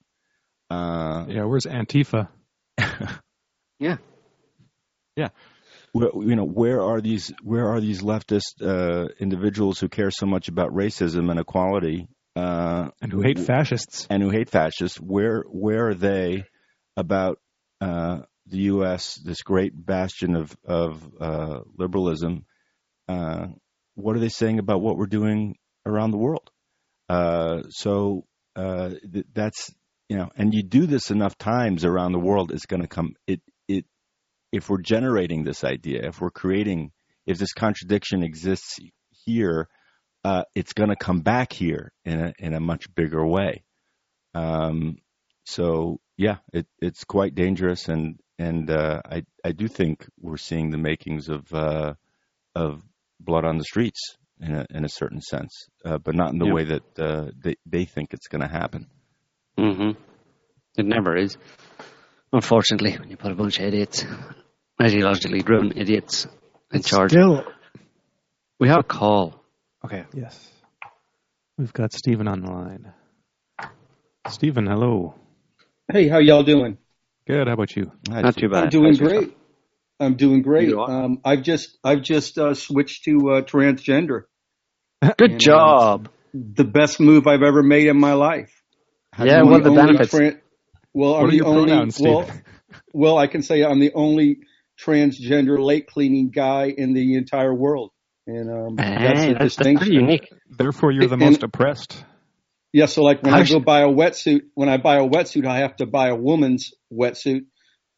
Uh, 0.71 1.27
Yeah, 1.29 1.45
where's 1.45 1.67
Antifa? 1.67 2.29
yeah. 3.79 3.97
where, 5.93 6.11
you 6.15 6.37
know, 6.37 6.45
where 6.45 6.83
are 6.83 7.01
these 7.01 7.33
where 7.43 7.69
are 7.69 7.81
these 7.81 8.03
leftist 8.03 8.63
uh, 8.63 9.09
individuals 9.19 9.81
who 9.81 9.89
care 9.89 10.11
so 10.11 10.27
much 10.27 10.49
about 10.49 10.71
racism 10.73 11.31
and 11.31 11.41
equality 11.41 12.09
uh, 12.37 12.91
And 13.01 13.13
who 13.13 13.23
hate 13.23 13.39
fascists? 13.41 14.07
and 14.11 14.23
who 14.23 14.31
hate 14.31 14.51
fascists? 14.51 14.99
Where 14.99 15.43
where 15.51 15.89
are 15.89 15.95
they 15.95 16.45
about 16.97 17.39
uh, 17.81 18.21
the 18.47 18.59
U.S. 18.75 19.17
this 19.17 19.43
great 19.43 19.73
bastion 19.75 20.37
of 20.37 20.57
of 20.65 21.03
uh, 21.21 21.61
liberalism? 21.77 22.45
Uh, 23.09 23.49
what 23.95 24.17
are 24.17 24.21
they 24.21 24.29
saying 24.29 24.59
about 24.59 24.81
what 24.81 24.97
we're 24.97 25.07
doing 25.07 25.57
around 25.87 26.11
the 26.11 26.19
world? 26.19 26.51
Uh, 27.09 27.63
so 27.71 28.25
uh, 28.55 28.91
th- 29.13 29.27
that's 29.33 29.73
you 30.09 30.17
know, 30.17 30.31
and 30.37 30.55
you 30.55 30.63
do 30.63 30.87
this 30.87 31.11
enough 31.11 31.37
times 31.37 31.85
around 31.85 32.13
the 32.13 32.19
world, 32.19 32.51
it's 32.51 32.67
going 32.67 32.83
to 32.83 32.89
come. 32.89 33.15
It 33.27 33.41
it 33.67 33.85
if 34.53 34.71
we're 34.71 34.81
generating 34.81 35.45
this 35.45 35.65
idea, 35.65 36.09
if 36.09 36.21
we're 36.21 36.31
creating, 36.31 36.93
if 37.27 37.39
this 37.39 37.53
contradiction 37.53 38.23
exists 38.23 38.79
here, 39.11 39.69
uh, 40.25 40.45
it's 40.55 40.73
going 40.73 40.89
to 40.89 40.97
come 40.97 41.21
back 41.21 41.53
here 41.53 41.93
in 42.05 42.21
a 42.21 42.33
in 42.39 42.55
a 42.55 42.61
much 42.61 42.93
bigger 42.95 43.25
way. 43.25 43.65
Um, 44.35 44.97
so 45.45 46.01
yeah, 46.17 46.39
it, 46.53 46.67
it's 46.81 47.05
quite 47.05 47.35
dangerous, 47.35 47.89
and 47.89 48.19
and 48.39 48.71
uh, 48.71 49.03
I 49.05 49.25
I 49.45 49.53
do 49.53 49.69
think 49.69 50.07
we're 50.19 50.37
seeing 50.39 50.71
the 50.71 50.79
makings 50.79 51.29
of 51.29 51.53
uh, 51.53 51.95
of 52.55 52.83
blood 53.21 53.45
on 53.45 53.59
the 53.59 53.65
streets 53.65 54.17
in 54.41 54.55
a 54.55 54.67
in 54.71 54.85
a 54.85 54.89
certain 54.89 55.21
sense, 55.21 55.67
uh, 55.85 55.99
but 55.99 56.15
not 56.15 56.33
in 56.33 56.39
the 56.39 56.47
Yeah. 56.47 56.53
way 56.55 56.65
that 56.65 56.99
uh, 56.99 57.31
they 57.43 57.57
they 57.67 57.85
think 57.85 58.13
it's 58.15 58.29
going 58.29 58.43
to 58.43 58.49
happen. 58.49 58.87
hmm 59.57 59.91
It 60.77 60.87
never 60.87 61.17
is. 61.17 61.37
Unfortunately, 62.33 62.97
when 62.99 63.11
you 63.11 63.17
put 63.17 63.33
a 63.33 63.35
bunch 63.35 63.59
of 63.59 63.65
idiots, 63.67 64.05
ideologically 64.81 65.45
driven 65.45 65.73
idiots 65.77 66.27
in 66.73 66.79
It's 66.81 66.89
charge. 66.89 67.11
Still, 67.11 67.45
We 68.61 68.69
have 68.69 68.81
a 68.81 68.83
call. 68.85 69.43
okay. 69.85 70.05
Yes. 70.15 70.35
We've 71.57 71.73
got 71.73 71.93
Stephen 71.93 72.29
on 72.29 72.41
the 72.43 72.51
line. 72.51 72.93
Stephen, 74.29 74.67
hello. 74.67 75.15
Hey, 75.91 76.07
how 76.09 76.19
y'all 76.19 76.43
doing? 76.45 76.77
Good. 77.27 77.47
How 77.49 77.55
about 77.55 77.75
you? 77.75 77.91
Not 78.09 78.37
too 78.37 78.49
bad. 78.49 78.65
I'm 78.65 78.69
doing 78.69 78.93
How's 78.95 79.01
yourself? 79.01 79.25
Great. 79.99 80.07
I'm 80.07 80.17
doing 80.17 80.43
great. 80.43 80.73
Um, 80.73 81.21
I've 81.25 81.43
just 81.43 81.79
I've 81.85 82.03
just 82.03 82.39
uh, 82.39 82.55
switched 82.55 83.05
to 83.05 83.31
uh, 83.31 83.43
transgender. 83.43 84.23
Good 85.19 85.33
And, 85.33 85.41
job. 85.41 86.09
The 86.35 86.65
best 86.65 87.01
move 87.01 87.27
I've 87.27 87.43
ever 87.43 87.63
made 87.63 87.87
in 87.87 87.99
my 87.99 88.13
life. 88.15 88.53
yeah, 89.19 89.41
I'm 89.41 89.49
what 89.51 89.61
are 89.61 89.65
the 89.65 89.71
benefits? 89.71 90.13
tran- 90.15 90.41
well, 90.93 91.15
I'm 91.15 91.23
What 91.23 91.29
are 91.29 91.37
the 91.37 91.43
only 91.43 91.67
pronouns, 91.69 92.01
well, 92.01 92.31
well, 92.93 93.19
I 93.19 93.27
can 93.29 93.43
say 93.43 93.63
I'm 93.65 93.79
the 93.81 93.93
only 93.95 94.41
transgender 94.81 95.59
lake 95.65 95.87
cleaning 95.89 96.31
guy 96.31 96.67
in 96.77 96.93
the 96.93 97.15
entire 97.17 97.55
world, 97.55 97.91
and 98.27 98.51
um, 98.51 98.77
Hey, 98.79 98.85
that's 98.95 99.01
a 99.01 99.27
that's, 99.27 99.39
that's 99.39 99.57
distinction. 99.57 99.77
pretty 99.79 99.95
unique. 99.95 100.29
Therefore, 100.51 100.91
you're 100.93 101.07
the 101.07 101.15
And- 101.15 101.23
most 101.23 101.43
oppressed. 101.43 102.05
Yeah, 102.73 102.85
so 102.87 103.03
like 103.03 103.23
when 103.23 103.33
I 103.33 103.45
go 103.45 103.61
buy 103.61 103.81
a 103.81 103.89
wetsuit, 103.89 104.43
when 104.55 104.69
I 104.69 104.77
buy 104.77 104.97
a 104.97 105.09
wetsuit, 105.09 105.47
I 105.47 105.61
have 105.61 105.77
to 105.77 105.87
buy 105.87 106.09
a 106.09 106.15
woman's 106.15 106.73
wetsuit, 106.93 107.47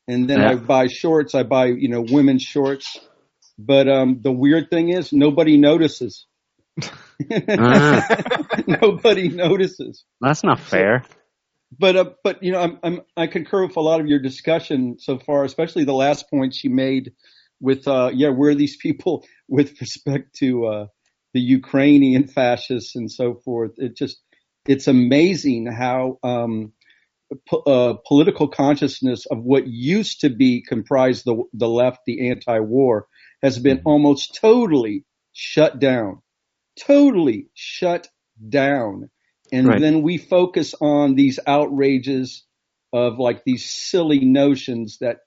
and 0.09 0.29
then 0.29 0.41
Yeah. 0.41 0.51
I 0.51 0.55
buy 0.57 0.87
shorts. 0.87 1.35
I 1.35 1.43
buy 1.43 1.67
you 1.67 1.89
know 1.89 2.03
women's 2.03 2.43
shorts, 2.43 2.99
but 3.59 3.89
um, 3.89 4.21
the 4.23 4.33
weird 4.33 4.71
thing 4.71 4.91
is 4.91 5.13
nobody 5.13 5.57
notices. 5.57 6.27
Ah. 7.31 8.01
nobody 8.67 9.29
notices. 9.29 10.05
That's 10.23 10.43
not 10.43 10.59
fair. 10.59 11.05
But 11.79 11.97
uh, 11.97 12.11
but 12.25 12.43
you 12.43 12.53
know 12.53 12.61
I'm, 12.61 12.79
I'm 12.83 13.01
I 13.17 13.27
concur 13.27 13.67
with 13.67 13.77
a 13.77 13.81
lot 13.81 14.01
of 14.01 14.07
your 14.07 14.19
discussion 14.19 14.99
so 14.99 15.19
far, 15.19 15.45
especially 15.45 15.85
the 15.85 15.93
last 15.93 16.29
points 16.31 16.65
you 16.65 16.71
made 16.71 17.13
with 17.61 17.87
uh 17.87 18.11
yeah 18.13 18.31
where 18.31 18.51
are 18.51 18.55
these 18.55 18.77
people 18.77 19.25
with 19.49 19.81
respect 19.81 20.35
to 20.37 20.67
uh 20.67 20.87
the 21.33 21.41
Ukrainian 21.41 22.27
fascists 22.27 22.97
and 22.97 23.11
so 23.11 23.35
forth. 23.35 23.73
It 23.77 23.97
just 23.97 24.21
it's 24.67 24.89
amazing 24.89 25.67
how 25.67 26.19
um 26.23 26.73
po- 27.49 27.63
uh, 27.63 27.95
political 28.07 28.49
consciousness 28.49 29.27
of 29.27 29.39
what 29.43 29.67
used 29.67 30.23
to 30.23 30.31
be 30.31 30.63
comprised 30.63 31.25
the 31.25 31.45
the 31.55 31.69
left, 31.69 32.01
the 32.07 32.31
anti-war, 32.31 33.07
has 33.43 33.59
been 33.59 33.83
almost 33.85 34.39
totally 34.41 35.05
shut 35.33 35.81
down, 35.81 36.23
totally 36.81 37.49
shut 37.55 38.09
down, 38.49 39.11
and 39.53 39.69
Right. 39.69 39.83
then 39.83 40.03
we 40.03 40.19
focus 40.19 40.75
on 40.81 41.15
these 41.17 41.39
outrages 41.47 42.45
of 42.93 43.19
like 43.19 43.45
these 43.45 43.71
silly 43.71 44.21
notions 44.25 44.99
that 45.01 45.19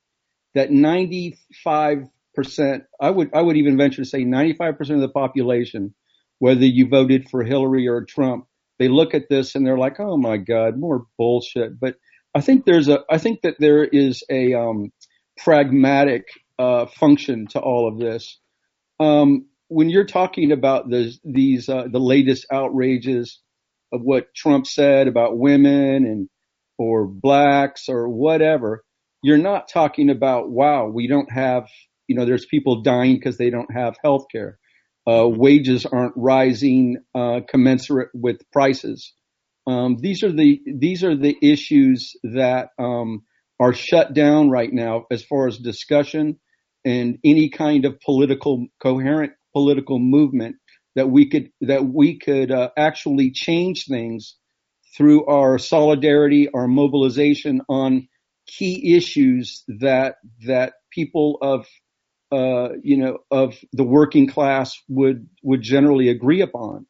that 0.56 0.72
95 0.72 2.06
percent, 2.36 2.86
I 3.02 3.12
would 3.12 3.32
I 3.36 3.42
would 3.42 3.58
even 3.58 3.78
venture 3.78 4.04
to 4.04 4.10
say 4.10 4.26
95 4.26 4.80
percent 4.80 4.98
of 4.98 5.04
the 5.04 5.10
population, 5.10 5.96
whether 6.40 6.66
you 6.66 6.90
voted 6.90 7.30
for 7.30 7.44
Hillary 7.44 7.88
or 7.90 8.06
Trump, 8.06 8.48
they 8.80 8.88
look 8.88 9.14
at 9.14 9.30
this 9.30 9.56
and 9.56 9.66
they're 9.66 9.78
like, 9.78 10.00
oh 10.00 10.18
my 10.18 10.38
God, 10.38 10.78
more 10.78 11.06
bullshit. 11.18 11.80
But 11.80 11.96
I 12.36 12.42
think 12.42 12.66
there's 12.66 12.88
a 12.88 13.00
I 13.10 13.18
think 13.18 13.42
that 13.44 13.56
there 13.60 13.84
is 13.84 14.24
a 14.30 14.54
um, 14.54 14.92
pragmatic 15.38 16.28
uh, 16.58 16.88
function 16.88 17.48
to 17.48 17.60
all 17.60 17.88
of 17.88 18.00
this. 18.00 18.40
Um, 19.00 19.48
when 19.68 19.90
you're 19.90 20.06
talking 20.06 20.52
about 20.52 20.90
the, 20.90 21.14
these 21.24 21.70
uh, 21.70 21.86
the 21.92 22.00
latest 22.00 22.46
outrages 22.52 23.40
of 23.92 24.02
what 24.02 24.34
Trump 24.36 24.66
said 24.68 25.08
about 25.08 25.38
women 25.38 26.06
and 26.06 26.30
or 26.78 27.06
blacks 27.08 27.88
or 27.88 28.10
whatever, 28.10 28.84
you're 29.22 29.38
not 29.38 29.70
talking 29.70 30.10
about 30.10 30.50
wow, 30.50 30.88
we 30.88 31.08
don't 31.08 31.32
have 31.32 31.68
you 32.08 32.16
know 32.16 32.26
there's 32.26 32.46
people 32.46 32.82
dying 32.82 33.16
because 33.16 33.38
they 33.38 33.50
don't 33.50 33.72
have 33.72 33.96
health 34.04 34.26
care. 34.32 34.58
Uh, 35.06 35.28
wages 35.28 35.86
aren't 35.86 36.14
rising 36.16 36.98
uh, 37.14 37.42
commensurate 37.48 38.10
with 38.14 38.40
prices. 38.52 39.14
Um, 39.68 39.98
these 40.00 40.24
are 40.24 40.32
the 40.32 40.62
these 40.66 41.04
are 41.04 41.16
the 41.16 41.36
issues 41.42 42.16
that 42.24 42.70
um, 42.80 43.24
are 43.60 43.74
shut 43.74 44.14
down 44.14 44.50
right 44.50 44.72
now 44.72 45.06
as 45.12 45.24
far 45.24 45.48
as 45.48 45.58
discussion 45.58 46.40
and 46.86 47.18
any 47.24 47.50
kind 47.50 47.86
of 47.86 48.00
political 48.00 48.68
coherent 48.82 49.34
political 49.54 50.00
movement 50.00 50.58
that 50.96 51.10
we 51.10 51.30
could 51.30 51.50
that 51.62 51.86
we 51.86 52.20
could 52.20 52.52
uh, 52.52 52.70
actually 52.78 53.32
change 53.32 53.86
things 53.86 54.36
through 54.96 55.26
our 55.26 55.58
solidarity, 55.58 56.50
our 56.54 56.68
mobilization 56.68 57.62
on 57.68 58.08
key 58.48 58.96
issues 58.96 59.64
that 59.68 60.16
that 60.46 60.74
people 60.92 61.38
of 61.42 61.66
uh, 62.34 62.70
you 62.82 62.98
know 62.98 63.20
of 63.30 63.56
the 63.74 63.84
working 63.84 64.28
class 64.28 64.76
would 64.90 65.28
would 65.44 65.62
generally 65.62 66.10
agree 66.10 66.42
upon 66.42 66.86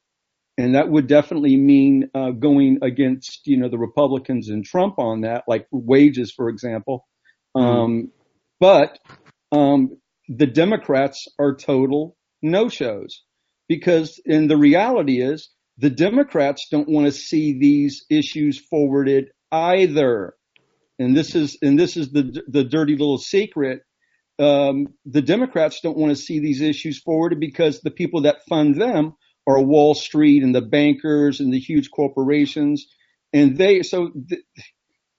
and 0.58 0.76
that 0.76 0.90
would 0.90 1.08
definitely 1.08 1.58
mean 1.58 2.10
uh, 2.14 2.32
going 2.32 2.80
against 2.82 3.48
you 3.48 3.58
know 3.58 3.70
the 3.70 3.78
Republicans 3.78 4.50
and 4.50 4.64
Trump 4.64 5.00
on 5.00 5.22
that, 5.22 5.44
like 5.48 5.68
wages, 5.72 6.32
for 6.32 6.50
example. 6.50 7.08
Um, 7.56 8.12
but 8.60 9.00
um, 9.52 9.98
the 10.28 10.48
Democrats 10.48 11.28
are 11.40 11.56
total 11.56 12.16
no 12.42 12.70
shows 12.70 13.24
because, 13.68 14.20
and 14.26 14.50
the 14.50 14.58
reality 14.58 15.22
is, 15.22 15.50
the 15.78 15.90
Democrats 15.90 16.68
don't 16.70 16.90
want 16.90 17.08
to 17.08 17.12
see 17.12 17.58
these 17.58 18.06
issues 18.10 18.60
forwarded 18.60 19.30
either. 19.52 20.36
And 21.00 21.18
this 21.18 21.34
is 21.34 21.58
and 21.64 21.80
this 21.80 21.98
is 21.98 22.12
the 22.12 22.44
the 22.48 22.64
dirty 22.64 22.94
little 22.94 23.18
secret. 23.18 23.82
Um, 24.40 24.88
the 25.06 25.22
Democrats 25.22 25.82
don't 25.82 25.98
want 25.98 26.10
to 26.10 26.22
see 26.22 26.40
these 26.40 26.62
issues 26.62 27.00
forwarded 27.00 27.40
because 27.40 27.82
the 27.82 27.92
people 27.92 28.22
that 28.22 28.46
fund 28.50 28.82
them 28.82 29.14
are 29.46 29.62
Wall 29.62 29.94
Street 29.94 30.44
and 30.44 30.56
the 30.56 30.62
bankers 30.62 31.40
and 31.40 31.54
the 31.54 31.60
huge 31.60 31.92
corporations, 31.92 32.88
and 33.32 33.58
they 33.58 33.84
so 33.84 34.10
th- 34.30 34.42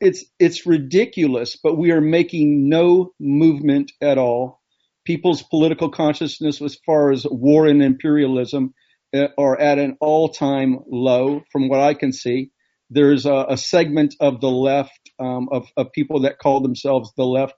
it's 0.00 0.24
it's 0.38 0.66
ridiculous. 0.66 1.56
But 1.62 1.76
we 1.76 1.92
are 1.92 2.00
making 2.00 2.68
no 2.68 3.12
movement 3.20 3.92
at 4.00 4.18
all. 4.18 4.60
People's 5.04 5.42
political 5.42 5.90
consciousness, 5.90 6.62
as 6.62 6.78
far 6.86 7.12
as 7.12 7.26
war 7.30 7.66
and 7.66 7.82
imperialism, 7.82 8.72
uh, 9.14 9.28
are 9.36 9.60
at 9.60 9.78
an 9.78 9.96
all-time 10.00 10.78
low, 10.90 11.42
from 11.52 11.68
what 11.68 11.80
I 11.80 11.94
can 11.94 12.12
see. 12.12 12.50
There's 12.90 13.26
a, 13.26 13.46
a 13.50 13.56
segment 13.56 14.14
of 14.20 14.40
the 14.40 14.50
left 14.50 15.10
um, 15.18 15.48
of, 15.52 15.68
of 15.76 15.92
people 15.92 16.20
that 16.20 16.38
call 16.38 16.60
themselves 16.60 17.12
the 17.16 17.26
left 17.26 17.54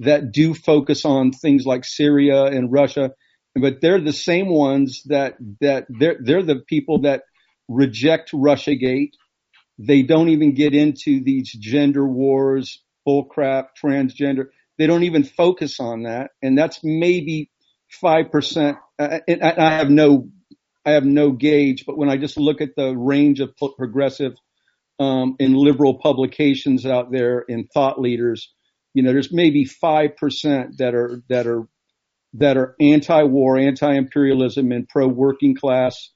that 0.00 0.32
do 0.32 0.54
focus 0.54 1.04
on 1.04 1.32
things 1.32 1.64
like 1.64 1.84
Syria 1.84 2.44
and 2.46 2.72
Russia 2.72 3.12
but 3.54 3.80
they're 3.80 4.00
the 4.00 4.12
same 4.12 4.48
ones 4.48 5.02
that 5.06 5.36
that 5.60 5.86
they're 5.88 6.16
they're 6.20 6.42
the 6.42 6.62
people 6.66 7.00
that 7.02 7.22
reject 7.68 8.32
Russiagate. 8.32 9.12
They 9.78 10.02
don't 10.02 10.28
even 10.28 10.54
get 10.54 10.74
into 10.74 11.22
these 11.22 11.52
gender 11.52 12.06
wars, 12.06 12.82
bullcrap, 13.06 13.68
transgender. 13.82 14.46
They 14.78 14.86
don't 14.86 15.04
even 15.04 15.24
focus 15.24 15.80
on 15.80 16.04
that, 16.04 16.30
and 16.42 16.56
that's 16.56 16.80
maybe 16.84 17.50
five 17.90 18.30
percent. 18.30 18.78
Uh, 18.98 19.18
and 19.26 19.42
I 19.42 19.54
I 19.56 19.70
have 19.72 19.90
no 19.90 20.28
I 20.84 20.92
have 20.92 21.04
no 21.04 21.32
gauge, 21.32 21.84
but 21.86 21.98
when 21.98 22.08
I 22.08 22.16
just 22.16 22.38
look 22.38 22.60
at 22.60 22.76
the 22.76 22.96
range 22.96 23.40
of 23.40 23.54
progressive 23.76 24.34
um, 25.00 25.36
and 25.40 25.56
liberal 25.56 25.98
publications 25.98 26.86
out 26.86 27.10
there 27.10 27.44
and 27.48 27.68
thought 27.72 28.00
leaders, 28.00 28.52
you 28.94 29.02
know, 29.02 29.12
there's 29.12 29.32
maybe 29.32 29.64
five 29.64 30.16
percent 30.16 30.78
that 30.78 30.94
are 30.94 31.22
that 31.28 31.46
are 31.46 31.66
that 32.34 32.56
are 32.56 32.76
anti-war, 32.80 33.58
anti-imperialism, 33.58 34.70
and 34.70 34.88
pro-working 34.88 35.56
class, 35.56 36.10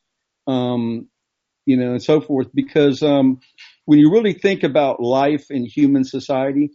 um, 0.46 1.08
you 1.66 1.76
know, 1.76 1.90
and 1.90 2.02
so 2.02 2.20
forth. 2.20 2.48
Because 2.54 3.02
um, 3.02 3.40
when 3.84 3.98
you 3.98 4.12
really 4.12 4.32
think 4.32 4.62
about 4.62 5.00
life 5.00 5.50
in 5.50 5.64
human 5.64 6.04
society, 6.04 6.70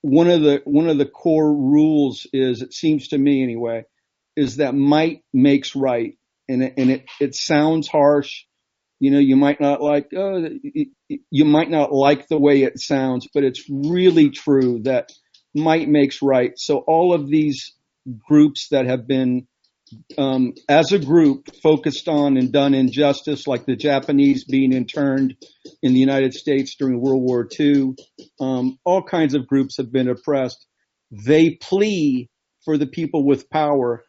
one 0.00 0.30
of 0.30 0.40
the 0.42 0.62
one 0.64 0.88
of 0.88 0.98
the 0.98 1.06
core 1.06 1.52
rules 1.52 2.26
is, 2.32 2.62
it 2.62 2.72
seems 2.72 3.08
to 3.08 3.18
me 3.18 3.42
anyway, 3.42 3.84
is 4.36 4.56
that 4.56 4.74
might 4.74 5.22
makes 5.32 5.76
right, 5.76 6.16
and 6.48 6.62
it, 6.62 6.74
and 6.78 6.90
it 6.90 7.04
it 7.20 7.34
sounds 7.34 7.88
harsh. 7.88 8.45
You 8.98 9.10
know, 9.10 9.18
you 9.18 9.36
might 9.36 9.60
not 9.60 9.82
like, 9.82 10.08
oh, 10.16 10.48
you 11.30 11.44
might 11.44 11.70
not 11.70 11.92
like 11.92 12.28
the 12.28 12.38
way 12.38 12.62
it 12.62 12.80
sounds, 12.80 13.28
but 13.34 13.44
it's 13.44 13.64
really 13.68 14.30
true 14.30 14.80
that 14.84 15.10
might 15.54 15.88
makes 15.88 16.22
right. 16.22 16.52
So 16.56 16.78
all 16.86 17.12
of 17.12 17.28
these 17.28 17.74
groups 18.28 18.68
that 18.70 18.86
have 18.86 19.06
been, 19.06 19.46
um, 20.18 20.54
as 20.68 20.92
a 20.92 20.98
group, 20.98 21.48
focused 21.62 22.08
on 22.08 22.36
and 22.36 22.52
done 22.52 22.74
injustice, 22.74 23.46
like 23.46 23.66
the 23.66 23.76
Japanese 23.76 24.44
being 24.44 24.72
interned 24.72 25.36
in 25.82 25.92
the 25.92 26.00
United 26.00 26.32
States 26.34 26.74
during 26.78 27.00
World 27.00 27.22
War 27.22 27.46
II. 27.58 27.94
Um, 28.40 28.78
all 28.84 29.02
kinds 29.02 29.34
of 29.34 29.46
groups 29.46 29.76
have 29.76 29.92
been 29.92 30.08
oppressed. 30.08 30.66
They 31.10 31.50
plea 31.50 32.28
for 32.64 32.78
the 32.78 32.86
people 32.86 33.24
with 33.24 33.48
power 33.50 34.04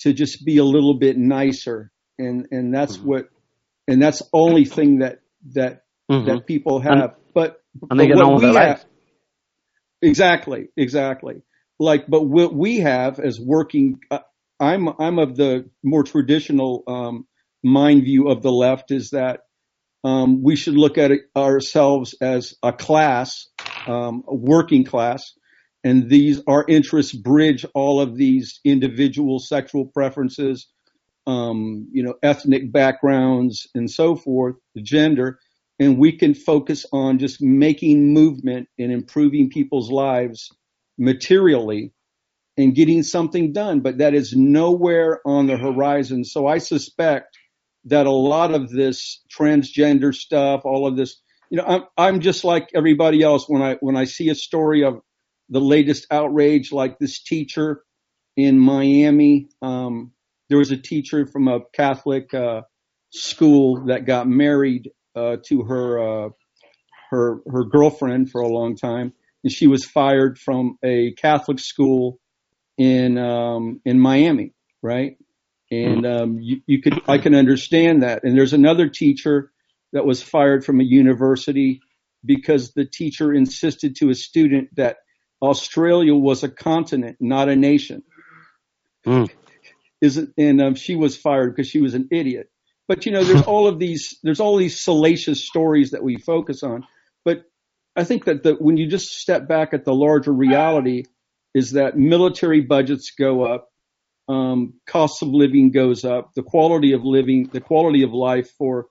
to 0.00 0.12
just 0.12 0.44
be 0.44 0.58
a 0.58 0.64
little 0.64 0.98
bit 0.98 1.16
nicer, 1.16 1.90
and 2.18 2.46
and 2.50 2.74
that's 2.74 2.98
Mhm. 2.98 3.04
what, 3.04 3.28
and 3.88 4.00
that's 4.02 4.20
the 4.20 4.28
only 4.32 4.64
thing 4.64 4.98
that 4.98 5.20
that 5.54 5.82
Mhm. 6.10 6.26
that 6.26 6.46
people 6.46 6.80
have. 6.80 7.16
but 7.34 7.60
And 7.90 7.98
they 7.98 8.06
but 8.06 8.08
get 8.08 8.16
what 8.16 8.26
on 8.26 8.34
with 8.34 8.44
we 8.44 8.52
their 8.52 8.66
have- 8.68 8.84
Exactly, 10.02 10.68
exactly. 10.76 11.42
Like, 11.78 12.06
but 12.08 12.22
what 12.24 12.54
we 12.54 12.78
have 12.80 13.18
as 13.20 13.40
working, 13.40 14.00
uh, 14.10 14.18
I'm 14.60 14.88
I'm 15.00 15.18
of 15.18 15.36
the 15.36 15.70
more 15.82 16.02
traditional 16.02 16.82
um, 16.86 17.26
mind 17.62 18.02
view 18.04 18.28
of 18.28 18.42
the 18.42 18.50
left 18.52 18.90
is 18.90 19.10
that 19.10 19.40
um, 20.04 20.42
we 20.42 20.56
should 20.56 20.74
look 20.74 20.98
at 20.98 21.12
ourselves 21.36 22.14
as 22.20 22.54
a 22.62 22.72
class, 22.72 23.46
um, 23.86 24.24
a 24.26 24.34
working 24.34 24.84
class, 24.84 25.22
and 25.84 26.08
these 26.10 26.42
our 26.48 26.64
interests 26.68 27.12
bridge 27.12 27.64
all 27.74 28.00
of 28.00 28.16
these 28.16 28.60
individual 28.64 29.38
sexual 29.38 29.86
preferences, 29.86 30.68
um, 31.26 31.88
you 31.92 32.02
know, 32.02 32.14
ethnic 32.22 32.72
backgrounds, 32.72 33.66
and 33.74 33.90
so 33.90 34.16
forth, 34.16 34.56
gender, 34.82 35.38
and 35.78 35.98
we 35.98 36.16
can 36.16 36.34
focus 36.34 36.86
on 36.92 37.18
just 37.18 37.40
making 37.40 38.12
movement 38.12 38.68
and 38.78 38.92
improving 38.92 39.50
people's 39.50 39.90
lives 39.90 40.50
materially 40.98 41.92
and 42.56 42.74
getting 42.74 43.02
something 43.02 43.52
done, 43.52 43.80
but 43.80 43.98
that 43.98 44.14
is 44.14 44.34
nowhere 44.36 45.20
on 45.24 45.46
the 45.46 45.56
horizon. 45.56 46.24
So 46.24 46.46
I 46.46 46.58
suspect 46.58 47.38
that 47.86 48.06
a 48.06 48.12
lot 48.12 48.54
of 48.54 48.70
this 48.70 49.22
transgender 49.36 50.14
stuff, 50.14 50.62
all 50.64 50.86
of 50.86 50.96
this, 50.96 51.20
you 51.50 51.58
know, 51.58 51.64
I'm, 51.64 51.82
I'm 51.96 52.20
just 52.20 52.44
like 52.44 52.68
everybody 52.74 53.22
else 53.22 53.48
when 53.48 53.62
I, 53.62 53.76
when 53.80 53.96
I 53.96 54.04
see 54.04 54.28
a 54.28 54.34
story 54.34 54.84
of 54.84 55.00
the 55.48 55.60
latest 55.60 56.06
outrage, 56.10 56.72
like 56.72 56.98
this 56.98 57.22
teacher 57.22 57.82
in 58.36 58.58
Miami, 58.58 59.48
um, 59.60 60.12
there 60.48 60.58
was 60.58 60.70
a 60.70 60.76
teacher 60.76 61.26
from 61.26 61.48
a 61.48 61.60
Catholic, 61.72 62.32
uh, 62.34 62.62
school 63.10 63.86
that 63.86 64.06
got 64.06 64.26
married, 64.26 64.90
uh, 65.14 65.36
to 65.48 65.62
her, 65.62 65.98
uh, 65.98 66.28
her, 67.10 67.40
her 67.50 67.64
girlfriend 67.64 68.30
for 68.30 68.40
a 68.40 68.48
long 68.48 68.76
time. 68.76 69.12
And 69.44 69.52
she 69.52 69.66
was 69.66 69.84
fired 69.84 70.38
from 70.38 70.78
a 70.82 71.12
Catholic 71.12 71.58
school 71.58 72.18
in, 72.78 73.18
um, 73.18 73.80
in 73.84 73.98
Miami, 73.98 74.54
right? 74.80 75.16
And 75.70 76.06
um, 76.06 76.38
you, 76.40 76.60
you 76.66 76.82
could, 76.82 77.00
I 77.08 77.18
can 77.18 77.34
understand 77.34 78.02
that. 78.02 78.24
And 78.24 78.36
there's 78.36 78.52
another 78.52 78.88
teacher 78.88 79.50
that 79.92 80.04
was 80.04 80.22
fired 80.22 80.64
from 80.64 80.80
a 80.80 80.84
university 80.84 81.80
because 82.24 82.72
the 82.72 82.84
teacher 82.84 83.32
insisted 83.32 83.96
to 83.96 84.10
a 84.10 84.14
student 84.14 84.74
that 84.76 84.98
Australia 85.40 86.14
was 86.14 86.44
a 86.44 86.48
continent, 86.48 87.16
not 87.20 87.48
a 87.48 87.56
nation. 87.56 88.02
Mm. 89.06 89.30
Is 90.02 90.18
it, 90.18 90.30
and 90.36 90.60
um, 90.60 90.74
she 90.74 90.96
was 90.96 91.16
fired 91.16 91.54
because 91.54 91.68
she 91.68 91.80
was 91.80 91.94
an 91.94 92.08
idiot. 92.10 92.50
But 92.88 93.06
you 93.06 93.12
know, 93.12 93.24
there's 93.24 93.42
all 93.46 93.66
of 93.66 93.78
these, 93.78 94.18
there's 94.22 94.40
all 94.40 94.56
these 94.56 94.78
salacious 94.78 95.42
stories 95.46 95.92
that 95.92 96.02
we 96.02 96.16
focus 96.16 96.62
on. 96.62 96.84
But 97.24 97.44
I 97.96 98.04
think 98.04 98.26
that 98.26 98.42
the, 98.42 98.54
when 98.54 98.76
you 98.76 98.88
just 98.88 99.18
step 99.18 99.48
back 99.48 99.72
at 99.72 99.84
the 99.84 99.94
larger 99.94 100.32
reality, 100.32 101.04
is 101.54 101.72
that 101.72 101.96
military 101.96 102.62
budgets 102.62 103.12
go 103.16 103.44
up, 103.44 103.68
um, 104.28 104.74
cost 104.86 105.22
of 105.22 105.28
living 105.28 105.70
goes 105.70 106.04
up, 106.04 106.32
the 106.34 106.42
quality 106.42 106.92
of 106.92 107.04
living, 107.04 107.48
the 107.52 107.60
quality 107.60 108.02
of 108.02 108.12
life 108.12 108.50
for 108.58 108.86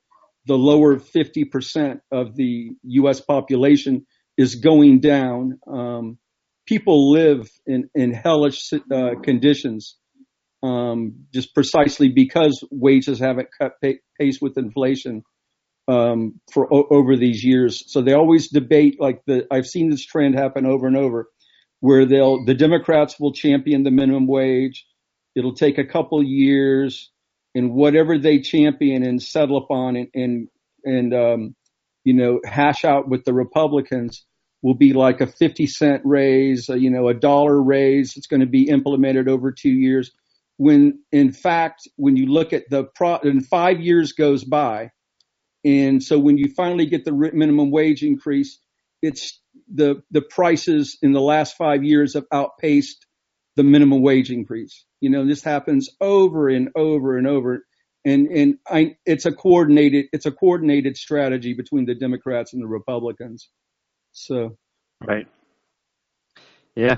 the 0.45 0.57
lower 0.57 0.97
50% 0.97 2.01
of 2.11 2.35
the 2.35 2.71
U.S. 2.83 3.19
population 3.19 4.05
is 4.37 4.55
going 4.55 4.99
down. 4.99 5.59
Um, 5.67 6.17
people 6.65 7.11
live 7.11 7.49
in, 7.65 7.89
in 7.93 8.13
hellish 8.13 8.71
uh, 8.73 9.11
conditions 9.21 9.97
um, 10.63 11.25
just 11.33 11.53
precisely 11.53 12.09
because 12.09 12.63
wages 12.71 13.19
haven't 13.19 13.49
cut 13.57 13.73
pace 14.19 14.39
with 14.41 14.57
inflation 14.57 15.23
um, 15.87 16.39
for 16.51 16.67
over 16.71 17.15
these 17.17 17.43
years. 17.43 17.83
So 17.91 18.01
they 18.01 18.13
always 18.13 18.49
debate 18.49 18.99
like 18.99 19.21
the 19.25 19.47
I've 19.51 19.65
seen 19.65 19.89
this 19.89 20.05
trend 20.05 20.35
happen 20.35 20.65
over 20.65 20.87
and 20.87 20.97
over, 20.97 21.27
where 21.79 22.05
they'll 22.05 22.45
the 22.45 22.53
Democrats 22.53 23.19
will 23.19 23.33
champion 23.33 23.83
the 23.83 23.91
minimum 23.91 24.27
wage, 24.27 24.85
It'll 25.35 25.55
take 25.55 25.77
a 25.77 25.85
couple 25.85 26.21
years 26.23 27.09
and 27.55 27.73
whatever 27.73 28.17
they 28.17 28.39
champion 28.39 29.03
and 29.03 29.21
settle 29.21 29.57
upon 29.57 29.95
and, 29.95 30.07
and, 30.13 30.47
and, 30.83 31.13
um, 31.13 31.55
you 32.03 32.13
know, 32.13 32.39
hash 32.43 32.83
out 32.83 33.07
with 33.07 33.23
the 33.23 33.33
Republicans 33.33 34.25
will 34.61 34.75
be 34.75 34.93
like 34.93 35.21
a 35.21 35.27
50 35.27 35.67
cent 35.67 36.01
raise, 36.03 36.67
you 36.69 36.89
know, 36.89 37.07
a 37.07 37.13
dollar 37.13 37.61
raise. 37.61 38.17
It's 38.17 38.27
going 38.27 38.41
to 38.41 38.45
be 38.45 38.69
implemented 38.69 39.27
over 39.27 39.51
two 39.51 39.69
years. 39.69 40.11
When 40.61 40.99
in 41.11 41.31
fact, 41.31 41.87
when 41.95 42.15
you 42.17 42.27
look 42.27 42.53
at 42.53 42.69
the 42.69 42.83
pro, 42.83 43.17
and 43.23 43.43
five 43.43 43.79
years 43.81 44.11
goes 44.11 44.43
by. 44.43 44.91
And 45.65 46.03
so 46.03 46.19
when 46.19 46.37
you 46.37 46.53
finally 46.55 46.85
get 46.85 47.03
the 47.03 47.11
minimum 47.11 47.71
wage 47.71 48.03
increase, 48.03 48.59
it's 49.01 49.41
the, 49.73 50.03
the 50.11 50.21
prices 50.21 50.99
in 51.01 51.13
the 51.13 51.19
last 51.19 51.57
five 51.57 51.83
years 51.83 52.13
have 52.13 52.25
outpaced 52.31 53.07
the 53.55 53.63
minimum 53.63 54.03
wage 54.03 54.29
increase. 54.29 54.85
You 54.99 55.09
know, 55.09 55.25
this 55.25 55.43
happens 55.43 55.89
over 55.99 56.47
and 56.47 56.69
over 56.75 57.17
and 57.17 57.25
over. 57.25 57.65
And, 58.05 58.27
and 58.27 58.57
I, 58.69 58.97
it's 59.03 59.25
a 59.25 59.31
coordinated, 59.31 60.09
it's 60.13 60.27
a 60.27 60.31
coordinated 60.31 60.95
strategy 60.95 61.55
between 61.55 61.85
the 61.85 61.95
Democrats 61.95 62.53
and 62.53 62.61
the 62.61 62.67
Republicans. 62.67 63.49
So. 64.11 64.57
Right. 65.03 65.27
Yeah. 66.75 66.97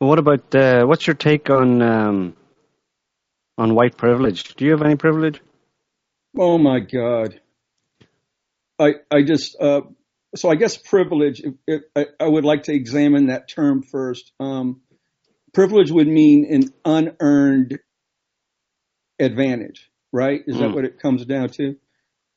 Well, 0.00 0.10
what 0.10 0.18
about, 0.18 0.52
uh, 0.56 0.86
what's 0.86 1.06
your 1.06 1.14
take 1.14 1.50
on, 1.50 1.82
um, 1.82 2.36
on 3.60 3.74
white 3.74 3.96
privilege? 3.96 4.54
Do 4.54 4.64
you 4.64 4.70
have 4.70 4.82
any 4.82 4.96
privilege? 4.96 5.40
Oh 6.36 6.56
my 6.56 6.80
God. 6.80 7.38
I, 8.78 8.94
I 9.10 9.22
just, 9.22 9.54
uh, 9.60 9.82
so 10.34 10.48
I 10.48 10.54
guess 10.54 10.78
privilege, 10.78 11.42
I, 11.94 12.06
I, 12.18 12.26
would 12.26 12.46
like 12.46 12.62
to 12.64 12.72
examine 12.72 13.26
that 13.26 13.48
term 13.48 13.82
first. 13.82 14.32
Um, 14.40 14.80
privilege 15.52 15.90
would 15.90 16.08
mean 16.08 16.46
an 16.50 16.72
unearned 16.86 17.78
advantage, 19.18 19.90
right? 20.10 20.40
Is 20.46 20.56
mm. 20.56 20.60
that 20.60 20.74
what 20.74 20.86
it 20.86 20.98
comes 20.98 21.26
down 21.26 21.50
to? 21.50 21.76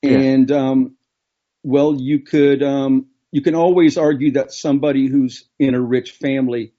Yeah. 0.01 0.17
And 0.17 0.51
um, 0.51 0.97
well, 1.63 1.95
you 1.97 2.19
could 2.19 2.61
um, 2.61 3.07
you 3.31 3.41
can 3.41 3.55
always 3.55 3.97
argue 3.97 4.31
that 4.33 4.51
somebody 4.51 5.07
who's 5.07 5.47
in 5.57 5.75
a 5.75 5.81
rich 5.81 6.11
family, 6.11 6.73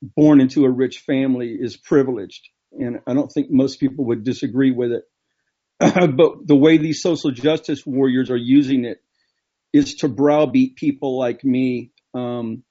born 0.00 0.40
into 0.40 0.64
a 0.64 0.70
rich 0.70 1.00
family, 1.00 1.56
is 1.58 1.76
privileged, 1.76 2.48
and 2.78 3.00
I 3.06 3.14
don't 3.14 3.30
think 3.30 3.48
most 3.50 3.80
people 3.80 4.06
would 4.06 4.24
disagree 4.24 4.70
with 4.70 4.92
it. 4.92 5.04
but 5.80 6.46
the 6.46 6.56
way 6.56 6.78
these 6.78 7.02
social 7.02 7.30
justice 7.30 7.84
warriors 7.84 8.30
are 8.30 8.36
using 8.36 8.84
it 8.84 8.98
is 9.72 9.96
to 9.96 10.08
browbeat 10.08 10.76
people 10.76 11.18
like 11.18 11.44
me, 11.44 11.92
um, 12.14 12.62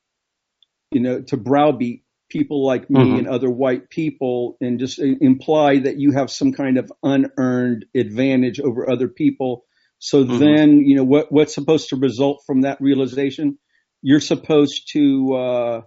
you 0.91 1.01
know, 1.01 1.21
to 1.21 1.37
browbeat 1.37 2.03
people 2.29 2.65
like 2.65 2.89
me 2.89 3.01
mm-hmm. 3.01 3.17
and 3.19 3.27
other 3.27 3.49
white 3.49 3.89
people 3.89 4.55
and 4.61 4.79
just 4.79 4.99
imply 4.99 5.79
that 5.79 5.99
you 5.99 6.13
have 6.13 6.31
some 6.31 6.53
kind 6.53 6.77
of 6.77 6.91
unearned 7.03 7.85
advantage 7.95 8.59
over 8.59 8.89
other 8.89 9.07
people. 9.09 9.65
So 9.99 10.23
mm-hmm. 10.23 10.37
then, 10.37 10.77
you 10.79 10.95
know, 10.95 11.03
what, 11.03 11.31
what's 11.31 11.53
supposed 11.53 11.89
to 11.89 11.97
result 11.97 12.43
from 12.47 12.61
that 12.61 12.79
realization? 12.79 13.57
You're 14.01 14.21
supposed 14.21 14.89
to, 14.93 15.33
uh, 15.33 15.81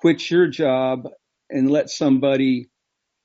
quit 0.00 0.30
your 0.30 0.48
job 0.48 1.08
and 1.50 1.70
let 1.70 1.90
somebody, 1.90 2.70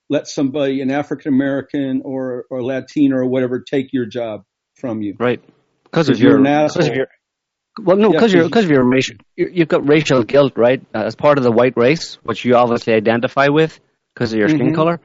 let 0.10 0.28
somebody, 0.28 0.82
an 0.82 0.92
African 0.92 1.34
American 1.34 2.02
or, 2.06 2.46
or 2.50 2.64
Latino 2.64 3.18
or 3.18 3.26
whatever, 3.26 3.60
take 3.60 3.94
your 3.94 4.06
job 4.06 4.44
from 4.76 5.02
you. 5.02 5.16
Right. 5.20 5.42
Because 5.84 6.10
of 6.10 6.20
your, 6.20 6.38
because 6.38 6.88
of 6.88 6.96
your, 6.96 7.08
well, 7.82 7.98
no, 7.98 8.12
because 8.12 8.32
yeah, 8.32 8.40
you're 8.40 8.48
because 8.48 8.66
of 8.66 8.72
your 8.72 8.84
racial, 8.84 9.18
you've 9.36 9.68
got 9.68 9.88
racial 9.88 10.24
guilt, 10.24 10.54
right? 10.56 10.82
Uh, 10.94 11.04
as 11.04 11.16
part 11.16 11.38
of 11.38 11.44
the 11.44 11.52
white 11.52 11.74
race, 11.76 12.16
which 12.24 12.46
you 12.46 12.56
obviously 12.56 12.94
identify 12.94 13.48
with 13.48 13.80
because 14.14 14.32
of 14.32 14.40
your 14.40 14.48
mm-hmm. 14.48 14.58
skin 14.58 14.76
color. 14.76 15.02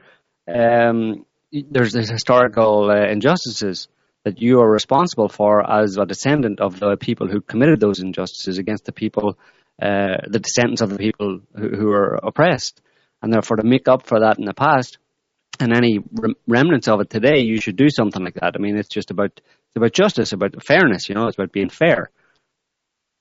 Um, 0.47 1.25
there's 1.51 1.93
these 1.93 2.09
historical 2.09 2.89
uh, 2.89 3.07
injustices 3.07 3.87
that 4.23 4.41
you 4.41 4.61
are 4.61 4.69
responsible 4.69 5.27
for 5.27 5.69
as 5.69 5.97
a 5.97 6.05
descendant 6.05 6.61
of 6.61 6.79
the 6.79 6.95
people 6.95 7.27
who 7.27 7.41
committed 7.41 7.79
those 7.79 7.99
injustices 7.99 8.57
against 8.57 8.85
the 8.85 8.91
people, 8.93 9.37
uh, 9.81 10.17
the 10.27 10.39
descendants 10.39 10.81
of 10.81 10.89
the 10.89 10.97
people 10.97 11.41
who, 11.55 11.69
who 11.69 11.91
are 11.91 12.19
oppressed, 12.23 12.81
and 13.21 13.31
therefore 13.31 13.57
to 13.57 13.63
make 13.63 13.87
up 13.87 14.05
for 14.05 14.21
that 14.21 14.39
in 14.39 14.45
the 14.45 14.53
past 14.53 14.97
and 15.59 15.73
any 15.73 15.99
rem- 16.13 16.35
remnants 16.47 16.87
of 16.87 17.01
it 17.01 17.09
today, 17.09 17.39
you 17.39 17.61
should 17.61 17.75
do 17.75 17.89
something 17.89 18.23
like 18.23 18.35
that. 18.35 18.55
I 18.55 18.59
mean, 18.59 18.77
it's 18.77 18.89
just 18.89 19.11
about 19.11 19.31
it's 19.35 19.75
about 19.75 19.93
justice, 19.93 20.33
about 20.33 20.63
fairness. 20.63 21.07
You 21.07 21.15
know, 21.15 21.27
it's 21.27 21.37
about 21.37 21.51
being 21.51 21.69
fair. 21.69 22.09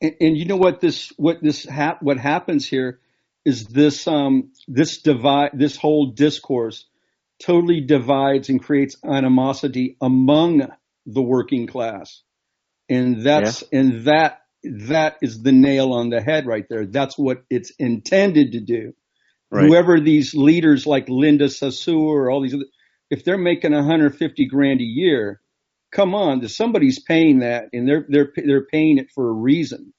And, 0.01 0.14
and 0.20 0.36
you 0.36 0.47
know 0.47 0.56
what 0.56 0.81
this 0.81 1.12
what 1.16 1.43
this 1.43 1.64
hap- 1.64 2.02
what 2.02 2.18
happens 2.18 2.66
here 2.66 3.01
is 3.44 3.66
this 3.66 4.06
um 4.06 4.52
this 4.66 4.98
divide 4.98 5.51
this 5.55 5.77
whole 5.77 6.06
discourse 6.12 6.86
totally 7.43 7.81
divides 7.81 8.48
and 8.48 8.62
creates 8.62 8.97
animosity 9.05 9.97
among 10.01 10.66
the 11.06 11.22
working 11.22 11.66
class. 11.66 12.22
And 12.89 13.22
that's 13.22 13.62
yeah. 13.70 13.81
and 13.81 14.05
that 14.06 14.43
that 14.62 15.16
is 15.22 15.43
the 15.43 15.52
nail 15.52 15.93
on 15.93 16.10
the 16.10 16.20
head 16.20 16.47
right 16.47 16.66
there. 16.68 16.86
That's 16.86 17.16
what 17.16 17.44
it's 17.48 17.70
intended 17.78 18.52
to 18.52 18.60
do. 18.60 18.94
Right. 19.51 19.66
Whoever 19.66 20.01
these 20.01 20.35
leaders 20.35 20.86
like 20.86 21.09
Linda 21.09 21.47
Sarsour 21.47 21.97
or 21.97 22.31
all 22.31 22.43
these 22.43 22.55
other, 22.55 22.66
if 23.10 23.24
they're 23.24 23.39
making 23.39 23.72
150 23.72 24.47
grand 24.47 24.81
a 24.81 24.85
year, 24.85 25.40
come 25.90 26.14
on, 26.14 26.47
somebody's 26.48 27.01
paying 27.02 27.40
that 27.40 27.64
and 27.72 27.89
they're, 27.89 28.06
they're, 28.09 28.32
they're 28.36 28.66
paying 28.66 28.98
it 28.98 29.09
for 29.14 29.28
a 29.28 29.32
reason. 29.32 29.93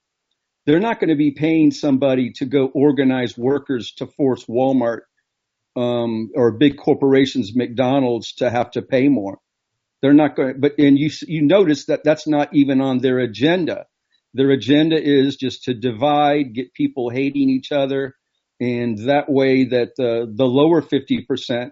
They're 0.65 0.79
not 0.79 0.99
going 0.99 1.09
to 1.09 1.15
be 1.15 1.31
paying 1.31 1.71
somebody 1.71 2.31
to 2.33 2.45
go 2.45 2.67
organize 2.67 3.37
workers 3.37 3.93
to 3.97 4.07
force 4.07 4.45
Walmart, 4.45 5.01
um, 5.75 6.29
or 6.35 6.51
big 6.51 6.77
corporations, 6.77 7.55
McDonald's 7.55 8.33
to 8.35 8.49
have 8.49 8.71
to 8.71 8.81
pay 8.81 9.07
more. 9.07 9.39
They're 10.01 10.13
not 10.13 10.35
going, 10.35 10.59
but, 10.59 10.73
and 10.77 10.97
you, 10.97 11.09
you 11.27 11.41
notice 11.41 11.85
that 11.85 12.03
that's 12.03 12.27
not 12.27 12.53
even 12.53 12.81
on 12.81 12.99
their 12.99 13.19
agenda. 13.19 13.85
Their 14.33 14.51
agenda 14.51 15.01
is 15.01 15.35
just 15.35 15.63
to 15.65 15.73
divide, 15.73 16.53
get 16.53 16.73
people 16.73 17.09
hating 17.09 17.49
each 17.49 17.71
other. 17.71 18.15
And 18.61 19.09
that 19.09 19.25
way 19.27 19.65
that, 19.65 19.89
uh, 19.99 20.31
the 20.33 20.45
lower 20.45 20.81
50%, 20.81 21.71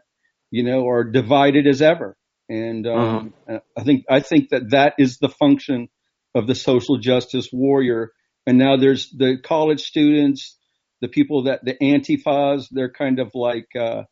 you 0.51 0.63
know, 0.63 0.89
are 0.89 1.05
divided 1.05 1.67
as 1.67 1.81
ever. 1.81 2.17
And 2.49 2.87
um, 2.87 3.33
uh-huh. 3.47 3.59
I 3.77 3.83
think 3.83 4.05
I 4.09 4.21
think 4.21 4.49
that 4.49 4.71
that 4.71 4.95
is 4.97 5.19
the 5.19 5.29
function 5.29 5.87
of 6.33 6.47
the 6.47 6.55
social 6.55 6.97
justice 6.97 7.49
warrior. 7.53 8.11
And 8.47 8.57
now 8.57 8.75
there's 8.75 9.11
the 9.11 9.37
college 9.43 9.83
students, 9.83 10.57
the 11.01 11.07
people 11.07 11.43
that 11.43 11.63
the 11.63 11.75
antifas. 11.75 12.67
They're 12.71 12.91
kind 12.91 13.19
of 13.19 13.31
like 13.35 13.67
uh, 13.79 14.03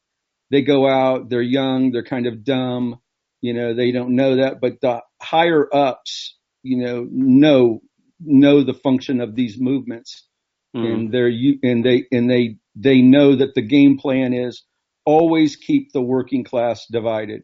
they 0.52 0.62
go 0.62 0.88
out, 0.88 1.30
they're 1.30 1.42
young, 1.42 1.92
they're 1.92 2.04
kind 2.04 2.28
of 2.28 2.44
dumb, 2.44 3.00
You 3.42 3.54
know, 3.56 3.74
they 3.74 3.92
don't 3.92 4.16
know 4.16 4.38
that, 4.38 4.62
but 4.62 4.82
the 4.82 5.02
higher 5.20 5.68
ups, 5.74 6.36
you 6.62 6.78
know, 6.78 7.08
know 7.10 7.82
know 8.20 8.64
the 8.64 8.74
function 8.76 9.20
of 9.20 9.36
these 9.36 9.58
movements, 9.60 10.28
mm. 10.76 10.86
and 10.86 11.12
they're 11.12 11.28
and 11.64 11.84
they 11.84 12.06
and 12.12 12.30
they 12.30 12.58
they 12.80 13.02
know 13.02 13.36
that 13.36 13.56
the 13.56 13.62
game 13.62 13.98
plan 13.98 14.34
is 14.34 14.64
always 15.06 15.56
keep 15.56 15.92
the 15.92 16.02
working 16.02 16.44
class 16.44 16.86
divided. 16.92 17.44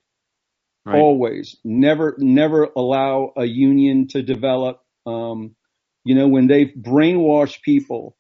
Right. 0.86 1.00
Always, 1.00 1.58
never, 1.64 2.16
never 2.18 2.70
allow 2.76 3.32
a 3.38 3.46
union 3.46 4.08
to 4.10 4.22
develop. 4.22 4.82
Um, 5.06 5.56
you 6.04 6.16
know, 6.16 6.28
when 6.28 6.48
they've 6.48 6.74
brainwashed 6.78 7.62
people 7.62 8.18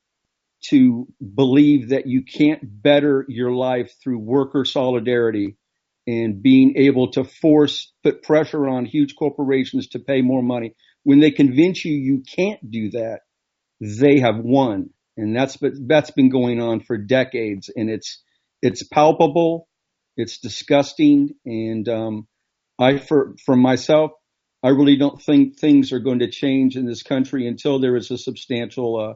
to 0.69 1.07
believe 1.35 1.90
that 1.90 2.07
you 2.07 2.23
can't 2.23 2.61
better 2.64 3.26
your 3.27 3.52
life 3.52 3.94
through 4.02 4.19
worker 4.19 4.64
solidarity 4.64 5.57
and 6.07 6.41
being 6.41 6.77
able 6.77 7.11
to 7.11 7.26
force, 7.26 7.91
put 8.02 8.23
pressure 8.23 8.68
on 8.68 8.85
huge 8.85 9.15
corporations 9.15 9.88
to 9.90 9.99
pay 9.99 10.22
more 10.22 10.41
money. 10.41 10.73
When 11.03 11.19
they 11.19 11.31
convince 11.31 11.84
you 11.84 11.94
you 11.94 12.23
can't 12.35 12.72
do 12.72 12.91
that, 12.91 13.19
they 13.81 14.19
have 14.19 14.38
won. 14.38 14.91
And 15.15 15.35
that's, 15.35 15.57
that's 15.88 16.11
been 16.11 16.30
going 16.30 16.60
on 16.61 16.81
for 16.81 16.98
decades 16.98 17.69
and 17.76 17.90
it's, 17.90 18.22
it's 18.61 18.84
palpable. 18.84 19.68
It's 20.18 20.40
disgusting. 20.40 21.35
And, 21.45 21.88
um, 21.90 22.27
I, 22.80 22.98
for, 22.98 23.35
for 23.45 23.56
myself, 23.56 24.11
I 24.64 24.69
really 24.69 24.95
don't 24.95 25.22
think 25.22 25.60
things 25.60 25.91
are 25.91 25.99
going 25.99 26.19
to 26.19 26.31
change 26.31 26.76
in 26.76 26.85
this 26.85 27.03
country 27.03 27.48
until 27.48 27.80
there 27.80 27.95
is 27.95 28.10
a 28.11 28.18
substantial, 28.18 28.99
uh, 28.99 29.14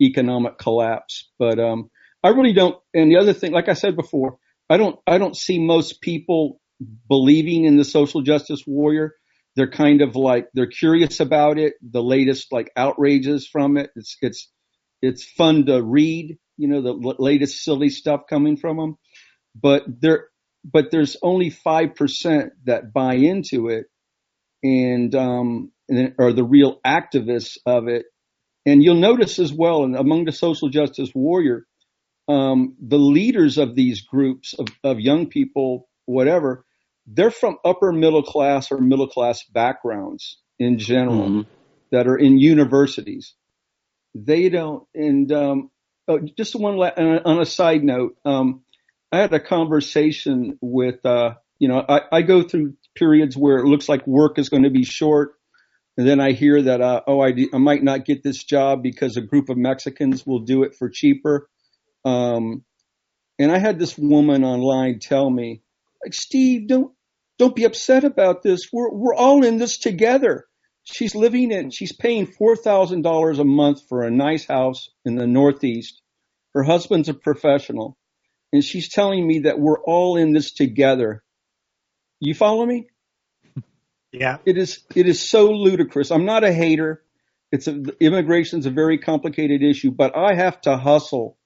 economic 0.00 0.58
collapse. 0.58 1.30
But, 1.38 1.58
um, 1.58 1.90
I 2.22 2.28
really 2.28 2.52
don't. 2.52 2.76
And 2.92 3.10
the 3.10 3.16
other 3.16 3.32
thing, 3.32 3.52
like 3.52 3.68
I 3.68 3.74
said 3.74 3.96
before, 3.96 4.36
I 4.68 4.76
don't, 4.76 4.98
I 5.06 5.18
don't 5.18 5.36
see 5.36 5.58
most 5.58 6.00
people 6.00 6.60
believing 7.08 7.64
in 7.64 7.76
the 7.76 7.84
social 7.84 8.22
justice 8.22 8.62
warrior. 8.66 9.14
They're 9.56 9.70
kind 9.70 10.02
of 10.02 10.14
like, 10.14 10.48
they're 10.54 10.68
curious 10.68 11.20
about 11.20 11.58
it, 11.58 11.74
the 11.82 12.02
latest 12.02 12.52
like 12.52 12.70
outrages 12.76 13.48
from 13.48 13.76
it. 13.76 13.90
It's, 13.96 14.16
it's, 14.20 14.48
it's 15.02 15.24
fun 15.24 15.66
to 15.66 15.82
read, 15.82 16.38
you 16.56 16.68
know, 16.68 16.82
the 16.82 17.14
latest 17.18 17.64
silly 17.64 17.88
stuff 17.88 18.22
coming 18.28 18.56
from 18.56 18.76
them. 18.76 18.96
But 19.54 19.84
there, 19.86 20.28
but 20.64 20.90
there's 20.90 21.16
only 21.22 21.50
5% 21.50 22.50
that 22.64 22.92
buy 22.92 23.14
into 23.14 23.68
it 23.68 23.86
and, 24.62 25.14
um, 25.14 25.72
and 25.88 26.14
are 26.18 26.32
the 26.32 26.44
real 26.44 26.80
activists 26.86 27.56
of 27.66 27.88
it. 27.88 28.06
And 28.66 28.82
you'll 28.82 28.96
notice 28.96 29.38
as 29.38 29.52
well, 29.52 29.84
and 29.84 29.96
among 29.96 30.26
the 30.26 30.32
social 30.32 30.68
justice 30.68 31.10
warrior, 31.14 31.66
um, 32.28 32.76
the 32.80 32.98
leaders 32.98 33.58
of 33.58 33.74
these 33.74 34.02
groups 34.02 34.54
of, 34.54 34.68
of 34.84 35.00
young 35.00 35.26
people, 35.28 35.88
whatever, 36.04 36.64
they're 37.06 37.30
from 37.30 37.56
upper 37.64 37.90
middle 37.90 38.22
class 38.22 38.70
or 38.70 38.78
middle 38.78 39.08
class 39.08 39.42
backgrounds 39.44 40.38
in 40.58 40.78
general 40.78 41.28
mm-hmm. 41.28 41.50
that 41.90 42.06
are 42.06 42.16
in 42.16 42.38
universities. 42.38 43.34
They 44.14 44.48
don't, 44.48 44.84
and 44.94 45.30
um, 45.32 45.70
oh, 46.08 46.18
just 46.36 46.54
one 46.54 46.76
la- 46.76 46.90
on 46.96 47.40
a 47.40 47.46
side 47.46 47.84
note, 47.84 48.16
um, 48.24 48.62
I 49.12 49.18
had 49.18 49.32
a 49.32 49.40
conversation 49.40 50.58
with, 50.60 51.04
uh, 51.04 51.34
you 51.58 51.68
know, 51.68 51.84
I, 51.88 52.00
I 52.10 52.22
go 52.22 52.42
through 52.42 52.74
periods 52.96 53.36
where 53.36 53.58
it 53.58 53.66
looks 53.66 53.88
like 53.88 54.06
work 54.06 54.38
is 54.38 54.48
going 54.48 54.64
to 54.64 54.70
be 54.70 54.84
short. 54.84 55.34
And 55.96 56.08
then 56.08 56.20
I 56.20 56.32
hear 56.32 56.62
that, 56.62 56.80
uh, 56.80 57.02
oh, 57.06 57.20
I, 57.20 57.34
I 57.52 57.58
might 57.58 57.82
not 57.82 58.04
get 58.04 58.22
this 58.22 58.42
job 58.42 58.82
because 58.82 59.16
a 59.16 59.20
group 59.20 59.48
of 59.48 59.56
Mexicans 59.56 60.26
will 60.26 60.40
do 60.40 60.62
it 60.62 60.74
for 60.74 60.88
cheaper. 60.88 61.48
Um, 62.04 62.64
and 63.38 63.52
I 63.52 63.58
had 63.58 63.78
this 63.78 63.98
woman 63.98 64.44
online 64.44 64.98
tell 64.98 65.28
me, 65.28 65.62
like, 66.02 66.14
Steve, 66.14 66.68
don't, 66.68 66.92
don't 67.38 67.54
be 67.54 67.64
upset 67.64 68.04
about 68.04 68.42
this. 68.42 68.68
We're, 68.72 68.90
we're 68.92 69.14
all 69.14 69.44
in 69.44 69.58
this 69.58 69.78
together. 69.78 70.46
She's 70.84 71.14
living 71.14 71.50
in, 71.52 71.70
she's 71.70 71.92
paying 71.92 72.26
$4,000 72.26 73.38
a 73.38 73.44
month 73.44 73.88
for 73.88 74.02
a 74.02 74.10
nice 74.10 74.46
house 74.46 74.88
in 75.04 75.14
the 75.14 75.26
Northeast. 75.26 76.00
Her 76.54 76.62
husband's 76.62 77.08
a 77.08 77.14
professional 77.14 77.96
and 78.52 78.64
she's 78.64 78.88
telling 78.88 79.26
me 79.26 79.40
that 79.40 79.58
we're 79.60 79.80
all 79.80 80.16
in 80.16 80.32
this 80.32 80.52
together. 80.52 81.22
You 82.18 82.34
follow 82.34 82.66
me? 82.66 82.88
Yeah. 84.12 84.38
It 84.44 84.58
is 84.58 84.80
it 84.94 85.06
is 85.06 85.20
so 85.20 85.50
ludicrous. 85.50 86.10
I'm 86.10 86.24
not 86.24 86.42
a 86.42 86.52
hater. 86.52 87.02
It's 87.52 87.68
a, 87.68 87.82
immigration's 88.00 88.66
a 88.66 88.70
very 88.70 88.98
complicated 88.98 89.62
issue, 89.62 89.90
but 89.90 90.16
I 90.16 90.34
have 90.34 90.60
to 90.62 90.76
hustle 90.76 91.38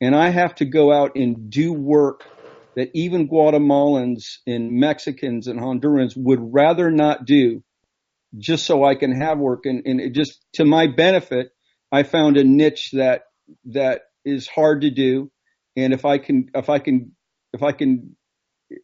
and 0.00 0.14
I 0.14 0.30
have 0.30 0.54
to 0.56 0.64
go 0.64 0.92
out 0.92 1.16
and 1.16 1.50
do 1.50 1.72
work 1.72 2.24
that 2.76 2.90
even 2.94 3.28
Guatemalans 3.28 4.38
and 4.46 4.72
Mexicans 4.72 5.46
and 5.46 5.60
Hondurans 5.60 6.14
would 6.16 6.40
rather 6.40 6.90
not 6.90 7.24
do 7.24 7.62
just 8.38 8.66
so 8.66 8.84
I 8.84 8.94
can 8.94 9.12
have 9.20 9.38
work. 9.38 9.64
And, 9.64 9.82
and 9.86 10.00
it 10.00 10.12
just 10.12 10.44
to 10.54 10.64
my 10.64 10.86
benefit, 10.86 11.50
I 11.92 12.02
found 12.04 12.36
a 12.36 12.44
niche 12.44 12.90
that, 12.92 13.22
that 13.66 14.02
is 14.24 14.46
hard 14.46 14.82
to 14.82 14.90
do 14.90 15.30
and 15.76 15.92
if 15.92 16.04
I 16.04 16.18
can, 16.18 16.50
if 16.54 16.68
I 16.68 16.78
can, 16.78 17.12
if 17.52 17.62
I 17.62 17.72
can, 17.72 18.16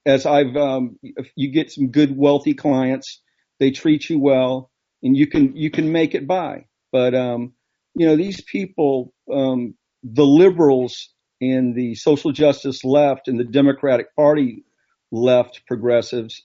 as 0.05 0.27
I've, 0.27 0.56
um, 0.56 0.98
if 1.02 1.31
you 1.36 1.52
get 1.52 1.70
some 1.70 1.90
good 1.90 2.16
wealthy 2.16 2.55
clients, 2.55 3.23
they 3.60 3.70
treat 3.70 4.09
you 4.09 4.18
well 4.18 4.70
and 5.02 5.16
you 5.16 5.27
can, 5.27 5.56
you 5.56 5.70
can 5.70 5.93
make 5.93 6.14
it 6.14 6.27
by. 6.27 6.66
But, 6.93 7.14
um, 7.14 7.52
you 7.94 8.06
know, 8.06 8.16
these 8.16 8.40
people, 8.40 9.12
um, 9.32 9.74
the 10.02 10.24
liberals 10.24 11.10
and 11.40 11.74
the 11.74 11.94
social 11.94 12.32
justice 12.32 12.85
left 12.85 13.28
and 13.28 13.39
the 13.39 13.44
Democratic 13.44 14.14
Party 14.14 14.64
left 15.10 15.62
progressives, 15.66 16.44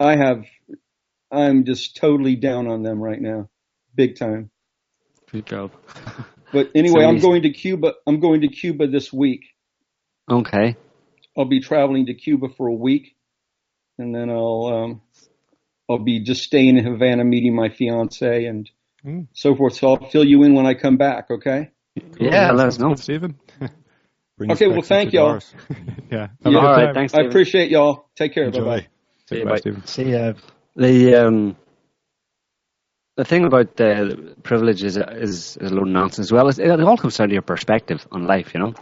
I 0.00 0.16
have, 0.16 0.44
I'm 1.32 1.64
just 1.64 1.96
totally 1.96 2.36
down 2.36 2.68
on 2.68 2.82
them 2.82 3.02
right 3.02 3.20
now. 3.20 3.48
Big 3.94 4.18
time. 4.18 4.50
Good 5.30 5.46
job. 5.46 5.72
But 6.52 6.70
anyway, 6.74 7.04
I'm 7.04 7.18
going 7.18 7.42
to 7.42 7.50
Cuba. 7.50 7.94
I'm 8.06 8.20
going 8.20 8.42
to 8.42 8.48
Cuba 8.48 8.86
this 8.86 9.12
week. 9.12 9.44
Okay. 10.30 10.76
I'll 11.36 11.46
be 11.46 11.60
traveling 11.60 12.06
to 12.06 12.14
Cuba 12.14 12.48
for 12.56 12.66
a 12.66 12.74
week, 12.74 13.16
and 13.98 14.14
then 14.14 14.28
I'll 14.28 14.66
um, 14.66 15.02
I'll 15.88 15.98
be 15.98 16.22
just 16.22 16.42
staying 16.42 16.76
in 16.76 16.84
Havana, 16.84 17.24
meeting 17.24 17.54
my 17.54 17.70
fiance 17.70 18.44
and 18.44 18.70
mm. 19.04 19.26
so 19.32 19.56
forth. 19.56 19.74
So 19.76 19.94
I'll 19.94 20.10
fill 20.10 20.24
you 20.24 20.42
in 20.42 20.54
when 20.54 20.66
I 20.66 20.74
come 20.74 20.98
back. 20.98 21.30
Okay. 21.30 21.70
Cool. 21.98 22.26
Yeah, 22.26 22.52
let 22.52 22.68
us 22.68 22.78
know, 22.78 22.94
Stephen. 22.94 23.38
okay. 24.40 24.68
Well, 24.68 24.82
thank 24.82 25.12
y'all. 25.14 25.40
yeah. 26.10 26.28
yeah. 26.44 26.58
All 26.58 26.62
right. 26.62 26.94
Thanks. 26.94 27.12
Stephen. 27.12 27.26
I 27.26 27.28
appreciate 27.30 27.70
y'all. 27.70 28.10
Take 28.16 28.34
care. 28.34 28.50
Bye 28.50 28.60
bye. 28.60 28.86
See 29.28 29.38
you. 29.38 29.44
Bye. 29.46 29.60
See 29.86 30.10
ya. 30.10 30.34
The 30.76 31.14
um 31.14 31.56
the 33.16 33.24
thing 33.24 33.44
about 33.44 33.76
the 33.76 34.34
privilege 34.42 34.82
is, 34.82 34.96
is, 34.96 35.56
is 35.58 35.70
a 35.70 35.74
load 35.74 35.86
of 35.86 35.92
nonsense 35.92 36.26
as 36.26 36.32
well. 36.32 36.48
It 36.48 36.80
all 36.80 36.96
comes 36.96 37.16
down 37.16 37.28
to 37.28 37.34
your 37.34 37.42
perspective 37.42 38.06
on 38.10 38.26
life, 38.26 38.54
you 38.54 38.60
know, 38.60 38.74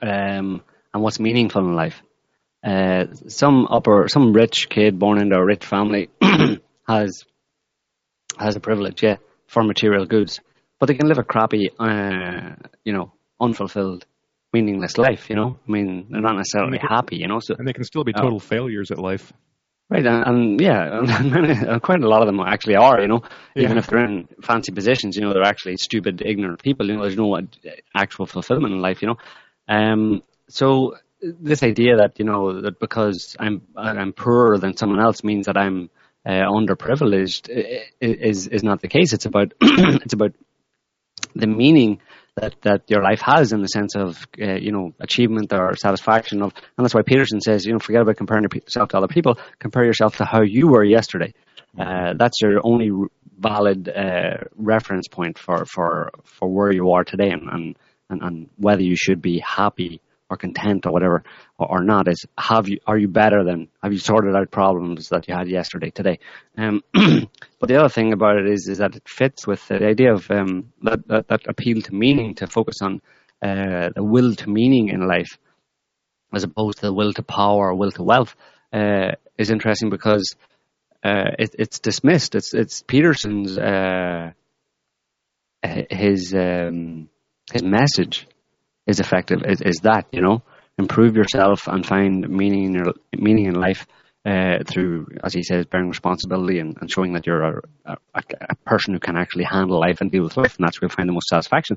um, 0.00 0.62
and 0.94 1.02
what's 1.02 1.18
meaningful 1.18 1.62
in 1.62 1.74
life. 1.74 2.00
Uh, 2.64 3.06
some 3.28 3.66
upper, 3.70 4.06
some 4.08 4.32
rich 4.32 4.68
kid 4.68 4.98
born 4.98 5.18
into 5.18 5.36
a 5.36 5.44
rich 5.44 5.64
family 5.64 6.08
has 6.88 7.24
has 8.38 8.56
a 8.56 8.60
privilege, 8.60 9.02
yeah, 9.02 9.16
for 9.46 9.62
material 9.62 10.06
goods, 10.06 10.40
but 10.78 10.86
they 10.86 10.94
can 10.94 11.08
live 11.08 11.18
a 11.18 11.24
crappy, 11.24 11.70
uh, 11.78 12.54
you 12.84 12.92
know, 12.92 13.12
unfulfilled, 13.40 14.04
meaningless 14.52 14.98
life. 14.98 15.30
You 15.30 15.36
know, 15.36 15.58
I 15.66 15.70
mean, 15.70 16.08
they're 16.10 16.20
not 16.20 16.36
necessarily 16.36 16.78
can, 16.78 16.88
happy. 16.88 17.16
You 17.16 17.28
know, 17.28 17.40
so 17.40 17.54
and 17.58 17.66
they 17.66 17.72
can 17.72 17.84
still 17.84 18.04
be 18.04 18.12
total 18.12 18.36
uh, 18.36 18.40
failures 18.40 18.90
at 18.90 18.98
life. 18.98 19.32
Right, 19.88 20.04
and, 20.04 20.26
and 20.26 20.60
yeah, 20.60 21.00
and 21.04 21.80
quite 21.80 22.02
a 22.02 22.08
lot 22.08 22.20
of 22.20 22.26
them 22.26 22.40
actually 22.40 22.74
are, 22.74 23.00
you 23.00 23.06
know, 23.06 23.22
yeah. 23.54 23.64
even 23.64 23.78
if 23.78 23.86
they're 23.86 24.04
in 24.04 24.26
fancy 24.42 24.72
positions, 24.72 25.14
you 25.14 25.22
know, 25.22 25.32
they're 25.32 25.44
actually 25.44 25.76
stupid, 25.76 26.22
ignorant 26.26 26.60
people. 26.60 26.88
You 26.88 26.96
know, 26.96 27.02
there's 27.02 27.16
no 27.16 27.40
actual 27.94 28.26
fulfillment 28.26 28.74
in 28.74 28.80
life, 28.80 29.00
you 29.00 29.08
know. 29.08 29.16
Um, 29.68 30.22
so 30.48 30.96
this 31.22 31.62
idea 31.62 31.96
that 31.98 32.18
you 32.18 32.24
know 32.24 32.60
that 32.62 32.78
because 32.80 33.36
I'm 33.38 33.62
I'm 33.76 34.12
poorer 34.12 34.58
than 34.58 34.76
someone 34.76 35.00
else 35.00 35.24
means 35.24 35.46
that 35.46 35.56
I'm 35.56 35.90
uh, 36.24 36.30
underprivileged 36.30 37.48
is 38.00 38.48
is 38.48 38.62
not 38.62 38.80
the 38.80 38.88
case. 38.88 39.12
It's 39.12 39.26
about 39.26 39.54
it's 39.60 40.14
about 40.14 40.32
the 41.34 41.46
meaning 41.46 42.00
that, 42.36 42.54
that 42.62 42.82
your 42.88 43.02
life 43.02 43.20
has 43.22 43.52
in 43.52 43.62
the 43.62 43.68
sense 43.68 43.96
of 43.96 44.26
uh, 44.40 44.54
you 44.54 44.70
know 44.70 44.92
achievement 45.00 45.52
or 45.52 45.74
satisfaction 45.76 46.42
of 46.42 46.52
and 46.54 46.84
that's 46.84 46.94
why 46.94 47.02
Peterson 47.02 47.40
says 47.40 47.64
you 47.64 47.72
know 47.72 47.78
forget 47.78 48.02
about 48.02 48.16
comparing 48.16 48.44
yourself 48.44 48.90
to 48.90 48.98
other 48.98 49.08
people 49.08 49.38
compare 49.58 49.84
yourself 49.84 50.16
to 50.18 50.24
how 50.24 50.42
you 50.42 50.68
were 50.68 50.84
yesterday. 50.84 51.32
Uh, 51.78 52.14
that's 52.18 52.40
your 52.40 52.60
only 52.64 52.90
valid 53.38 53.88
uh, 53.88 54.38
reference 54.56 55.08
point 55.08 55.38
for, 55.38 55.64
for 55.66 56.10
for 56.24 56.48
where 56.48 56.72
you 56.72 56.92
are 56.92 57.04
today 57.04 57.30
and, 57.30 57.48
and 57.48 57.76
and, 58.08 58.22
and 58.22 58.50
whether 58.56 58.82
you 58.82 58.96
should 58.96 59.20
be 59.20 59.40
happy 59.40 60.00
or 60.28 60.36
content 60.36 60.86
or 60.86 60.92
whatever 60.92 61.22
or, 61.58 61.78
or, 61.78 61.82
not 61.82 62.08
is 62.08 62.26
have 62.36 62.68
you 62.68 62.78
are 62.86 62.98
you 62.98 63.08
better 63.08 63.44
than 63.44 63.68
have 63.82 63.92
you 63.92 63.98
sorted 63.98 64.34
out 64.34 64.50
problems 64.50 65.08
that 65.10 65.28
you 65.28 65.34
had 65.34 65.48
yesterday 65.48 65.90
today 65.90 66.18
um, 66.58 66.82
but 66.92 67.68
the 67.68 67.76
other 67.76 67.88
thing 67.88 68.12
about 68.12 68.36
it 68.36 68.46
is 68.46 68.68
is 68.68 68.78
that 68.78 68.96
it 68.96 69.08
fits 69.08 69.46
with 69.46 69.66
the 69.68 69.84
idea 69.84 70.12
of 70.12 70.30
um, 70.30 70.72
that, 70.82 71.06
that, 71.06 71.28
that 71.28 71.46
appeal 71.46 71.80
to 71.80 71.94
meaning 71.94 72.34
to 72.34 72.46
focus 72.46 72.82
on 72.82 73.00
uh, 73.42 73.90
the 73.94 74.02
will 74.02 74.34
to 74.34 74.50
meaning 74.50 74.88
in 74.88 75.06
life 75.06 75.38
as 76.34 76.44
opposed 76.44 76.78
to 76.78 76.86
the 76.86 76.92
will 76.92 77.12
to 77.12 77.22
power 77.22 77.70
or 77.70 77.74
will 77.74 77.92
to 77.92 78.02
wealth 78.02 78.34
uh, 78.72 79.12
is 79.38 79.50
interesting 79.50 79.90
because 79.90 80.34
uh, 81.04 81.30
it, 81.38 81.54
it's 81.58 81.78
dismissed. 81.78 82.34
It's 82.34 82.52
it's 82.52 82.82
Peterson's 82.82 83.56
uh, 83.56 84.32
his 85.62 86.34
um, 86.34 87.08
his 87.52 87.62
message 87.62 88.26
is 88.86 89.00
effective. 89.00 89.42
Is, 89.46 89.60
is 89.60 89.80
that 89.82 90.06
you 90.12 90.20
know 90.20 90.42
improve 90.78 91.16
yourself 91.16 91.68
and 91.68 91.84
find 91.84 92.28
meaning 92.28 92.64
in 92.64 92.74
your 92.74 92.94
meaning 93.12 93.46
in 93.46 93.54
life 93.54 93.86
uh, 94.26 94.58
through, 94.66 95.06
as 95.22 95.32
he 95.32 95.42
says, 95.42 95.66
bearing 95.66 95.88
responsibility 95.88 96.58
and, 96.58 96.76
and 96.80 96.90
showing 96.90 97.12
that 97.12 97.26
you're 97.26 97.44
a, 97.44 97.62
a, 97.84 97.96
a, 98.40 98.54
person 98.64 98.92
who 98.92 98.98
can 98.98 99.16
actually 99.16 99.44
handle 99.44 99.78
life 99.78 100.00
and 100.00 100.10
deal 100.10 100.24
with 100.24 100.36
life, 100.36 100.56
and 100.56 100.66
that's 100.66 100.80
where 100.80 100.88
you 100.88 100.94
find 100.94 101.08
the 101.08 101.12
most 101.12 101.28
satisfaction. 101.28 101.76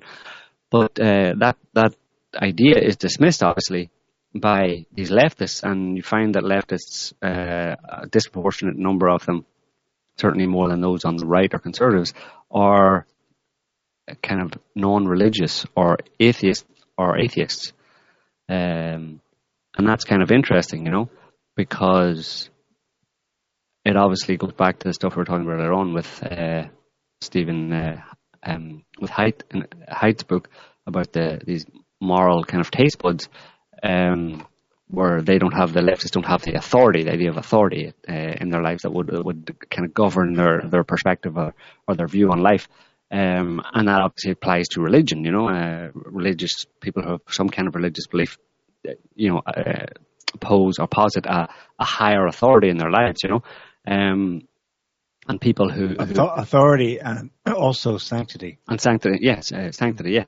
But 0.71 0.99
uh, 0.99 1.35
that 1.37 1.57
that 1.73 1.95
idea 2.35 2.79
is 2.79 2.95
dismissed, 2.95 3.43
obviously, 3.43 3.91
by 4.33 4.85
these 4.91 5.11
leftists, 5.11 5.63
and 5.63 5.95
you 5.95 6.03
find 6.03 6.35
that 6.35 6.43
leftists, 6.43 7.13
uh, 7.21 7.75
a 8.03 8.07
disproportionate 8.07 8.77
number 8.77 9.09
of 9.09 9.25
them, 9.25 9.45
certainly 10.17 10.47
more 10.47 10.69
than 10.69 10.81
those 10.81 11.05
on 11.05 11.17
the 11.17 11.25
right 11.25 11.53
or 11.53 11.59
conservatives, 11.59 12.13
are 12.49 13.05
kind 14.23 14.41
of 14.41 14.53
non-religious 14.75 15.67
or 15.75 15.97
atheists 16.19 16.65
or 16.99 17.17
atheists, 17.17 17.71
um, 18.49 19.21
and 19.77 19.87
that's 19.87 20.03
kind 20.03 20.21
of 20.21 20.31
interesting, 20.31 20.85
you 20.85 20.91
know, 20.91 21.09
because 21.55 22.49
it 23.85 23.95
obviously 23.95 24.35
goes 24.35 24.51
back 24.51 24.79
to 24.79 24.87
the 24.89 24.93
stuff 24.93 25.15
we 25.15 25.21
were 25.21 25.25
talking 25.25 25.45
about 25.45 25.59
earlier 25.59 25.73
on 25.73 25.93
with 25.93 26.23
uh, 26.23 26.63
Stephen 27.21 27.71
uh, 27.71 28.01
um, 28.43 28.83
with 28.99 29.11
Haidt 29.11 29.43
in 29.51 29.65
Haidt's 29.89 30.23
book 30.23 30.49
about 30.85 31.13
the 31.13 31.39
these 31.45 31.65
moral 32.01 32.43
kind 32.43 32.61
of 32.61 32.69
taste 32.69 32.99
buds, 32.99 33.29
um, 33.81 34.45
where 34.87 35.21
they 35.21 35.37
don't 35.37 35.53
have 35.53 35.71
the 35.71 35.81
leftists 35.81 36.11
don't 36.11 36.25
have 36.25 36.41
the 36.41 36.55
authority, 36.55 37.03
the 37.03 37.13
idea 37.13 37.29
of 37.29 37.37
authority 37.37 37.93
uh, 38.09 38.13
in 38.41 38.49
their 38.49 38.61
lives 38.61 38.81
that 38.83 38.91
would 38.91 39.09
would 39.23 39.55
kind 39.69 39.85
of 39.85 39.93
govern 39.93 40.33
their 40.33 40.61
their 40.65 40.83
perspective 40.83 41.37
or, 41.37 41.53
or 41.87 41.95
their 41.95 42.07
view 42.07 42.31
on 42.31 42.41
life. 42.41 42.67
Um, 43.11 43.61
and 43.73 43.87
that 43.87 44.01
obviously 44.01 44.31
applies 44.31 44.67
to 44.69 44.81
religion. 44.81 45.23
You 45.25 45.31
know, 45.31 45.49
uh, 45.49 45.89
religious 45.93 46.65
people 46.79 47.03
who 47.03 47.11
have 47.11 47.21
some 47.29 47.49
kind 47.49 47.67
of 47.67 47.75
religious 47.75 48.07
belief, 48.07 48.37
uh, 48.87 48.93
you 49.15 49.29
know, 49.29 49.39
uh, 49.39 49.87
oppose 50.33 50.77
or 50.79 50.87
posit 50.87 51.25
a, 51.25 51.49
a 51.79 51.85
higher 51.85 52.27
authority 52.27 52.69
in 52.69 52.77
their 52.77 52.91
lives. 52.91 53.23
You 53.23 53.29
know, 53.29 53.43
um, 53.87 54.47
and 55.27 55.39
people 55.39 55.69
who, 55.69 55.87
who, 55.87 56.21
authority 56.21 56.99
and 56.99 57.29
also 57.45 57.97
sanctity 57.97 58.59
and 58.67 58.79
sanctity. 58.79 59.19
Yes, 59.21 59.51
uh, 59.51 59.71
sanctity. 59.71 60.11
Yeah, 60.11 60.25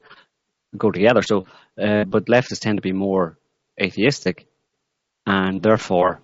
go 0.78 0.92
together. 0.92 1.22
So, 1.22 1.46
uh, 1.82 2.06
but 2.06 2.26
leftists 2.26 2.60
tend 2.60 2.78
to 2.78 2.82
be 2.82 2.94
more 2.94 3.38
atheistic, 3.80 4.48
and 5.26 5.62
therefore, 5.62 6.22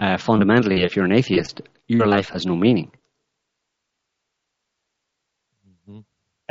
uh, 0.00 0.18
fundamentally, 0.18 0.82
if 0.82 0.96
you're 0.96 1.04
an 1.04 1.12
atheist, 1.12 1.62
your 1.86 2.06
life 2.06 2.30
has 2.30 2.46
no 2.46 2.56
meaning. 2.56 2.92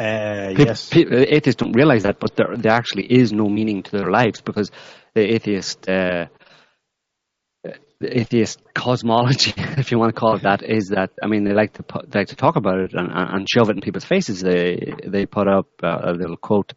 Uh, 0.02 0.50
people, 0.50 0.66
yes. 0.66 0.90
People, 0.90 1.20
atheists 1.20 1.60
don't 1.62 1.74
realize 1.74 2.04
that, 2.04 2.20
but 2.20 2.36
there, 2.36 2.56
there 2.58 2.72
actually 2.72 3.06
is 3.06 3.32
no 3.32 3.48
meaning 3.48 3.84
to 3.84 3.92
their 3.92 4.10
lives 4.10 4.42
because 4.42 4.72
the 5.14 5.22
atheist, 5.36 5.88
uh, 5.88 6.26
the 8.00 8.20
atheist 8.20 8.60
cosmology, 8.74 9.54
if 9.58 9.92
you 9.92 10.00
want 10.00 10.14
to 10.14 10.20
call 10.20 10.36
it 10.36 10.42
that, 10.42 10.64
is 10.64 10.88
that 10.90 11.12
I 11.22 11.28
mean 11.28 11.44
they 11.44 11.54
like 11.54 11.74
to 11.74 11.84
they 12.08 12.20
like 12.20 12.30
to 12.30 12.36
talk 12.36 12.56
about 12.56 12.80
it 12.80 12.94
and, 12.94 13.10
and 13.12 13.48
shove 13.48 13.70
it 13.70 13.76
in 13.76 13.82
people's 13.82 14.06
faces. 14.06 14.42
They 14.42 14.94
they 15.06 15.28
put 15.28 15.48
up 15.48 15.68
a 15.84 16.14
little 16.14 16.38
quote, 16.38 16.74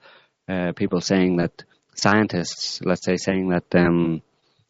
uh, 0.47 0.73
people 0.73 1.01
saying 1.01 1.39
that 1.39 1.65
scientists, 1.97 2.83
let's 2.85 3.07
say, 3.07 3.17
saying 3.17 3.49
that 3.51 3.75
um, 3.75 4.21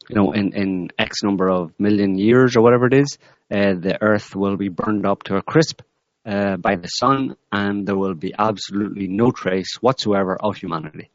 you 0.07 0.15
know 0.15 0.31
in 0.31 0.53
in 0.53 0.89
X 0.97 1.23
number 1.23 1.49
of 1.49 1.73
million 1.77 2.17
years 2.17 2.55
or 2.55 2.61
whatever 2.61 2.87
it 2.87 2.93
is, 2.93 3.17
uh, 3.51 3.73
the 3.73 3.97
Earth 4.01 4.33
will 4.33 4.55
be 4.55 4.69
burned 4.69 5.05
up 5.05 5.23
to 5.23 5.35
a 5.35 5.41
crisp 5.41 5.81
uh, 6.25 6.57
by 6.57 6.75
the 6.75 6.87
sun, 6.87 7.35
and 7.51 7.87
there 7.87 7.97
will 7.97 8.15
be 8.15 8.33
absolutely 8.37 9.07
no 9.07 9.31
trace 9.31 9.75
whatsoever 9.81 10.35
of 10.35 10.57
humanity, 10.57 11.09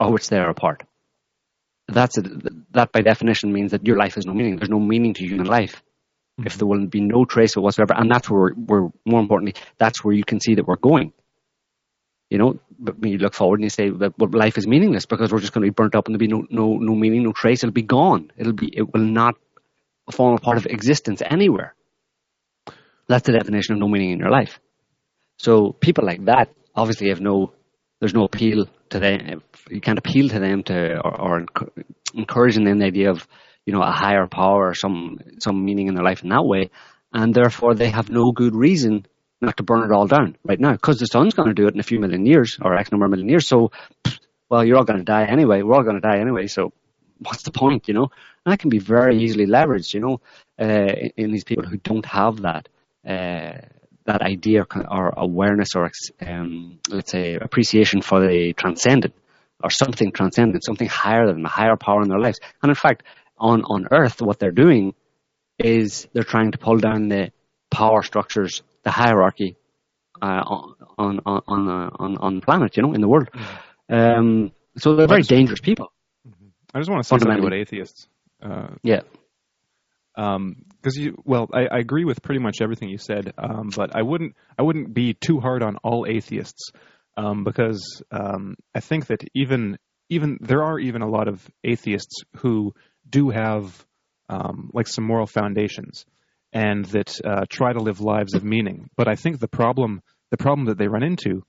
or 0.00 0.12
which 0.12 0.28
they 0.28 0.38
are 0.38 0.50
a 0.50 0.54
part. 0.54 0.82
That's 1.86 2.18
a, 2.18 2.22
that 2.72 2.92
by 2.92 3.00
definition 3.00 3.52
means 3.52 3.70
that 3.70 3.86
your 3.86 3.96
life 3.96 4.16
has 4.16 4.26
no 4.26 4.34
meaning. 4.34 4.56
There's 4.56 4.68
no 4.68 4.80
meaning 4.80 5.14
to 5.14 5.24
human 5.24 5.46
life 5.46 5.82
mm-hmm. 6.38 6.46
if 6.46 6.58
there 6.58 6.66
will 6.66 6.86
be 6.86 7.00
no 7.00 7.24
trace 7.24 7.56
of 7.56 7.62
whatsoever, 7.62 7.94
and 7.96 8.10
that's 8.10 8.28
where 8.28 8.52
we're 8.54 8.88
more 9.04 9.20
importantly, 9.20 9.54
that's 9.78 10.04
where 10.04 10.14
you 10.14 10.24
can 10.24 10.40
see 10.40 10.56
that 10.56 10.66
we're 10.66 10.76
going. 10.76 11.12
You 12.30 12.36
know, 12.36 12.60
but 12.78 12.98
when 12.98 13.12
you 13.12 13.18
look 13.18 13.32
forward 13.34 13.60
and 13.60 13.64
you 13.64 13.70
say 13.70 13.88
that 13.88 14.18
well, 14.18 14.28
life 14.30 14.58
is 14.58 14.66
meaningless 14.66 15.06
because 15.06 15.32
we're 15.32 15.38
just 15.38 15.54
going 15.54 15.64
to 15.64 15.70
be 15.70 15.74
burnt 15.74 15.94
up 15.94 16.08
and 16.08 16.14
there'll 16.14 16.18
be 16.18 16.26
no, 16.26 16.46
no, 16.50 16.76
no 16.76 16.94
meaning, 16.94 17.22
no 17.22 17.32
trace. 17.32 17.64
It'll 17.64 17.72
be 17.72 17.80
gone. 17.80 18.30
It'll 18.36 18.52
be, 18.52 18.68
it 18.76 18.92
will 18.92 19.00
not 19.00 19.36
form 20.12 20.34
a 20.34 20.38
part 20.38 20.58
of 20.58 20.66
existence 20.66 21.22
anywhere. 21.24 21.74
That's 23.08 23.26
the 23.26 23.32
definition 23.32 23.74
of 23.74 23.80
no 23.80 23.88
meaning 23.88 24.10
in 24.10 24.18
your 24.18 24.30
life. 24.30 24.60
So 25.38 25.72
people 25.72 26.04
like 26.04 26.24
that 26.26 26.52
obviously 26.74 27.08
have 27.08 27.20
no, 27.20 27.52
there's 28.00 28.14
no 28.14 28.24
appeal 28.24 28.66
to 28.90 28.98
them. 28.98 29.42
You 29.70 29.80
can't 29.80 29.98
appeal 29.98 30.28
to 30.28 30.38
them 30.38 30.62
to, 30.64 30.98
or, 30.98 31.20
or 31.20 31.46
encouraging 32.14 32.64
them 32.64 32.78
the 32.78 32.86
idea 32.86 33.10
of, 33.10 33.26
you 33.64 33.72
know, 33.72 33.82
a 33.82 33.92
higher 33.92 34.26
power 34.26 34.68
or 34.68 34.74
some, 34.74 35.18
some 35.38 35.64
meaning 35.64 35.88
in 35.88 35.94
their 35.94 36.04
life 36.04 36.22
in 36.22 36.30
that 36.30 36.44
way. 36.44 36.70
And 37.12 37.32
therefore 37.32 37.74
they 37.74 37.90
have 37.90 38.10
no 38.10 38.32
good 38.32 38.54
reason 38.54 39.06
not 39.40 39.56
to 39.56 39.62
burn 39.62 39.84
it 39.84 39.94
all 39.94 40.06
down 40.06 40.36
right 40.44 40.58
now 40.58 40.72
because 40.72 40.98
the 40.98 41.06
sun's 41.06 41.34
going 41.34 41.48
to 41.48 41.54
do 41.54 41.66
it 41.68 41.74
in 41.74 41.80
a 41.80 41.84
few 41.84 42.00
million 42.00 42.26
years 42.26 42.58
or 42.60 42.76
X 42.76 42.90
number 42.90 43.06
of 43.06 43.10
million 43.10 43.28
years. 43.28 43.46
So, 43.46 43.70
well, 44.48 44.64
you're 44.64 44.76
all 44.76 44.84
going 44.84 44.98
to 44.98 45.04
die 45.04 45.24
anyway. 45.24 45.62
We're 45.62 45.74
all 45.74 45.84
going 45.84 46.00
to 46.00 46.06
die 46.06 46.18
anyway. 46.18 46.48
So 46.48 46.72
what's 47.20 47.42
the 47.42 47.52
point, 47.52 47.88
you 47.88 47.94
know? 47.94 48.10
And 48.44 48.52
that 48.52 48.58
can 48.58 48.70
be 48.70 48.78
very 48.78 49.22
easily 49.22 49.46
leveraged, 49.46 49.94
you 49.94 50.00
know, 50.00 50.20
uh, 50.60 50.64
in, 50.64 51.10
in, 51.16 51.32
these 51.32 51.44
people 51.44 51.64
who 51.64 51.76
don't 51.76 52.06
have 52.06 52.42
that 52.42 52.68
that 53.04 54.22
idea 54.22 54.66
or 54.90 55.12
awareness 55.16 55.74
or 55.76 55.90
um, 56.26 56.78
let's 56.88 57.12
say 57.12 57.34
appreciation 57.34 58.00
for 58.00 58.20
the 58.20 58.54
transcendent 58.54 59.14
or 59.62 59.70
something 59.70 60.12
transcendent, 60.12 60.64
something 60.64 60.88
higher 60.88 61.26
than 61.26 61.44
a 61.44 61.48
higher 61.48 61.76
power 61.76 62.02
in 62.02 62.08
their 62.08 62.18
lives. 62.18 62.40
And 62.62 62.70
in 62.70 62.74
fact, 62.74 63.02
on 63.36 63.62
on 63.64 63.86
Earth, 63.90 64.22
what 64.22 64.38
they're 64.38 64.50
doing 64.50 64.94
is 65.58 66.08
they're 66.12 66.22
trying 66.22 66.52
to 66.52 66.58
pull 66.58 66.78
down 66.78 67.08
the 67.08 67.32
power 67.70 68.02
structures, 68.02 68.62
the 68.82 68.90
hierarchy 68.90 69.56
uh, 70.22 70.42
on 70.96 71.20
on 71.26 71.42
on 71.46 71.68
uh, 71.68 71.90
on 71.98 72.16
on 72.16 72.40
planet, 72.40 72.76
you 72.76 72.82
know, 72.82 72.94
in 72.94 73.02
the 73.02 73.08
world. 73.08 73.28
Mm-hmm. 73.30 73.94
Um, 73.94 74.52
so 74.78 74.96
they're 74.96 75.06
very 75.06 75.22
dangerous 75.22 75.60
people. 75.60 75.92
Mm-hmm. 76.26 76.48
I 76.74 76.78
just 76.78 76.90
want 76.90 77.02
to 77.02 77.08
say 77.08 77.18
something 77.18 77.38
about 77.38 77.52
atheists. 77.52 78.08
Uh, 78.40 78.68
yeah 78.82 79.00
because 80.18 80.96
um, 80.96 81.02
you 81.02 81.16
well 81.24 81.48
I, 81.54 81.66
I, 81.76 81.78
agree 81.78 82.04
with 82.04 82.22
pretty 82.22 82.40
much 82.40 82.56
everything 82.60 82.88
you 82.88 82.98
said 82.98 83.32
um, 83.38 83.70
but 83.74 83.94
i 83.94 84.02
wouldn't 84.02 84.34
i 84.58 84.62
wouldn't 84.62 84.92
be 84.92 85.14
too 85.14 85.38
hard 85.38 85.62
on 85.62 85.76
all 85.84 86.06
atheists 86.08 86.72
um, 87.16 87.44
because 87.44 88.02
um, 88.10 88.56
i 88.74 88.80
think 88.80 89.06
that 89.06 89.22
even 89.32 89.78
even 90.10 90.38
there 90.40 90.64
are 90.64 90.76
even 90.80 91.02
a 91.02 91.08
lot 91.08 91.28
of 91.28 91.48
atheists 91.62 92.22
who 92.38 92.74
do 93.08 93.30
have 93.30 93.86
um, 94.28 94.70
like 94.74 94.88
some 94.88 95.04
moral 95.04 95.26
foundations 95.26 96.04
and 96.52 96.84
that 96.86 97.20
uh, 97.24 97.44
try 97.48 97.72
to 97.72 97.80
live 97.80 98.00
lives 98.00 98.34
of 98.34 98.42
meaning. 98.42 98.90
But 98.96 99.06
i 99.06 99.14
think 99.14 99.38
the 99.38 99.48
problem 99.48 100.02
the 100.32 100.36
problem 100.36 100.66
that 100.66 100.78
they 100.78 100.88
run 100.88 101.04
into 101.04 101.44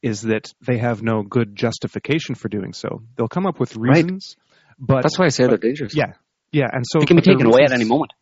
is 0.00 0.22
that 0.22 0.50
they 0.62 0.78
have 0.78 1.02
no 1.02 1.22
good 1.22 1.54
justification 1.54 2.34
for 2.34 2.48
doing 2.48 2.72
so. 2.72 3.02
They'll 3.16 3.28
come 3.28 3.46
up 3.46 3.60
with 3.60 3.76
reasons 3.76 4.36
right. 4.38 4.76
but 4.78 5.02
that's 5.02 5.18
why 5.18 5.26
i 5.26 5.28
say 5.28 5.44
but, 5.44 5.50
they're 5.50 5.70
dangerous. 5.70 5.94
yeah 5.94 6.14
yeah, 6.54 6.68
and 6.72 6.84
so 6.86 7.00
it 7.00 7.08
can 7.08 7.16
be 7.16 7.22
taken 7.22 7.46
away 7.46 7.64
at 7.64 7.72
any 7.72 7.84
moment. 7.84 8.12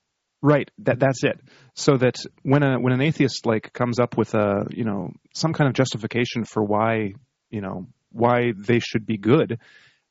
Right. 0.40 0.70
That 0.78 0.98
that's 0.98 1.22
it. 1.22 1.38
So 1.74 1.96
that 1.98 2.16
when 2.42 2.62
a 2.62 2.80
when 2.80 2.92
an 2.92 3.00
atheist 3.00 3.46
like 3.46 3.72
comes 3.72 4.00
up 4.00 4.16
with 4.16 4.34
a 4.34 4.66
you 4.70 4.84
know 4.84 5.12
some 5.34 5.52
kind 5.52 5.68
of 5.68 5.74
justification 5.74 6.44
for 6.44 6.64
why 6.64 7.14
you 7.50 7.60
know 7.60 7.86
why 8.10 8.52
they 8.56 8.80
should 8.80 9.06
be 9.06 9.18
good, 9.18 9.60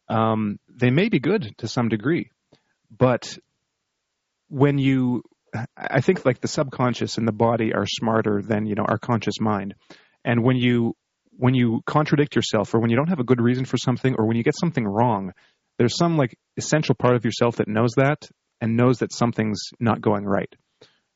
um, 0.08 0.60
they 0.70 0.92
may 0.92 1.10
be 1.10 1.20
good 1.20 1.54
to 1.58 1.68
some 1.68 1.90
degree, 1.90 2.32
but 2.96 3.38
when 4.48 4.78
you 4.78 5.24
I 5.76 6.02
think 6.02 6.26
like 6.26 6.40
the 6.40 6.48
subconscious 6.48 7.18
and 7.18 7.28
the 7.28 7.34
body 7.34 7.74
are 7.74 7.86
smarter 7.86 8.42
than 8.42 8.66
you 8.66 8.76
know 8.76 8.86
our 8.88 9.00
conscious 9.00 9.40
mind, 9.42 9.74
and 10.24 10.44
when 10.44 10.56
you 10.56 10.96
when 11.38 11.56
you 11.56 11.82
contradict 11.86 12.36
yourself 12.36 12.74
or 12.74 12.80
when 12.80 12.90
you 12.92 12.96
don't 12.96 13.10
have 13.10 13.20
a 13.20 13.24
good 13.24 13.42
reason 13.42 13.66
for 13.66 13.78
something 13.78 14.16
or 14.18 14.28
when 14.28 14.38
you 14.38 14.44
get 14.44 14.58
something 14.58 14.86
wrong, 14.86 15.34
there's 15.82 15.98
some 15.98 16.16
like 16.16 16.38
essential 16.58 16.94
part 16.94 17.16
of 17.16 17.26
yourself 17.26 17.56
that 17.56 17.68
knows 17.68 17.94
that 17.98 18.30
and 18.62 18.78
knows 18.78 19.00
that 19.00 19.12
something's 19.12 19.72
not 19.80 20.00
going 20.00 20.26
right, 20.26 20.54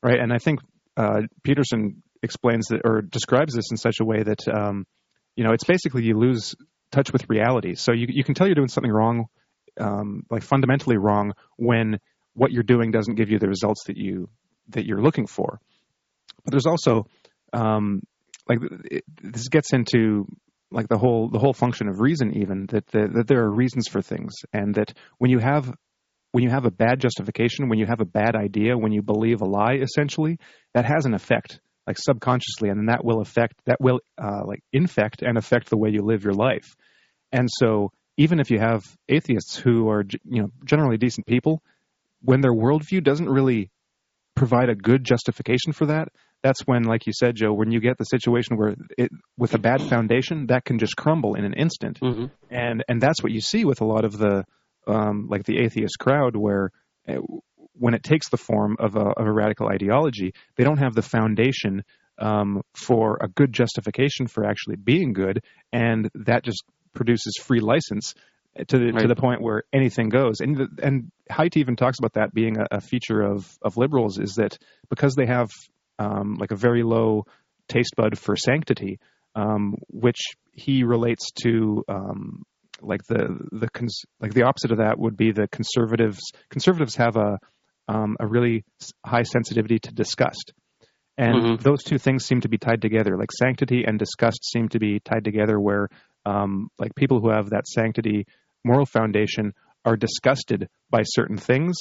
right? 0.02 0.18
And 0.18 0.32
I 0.32 0.38
think 0.38 0.58
uh, 0.96 1.20
Peterson 1.44 2.02
explains 2.20 2.66
that 2.66 2.80
or 2.84 3.00
describes 3.00 3.54
this 3.54 3.70
in 3.70 3.76
such 3.76 4.00
a 4.00 4.04
way 4.04 4.24
that 4.24 4.40
um, 4.48 4.84
you 5.36 5.44
know 5.44 5.52
it's 5.52 5.62
basically 5.62 6.02
you 6.02 6.18
lose 6.18 6.56
touch 6.90 7.12
with 7.12 7.30
reality. 7.30 7.76
So 7.76 7.92
you 7.92 8.08
you 8.08 8.24
can 8.24 8.34
tell 8.34 8.48
you're 8.48 8.56
doing 8.56 8.66
something 8.66 8.90
wrong, 8.90 9.26
um, 9.78 10.24
like 10.30 10.42
fundamentally 10.42 10.96
wrong, 10.96 11.34
when 11.56 12.00
what 12.34 12.50
you're 12.50 12.64
doing 12.64 12.90
doesn't 12.90 13.14
give 13.14 13.30
you 13.30 13.38
the 13.38 13.46
results 13.46 13.84
that 13.84 13.96
you 13.96 14.28
that 14.70 14.84
you're 14.84 15.00
looking 15.00 15.28
for. 15.28 15.60
But 16.44 16.50
there's 16.50 16.66
also 16.66 17.06
um, 17.52 18.02
like 18.48 18.58
it, 18.90 19.04
this 19.22 19.46
gets 19.46 19.72
into 19.72 20.26
like 20.70 20.88
the 20.88 20.98
whole 20.98 21.28
the 21.28 21.38
whole 21.38 21.52
function 21.52 21.88
of 21.88 22.00
reason 22.00 22.36
even 22.36 22.66
that 22.66 22.86
the, 22.86 23.08
that 23.14 23.26
there 23.28 23.44
are 23.44 23.50
reasons 23.50 23.86
for 23.88 24.02
things 24.02 24.34
and 24.52 24.74
that 24.74 24.92
when 25.18 25.30
you 25.30 25.38
have 25.38 25.72
when 26.36 26.44
you 26.44 26.50
have 26.50 26.66
a 26.66 26.70
bad 26.70 27.00
justification, 27.00 27.70
when 27.70 27.78
you 27.78 27.86
have 27.86 28.02
a 28.02 28.04
bad 28.04 28.36
idea, 28.36 28.76
when 28.76 28.92
you 28.92 29.00
believe 29.00 29.40
a 29.40 29.46
lie, 29.46 29.76
essentially, 29.76 30.38
that 30.74 30.84
has 30.84 31.06
an 31.06 31.14
effect, 31.14 31.60
like 31.86 31.96
subconsciously, 31.96 32.68
and 32.68 32.78
then 32.78 32.86
that 32.86 33.02
will 33.02 33.22
affect, 33.22 33.54
that 33.64 33.80
will 33.80 34.00
uh, 34.22 34.44
like 34.44 34.62
infect 34.70 35.22
and 35.22 35.38
affect 35.38 35.70
the 35.70 35.78
way 35.78 35.88
you 35.88 36.02
live 36.02 36.24
your 36.24 36.34
life. 36.34 36.76
And 37.32 37.48
so, 37.50 37.90
even 38.18 38.38
if 38.38 38.50
you 38.50 38.58
have 38.58 38.84
atheists 39.08 39.56
who 39.56 39.88
are, 39.88 40.04
you 40.24 40.42
know, 40.42 40.50
generally 40.62 40.98
decent 40.98 41.26
people, 41.26 41.62
when 42.20 42.42
their 42.42 42.52
worldview 42.52 43.02
doesn't 43.02 43.30
really 43.30 43.70
provide 44.34 44.68
a 44.68 44.74
good 44.74 45.04
justification 45.04 45.72
for 45.72 45.86
that, 45.86 46.08
that's 46.46 46.60
when, 46.60 46.84
like 46.84 47.06
you 47.06 47.12
said, 47.12 47.34
Joe, 47.34 47.52
when 47.52 47.72
you 47.72 47.80
get 47.80 47.98
the 47.98 48.04
situation 48.04 48.56
where 48.56 48.74
it 48.96 49.10
with 49.36 49.54
a 49.54 49.58
bad 49.58 49.82
foundation, 49.82 50.46
that 50.46 50.64
can 50.64 50.78
just 50.78 50.96
crumble 50.96 51.34
in 51.34 51.44
an 51.44 51.54
instant, 51.54 51.98
Mm-hmm. 52.00 52.26
and 52.50 52.84
and 52.88 53.00
that's 53.00 53.22
what 53.22 53.32
you 53.32 53.40
see 53.40 53.64
with 53.64 53.80
a 53.80 53.84
lot 53.84 54.04
of 54.04 54.16
the 54.16 54.44
um, 54.86 55.26
like 55.28 55.44
the 55.44 55.58
atheist 55.58 55.98
crowd, 55.98 56.36
where 56.36 56.70
uh, 57.08 57.14
when 57.72 57.94
it 57.94 58.02
takes 58.02 58.28
the 58.28 58.36
form 58.36 58.76
of 58.78 58.94
a, 58.96 59.06
of 59.20 59.26
a 59.26 59.32
radical 59.32 59.68
ideology, 59.68 60.32
they 60.56 60.64
don't 60.64 60.78
have 60.78 60.94
the 60.94 61.02
foundation 61.02 61.82
um, 62.18 62.62
for 62.74 63.18
a 63.20 63.28
good 63.28 63.52
justification 63.52 64.28
for 64.28 64.44
actually 64.44 64.76
being 64.76 65.12
good, 65.12 65.42
and 65.72 66.08
that 66.14 66.44
just 66.44 66.62
produces 66.94 67.34
free 67.42 67.60
license 67.60 68.14
to 68.68 68.78
the, 68.78 68.92
to 68.92 69.08
the 69.08 69.16
point 69.16 69.42
where 69.42 69.64
anything 69.72 70.08
goes. 70.08 70.40
And 70.40 70.56
the, 70.56 70.68
and 70.82 71.10
Haidt 71.30 71.56
even 71.56 71.76
talks 71.76 71.98
about 71.98 72.14
that 72.14 72.32
being 72.32 72.56
a, 72.58 72.66
a 72.78 72.80
feature 72.80 73.20
of 73.20 73.50
of 73.60 73.76
liberals 73.76 74.18
is 74.18 74.36
that 74.36 74.56
because 74.88 75.14
they 75.14 75.26
have 75.26 75.50
um, 75.98 76.36
like 76.38 76.50
a 76.50 76.56
very 76.56 76.82
low 76.82 77.24
taste 77.68 77.94
bud 77.96 78.18
for 78.18 78.36
sanctity, 78.36 78.98
um, 79.34 79.74
which 79.88 80.20
he 80.52 80.84
relates 80.84 81.30
to 81.42 81.84
um, 81.88 82.42
like 82.80 83.02
the 83.04 83.38
the 83.52 83.68
cons- 83.70 84.04
like 84.20 84.34
the 84.34 84.42
opposite 84.44 84.72
of 84.72 84.78
that 84.78 84.98
would 84.98 85.16
be 85.16 85.32
the 85.32 85.48
conservatives. 85.48 86.20
Conservatives 86.50 86.96
have 86.96 87.16
a 87.16 87.38
um, 87.88 88.16
a 88.20 88.26
really 88.26 88.64
high 89.04 89.22
sensitivity 89.22 89.78
to 89.78 89.92
disgust. 89.92 90.52
And 91.18 91.36
Mhm. 91.36 91.62
those 91.62 91.82
two 91.82 91.98
things 91.98 92.26
seem 92.26 92.42
to 92.42 92.48
be 92.48 92.58
tied 92.58 92.82
together. 92.82 93.16
Like 93.16 93.32
sanctity 93.32 93.84
and 93.86 93.98
disgust 93.98 94.44
seem 94.44 94.68
to 94.70 94.78
be 94.78 95.00
tied 95.00 95.24
together, 95.24 95.58
where 95.58 95.88
um, 96.26 96.68
like 96.78 96.94
people 96.94 97.20
who 97.20 97.30
have 97.30 97.50
that 97.50 97.66
sanctity 97.66 98.26
moral 98.64 98.86
foundation 98.86 99.54
are 99.84 99.96
disgusted 99.96 100.68
by 100.90 101.02
certain 101.04 101.36
things. 101.38 101.76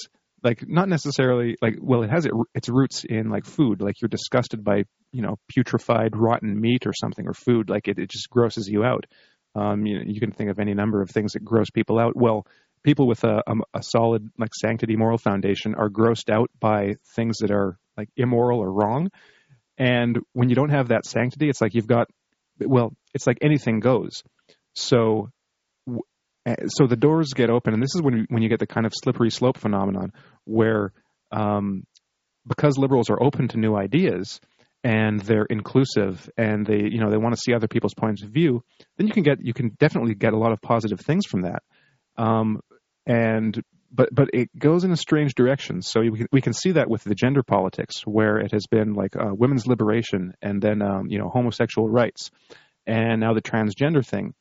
Like 0.45 0.67
not 0.67 0.87
necessarily 0.87 1.57
like 1.61 1.77
well, 1.81 2.03
it 2.03 2.11
has 2.11 2.25
it, 2.25 2.31
its 2.53 2.69
roots 2.69 3.03
in 3.03 3.29
like 3.29 3.45
food. 3.45 3.81
Like 3.81 3.99
you're 3.99 4.09
disgusted 4.09 4.63
by 4.63 4.83
you 5.11 5.23
know 5.23 5.37
putrefied, 5.51 6.11
rotten 6.13 6.61
meat 6.61 6.85
or 6.85 6.93
something 6.93 7.27
or 7.27 7.33
food. 7.33 7.69
Like 7.69 7.87
it, 7.87 7.97
it 7.97 8.09
just 8.11 8.29
grosses 8.29 8.69
you 8.69 8.83
out. 8.83 9.05
Um, 9.55 9.85
you, 9.85 10.01
you 10.05 10.19
can 10.19 10.31
think 10.31 10.51
of 10.51 10.59
any 10.59 10.73
number 10.73 11.01
of 11.01 11.09
things 11.09 11.33
that 11.33 11.43
gross 11.43 11.69
people 11.71 11.97
out. 11.97 12.15
Well, 12.15 12.45
people 12.83 13.07
with 13.07 13.23
a, 13.23 13.41
a, 13.47 13.53
a 13.73 13.83
solid 13.83 14.29
like 14.37 14.53
sanctity 14.53 14.95
moral 14.95 15.17
foundation 15.17 15.73
are 15.75 15.89
grossed 15.89 16.29
out 16.29 16.51
by 16.59 16.95
things 17.15 17.39
that 17.39 17.51
are 17.51 17.79
like 17.97 18.09
immoral 18.15 18.59
or 18.59 18.71
wrong. 18.71 19.09
And 19.77 20.19
when 20.33 20.49
you 20.49 20.55
don't 20.55 20.69
have 20.69 20.89
that 20.89 21.05
sanctity, 21.05 21.49
it's 21.49 21.59
like 21.59 21.73
you've 21.73 21.87
got, 21.87 22.07
well, 22.59 22.93
it's 23.13 23.27
like 23.27 23.39
anything 23.41 23.79
goes. 23.79 24.23
So, 24.73 25.29
so 26.67 26.87
the 26.87 26.95
doors 26.95 27.33
get 27.33 27.49
open, 27.49 27.73
and 27.73 27.81
this 27.81 27.95
is 27.95 28.01
when 28.01 28.17
you, 28.17 28.25
when 28.29 28.43
you 28.43 28.49
get 28.49 28.59
the 28.59 28.67
kind 28.67 28.85
of 28.85 28.93
slippery 28.95 29.31
slope 29.31 29.57
phenomenon 29.57 30.13
where, 30.43 30.93
um, 31.31 31.85
because 32.47 32.77
liberals 32.77 33.09
are 33.09 33.21
open 33.21 33.47
to 33.49 33.57
new 33.57 33.75
ideas 33.75 34.39
and 34.83 35.19
they're 35.21 35.47
inclusive 35.49 36.29
and 36.37 36.65
they, 36.65 36.83
you 36.83 36.99
know, 36.99 37.09
they 37.09 37.17
want 37.17 37.33
to 37.33 37.41
see 37.41 37.53
other 37.53 37.67
people's 37.67 37.95
points 37.95 38.21
of 38.21 38.29
view, 38.29 38.63
then 38.97 39.07
you 39.07 39.13
can 39.13 39.23
get, 39.23 39.39
you 39.41 39.53
can 39.53 39.69
definitely 39.79 40.13
get 40.13 40.33
a 40.33 40.37
lot 40.37 40.51
of 40.51 40.61
positive 40.61 40.99
things 40.99 41.25
from 41.25 41.41
that. 41.41 41.63
Um, 42.17 42.59
and 43.07 43.59
but 43.95 44.09
but 44.11 44.29
it 44.33 44.49
goes 44.57 44.83
in 44.83 44.91
a 44.91 44.97
strange 44.97 45.35
direction. 45.35 45.81
So 45.81 46.01
we 46.01 46.17
can, 46.17 46.27
we 46.31 46.41
can 46.41 46.53
see 46.53 46.73
that 46.73 46.89
with 46.89 47.03
the 47.03 47.15
gender 47.15 47.43
politics, 47.43 48.01
where 48.05 48.37
it 48.37 48.51
has 48.51 48.65
been 48.67 48.93
like 48.93 49.15
uh, 49.15 49.31
women's 49.31 49.67
liberation, 49.67 50.33
and 50.41 50.61
then 50.61 50.81
um, 50.81 51.07
you 51.07 51.17
know 51.17 51.29
homosexual 51.29 51.87
rights, 51.87 52.29
and 52.85 53.21
now 53.21 53.33
the 53.33 53.41
transgender 53.41 54.05
thing. 54.05 54.33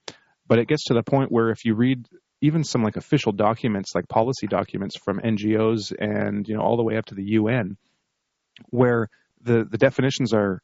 But 0.47 0.59
it 0.59 0.69
gets 0.69 0.85
to 0.85 0.95
the 0.95 1.03
point 1.03 1.33
where 1.33 1.51
if 1.51 1.65
you 1.65 1.75
read 1.75 2.07
even 2.41 2.65
some 2.65 2.83
like 2.83 2.97
official 2.97 3.33
documents, 3.33 3.93
like 3.95 4.09
policy 4.09 4.47
documents 4.47 4.97
from 5.03 5.21
NGOs, 5.21 5.93
and 5.99 6.47
you 6.47 6.55
know 6.55 6.62
all 6.62 6.77
the 6.77 6.83
way 6.83 6.97
up 6.97 7.07
to 7.07 7.15
the 7.15 7.25
UN, 7.25 7.77
where 8.71 9.09
the 9.41 9.65
the 9.65 9.79
definitions 9.79 10.33
are 10.33 10.61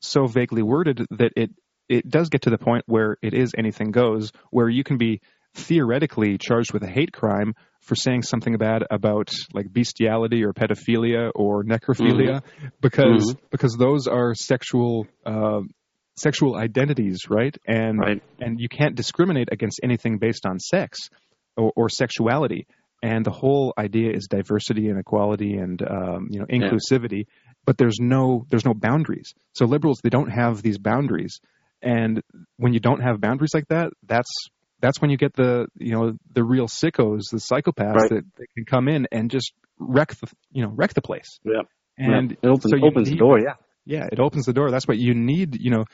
so 0.00 0.26
vaguely 0.26 0.62
worded 0.62 1.06
that 1.10 1.32
it 1.36 1.50
it 1.88 2.08
does 2.08 2.28
get 2.28 2.42
to 2.42 2.50
the 2.50 2.58
point 2.58 2.84
where 2.86 3.16
it 3.20 3.34
is 3.34 3.52
anything 3.58 3.90
goes, 3.90 4.30
where 4.50 4.68
you 4.68 4.84
can 4.84 4.96
be 4.96 5.20
theoretically 5.54 6.38
charged 6.38 6.72
with 6.72 6.84
a 6.84 6.88
hate 6.88 7.12
crime 7.12 7.54
for 7.80 7.96
saying 7.96 8.22
something 8.22 8.56
bad 8.56 8.84
about 8.90 9.30
like 9.52 9.72
bestiality 9.72 10.44
or 10.44 10.52
pedophilia 10.52 11.32
or 11.34 11.64
necrophilia 11.64 12.42
because 12.80 13.34
because 13.50 13.76
those 13.76 14.06
are 14.06 14.34
sexual 14.34 15.08
uh, 15.26 15.60
sexual 16.16 16.56
identities, 16.56 17.18
right? 17.28 17.56
And 17.66 17.98
Right. 17.98 18.22
and 18.38 18.60
you 18.60 18.68
can't 18.68 18.94
discriminate 18.94 19.48
against 19.52 19.80
anything 19.82 20.18
based 20.18 20.46
on 20.46 20.58
sex 20.58 20.98
or, 21.56 21.72
or 21.76 21.88
sexuality. 21.88 22.66
And 23.02 23.24
the 23.24 23.30
whole 23.30 23.72
idea 23.78 24.12
is 24.12 24.26
diversity 24.28 24.88
and 24.88 24.98
equality 24.98 25.54
and 25.54 25.80
um, 25.82 26.28
you 26.30 26.38
know 26.40 26.46
inclusivity, 26.46 27.26
but 27.64 27.78
there's 27.78 27.96
no 27.98 28.44
there's 28.50 28.66
no 28.66 28.74
boundaries. 28.74 29.32
So 29.54 29.64
liberals 29.64 30.00
they 30.02 30.10
don't 30.10 30.28
have 30.30 30.60
these 30.62 30.76
boundaries, 30.78 31.40
and 31.80 32.22
when 32.58 32.74
you 32.74 32.80
don't 32.80 33.00
have 33.00 33.20
boundaries 33.20 33.52
like 33.54 33.68
that, 33.68 33.92
that's 34.06 34.28
that's 34.80 35.00
when 35.00 35.10
you 35.10 35.16
get 35.16 35.32
the 35.34 35.66
you 35.78 35.92
know 35.92 36.12
the 36.34 36.44
real 36.44 36.66
sickos, 36.66 37.22
the 37.32 37.38
psychopaths 37.38 37.94
Right. 37.94 38.10
that, 38.10 38.24
that 38.36 38.46
can 38.54 38.64
come 38.66 38.88
in 38.88 39.06
and 39.10 39.30
just 39.30 39.52
wreck 39.78 40.14
the 40.20 40.28
you 40.52 40.62
know 40.62 40.70
wreck 40.74 40.92
the 40.92 41.02
place. 41.02 41.38
Yeah. 41.44 41.62
And 41.96 42.32
it 42.32 42.38
opens, 42.46 42.70
so 42.70 42.86
opens 42.86 43.08
the 43.10 43.16
door. 43.16 43.38
Yeah. 43.40 43.54
Yeah, 43.90 44.06
it 44.10 44.20
opens 44.20 44.46
the 44.46 44.52
door. 44.52 44.70
That's 44.70 44.86
what 44.86 44.98
you 44.98 45.14
need. 45.14 45.60
You 45.60 45.70
know, 45.70 45.84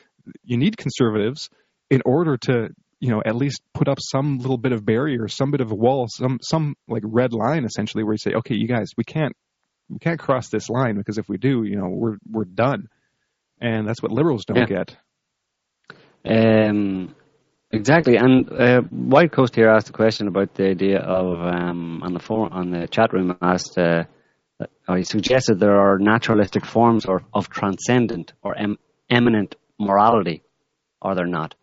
you 0.43 0.57
need 0.57 0.77
conservatives 0.77 1.49
in 1.89 2.01
order 2.05 2.37
to, 2.37 2.69
you 2.99 3.09
know, 3.09 3.23
at 3.25 3.35
least 3.35 3.61
put 3.73 3.87
up 3.87 3.97
some 3.99 4.37
little 4.37 4.57
bit 4.59 4.71
of 4.71 4.85
barrier, 4.85 5.27
some 5.27 5.49
bit 5.49 5.61
of 5.61 5.71
a 5.71 5.75
wall, 5.75 6.07
some 6.07 6.37
some 6.41 6.75
like 6.87 7.01
red 7.05 7.33
line, 7.33 7.65
essentially, 7.65 8.03
where 8.03 8.13
you 8.13 8.19
say, 8.19 8.33
okay, 8.33 8.55
you 8.55 8.67
guys, 8.67 8.89
we 8.97 9.03
can't 9.03 9.33
we 9.89 9.97
can't 9.97 10.19
cross 10.19 10.49
this 10.49 10.69
line 10.69 10.95
because 10.95 11.17
if 11.17 11.27
we 11.27 11.37
do, 11.37 11.63
you 11.63 11.75
know, 11.75 11.89
we're 11.89 12.17
we're 12.29 12.45
done. 12.45 12.87
And 13.59 13.87
that's 13.87 14.01
what 14.03 14.11
liberals 14.11 14.45
don't 14.45 14.57
Yeah. 14.57 14.83
get. 14.83 14.95
Um, 16.23 17.15
exactly. 17.71 18.15
And 18.17 18.51
uh, 18.51 18.81
White 18.81 19.31
Coast 19.31 19.55
here 19.55 19.69
asked 19.69 19.89
a 19.89 19.93
question 19.93 20.27
about 20.27 20.53
the 20.53 20.67
idea 20.67 20.99
of 20.99 21.25
um, 21.41 22.03
on 22.03 22.13
the 22.13 22.19
forum, 22.19 22.53
on 22.53 22.69
the 22.69 22.87
chat 22.87 23.11
room 23.13 23.35
asked. 23.41 23.75
Uh, 23.77 24.03
uh, 24.87 24.95
he 24.95 25.03
suggested 25.03 25.59
there 25.59 25.79
are 25.79 25.99
naturalistic 25.99 26.65
forms 26.65 27.05
or, 27.05 27.23
of 27.33 27.49
transcendent 27.49 28.33
or 28.41 28.57
em- 28.57 28.79
immanent 29.09 29.55
morality, 29.79 30.43
are 31.01 31.15
there 31.15 31.25
not? 31.27 31.55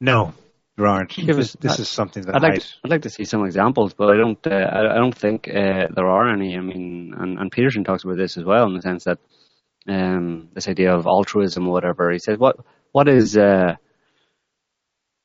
No, 0.00 0.34
there 0.76 0.86
aren't. 0.86 1.10
Give 1.10 1.36
this 1.36 1.54
us- 1.54 1.56
this 1.60 1.78
is 1.78 1.88
something 1.88 2.24
that 2.24 2.34
I'd 2.34 2.42
like, 2.42 2.52
I 2.54 2.56
to, 2.58 2.66
I'd 2.84 2.90
like 2.90 3.02
to 3.02 3.10
see 3.10 3.24
some 3.24 3.44
examples, 3.44 3.94
but 3.94 4.10
I 4.10 4.16
don't. 4.16 4.46
Uh, 4.46 4.50
I, 4.50 4.94
I 4.94 4.98
don't 4.98 5.16
think 5.16 5.48
uh, 5.48 5.88
there 5.94 6.06
are 6.06 6.32
any. 6.32 6.56
I 6.56 6.60
mean, 6.60 7.14
and, 7.16 7.38
and 7.38 7.52
Peterson 7.52 7.84
talks 7.84 8.04
about 8.04 8.16
this 8.16 8.36
as 8.36 8.44
well, 8.44 8.66
in 8.66 8.74
the 8.74 8.82
sense 8.82 9.04
that 9.04 9.18
um, 9.86 10.48
this 10.54 10.68
idea 10.68 10.94
of 10.94 11.06
altruism 11.06 11.68
or 11.68 11.72
whatever. 11.72 12.10
He 12.10 12.18
says, 12.18 12.38
"What 12.38 12.56
what 12.90 13.08
is 13.08 13.36
uh, 13.36 13.76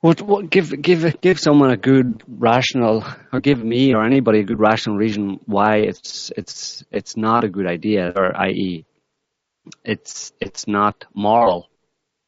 what 0.02 0.22
what 0.22 0.49
give 0.49 0.82
give 0.82 1.22
give 1.22 1.40
someone 1.40 1.72
a 1.72 1.78
good 1.78 2.24
rational, 2.28 3.03
or 3.34 3.40
give 3.40 3.64
me 3.64 3.94
or 3.94 4.03
anybody 4.06 4.40
a 4.40 4.44
good 4.44 4.60
rational 4.60 4.98
reason 4.98 5.40
why 5.45 5.78
it's 5.78 6.32
it's 6.38 6.84
it's 6.91 7.18
not 7.18 7.44
a 7.44 7.49
good 7.49 7.68
idea, 7.68 8.14
or 8.15 8.36
i.e., 8.41 8.86
it's 9.84 10.34
it's 10.40 10.68
not 10.68 11.06
moral, 11.14 11.69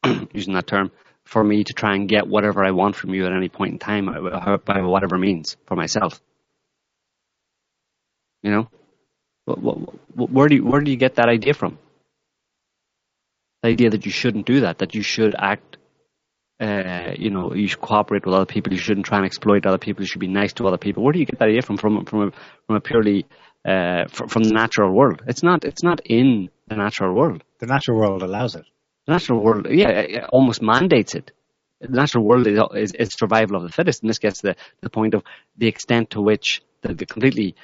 using 0.32 0.54
that 0.54 0.66
term." 0.66 0.90
For 1.24 1.44
me 1.44 1.62
to 1.62 1.72
try 1.72 1.94
and 1.94 2.08
get 2.08 2.26
whatever 2.26 2.64
I 2.64 2.72
want 2.72 2.96
from 2.96 3.14
you 3.14 3.24
at 3.24 3.32
any 3.32 3.48
point 3.48 3.72
in 3.74 3.78
time, 3.78 4.08
uh, 4.08 4.56
by 4.56 4.80
whatever 4.82 5.16
means, 5.16 5.56
for 5.66 5.76
myself. 5.76 6.20
You 8.42 8.50
know, 8.50 8.68
Wh- 9.46 9.60
wh- 9.60 9.94
wh- 10.16 10.32
where 10.32 10.48
do 10.48 10.56
you, 10.56 10.64
where 10.64 10.80
do 10.80 10.90
you 10.90 10.96
get 10.96 11.16
that 11.16 11.28
idea 11.28 11.54
from? 11.54 11.78
The 13.62 13.68
idea 13.68 13.90
that 13.90 14.06
you 14.06 14.12
shouldn't 14.12 14.46
do 14.46 14.60
that, 14.60 14.78
that 14.78 14.94
you 14.94 15.02
should 15.02 15.34
act, 15.38 15.76
uh, 16.60 17.14
you 17.16 17.30
know, 17.30 17.54
you 17.54 17.66
should 17.68 17.80
cooperate 17.80 18.26
with 18.26 18.34
other 18.34 18.46
people, 18.46 18.72
you 18.72 18.78
shouldn't 18.78 19.06
try 19.06 19.18
and 19.18 19.26
exploit 19.26 19.64
other 19.64 19.78
people, 19.78 20.02
you 20.02 20.08
should 20.08 20.20
be 20.20 20.28
nice 20.28 20.52
to 20.54 20.66
other 20.66 20.78
people. 20.78 21.02
Where 21.02 21.12
do 21.12 21.18
you 21.18 21.26
get 21.26 21.38
that 21.38 21.48
idea 21.48 21.62
from? 21.62 21.78
From 21.78 22.04
from 22.04 22.28
a, 22.28 22.30
from 22.66 22.76
a 22.76 22.80
purely 22.80 23.26
uh, 23.64 24.04
from, 24.08 24.28
from 24.28 24.42
the 24.42 24.52
natural 24.52 24.94
world. 24.94 25.22
It's 25.26 25.42
not 25.42 25.64
it's 25.64 25.82
not 25.82 26.00
in 26.04 26.50
the 26.68 26.76
natural 26.76 27.14
world. 27.14 27.42
the 27.58 27.66
natural 27.66 27.98
world 27.98 28.22
allows 28.22 28.54
it. 28.54 28.64
The 29.06 29.12
natural 29.12 29.42
world, 29.42 29.66
yeah, 29.70 30.26
almost 30.30 30.60
mandates 30.62 31.14
it. 31.14 31.32
The 31.80 31.88
natural 31.88 32.24
world 32.24 32.46
is, 32.46 32.60
is, 32.74 32.92
is 32.92 33.14
survival 33.18 33.56
of 33.56 33.62
the 33.62 33.70
fittest, 33.70 34.02
and 34.02 34.10
this 34.10 34.18
gets 34.18 34.40
to 34.42 34.48
the, 34.48 34.56
the 34.82 34.90
point 34.90 35.14
of 35.14 35.22
the 35.56 35.66
extent 35.66 36.10
to 36.10 36.20
which 36.20 36.62
the, 36.82 36.92
the 36.92 37.06
completely, 37.06 37.54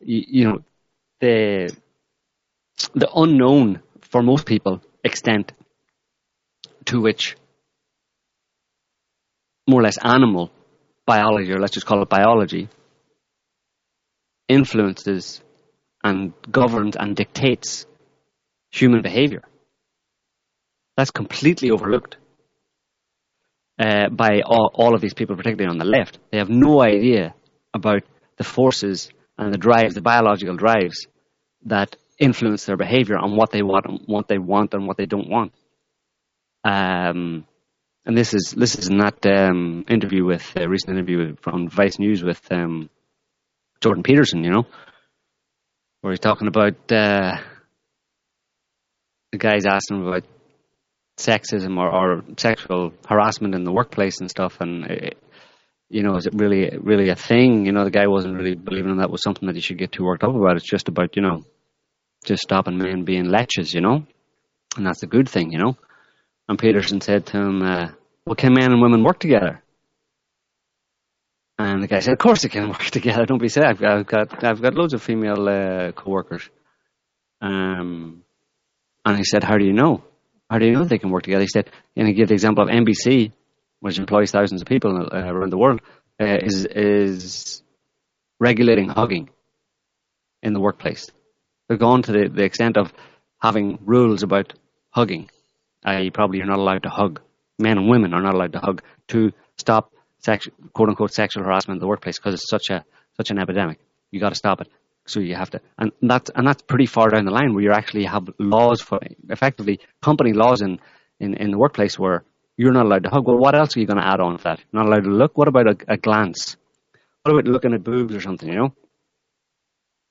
you, 0.00 0.24
you 0.26 0.44
know, 0.48 0.64
the 1.20 1.76
the 2.94 3.10
unknown 3.14 3.82
for 4.00 4.22
most 4.22 4.46
people 4.46 4.82
extent 5.04 5.52
to 6.86 7.00
which 7.00 7.36
more 9.72 9.80
or 9.80 9.84
less 9.84 9.98
animal 10.04 10.50
biology, 11.06 11.50
or 11.52 11.58
let's 11.58 11.72
just 11.72 11.86
call 11.86 12.02
it 12.02 12.08
biology, 12.10 12.68
influences 14.48 15.40
and 16.04 16.34
governs 16.50 16.94
and 16.94 17.16
dictates 17.16 17.86
human 18.70 19.00
behavior. 19.00 19.42
That's 20.96 21.10
completely 21.10 21.70
overlooked 21.70 22.18
uh, 23.78 24.10
by 24.10 24.42
all, 24.44 24.70
all 24.74 24.94
of 24.94 25.00
these 25.00 25.14
people, 25.14 25.36
particularly 25.36 25.70
on 25.70 25.78
the 25.78 25.86
left. 25.86 26.18
They 26.30 26.38
have 26.38 26.50
no 26.50 26.82
idea 26.82 27.34
about 27.72 28.02
the 28.36 28.44
forces 28.44 29.10
and 29.38 29.54
the 29.54 29.58
drives, 29.58 29.94
the 29.94 30.02
biological 30.02 30.56
drives 30.56 31.06
that 31.64 31.96
influence 32.18 32.66
their 32.66 32.76
behavior 32.76 33.16
on 33.16 33.36
what 33.36 33.50
they 33.50 33.62
want, 33.62 34.02
what 34.06 34.28
they 34.28 34.38
want, 34.38 34.74
and 34.74 34.86
what 34.86 34.98
they 34.98 35.06
don't 35.06 35.30
want. 35.30 35.52
Um, 36.62 37.46
and 38.04 38.16
this 38.16 38.34
is 38.34 38.54
this 38.56 38.74
is 38.74 38.88
in 38.88 38.98
that 38.98 39.24
um, 39.26 39.84
interview 39.88 40.24
with 40.24 40.56
a 40.56 40.64
uh, 40.64 40.66
recent 40.66 40.96
interview 40.96 41.36
from 41.40 41.68
Vice 41.68 41.98
News 41.98 42.22
with 42.22 42.40
um, 42.50 42.90
Jordan 43.80 44.02
Peterson, 44.02 44.42
you 44.42 44.50
know, 44.50 44.66
where 46.00 46.12
he's 46.12 46.20
talking 46.20 46.48
about 46.48 46.74
uh, 46.90 47.36
the 49.30 49.38
guys 49.38 49.66
asking 49.66 50.06
about 50.06 50.24
sexism 51.18 51.78
or, 51.78 51.90
or, 51.90 52.22
sexual 52.36 52.92
harassment 53.08 53.54
in 53.54 53.64
the 53.64 53.72
workplace 53.72 54.20
and 54.20 54.30
stuff, 54.30 54.60
and 54.60 54.84
it, 54.86 55.14
uh, 55.14 55.26
you 55.88 56.02
know, 56.02 56.16
is 56.16 56.26
it 56.26 56.34
really 56.34 56.76
really 56.78 57.10
a 57.10 57.16
thing? 57.16 57.66
You 57.66 57.72
know, 57.72 57.84
the 57.84 57.90
guy 57.90 58.08
wasn't 58.08 58.34
really 58.34 58.54
believing 58.54 58.96
that 58.96 59.10
was 59.10 59.22
something 59.22 59.46
that 59.46 59.54
he 59.54 59.62
should 59.62 59.78
get 59.78 59.92
too 59.92 60.04
worked 60.04 60.24
up 60.24 60.34
about. 60.34 60.56
It's 60.56 60.68
just 60.68 60.88
about 60.88 61.14
you 61.14 61.22
know, 61.22 61.42
just 62.24 62.42
stopping 62.42 62.78
men 62.78 63.04
being 63.04 63.26
leches, 63.26 63.72
you 63.72 63.80
know, 63.80 64.04
and 64.76 64.86
that's 64.86 65.04
a 65.04 65.06
good 65.06 65.28
thing, 65.28 65.52
you 65.52 65.58
know. 65.58 65.76
And 66.48 66.58
Peterson 66.58 67.00
said 67.00 67.26
to 67.26 67.38
him, 67.38 67.62
uh, 67.62 67.88
"Well, 68.26 68.36
can 68.36 68.54
men 68.54 68.72
and 68.72 68.82
women 68.82 69.04
work 69.04 69.18
together?" 69.18 69.62
And 71.58 71.82
the 71.82 71.86
guy 71.86 72.00
said, 72.00 72.12
"Of 72.12 72.18
course 72.18 72.42
they 72.42 72.48
can 72.48 72.68
work 72.74 72.82
together. 72.82 73.24
Don't 73.26 73.40
be 73.40 73.48
sad. 73.48 73.64
I've, 73.64 73.82
I've 73.82 74.06
got 74.06 74.44
I've 74.44 74.62
got 74.62 74.74
loads 74.74 74.94
of 74.94 75.02
female 75.02 75.48
uh, 75.48 75.92
co-workers." 75.92 76.48
Um, 77.40 78.24
and 79.04 79.16
he 79.16 79.24
said, 79.24 79.44
"How 79.44 79.56
do 79.58 79.64
you 79.64 79.72
know? 79.72 80.04
How 80.50 80.58
do 80.58 80.66
you 80.66 80.72
know 80.72 80.84
they 80.84 80.98
can 80.98 81.10
work 81.10 81.22
together?" 81.24 81.42
He 81.42 81.48
said, 81.48 81.70
and 81.96 82.06
he 82.06 82.14
gave 82.14 82.28
the 82.28 82.34
example 82.34 82.64
of 82.64 82.70
NBC, 82.70 83.32
which 83.80 83.98
employs 83.98 84.30
thousands 84.30 84.62
of 84.62 84.68
people 84.68 84.96
uh, 84.96 85.32
around 85.32 85.50
the 85.50 85.58
world, 85.58 85.80
uh, 86.20 86.38
is 86.42 86.66
is 86.66 87.62
regulating 88.40 88.88
hugging 88.88 89.30
in 90.42 90.52
the 90.52 90.60
workplace. 90.60 91.10
They're 91.68 91.78
gone 91.78 92.02
to 92.02 92.12
the, 92.12 92.28
the 92.28 92.44
extent 92.44 92.76
of 92.76 92.92
having 93.40 93.78
rules 93.84 94.22
about 94.22 94.52
hugging. 94.90 95.30
I 95.84 96.10
probably 96.10 96.38
you're 96.38 96.46
not 96.46 96.58
allowed 96.58 96.84
to 96.84 96.90
hug. 96.90 97.20
Men 97.58 97.78
and 97.78 97.88
women 97.88 98.14
are 98.14 98.22
not 98.22 98.34
allowed 98.34 98.52
to 98.52 98.60
hug 98.60 98.82
to 99.08 99.32
stop 99.56 99.92
quote 100.72 100.88
unquote 100.88 101.12
sexual 101.12 101.44
harassment 101.44 101.78
in 101.78 101.80
the 101.80 101.86
workplace 101.86 102.18
because 102.18 102.34
it's 102.34 102.48
such 102.48 102.70
a 102.70 102.84
such 103.16 103.30
an 103.30 103.38
epidemic. 103.38 103.78
You 104.10 104.20
got 104.20 104.30
to 104.30 104.34
stop 104.34 104.60
it. 104.60 104.68
So 105.04 105.18
you 105.18 105.34
have 105.34 105.50
to, 105.50 105.60
and 105.78 105.90
that's 106.00 106.30
and 106.34 106.46
that's 106.46 106.62
pretty 106.62 106.86
far 106.86 107.08
down 107.10 107.24
the 107.24 107.32
line 107.32 107.54
where 107.54 107.64
you 107.64 107.72
actually 107.72 108.04
have 108.04 108.28
laws 108.38 108.80
for 108.80 109.00
effectively 109.28 109.80
company 110.00 110.32
laws 110.32 110.62
in 110.62 110.78
in, 111.18 111.34
in 111.34 111.50
the 111.50 111.58
workplace 111.58 111.98
where 111.98 112.24
you're 112.56 112.72
not 112.72 112.86
allowed 112.86 113.02
to 113.04 113.10
hug. 113.10 113.26
Well, 113.26 113.38
what 113.38 113.56
else 113.56 113.76
are 113.76 113.80
you 113.80 113.86
going 113.86 113.98
to 113.98 114.06
add 114.06 114.20
on 114.20 114.38
to 114.38 114.44
that? 114.44 114.60
You're 114.60 114.82
not 114.82 114.86
allowed 114.88 115.04
to 115.04 115.10
look. 115.10 115.36
What 115.36 115.48
about 115.48 115.66
a, 115.66 115.76
a 115.94 115.96
glance? 115.96 116.56
What 117.22 117.32
about 117.32 117.50
looking 117.50 117.74
at 117.74 117.82
boobs 117.82 118.14
or 118.14 118.20
something? 118.20 118.48
You 118.48 118.54
know, 118.54 118.74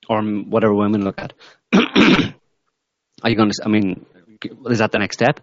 or 0.08 0.22
whatever 0.22 0.74
women 0.74 1.04
look 1.04 1.18
at. 1.18 1.32
are 1.72 3.30
you 3.30 3.36
going 3.36 3.50
to? 3.50 3.62
I 3.64 3.68
mean, 3.68 4.04
is 4.68 4.78
that 4.78 4.92
the 4.92 4.98
next 4.98 5.16
step? 5.16 5.40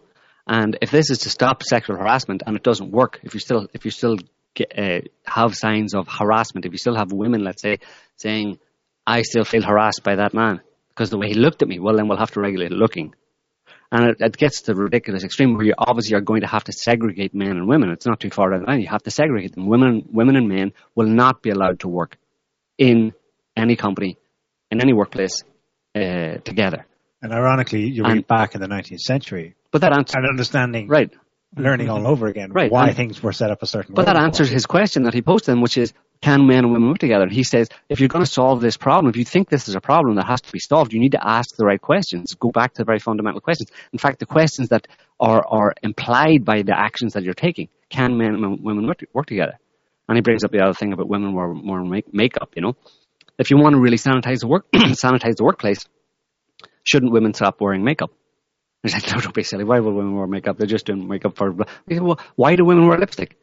And 0.49 0.79
if 0.81 0.89
this 0.89 1.11
is 1.11 1.19
to 1.19 1.29
stop 1.29 1.61
sexual 1.61 1.95
harassment 1.95 2.41
and 2.45 2.55
it 2.55 2.63
doesn't 2.63 2.89
work, 2.89 3.19
if 3.21 3.35
you 3.35 3.39
still 3.39 3.67
if 3.71 3.85
you 3.85 3.91
still 3.91 4.17
get, 4.55 4.73
uh, 4.75 5.01
have 5.23 5.55
signs 5.55 5.93
of 5.93 6.07
harassment, 6.07 6.65
if 6.65 6.71
you 6.71 6.79
still 6.79 6.95
have 6.95 7.11
women, 7.11 7.43
let's 7.43 7.61
say, 7.61 7.77
saying, 8.15 8.57
"I 9.05 9.21
still 9.21 9.43
feel 9.43 9.61
harassed 9.61 10.03
by 10.03 10.15
that 10.15 10.33
man 10.33 10.61
because 10.89 11.11
the 11.11 11.19
way 11.19 11.27
he 11.27 11.35
looked 11.35 11.61
at 11.61 11.67
me," 11.67 11.77
well, 11.77 11.95
then 11.95 12.07
we'll 12.07 12.17
have 12.17 12.31
to 12.31 12.41
regulate 12.41 12.71
looking. 12.71 13.13
And 13.91 14.09
it, 14.09 14.17
it 14.19 14.37
gets 14.37 14.61
to 14.63 14.73
the 14.73 14.81
ridiculous 14.81 15.23
extreme 15.23 15.53
where 15.53 15.65
you 15.65 15.75
obviously 15.77 16.15
are 16.15 16.21
going 16.21 16.41
to 16.41 16.47
have 16.47 16.63
to 16.63 16.71
segregate 16.71 17.35
men 17.35 17.51
and 17.51 17.67
women. 17.67 17.91
It's 17.91 18.07
not 18.07 18.19
too 18.19 18.31
far 18.31 18.49
down 18.49 18.61
the 18.61 18.65
line. 18.65 18.81
You 18.81 18.87
have 18.87 19.03
to 19.03 19.11
segregate 19.11 19.53
them. 19.53 19.67
Women, 19.67 20.09
women 20.11 20.35
and 20.35 20.49
men 20.49 20.73
will 20.95 21.07
not 21.07 21.43
be 21.43 21.51
allowed 21.51 21.81
to 21.81 21.87
work 21.87 22.17
in 22.79 23.13
any 23.55 23.75
company, 23.75 24.17
in 24.71 24.81
any 24.81 24.93
workplace 24.93 25.43
uh, 25.95 26.37
together. 26.43 26.87
And 27.21 27.33
ironically, 27.33 27.89
you 27.89 28.03
read 28.03 28.27
back 28.27 28.55
in 28.55 28.61
the 28.61 28.67
19th 28.67 29.01
century. 29.01 29.55
But 29.71 29.81
that 29.81 29.91
answers 29.91 30.15
and 30.15 30.27
understanding, 30.27 30.87
right? 30.87 31.11
Learning 31.55 31.89
all 31.89 32.07
over 32.07 32.27
again, 32.27 32.51
right? 32.51 32.71
Why 32.71 32.89
and, 32.89 32.95
things 32.95 33.21
were 33.21 33.33
set 33.33 33.49
up 33.51 33.61
a 33.63 33.65
certain 33.65 33.93
but 33.95 34.01
way. 34.01 34.05
But 34.05 34.13
that 34.13 34.23
answers 34.23 34.49
his 34.49 34.65
question 34.65 35.03
that 35.03 35.13
he 35.13 35.21
posted, 35.21 35.59
which 35.59 35.77
is, 35.77 35.93
can 36.21 36.45
men 36.47 36.59
and 36.59 36.71
women 36.71 36.89
work 36.89 36.99
together? 36.99 37.23
And 37.23 37.31
he 37.31 37.43
says, 37.43 37.69
if 37.87 37.99
you're 37.99 38.09
going 38.09 38.23
to 38.23 38.29
solve 38.29 38.61
this 38.61 38.77
problem, 38.77 39.09
if 39.09 39.17
you 39.17 39.25
think 39.25 39.49
this 39.49 39.67
is 39.67 39.75
a 39.75 39.81
problem 39.81 40.15
that 40.15 40.27
has 40.27 40.41
to 40.41 40.51
be 40.51 40.59
solved, 40.59 40.93
you 40.93 40.99
need 40.99 41.13
to 41.13 41.27
ask 41.27 41.55
the 41.55 41.65
right 41.65 41.81
questions. 41.81 42.35
Go 42.35 42.51
back 42.51 42.73
to 42.73 42.79
the 42.79 42.85
very 42.85 42.99
fundamental 42.99 43.41
questions. 43.41 43.71
In 43.93 43.99
fact, 43.99 44.19
the 44.19 44.25
questions 44.25 44.69
that 44.69 44.87
are 45.19 45.45
are 45.47 45.73
implied 45.81 46.45
by 46.45 46.61
the 46.61 46.77
actions 46.77 47.13
that 47.13 47.23
you're 47.23 47.33
taking. 47.33 47.69
Can 47.89 48.17
men 48.17 48.35
and 48.35 48.63
women 48.63 48.85
work, 48.85 49.03
work 49.13 49.25
together? 49.25 49.57
And 50.07 50.17
he 50.17 50.21
brings 50.21 50.43
up 50.43 50.51
the 50.51 50.61
other 50.61 50.73
thing 50.73 50.93
about 50.93 51.07
women 51.07 51.33
wearing 51.33 51.65
more 51.65 51.83
make, 51.83 52.13
makeup. 52.13 52.53
You 52.55 52.61
know, 52.61 52.75
if 53.37 53.49
you 53.49 53.57
want 53.57 53.73
to 53.73 53.79
really 53.79 53.97
sanitize 53.97 54.39
the 54.39 54.47
work, 54.47 54.69
sanitize 54.73 55.35
the 55.35 55.43
workplace, 55.43 55.87
shouldn't 56.89 57.11
women 57.11 57.33
stop 57.33 57.61
wearing 57.61 57.83
makeup? 57.83 58.11
I 58.83 58.87
said, 58.87 59.13
no, 59.13 59.21
don't 59.21 59.33
be 59.33 59.43
silly. 59.43 59.63
Why 59.63 59.79
would 59.79 59.93
women 59.93 60.15
wear 60.15 60.27
makeup? 60.27 60.57
They're 60.57 60.67
just 60.67 60.85
doing 60.85 61.07
makeup 61.07 61.37
for. 61.37 61.53
Said, 61.89 62.01
well, 62.01 62.19
why 62.35 62.55
do 62.55 62.65
women 62.65 62.87
wear 62.87 62.97
lipstick? 62.97 63.37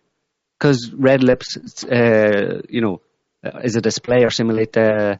Because 0.58 0.90
red 0.92 1.22
lips, 1.22 1.84
uh, 1.84 2.62
you 2.68 2.80
know, 2.80 3.02
uh, 3.44 3.60
is 3.62 3.76
a 3.76 3.82
display 3.82 4.24
or 4.24 4.30
simulate 4.30 4.76
uh, 4.76 5.16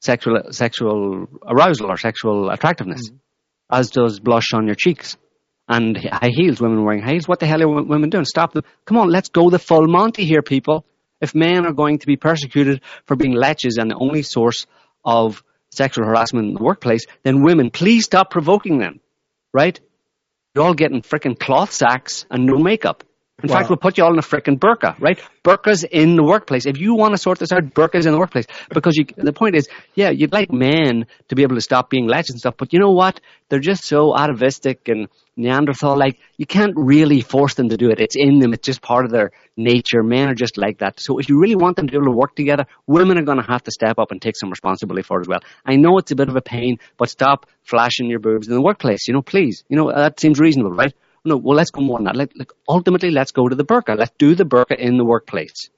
sexual 0.00 0.42
sexual 0.50 1.28
arousal 1.46 1.86
or 1.86 1.96
sexual 1.96 2.50
attractiveness, 2.50 3.08
mm-hmm. 3.08 3.16
as 3.70 3.90
does 3.90 4.18
blush 4.20 4.52
on 4.52 4.66
your 4.66 4.74
cheeks. 4.74 5.16
And 5.66 5.96
high 5.96 6.30
heels, 6.30 6.60
women 6.60 6.84
wearing 6.84 7.02
high 7.02 7.12
heels. 7.12 7.28
What 7.28 7.40
the 7.40 7.46
hell 7.46 7.62
are 7.62 7.82
women 7.82 8.10
doing? 8.10 8.26
Stop 8.26 8.52
them. 8.52 8.64
Come 8.84 8.98
on, 8.98 9.08
let's 9.08 9.30
go 9.30 9.48
the 9.48 9.58
full 9.58 9.86
Monty 9.86 10.26
here, 10.26 10.42
people. 10.42 10.84
If 11.22 11.34
men 11.34 11.64
are 11.64 11.72
going 11.72 12.00
to 12.00 12.06
be 12.06 12.16
persecuted 12.16 12.82
for 13.06 13.16
being 13.16 13.34
leches 13.34 13.78
and 13.78 13.90
the 13.90 13.96
only 13.98 14.22
source 14.22 14.66
of 15.04 15.42
sexual 15.74 16.06
harassment 16.06 16.48
in 16.48 16.54
the 16.54 16.62
workplace, 16.62 17.06
then 17.22 17.42
women, 17.42 17.70
please 17.70 18.04
stop 18.04 18.30
provoking 18.30 18.78
them, 18.78 19.00
right? 19.52 19.78
You're 20.54 20.64
all 20.64 20.74
getting 20.74 21.02
freaking 21.02 21.38
cloth 21.38 21.72
sacks 21.72 22.26
and 22.30 22.46
no 22.46 22.58
makeup. 22.58 23.04
In 23.42 23.48
fact, 23.48 23.68
we'll 23.68 23.76
put 23.76 23.98
you 23.98 24.04
all 24.04 24.12
in 24.12 24.18
a 24.18 24.22
freaking 24.22 24.58
burqa, 24.58 24.98
right? 25.00 25.20
Burqas 25.42 25.84
in 25.84 26.14
the 26.14 26.22
workplace. 26.22 26.66
If 26.66 26.78
you 26.78 26.94
want 26.94 27.14
to 27.14 27.18
sort 27.18 27.40
this 27.40 27.50
out, 27.50 27.74
burqas 27.74 28.06
in 28.06 28.12
the 28.12 28.18
workplace. 28.18 28.46
Because 28.70 28.96
you, 28.96 29.06
the 29.16 29.32
point 29.32 29.56
is, 29.56 29.68
yeah, 29.94 30.10
you'd 30.10 30.32
like 30.32 30.52
men 30.52 31.06
to 31.28 31.34
be 31.34 31.42
able 31.42 31.56
to 31.56 31.60
stop 31.60 31.90
being 31.90 32.06
legends 32.06 32.30
and 32.30 32.38
stuff, 32.38 32.54
but 32.56 32.72
you 32.72 32.78
know 32.78 32.92
what? 32.92 33.20
They're 33.48 33.58
just 33.58 33.84
so 33.84 34.16
atavistic 34.16 34.88
and 34.88 35.08
Neanderthal. 35.36 35.98
Like, 35.98 36.20
you 36.36 36.46
can't 36.46 36.74
really 36.76 37.20
force 37.22 37.54
them 37.54 37.70
to 37.70 37.76
do 37.76 37.90
it. 37.90 38.00
It's 38.00 38.14
in 38.16 38.38
them. 38.38 38.54
It's 38.54 38.64
just 38.64 38.80
part 38.80 39.04
of 39.04 39.10
their 39.10 39.32
nature. 39.56 40.04
Men 40.04 40.28
are 40.28 40.34
just 40.34 40.56
like 40.56 40.78
that. 40.78 41.00
So 41.00 41.18
if 41.18 41.28
you 41.28 41.40
really 41.40 41.56
want 41.56 41.76
them 41.76 41.88
to 41.88 41.90
be 41.90 41.96
able 41.96 42.12
to 42.12 42.16
work 42.16 42.36
together, 42.36 42.66
women 42.86 43.18
are 43.18 43.24
going 43.24 43.42
to 43.42 43.46
have 43.46 43.64
to 43.64 43.72
step 43.72 43.98
up 43.98 44.12
and 44.12 44.22
take 44.22 44.36
some 44.36 44.48
responsibility 44.48 45.02
for 45.02 45.18
it 45.18 45.22
as 45.22 45.28
well. 45.28 45.40
I 45.66 45.74
know 45.74 45.98
it's 45.98 46.12
a 46.12 46.16
bit 46.16 46.28
of 46.28 46.36
a 46.36 46.40
pain, 46.40 46.78
but 46.96 47.10
stop 47.10 47.46
flashing 47.64 48.08
your 48.08 48.20
boobs 48.20 48.46
in 48.46 48.54
the 48.54 48.62
workplace. 48.62 49.08
You 49.08 49.14
know, 49.14 49.22
please. 49.22 49.64
You 49.68 49.76
know, 49.76 49.92
that 49.92 50.20
seems 50.20 50.38
reasonable, 50.38 50.70
right? 50.70 50.94
No, 51.24 51.36
well, 51.38 51.56
let's 51.56 51.70
go 51.70 51.80
more 51.80 51.98
than 51.98 52.04
that. 52.04 52.16
Let, 52.16 52.36
like, 52.36 52.52
ultimately, 52.68 53.10
let's 53.10 53.32
go 53.32 53.48
to 53.48 53.56
the 53.56 53.64
burqa. 53.64 53.96
Let's 53.98 54.12
do 54.18 54.34
the 54.34 54.44
burqa 54.44 54.76
in 54.78 54.98
the 54.98 55.04
workplace, 55.04 55.70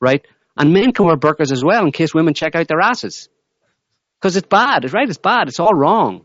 right? 0.00 0.26
And 0.56 0.72
men 0.72 0.92
can 0.92 1.04
wear 1.04 1.16
burqas 1.16 1.52
as 1.52 1.62
well 1.62 1.84
in 1.84 1.92
case 1.92 2.14
women 2.14 2.32
check 2.32 2.54
out 2.54 2.66
their 2.66 2.80
asses. 2.80 3.28
Because 4.18 4.36
it's 4.36 4.46
bad, 4.46 4.84
it's 4.84 4.94
right, 4.94 5.08
it's 5.08 5.18
bad, 5.18 5.48
it's 5.48 5.60
all 5.60 5.74
wrong. 5.74 6.24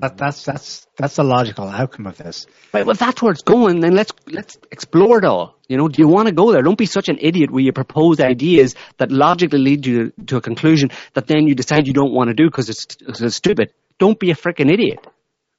That, 0.00 0.18
that's 0.18 0.44
that's 0.44 0.86
that's 0.98 1.16
the 1.16 1.24
logical 1.24 1.68
outcome 1.68 2.06
of 2.06 2.18
this. 2.18 2.46
Right, 2.74 2.84
well, 2.84 2.96
that's 2.96 3.22
where 3.22 3.32
it's 3.32 3.42
going. 3.42 3.80
Then 3.80 3.94
let's 3.94 4.12
let's 4.26 4.58
explore 4.70 5.18
it 5.18 5.24
all. 5.24 5.56
You 5.68 5.78
know, 5.78 5.88
do 5.88 6.02
you 6.02 6.08
want 6.08 6.28
to 6.28 6.34
go 6.34 6.52
there? 6.52 6.60
Don't 6.60 6.76
be 6.76 6.86
such 6.86 7.08
an 7.08 7.16
idiot 7.18 7.50
where 7.50 7.62
you 7.62 7.72
propose 7.72 8.20
ideas 8.20 8.74
that 8.98 9.10
logically 9.10 9.58
lead 9.58 9.86
you 9.86 10.12
to 10.26 10.36
a 10.36 10.40
conclusion 10.42 10.90
that 11.14 11.26
then 11.26 11.46
you 11.46 11.54
decide 11.54 11.86
you 11.86 11.94
don't 11.94 12.12
want 12.12 12.28
to 12.28 12.34
do 12.34 12.44
because 12.44 12.68
it's, 12.68 12.98
it's 13.00 13.36
stupid. 13.36 13.72
Don't 13.98 14.18
be 14.18 14.30
a 14.30 14.34
freaking 14.34 14.70
idiot. 14.70 15.06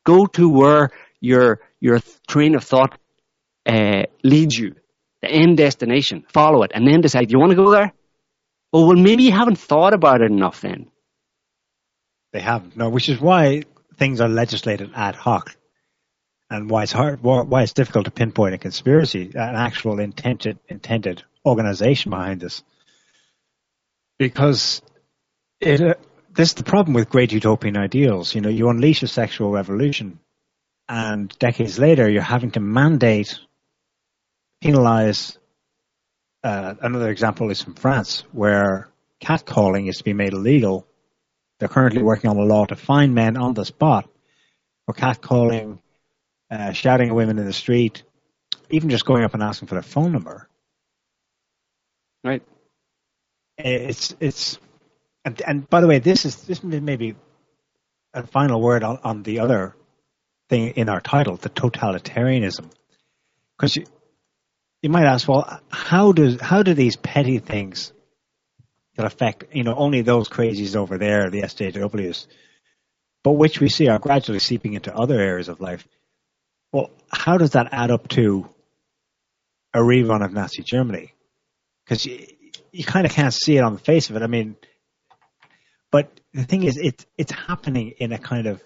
Go 0.08 0.26
to 0.26 0.48
where 0.48 0.92
your 1.20 1.60
your 1.82 2.00
train 2.30 2.56
of 2.56 2.64
thought 2.64 2.98
uh, 3.66 4.04
leads 4.24 4.58
you, 4.58 4.76
the 5.22 5.30
end 5.30 5.58
destination. 5.58 6.24
Follow 6.32 6.64
it, 6.64 6.72
and 6.74 6.88
then 6.88 7.02
decide. 7.02 7.30
You 7.30 7.40
want 7.40 7.52
to 7.52 7.58
go 7.58 7.72
there? 7.72 7.92
Oh 8.72 8.88
well, 8.88 8.96
maybe 8.96 9.24
you 9.24 9.34
haven't 9.34 9.60
thought 9.60 9.94
about 9.94 10.22
it 10.22 10.32
enough. 10.32 10.62
Then 10.62 10.90
they 12.32 12.40
haven't. 12.40 12.78
No, 12.78 12.88
which 12.88 13.10
is 13.10 13.20
why 13.20 13.64
things 13.98 14.22
are 14.22 14.30
legislated 14.30 14.92
ad 14.96 15.16
hoc, 15.16 15.54
and 16.50 16.70
why 16.70 16.84
it's 16.84 16.94
hard, 16.94 17.22
why 17.22 17.64
it's 17.64 17.74
difficult 17.74 18.06
to 18.06 18.12
pinpoint 18.12 18.56
a 18.56 18.58
conspiracy, 18.58 19.32
an 19.36 19.56
actual 19.56 20.00
intended 20.00 20.58
intended 20.70 21.22
organization 21.46 22.12
behind 22.12 22.40
this, 22.40 22.64
because 24.18 24.82
it. 25.60 26.00
This 26.38 26.50
is 26.50 26.54
the 26.54 26.64
problem 26.64 26.94
with 26.94 27.10
great 27.10 27.32
utopian 27.32 27.76
ideals. 27.76 28.36
You 28.36 28.42
know, 28.42 28.50
you 28.50 28.70
unleash 28.70 29.02
a 29.02 29.08
sexual 29.08 29.50
revolution, 29.50 30.20
and 30.88 31.36
decades 31.40 31.80
later, 31.80 32.08
you're 32.08 32.22
having 32.22 32.52
to 32.52 32.60
mandate, 32.60 33.40
penalize. 34.62 35.36
Uh, 36.44 36.76
another 36.80 37.10
example 37.10 37.50
is 37.50 37.64
from 37.64 37.74
France, 37.74 38.24
where 38.34 38.88
catcalling 39.20 39.90
is 39.90 39.98
to 39.98 40.04
be 40.04 40.14
made 40.14 40.34
illegal. 40.34 40.86
They're 41.58 41.70
currently 41.70 42.04
working 42.04 42.30
on 42.30 42.38
a 42.38 42.44
law 42.44 42.66
to 42.66 42.76
fine 42.76 43.16
men 43.16 43.36
on 43.36 43.56
the 43.56 43.66
spot 43.66 44.08
for 44.86 44.94
catcalling, 44.94 45.80
uh, 46.52 46.72
shouting 46.72 47.10
at 47.10 47.16
women 47.16 47.40
in 47.40 47.46
the 47.48 47.52
street, 47.52 48.04
even 48.70 48.92
just 48.92 49.06
going 49.06 49.24
up 49.24 49.34
and 49.34 49.42
asking 49.42 49.70
for 49.70 49.74
their 49.74 49.82
phone 49.82 50.12
number. 50.12 50.48
Right. 52.24 52.44
It's 53.58 54.16
it's 54.20 54.60
and, 55.28 55.42
and 55.42 55.70
by 55.70 55.82
the 55.82 55.88
way, 55.88 56.00
this 56.00 56.24
is 56.24 56.38
this 56.44 56.64
may 56.64 56.96
be 56.96 57.14
a 58.14 58.26
final 58.26 58.62
word 58.62 58.82
on, 58.82 58.98
on 59.04 59.24
the 59.24 59.42
other 59.42 59.76
thing 60.48 60.70
in 60.78 60.88
our 60.88 61.02
title, 61.02 61.36
the 61.36 61.50
totalitarianism, 61.50 62.72
because 63.58 63.76
you 63.76 63.86
you 64.82 64.90
might 64.90 65.06
ask, 65.06 65.28
well, 65.28 65.60
how 65.70 66.14
does 66.14 66.40
how 66.40 66.64
do 66.64 66.74
these 66.74 66.96
petty 66.96 67.40
things 67.40 67.92
that 68.96 69.06
affect 69.06 69.54
you 69.54 69.64
know 69.64 69.76
only 69.76 70.02
those 70.02 70.30
crazies 70.30 70.78
over 70.78 70.98
there, 70.98 71.30
the 71.30 71.42
SJWs, 71.42 72.28
but 73.22 73.34
which 73.34 73.60
we 73.60 73.68
see 73.68 73.90
are 73.90 74.00
gradually 74.00 74.40
seeping 74.40 74.76
into 74.76 74.96
other 74.96 75.20
areas 75.20 75.50
of 75.50 75.60
life? 75.60 75.86
Well, 76.72 76.90
how 77.12 77.38
does 77.38 77.52
that 77.52 77.68
add 77.74 77.92
up 77.92 78.08
to 78.10 78.48
a 79.74 79.80
rerun 79.80 80.24
of 80.24 80.32
Nazi 80.32 80.64
Germany? 80.64 81.14
Because 81.84 82.06
you, 82.06 82.28
you 82.72 82.86
kind 82.86 83.06
of 83.06 83.12
can't 83.12 83.34
see 83.34 83.58
it 83.58 83.62
on 83.62 83.74
the 83.74 83.80
face 83.80 84.10
of 84.10 84.16
it. 84.16 84.22
I 84.22 84.28
mean, 84.28 84.56
but 85.92 86.20
the 86.34 86.44
thing 86.44 86.64
is, 86.64 86.78
it's 86.78 87.06
it's 87.18 87.32
happening 87.32 87.94
in 87.98 88.12
a 88.12 88.18
kind 88.18 88.48
of 88.48 88.62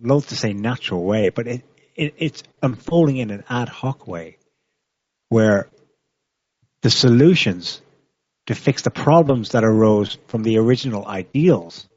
loath 0.00 0.28
to 0.28 0.36
say 0.36 0.52
natural 0.52 1.04
way, 1.04 1.28
but 1.28 1.46
it, 1.46 1.62
it 1.94 2.14
it's 2.18 2.42
unfolding 2.62 3.18
in 3.18 3.30
an 3.30 3.44
ad 3.48 3.68
hoc 3.68 4.06
way, 4.06 4.38
where 5.28 5.68
the 6.82 6.90
solutions 6.90 7.80
to 8.46 8.54
fix 8.54 8.82
the 8.82 8.90
problems 8.90 9.50
that 9.50 9.64
arose 9.64 10.18
from 10.28 10.42
the 10.42 10.58
original 10.58 11.06
ideals 11.06 11.88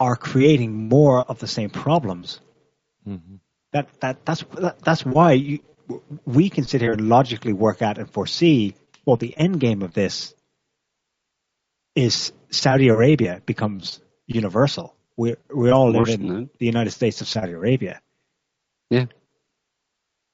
are 0.00 0.16
creating 0.16 0.88
more 0.88 1.20
of 1.20 1.38
the 1.38 1.48
same 1.48 1.70
problems. 1.70 2.40
Mm-hmm. 3.06 3.36
That 3.72 3.88
that 4.00 4.24
that's 4.24 4.44
that, 4.60 4.78
that's 4.80 5.04
why 5.04 5.32
you, 5.32 5.60
we 6.24 6.50
can 6.50 6.64
sit 6.64 6.80
here 6.80 6.92
and 6.92 7.08
logically 7.08 7.52
work 7.52 7.82
out 7.82 7.98
and 7.98 8.10
foresee 8.10 8.74
well 9.04 9.16
the 9.16 9.36
end 9.36 9.60
game 9.60 9.82
of 9.82 9.94
this 9.94 10.34
is 11.94 12.32
Saudi 12.50 12.88
Arabia 12.88 13.40
becomes 13.44 14.00
universal. 14.26 14.94
We 15.16 15.36
we 15.54 15.70
all 15.70 15.90
live 15.90 16.08
in 16.08 16.50
the 16.58 16.66
United 16.66 16.90
States 16.90 17.20
of 17.20 17.28
Saudi 17.28 17.52
Arabia. 17.52 18.00
Yeah, 18.90 19.06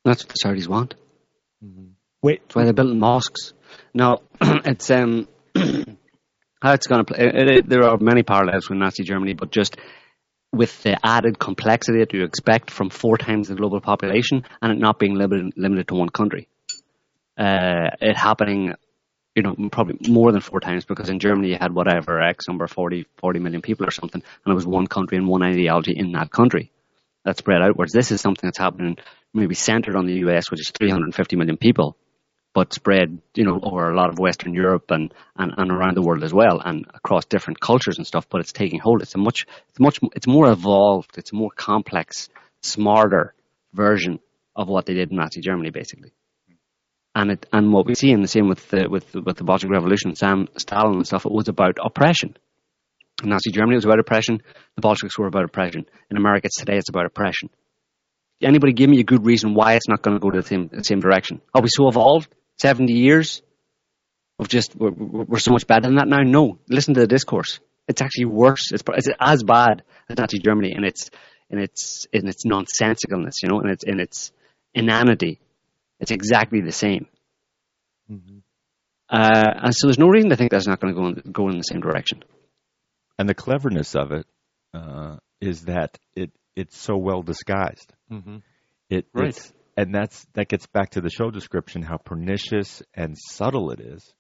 that's 0.05 0.25
what 0.25 0.35
the 0.35 0.49
Saudis 0.49 0.69
want. 0.69 0.95
Mm-hmm. 1.65 1.91
Wait, 2.23 2.43
that's 2.43 2.55
why 2.55 2.65
they're 2.65 2.73
building 2.73 2.99
mosques. 2.99 3.53
No, 3.95 4.23
it's 4.41 4.91
um 4.91 5.29
how 5.57 6.73
it's 6.73 6.87
going 6.87 7.05
to 7.05 7.13
play. 7.13 7.27
It, 7.27 7.51
it, 7.51 7.69
there 7.69 7.85
are 7.85 7.99
many 7.99 8.23
parallels 8.23 8.69
with 8.69 8.79
Nazi 8.79 9.05
Germany, 9.05 9.35
but 9.35 9.51
just 9.51 9.77
with 10.53 10.83
the 10.83 10.99
added 11.05 11.39
complexity 11.39 12.01
that 12.01 12.13
you 12.13 12.25
expect 12.25 12.71
from 12.71 12.91
four 12.91 13.17
times 13.17 13.49
the 13.49 13.55
global 13.55 13.81
population 13.81 14.45
and 14.61 14.73
it 14.73 14.79
not 14.79 14.99
being 14.99 15.15
limited, 15.15 15.53
limited 15.57 15.89
to 15.89 15.95
one 15.95 16.09
country. 16.09 16.49
Uh, 17.41 17.89
it 18.03 18.19
happening, 18.19 18.75
you 19.35 19.43
know, 19.43 19.57
probably 19.73 19.97
more 20.11 20.31
than 20.31 20.43
four 20.43 20.61
times 20.61 20.85
because 20.85 21.09
in 21.09 21.19
Germany 21.19 21.49
you 21.49 21.57
had 21.59 21.73
whatever 21.73 22.21
X 22.21 22.47
number 22.49 22.67
40, 22.67 23.07
40 23.17 23.39
million 23.39 23.63
people 23.63 23.87
or 23.87 23.91
something, 23.91 24.23
and 24.45 24.53
it 24.53 24.55
was 24.55 24.67
one 24.67 24.87
country 24.87 25.17
and 25.17 25.27
one 25.27 25.43
ideology 25.43 25.95
in 25.97 26.13
that 26.13 26.31
country 26.31 26.71
that 27.25 27.39
spread 27.39 27.63
outwards. 27.63 27.95
This 27.95 28.11
is 28.11 28.21
something 28.21 28.47
that's 28.47 28.59
happening 28.59 28.99
maybe 29.33 29.55
centered 29.55 29.97
on 29.97 30.07
the 30.07 30.17
US, 30.27 30.51
which 30.51 30.61
is 30.61 30.71
350 30.71 31.37
million 31.37 31.57
people, 31.57 31.97
but 32.53 32.75
spread, 32.75 33.23
you 33.35 33.45
know, 33.45 33.59
over 33.63 33.91
a 33.91 33.97
lot 33.97 34.11
of 34.11 34.19
Western 34.19 34.53
Europe 34.53 34.91
and, 34.91 35.15
and, 35.35 35.55
and 35.57 35.71
around 35.71 35.97
the 35.97 36.03
world 36.03 36.23
as 36.23 36.35
well, 36.35 36.61
and 36.63 36.85
across 36.93 37.25
different 37.25 37.59
cultures 37.59 37.97
and 37.97 38.07
stuff. 38.07 38.29
But 38.29 38.43
it's 38.43 38.53
taking 38.53 38.81
hold. 38.81 39.01
It's 39.01 39.15
a 39.15 39.19
much, 39.19 39.47
it's 39.71 39.81
much, 39.81 39.99
it's 40.15 40.27
more 40.27 40.51
evolved. 40.51 41.17
It's 41.17 41.33
a 41.33 41.37
more 41.37 41.51
complex, 41.57 42.29
smarter 42.63 43.33
version 43.73 44.21
of 44.55 44.69
what 44.69 44.85
they 44.85 44.93
did 44.93 45.11
in 45.11 45.17
Nazi 45.17 45.41
Germany, 45.41 45.71
basically. 45.71 46.13
And 47.15 47.33
it, 47.33 47.47
and 47.53 47.73
what 47.73 47.87
we 47.87 47.95
see 47.95 48.11
in 48.11 48.23
the 48.23 48.29
same 48.29 48.49
with 48.49 48.69
the, 48.69 48.89
with 48.89 49.15
with 49.15 49.37
the 49.37 49.45
Bolshevik 49.45 49.73
Revolution, 49.73 50.15
Sam 50.15 50.47
Stalin 50.57 50.95
and 50.95 51.07
stuff, 51.07 51.27
it 51.27 51.33
was 51.33 51.49
about 51.49 51.79
oppression. 51.85 52.37
Nazi 53.23 53.51
Germany, 53.51 53.77
was 53.77 53.85
about 53.85 53.99
oppression. 53.99 54.43
The 54.77 54.81
Bolsheviks 54.81 55.19
were 55.19 55.27
about 55.27 55.45
oppression. 55.45 55.87
In 56.11 56.17
America 56.17 56.49
today, 56.57 56.77
it's 56.77 56.89
about 56.89 57.07
oppression. 57.07 57.51
Anybody 58.43 58.73
give 58.73 58.89
me 58.89 59.01
a 59.01 59.05
good 59.05 59.27
reason 59.27 59.55
why 59.55 59.75
it's 59.75 59.89
not 59.89 60.03
going 60.03 60.17
to 60.17 60.21
go 60.21 60.31
to 60.31 60.41
the 60.41 60.47
same, 60.47 60.69
the 60.69 60.85
same 60.85 61.01
direction? 61.01 61.43
Are 61.55 61.61
we 61.61 61.69
so 61.69 61.89
evolved? 61.89 62.35
70 62.59 62.93
years 62.93 63.43
of 64.39 64.49
just, 64.49 64.75
we're, 64.75 64.91
we're 64.91 65.39
so 65.39 65.53
much 65.53 65.67
better 65.67 65.83
than 65.83 65.97
that 65.97 66.09
now? 66.09 66.23
No. 66.23 66.59
Listen 66.69 66.95
to 66.95 67.01
the 67.01 67.07
discourse. 67.07 67.61
It's 67.87 68.01
actually 68.01 68.27
worse. 68.27 68.73
It's, 68.73 68.83
it's 68.89 69.09
as 69.21 69.43
bad 69.43 69.83
as 70.09 70.17
Nazi 70.17 70.39
Germany 70.39 70.73
in 70.75 70.85
its, 70.85 71.11
in 71.51 71.59
its, 71.59 72.07
in 72.13 72.27
its 72.27 72.47
nonsensicalness, 72.47 73.43
you 73.43 73.49
know, 73.51 73.61
in 73.61 73.69
its, 73.69 73.85
in 73.85 74.01
its 74.01 74.33
inanity. 74.73 75.41
It's 76.01 76.11
exactly 76.11 76.61
the 76.61 76.73
same. 76.73 77.07
Mm-hmm. 78.11 78.39
Uh, 79.09 79.53
and 79.65 79.75
so 79.75 79.87
there's 79.87 79.99
no 79.99 80.09
reason 80.09 80.31
to 80.31 80.37
think 80.37 80.51
that's 80.51 80.67
not 80.67 80.81
going 80.81 80.95
to 80.95 81.01
go 81.01 81.07
in, 81.09 81.33
go 81.33 81.49
in 81.49 81.57
the 81.57 81.63
same 81.63 81.81
direction. 81.81 82.23
And 83.19 83.29
the 83.29 83.35
cleverness 83.35 83.95
of 83.95 84.13
it 84.13 84.27
uh, 84.73 85.17
is 85.41 85.63
that 85.65 85.99
it 86.15 86.31
it's 86.57 86.77
so 86.77 86.97
well 86.97 87.23
disguised. 87.23 87.93
Mm-hmm. 88.11 88.39
It, 88.89 89.07
right 89.15 89.53
and 89.81 89.95
that's 89.95 90.27
that 90.35 90.49
gets 90.49 90.67
back 90.67 90.91
to 90.91 91.01
the 91.01 91.09
show 91.09 91.31
description 91.31 91.83
how 91.83 91.97
pernicious 91.97 92.83
and 92.95 93.17
subtle 93.17 93.71
it 93.71 93.81
is, 93.81 94.13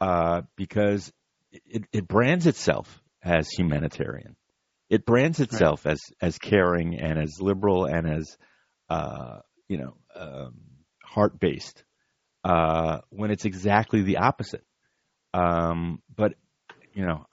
uh, 0.00 0.42
because 0.56 1.12
it, 1.52 1.84
it 1.92 2.08
brands 2.08 2.46
itself 2.46 3.02
as 3.22 3.50
humanitarian. 3.50 4.34
It 4.88 5.04
brands 5.04 5.40
itself 5.40 5.84
right. 5.84 5.92
as 5.92 6.00
as 6.22 6.38
caring 6.38 6.98
and 6.98 7.18
as 7.18 7.38
liberal 7.38 7.84
and 7.84 8.08
as 8.08 8.38
uh, 8.88 9.40
you 9.68 9.76
know 9.76 9.94
um, 10.14 10.54
heart 11.08 11.38
based, 11.40 11.84
uh, 12.44 12.98
when 13.10 13.30
it's 13.30 13.44
exactly 13.44 14.02
the 14.02 14.18
opposite. 14.18 14.64
Um, 15.34 16.02
but 16.14 16.34
you 16.92 17.06
know, 17.06 17.26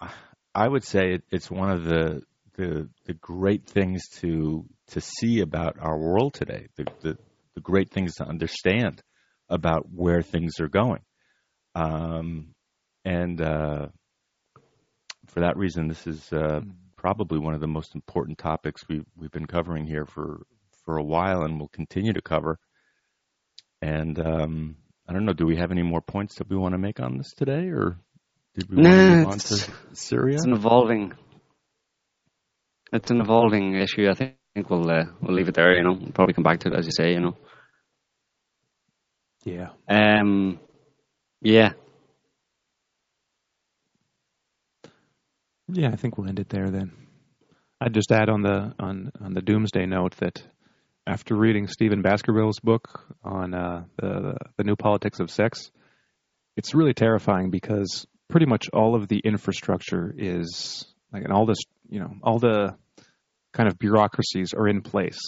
I 0.53 0.67
would 0.67 0.83
say 0.83 1.13
it, 1.13 1.23
it's 1.31 1.49
one 1.49 1.71
of 1.71 1.83
the 1.83 2.21
the 2.55 2.89
the 3.05 3.13
great 3.13 3.67
things 3.67 4.07
to 4.19 4.65
to 4.87 5.01
see 5.01 5.41
about 5.41 5.77
our 5.79 5.97
world 5.97 6.33
today. 6.33 6.67
The 6.75 6.85
the 7.01 7.17
the 7.55 7.61
great 7.61 7.91
things 7.91 8.15
to 8.15 8.25
understand 8.25 9.01
about 9.49 9.85
where 9.91 10.21
things 10.21 10.59
are 10.59 10.67
going. 10.67 11.01
Um, 11.73 12.53
and 13.03 13.39
uh, 13.39 13.87
for 15.27 15.41
that 15.41 15.57
reason, 15.57 15.87
this 15.87 16.07
is 16.07 16.31
uh, 16.33 16.61
probably 16.97 17.39
one 17.39 17.53
of 17.53 17.61
the 17.61 17.67
most 17.67 17.95
important 17.95 18.37
topics 18.37 18.83
we've, 18.89 19.05
we've 19.15 19.31
been 19.31 19.45
covering 19.45 19.85
here 19.85 20.05
for, 20.05 20.41
for 20.83 20.97
a 20.97 21.03
while 21.03 21.43
and 21.43 21.59
will 21.59 21.69
continue 21.69 22.13
to 22.13 22.21
cover. 22.21 22.57
And 23.85 24.19
um, 24.19 24.75
I 25.07 25.13
don't 25.13 25.25
know, 25.25 25.33
do 25.33 25.45
we 25.45 25.57
have 25.57 25.71
any 25.71 25.83
more 25.83 26.01
points 26.01 26.35
that 26.35 26.49
we 26.49 26.57
want 26.57 26.73
to 26.73 26.79
make 26.79 26.99
on 26.99 27.17
this 27.17 27.33
today, 27.33 27.69
or 27.69 27.97
did 28.55 28.69
we 28.69 28.81
nah, 28.81 28.89
want 28.89 29.01
to 29.01 29.15
move 29.17 29.27
on 29.27 29.39
to 29.39 29.95
Syria? 29.95 30.35
It's 30.35 30.45
an 30.45 30.53
evolving, 30.53 31.13
it's 32.91 33.11
an 33.11 33.21
evolving 33.21 33.75
issue. 33.75 34.09
I 34.09 34.13
think 34.13 34.35
think 34.55 34.69
we'll 34.69 34.89
uh, 34.89 35.05
we'll 35.21 35.35
leave 35.35 35.49
it 35.49 35.55
there. 35.55 35.75
You 35.75 35.83
know, 35.83 35.97
we'll 35.99 36.11
probably 36.13 36.33
come 36.33 36.43
back 36.43 36.61
to 36.61 36.69
it 36.69 36.75
as 36.75 36.85
you 36.85 36.91
say. 36.91 37.13
You 37.13 37.19
know. 37.19 37.37
Yeah. 39.43 39.69
Um. 39.87 40.59
Yeah. 41.41 41.73
Yeah, 45.67 45.89
I 45.89 45.95
think 45.95 46.17
we'll 46.17 46.29
end 46.29 46.39
it 46.39 46.49
there 46.49 46.69
then. 46.69 46.93
I'd 47.81 47.93
just 47.93 48.11
add 48.11 48.29
on 48.29 48.41
the 48.41 48.73
on 48.79 49.11
on 49.21 49.33
the 49.33 49.41
doomsday 49.41 49.85
note 49.85 50.15
that 50.17 50.41
after 51.07 51.35
reading 51.35 51.67
Stephen 51.67 52.01
Baskerville's 52.01 52.59
book 52.59 53.05
on 53.23 53.53
uh, 53.53 53.83
the 53.97 54.37
the 54.57 54.63
new 54.63 54.75
politics 54.75 55.19
of 55.19 55.29
sex, 55.29 55.71
it's 56.57 56.73
really 56.73 56.93
terrifying 56.93 57.51
because 57.51 58.05
pretty 58.29 58.45
much 58.45 58.69
all 58.73 58.95
of 58.95 59.07
the 59.07 59.19
infrastructure 59.19 60.13
is 60.17 60.85
like 61.13 61.23
and 61.23 61.31
all 61.31 61.45
this 61.45 61.59
you 61.89 61.99
know 61.99 62.11
all 62.23 62.39
the 62.39 62.75
kind 63.53 63.69
of 63.69 63.77
bureaucracies 63.77 64.53
are 64.53 64.67
in 64.67 64.81
place. 64.81 65.19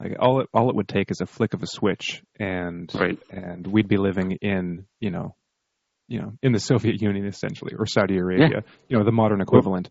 Like 0.00 0.16
all 0.20 0.40
it 0.40 0.48
all 0.54 0.70
it 0.70 0.76
would 0.76 0.88
take 0.88 1.10
is 1.10 1.20
a 1.20 1.26
flick 1.26 1.54
of 1.54 1.62
a 1.62 1.66
switch, 1.66 2.22
and 2.38 2.90
right. 2.94 3.18
and 3.30 3.66
we'd 3.66 3.88
be 3.88 3.96
living 3.96 4.38
in 4.40 4.86
you 5.00 5.10
know, 5.10 5.34
you 6.06 6.20
know, 6.20 6.34
in 6.42 6.52
the 6.52 6.60
Soviet 6.60 7.02
Union 7.02 7.26
essentially, 7.26 7.74
or 7.76 7.84
Saudi 7.86 8.16
Arabia, 8.16 8.48
yeah. 8.48 8.60
you 8.88 8.96
know, 8.96 9.04
the 9.04 9.12
modern 9.12 9.40
equivalent. 9.40 9.90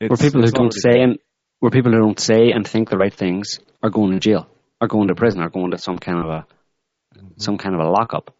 It's, 0.00 0.10
where 0.10 0.16
people 0.16 0.42
who 0.42 0.50
don't 0.50 0.72
say 0.72 1.00
and 1.00 1.18
where 1.60 1.70
people 1.70 1.92
who 1.92 1.98
don't 1.98 2.18
say 2.20 2.50
and 2.50 2.66
think 2.66 2.90
the 2.90 2.98
right 2.98 3.14
things 3.14 3.60
are 3.82 3.90
going 3.90 4.12
to 4.12 4.18
jail, 4.18 4.48
are 4.80 4.88
going 4.88 5.08
to 5.08 5.14
prison, 5.14 5.40
are 5.40 5.50
going 5.50 5.70
to 5.70 5.78
some 5.78 5.98
kind 5.98 6.18
of 6.18 6.26
a 6.26 6.46
mm-hmm. 7.16 7.28
some 7.36 7.58
kind 7.58 7.74
of 7.74 7.80
a 7.80 7.88
lockup. 7.88 8.34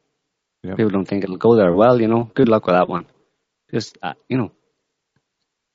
Yep. 0.62 0.76
People 0.76 0.90
don't 0.90 1.06
think 1.06 1.24
it'll 1.24 1.36
go 1.36 1.56
there. 1.56 1.72
Well, 1.74 2.00
you 2.00 2.08
know, 2.08 2.24
good 2.34 2.48
luck 2.48 2.66
with 2.66 2.76
that 2.76 2.88
one. 2.88 3.06
Just 3.70 3.96
uh, 4.02 4.14
you 4.28 4.36
know, 4.36 4.52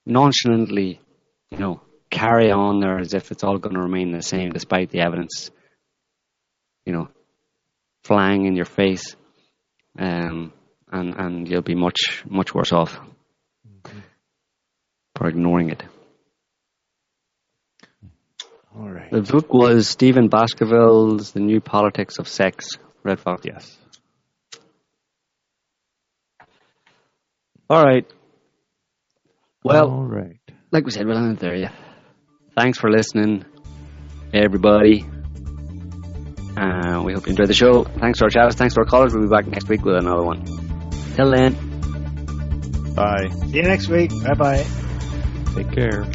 nonchalantly, 0.05 0.99
you 1.49 1.57
know, 1.57 1.81
carry 2.09 2.51
on 2.51 2.79
there 2.81 2.99
as 2.99 3.13
if 3.13 3.31
it's 3.31 3.43
all 3.43 3.57
going 3.57 3.75
to 3.75 3.81
remain 3.81 4.11
the 4.11 4.21
same 4.21 4.51
despite 4.51 4.89
the 4.91 5.01
evidence, 5.01 5.49
you 6.85 6.93
know, 6.93 7.07
flying 8.03 8.45
in 8.45 8.55
your 8.55 8.65
face. 8.65 9.15
um, 9.97 10.51
and 10.91 11.15
and 11.15 11.49
you'll 11.49 11.61
be 11.61 11.75
much 11.75 12.23
much 12.29 12.53
worse 12.53 12.71
off 12.71 12.99
for 15.15 15.27
ignoring 15.27 15.69
it. 15.69 15.83
All 18.77 18.89
right. 18.89 19.09
The 19.11 19.21
book 19.21 19.53
was 19.53 19.87
Stephen 19.87 20.27
Baskerville's 20.27 21.31
The 21.31 21.39
New 21.39 21.61
Politics 21.61 22.17
of 22.19 22.27
Sex. 22.27 22.67
Red 23.03 23.19
Fox. 23.19 23.43
Yes. 23.45 23.77
All 27.69 27.83
right. 27.83 28.05
Well, 29.63 29.89
All 29.89 30.03
right. 30.05 30.39
like 30.71 30.85
we 30.85 30.91
said, 30.91 31.05
we'll 31.07 31.17
end 31.17 31.37
there. 31.37 31.55
Yeah. 31.55 31.71
Thanks 32.57 32.77
for 32.77 32.89
listening, 32.91 33.45
everybody. 34.33 35.05
Uh, 36.57 37.01
we 37.03 37.13
hope 37.13 37.25
you 37.25 37.31
enjoyed 37.31 37.47
the 37.49 37.53
show. 37.53 37.83
Thanks 37.83 38.19
to 38.19 38.25
our 38.25 38.29
chavs. 38.29 38.53
Thanks 38.53 38.75
to 38.75 38.81
our 38.81 38.85
callers. 38.85 39.13
We'll 39.13 39.23
be 39.23 39.29
back 39.29 39.47
next 39.47 39.67
week 39.67 39.83
with 39.83 39.95
another 39.95 40.23
one. 40.23 40.45
Till 41.15 41.31
then. 41.31 42.93
Bye. 42.95 43.29
See 43.47 43.57
you 43.57 43.63
next 43.63 43.87
week. 43.89 44.11
Bye 44.23 44.33
bye. 44.35 44.65
Take 45.55 45.71
care. 45.71 46.05